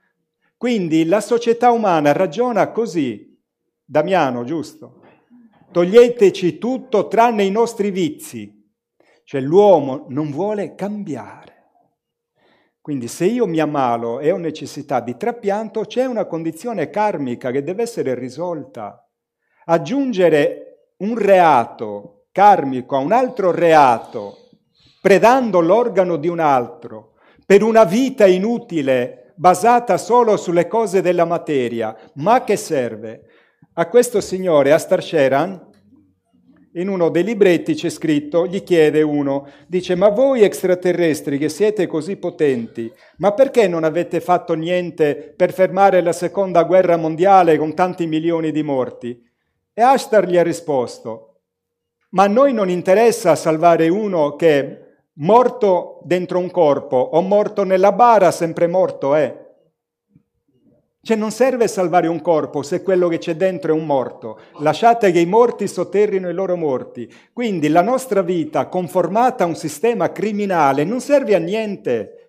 Quindi 0.57 1.05
la 1.05 1.21
società 1.21 1.73
umana 1.73 2.13
ragiona 2.13 2.71
così. 2.71 3.37
Damiano, 3.85 4.45
giusto? 4.45 5.01
Toglieteci 5.73 6.59
tutto 6.59 7.09
tranne 7.09 7.43
i 7.43 7.51
nostri 7.51 7.91
vizi. 7.91 8.60
Cioè 9.31 9.41
l'uomo 9.41 10.07
non 10.09 10.33
vuole 10.33 10.75
cambiare. 10.75 11.69
Quindi 12.81 13.07
se 13.07 13.27
io 13.27 13.47
mi 13.47 13.61
ammalo 13.61 14.19
e 14.19 14.33
ho 14.33 14.37
necessità 14.39 14.99
di 14.99 15.17
trapianto, 15.17 15.83
c'è 15.83 16.05
una 16.05 16.25
condizione 16.25 16.91
karmica 16.91 17.53
che 17.53 17.63
deve 17.63 17.83
essere 17.83 18.17
risolta. 18.17 19.09
Aggiungere 19.67 20.95
un 20.97 21.17
reato 21.17 22.25
karmico 22.33 22.97
a 22.97 22.99
un 22.99 23.13
altro 23.13 23.53
reato, 23.53 24.49
predando 25.01 25.61
l'organo 25.61 26.17
di 26.17 26.27
un 26.27 26.41
altro, 26.41 27.13
per 27.47 27.63
una 27.63 27.85
vita 27.85 28.27
inutile 28.27 29.33
basata 29.37 29.97
solo 29.97 30.37
sulle 30.37 30.67
cose 30.67 31.03
della 31.03 31.25
materia. 31.25 31.97
Ma 32.15 32.43
che 32.43 32.57
serve? 32.57 33.27
A 33.75 33.87
questo 33.87 34.21
signore, 34.21 34.73
a 34.73 34.79
Starsheran, 34.79 35.70
in 36.75 36.89
uno 36.89 37.09
dei 37.09 37.25
libretti 37.25 37.75
c'è 37.75 37.89
scritto, 37.89 38.47
gli 38.47 38.63
chiede 38.63 39.03
uno, 39.03 39.49
dice, 39.67 39.97
ma 39.97 40.09
voi 40.09 40.43
extraterrestri 40.43 41.37
che 41.37 41.49
siete 41.49 41.87
così 41.89 42.17
potenti, 42.17 42.93
ma 43.17 43.33
perché 43.33 43.67
non 43.67 43.83
avete 43.83 44.21
fatto 44.21 44.55
niente 44.55 45.35
per 45.37 45.53
fermare 45.53 46.01
la 46.01 46.13
seconda 46.13 46.63
guerra 46.63 46.97
mondiale 46.97 47.59
con 47.59 47.75
tanti 47.75 48.07
milioni 48.07 48.53
di 48.53 48.63
morti? 48.63 49.21
E 49.73 49.83
Ashtar 49.83 50.29
gli 50.29 50.37
ha 50.37 50.43
risposto, 50.43 51.41
ma 52.11 52.25
a 52.25 52.29
noi 52.29 52.53
non 52.53 52.69
interessa 52.69 53.35
salvare 53.35 53.89
uno 53.89 54.37
che 54.37 54.91
morto 55.15 56.01
dentro 56.05 56.39
un 56.39 56.51
corpo 56.51 56.97
o 56.97 57.21
morto 57.21 57.65
nella 57.65 57.93
bara, 57.93 58.31
sempre 58.31 58.69
morto 58.69 59.15
è. 59.15 59.23
Eh. 59.23 59.49
Cioè 61.03 61.17
non 61.17 61.31
serve 61.31 61.67
salvare 61.67 62.09
un 62.09 62.21
corpo 62.21 62.63
se 62.63 62.83
quello 62.83 63.09
che 63.09 63.17
c'è 63.17 63.35
dentro 63.35 63.73
è 63.73 63.75
un 63.75 63.87
morto. 63.87 64.39
Lasciate 64.59 65.11
che 65.13 65.19
i 65.21 65.25
morti 65.25 65.67
sotterrino 65.67 66.29
i 66.29 66.35
loro 66.35 66.57
morti. 66.57 67.11
Quindi 67.33 67.69
la 67.69 67.81
nostra 67.81 68.21
vita 68.21 68.67
conformata 68.67 69.45
a 69.45 69.47
un 69.47 69.57
sistema 69.57 70.13
criminale 70.13 70.85
non 70.85 71.01
serve 71.01 71.35
a 71.35 71.39
niente. 71.39 72.20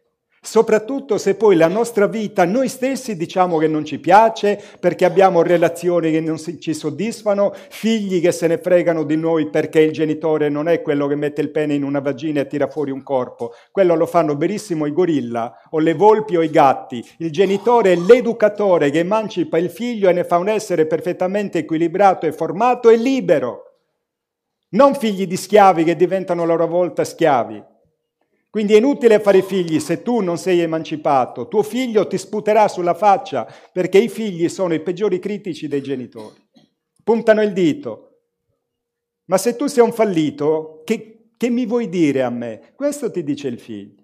Soprattutto 0.43 1.19
se 1.19 1.35
poi 1.35 1.55
la 1.55 1.67
nostra 1.67 2.07
vita 2.07 2.45
noi 2.45 2.67
stessi 2.67 3.15
diciamo 3.15 3.59
che 3.59 3.67
non 3.67 3.85
ci 3.85 3.99
piace 3.99 4.59
perché 4.79 5.05
abbiamo 5.05 5.43
relazioni 5.43 6.09
che 6.09 6.19
non 6.19 6.37
ci 6.37 6.73
soddisfano, 6.73 7.53
figli 7.69 8.19
che 8.19 8.31
se 8.31 8.47
ne 8.47 8.57
fregano 8.57 9.03
di 9.03 9.15
noi 9.17 9.51
perché 9.51 9.81
il 9.81 9.91
genitore 9.91 10.49
non 10.49 10.67
è 10.67 10.81
quello 10.81 11.05
che 11.05 11.13
mette 11.13 11.41
il 11.41 11.51
pene 11.51 11.75
in 11.75 11.83
una 11.83 11.99
vagina 11.99 12.41
e 12.41 12.47
tira 12.47 12.67
fuori 12.67 12.89
un 12.89 13.03
corpo. 13.03 13.53
Quello 13.71 13.93
lo 13.93 14.07
fanno 14.07 14.35
benissimo 14.35 14.87
i 14.87 14.91
gorilla 14.91 15.55
o 15.69 15.77
le 15.79 15.93
volpi 15.93 16.35
o 16.35 16.41
i 16.41 16.49
gatti. 16.49 17.05
Il 17.19 17.31
genitore 17.31 17.93
è 17.93 17.95
l'educatore 17.95 18.89
che 18.89 18.99
emancipa 18.99 19.59
il 19.59 19.69
figlio 19.69 20.09
e 20.09 20.13
ne 20.13 20.23
fa 20.23 20.39
un 20.39 20.49
essere 20.49 20.87
perfettamente 20.87 21.59
equilibrato 21.59 22.25
e 22.25 22.33
formato 22.33 22.89
e 22.89 22.97
libero. 22.97 23.75
Non 24.69 24.95
figli 24.95 25.27
di 25.27 25.37
schiavi 25.37 25.83
che 25.83 25.95
diventano 25.95 26.41
a 26.41 26.45
loro 26.45 26.65
volta 26.65 27.03
schiavi. 27.03 27.69
Quindi 28.51 28.73
è 28.73 28.77
inutile 28.79 29.21
fare 29.21 29.41
figli 29.41 29.79
se 29.79 30.01
tu 30.01 30.19
non 30.19 30.37
sei 30.37 30.59
emancipato. 30.59 31.47
Tuo 31.47 31.63
figlio 31.63 32.05
ti 32.05 32.17
sputerà 32.17 32.67
sulla 32.67 32.93
faccia 32.93 33.47
perché 33.71 33.97
i 33.97 34.09
figli 34.09 34.49
sono 34.49 34.73
i 34.73 34.81
peggiori 34.81 35.19
critici 35.19 35.69
dei 35.69 35.81
genitori. 35.81 36.35
Puntano 37.01 37.41
il 37.41 37.53
dito. 37.53 38.23
Ma 39.27 39.37
se 39.37 39.55
tu 39.55 39.67
sei 39.67 39.85
un 39.85 39.93
fallito, 39.93 40.81
che, 40.83 41.29
che 41.37 41.49
mi 41.49 41.65
vuoi 41.65 41.87
dire 41.87 42.23
a 42.23 42.29
me? 42.29 42.73
Questo 42.75 43.09
ti 43.09 43.23
dice 43.23 43.47
il 43.47 43.57
figlio. 43.57 44.03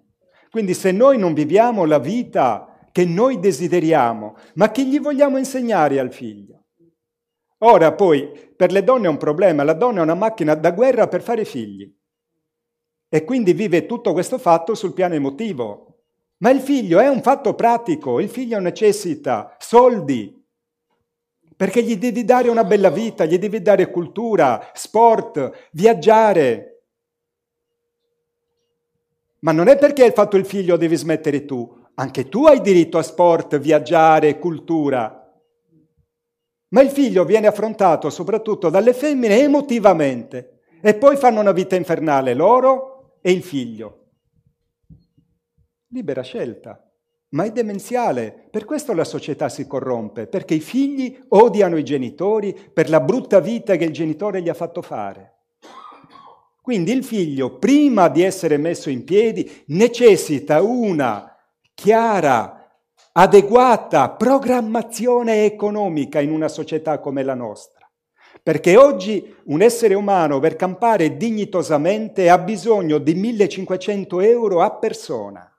Quindi 0.50 0.72
se 0.72 0.92
noi 0.92 1.18
non 1.18 1.34
viviamo 1.34 1.84
la 1.84 1.98
vita 1.98 2.88
che 2.90 3.04
noi 3.04 3.38
desideriamo, 3.38 4.34
ma 4.54 4.70
che 4.70 4.82
gli 4.86 4.98
vogliamo 4.98 5.36
insegnare 5.36 6.00
al 6.00 6.10
figlio? 6.10 6.68
Ora 7.58 7.92
poi, 7.92 8.30
per 8.56 8.72
le 8.72 8.82
donne 8.82 9.08
è 9.08 9.10
un 9.10 9.18
problema, 9.18 9.62
la 9.62 9.74
donna 9.74 9.98
è 9.98 10.02
una 10.04 10.14
macchina 10.14 10.54
da 10.54 10.70
guerra 10.70 11.06
per 11.06 11.20
fare 11.20 11.44
figli. 11.44 11.94
E 13.08 13.24
quindi 13.24 13.52
vive 13.52 13.86
tutto 13.86 14.12
questo 14.12 14.38
fatto 14.38 14.74
sul 14.74 14.92
piano 14.92 15.14
emotivo. 15.14 15.88
Ma 16.38 16.50
il 16.50 16.60
figlio 16.60 17.00
è 17.00 17.08
un 17.08 17.22
fatto 17.22 17.54
pratico, 17.54 18.20
il 18.20 18.28
figlio 18.28 18.60
necessita 18.60 19.56
soldi, 19.58 20.38
perché 21.56 21.82
gli 21.82 21.96
devi 21.96 22.24
dare 22.24 22.48
una 22.48 22.62
bella 22.62 22.90
vita, 22.90 23.24
gli 23.24 23.38
devi 23.38 23.60
dare 23.60 23.90
cultura, 23.90 24.70
sport, 24.74 25.68
viaggiare. 25.72 26.84
Ma 29.40 29.50
non 29.50 29.66
è 29.66 29.76
perché 29.76 30.04
hai 30.04 30.12
fatto 30.12 30.36
il 30.36 30.44
figlio 30.44 30.76
devi 30.76 30.94
smettere 30.94 31.44
tu, 31.44 31.76
anche 31.94 32.28
tu 32.28 32.46
hai 32.46 32.60
diritto 32.60 32.98
a 32.98 33.02
sport, 33.02 33.58
viaggiare, 33.58 34.38
cultura. 34.38 35.18
Ma 36.68 36.80
il 36.80 36.90
figlio 36.90 37.24
viene 37.24 37.48
affrontato 37.48 38.10
soprattutto 38.10 38.68
dalle 38.68 38.92
femmine 38.92 39.40
emotivamente 39.40 40.60
e 40.80 40.94
poi 40.94 41.16
fanno 41.16 41.40
una 41.40 41.50
vita 41.50 41.74
infernale 41.74 42.34
loro 42.34 42.97
e 43.28 43.32
il 43.32 43.42
figlio. 43.42 44.06
Libera 45.88 46.22
scelta. 46.22 46.82
Ma 47.30 47.44
è 47.44 47.52
demenziale, 47.52 48.48
per 48.50 48.64
questo 48.64 48.94
la 48.94 49.04
società 49.04 49.50
si 49.50 49.66
corrompe, 49.66 50.26
perché 50.26 50.54
i 50.54 50.60
figli 50.60 51.26
odiano 51.28 51.76
i 51.76 51.84
genitori 51.84 52.56
per 52.72 52.88
la 52.88 53.00
brutta 53.00 53.38
vita 53.40 53.76
che 53.76 53.84
il 53.84 53.92
genitore 53.92 54.40
gli 54.40 54.48
ha 54.48 54.54
fatto 54.54 54.80
fare. 54.80 55.40
Quindi 56.62 56.90
il 56.92 57.04
figlio, 57.04 57.58
prima 57.58 58.08
di 58.08 58.22
essere 58.22 58.56
messo 58.56 58.88
in 58.88 59.04
piedi, 59.04 59.62
necessita 59.66 60.62
una 60.62 61.36
chiara, 61.74 62.80
adeguata 63.12 64.08
programmazione 64.08 65.44
economica 65.44 66.18
in 66.20 66.30
una 66.30 66.48
società 66.48 66.98
come 66.98 67.22
la 67.22 67.34
nostra. 67.34 67.77
Perché 68.42 68.76
oggi 68.76 69.34
un 69.44 69.62
essere 69.62 69.94
umano 69.94 70.38
per 70.40 70.56
campare 70.56 71.16
dignitosamente 71.16 72.28
ha 72.28 72.38
bisogno 72.38 72.98
di 72.98 73.14
1500 73.14 74.20
euro 74.20 74.62
a 74.62 74.70
persona 74.70 75.52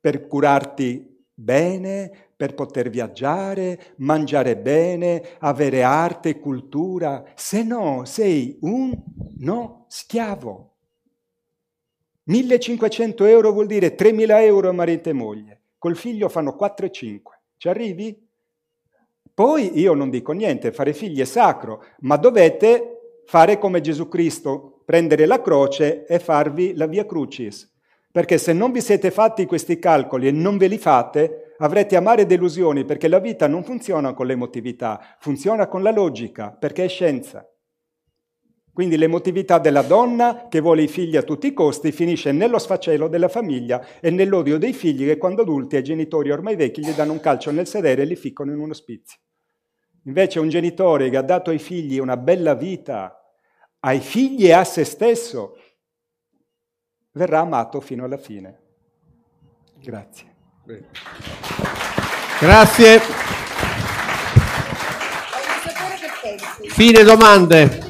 per 0.00 0.26
curarti 0.26 1.24
bene, 1.34 2.28
per 2.36 2.54
poter 2.54 2.90
viaggiare, 2.90 3.94
mangiare 3.96 4.56
bene, 4.56 5.22
avere 5.40 5.82
arte 5.82 6.28
e 6.28 6.38
cultura, 6.38 7.24
se 7.34 7.62
no 7.62 8.04
sei 8.04 8.56
un 8.60 8.94
no 9.38 9.86
schiavo. 9.88 10.76
1500 12.24 13.24
euro 13.24 13.52
vuol 13.52 13.66
dire 13.66 13.94
3000 13.94 14.42
euro 14.44 14.72
marito 14.72 15.08
e 15.08 15.12
moglie, 15.12 15.62
col 15.78 15.96
figlio 15.96 16.28
fanno 16.28 16.54
4 16.54 16.86
e 16.86 16.90
5. 16.90 17.40
Ci 17.56 17.68
arrivi? 17.68 18.25
Poi 19.36 19.78
io 19.78 19.92
non 19.92 20.08
dico 20.08 20.32
niente, 20.32 20.72
fare 20.72 20.94
figli 20.94 21.20
è 21.20 21.26
sacro, 21.26 21.84
ma 21.98 22.16
dovete 22.16 23.20
fare 23.26 23.58
come 23.58 23.82
Gesù 23.82 24.08
Cristo, 24.08 24.80
prendere 24.86 25.26
la 25.26 25.42
croce 25.42 26.06
e 26.06 26.18
farvi 26.18 26.74
la 26.74 26.86
via 26.86 27.04
crucis. 27.04 27.70
Perché 28.10 28.38
se 28.38 28.54
non 28.54 28.72
vi 28.72 28.80
siete 28.80 29.10
fatti 29.10 29.44
questi 29.44 29.78
calcoli 29.78 30.28
e 30.28 30.30
non 30.30 30.56
ve 30.56 30.68
li 30.68 30.78
fate, 30.78 31.52
avrete 31.58 31.96
amare 31.96 32.24
delusioni, 32.24 32.86
perché 32.86 33.08
la 33.08 33.18
vita 33.18 33.46
non 33.46 33.62
funziona 33.62 34.14
con 34.14 34.24
l'emotività, 34.24 35.16
funziona 35.18 35.66
con 35.66 35.82
la 35.82 35.90
logica, 35.90 36.56
perché 36.58 36.84
è 36.84 36.88
scienza. 36.88 37.46
Quindi 38.72 38.96
l'emotività 38.96 39.58
della 39.58 39.82
donna 39.82 40.46
che 40.48 40.60
vuole 40.60 40.80
i 40.80 40.88
figli 40.88 41.16
a 41.18 41.22
tutti 41.22 41.48
i 41.48 41.52
costi 41.52 41.92
finisce 41.92 42.32
nello 42.32 42.58
sfacelo 42.58 43.06
della 43.08 43.28
famiglia 43.28 43.84
e 44.00 44.08
nell'odio 44.08 44.56
dei 44.56 44.72
figli 44.72 45.04
che 45.04 45.18
quando 45.18 45.42
adulti 45.42 45.76
ai 45.76 45.84
genitori 45.84 46.30
ormai 46.30 46.56
vecchi 46.56 46.80
gli 46.80 46.92
danno 46.92 47.12
un 47.12 47.20
calcio 47.20 47.50
nel 47.50 47.66
sedere 47.66 48.00
e 48.00 48.04
li 48.06 48.16
ficcano 48.16 48.52
in 48.52 48.60
un 48.60 48.70
ospizio. 48.70 49.18
Invece 50.06 50.38
un 50.38 50.48
genitore 50.48 51.10
che 51.10 51.16
ha 51.16 51.22
dato 51.22 51.50
ai 51.50 51.58
figli 51.58 51.98
una 51.98 52.16
bella 52.16 52.54
vita, 52.54 53.20
ai 53.80 54.00
figli 54.00 54.46
e 54.46 54.52
a 54.52 54.62
se 54.62 54.84
stesso, 54.84 55.58
verrà 57.12 57.40
amato 57.40 57.80
fino 57.80 58.04
alla 58.04 58.16
fine. 58.16 58.60
Grazie. 59.80 60.34
Grazie. 62.38 63.00
Fine 66.68 67.02
domande. 67.02 67.85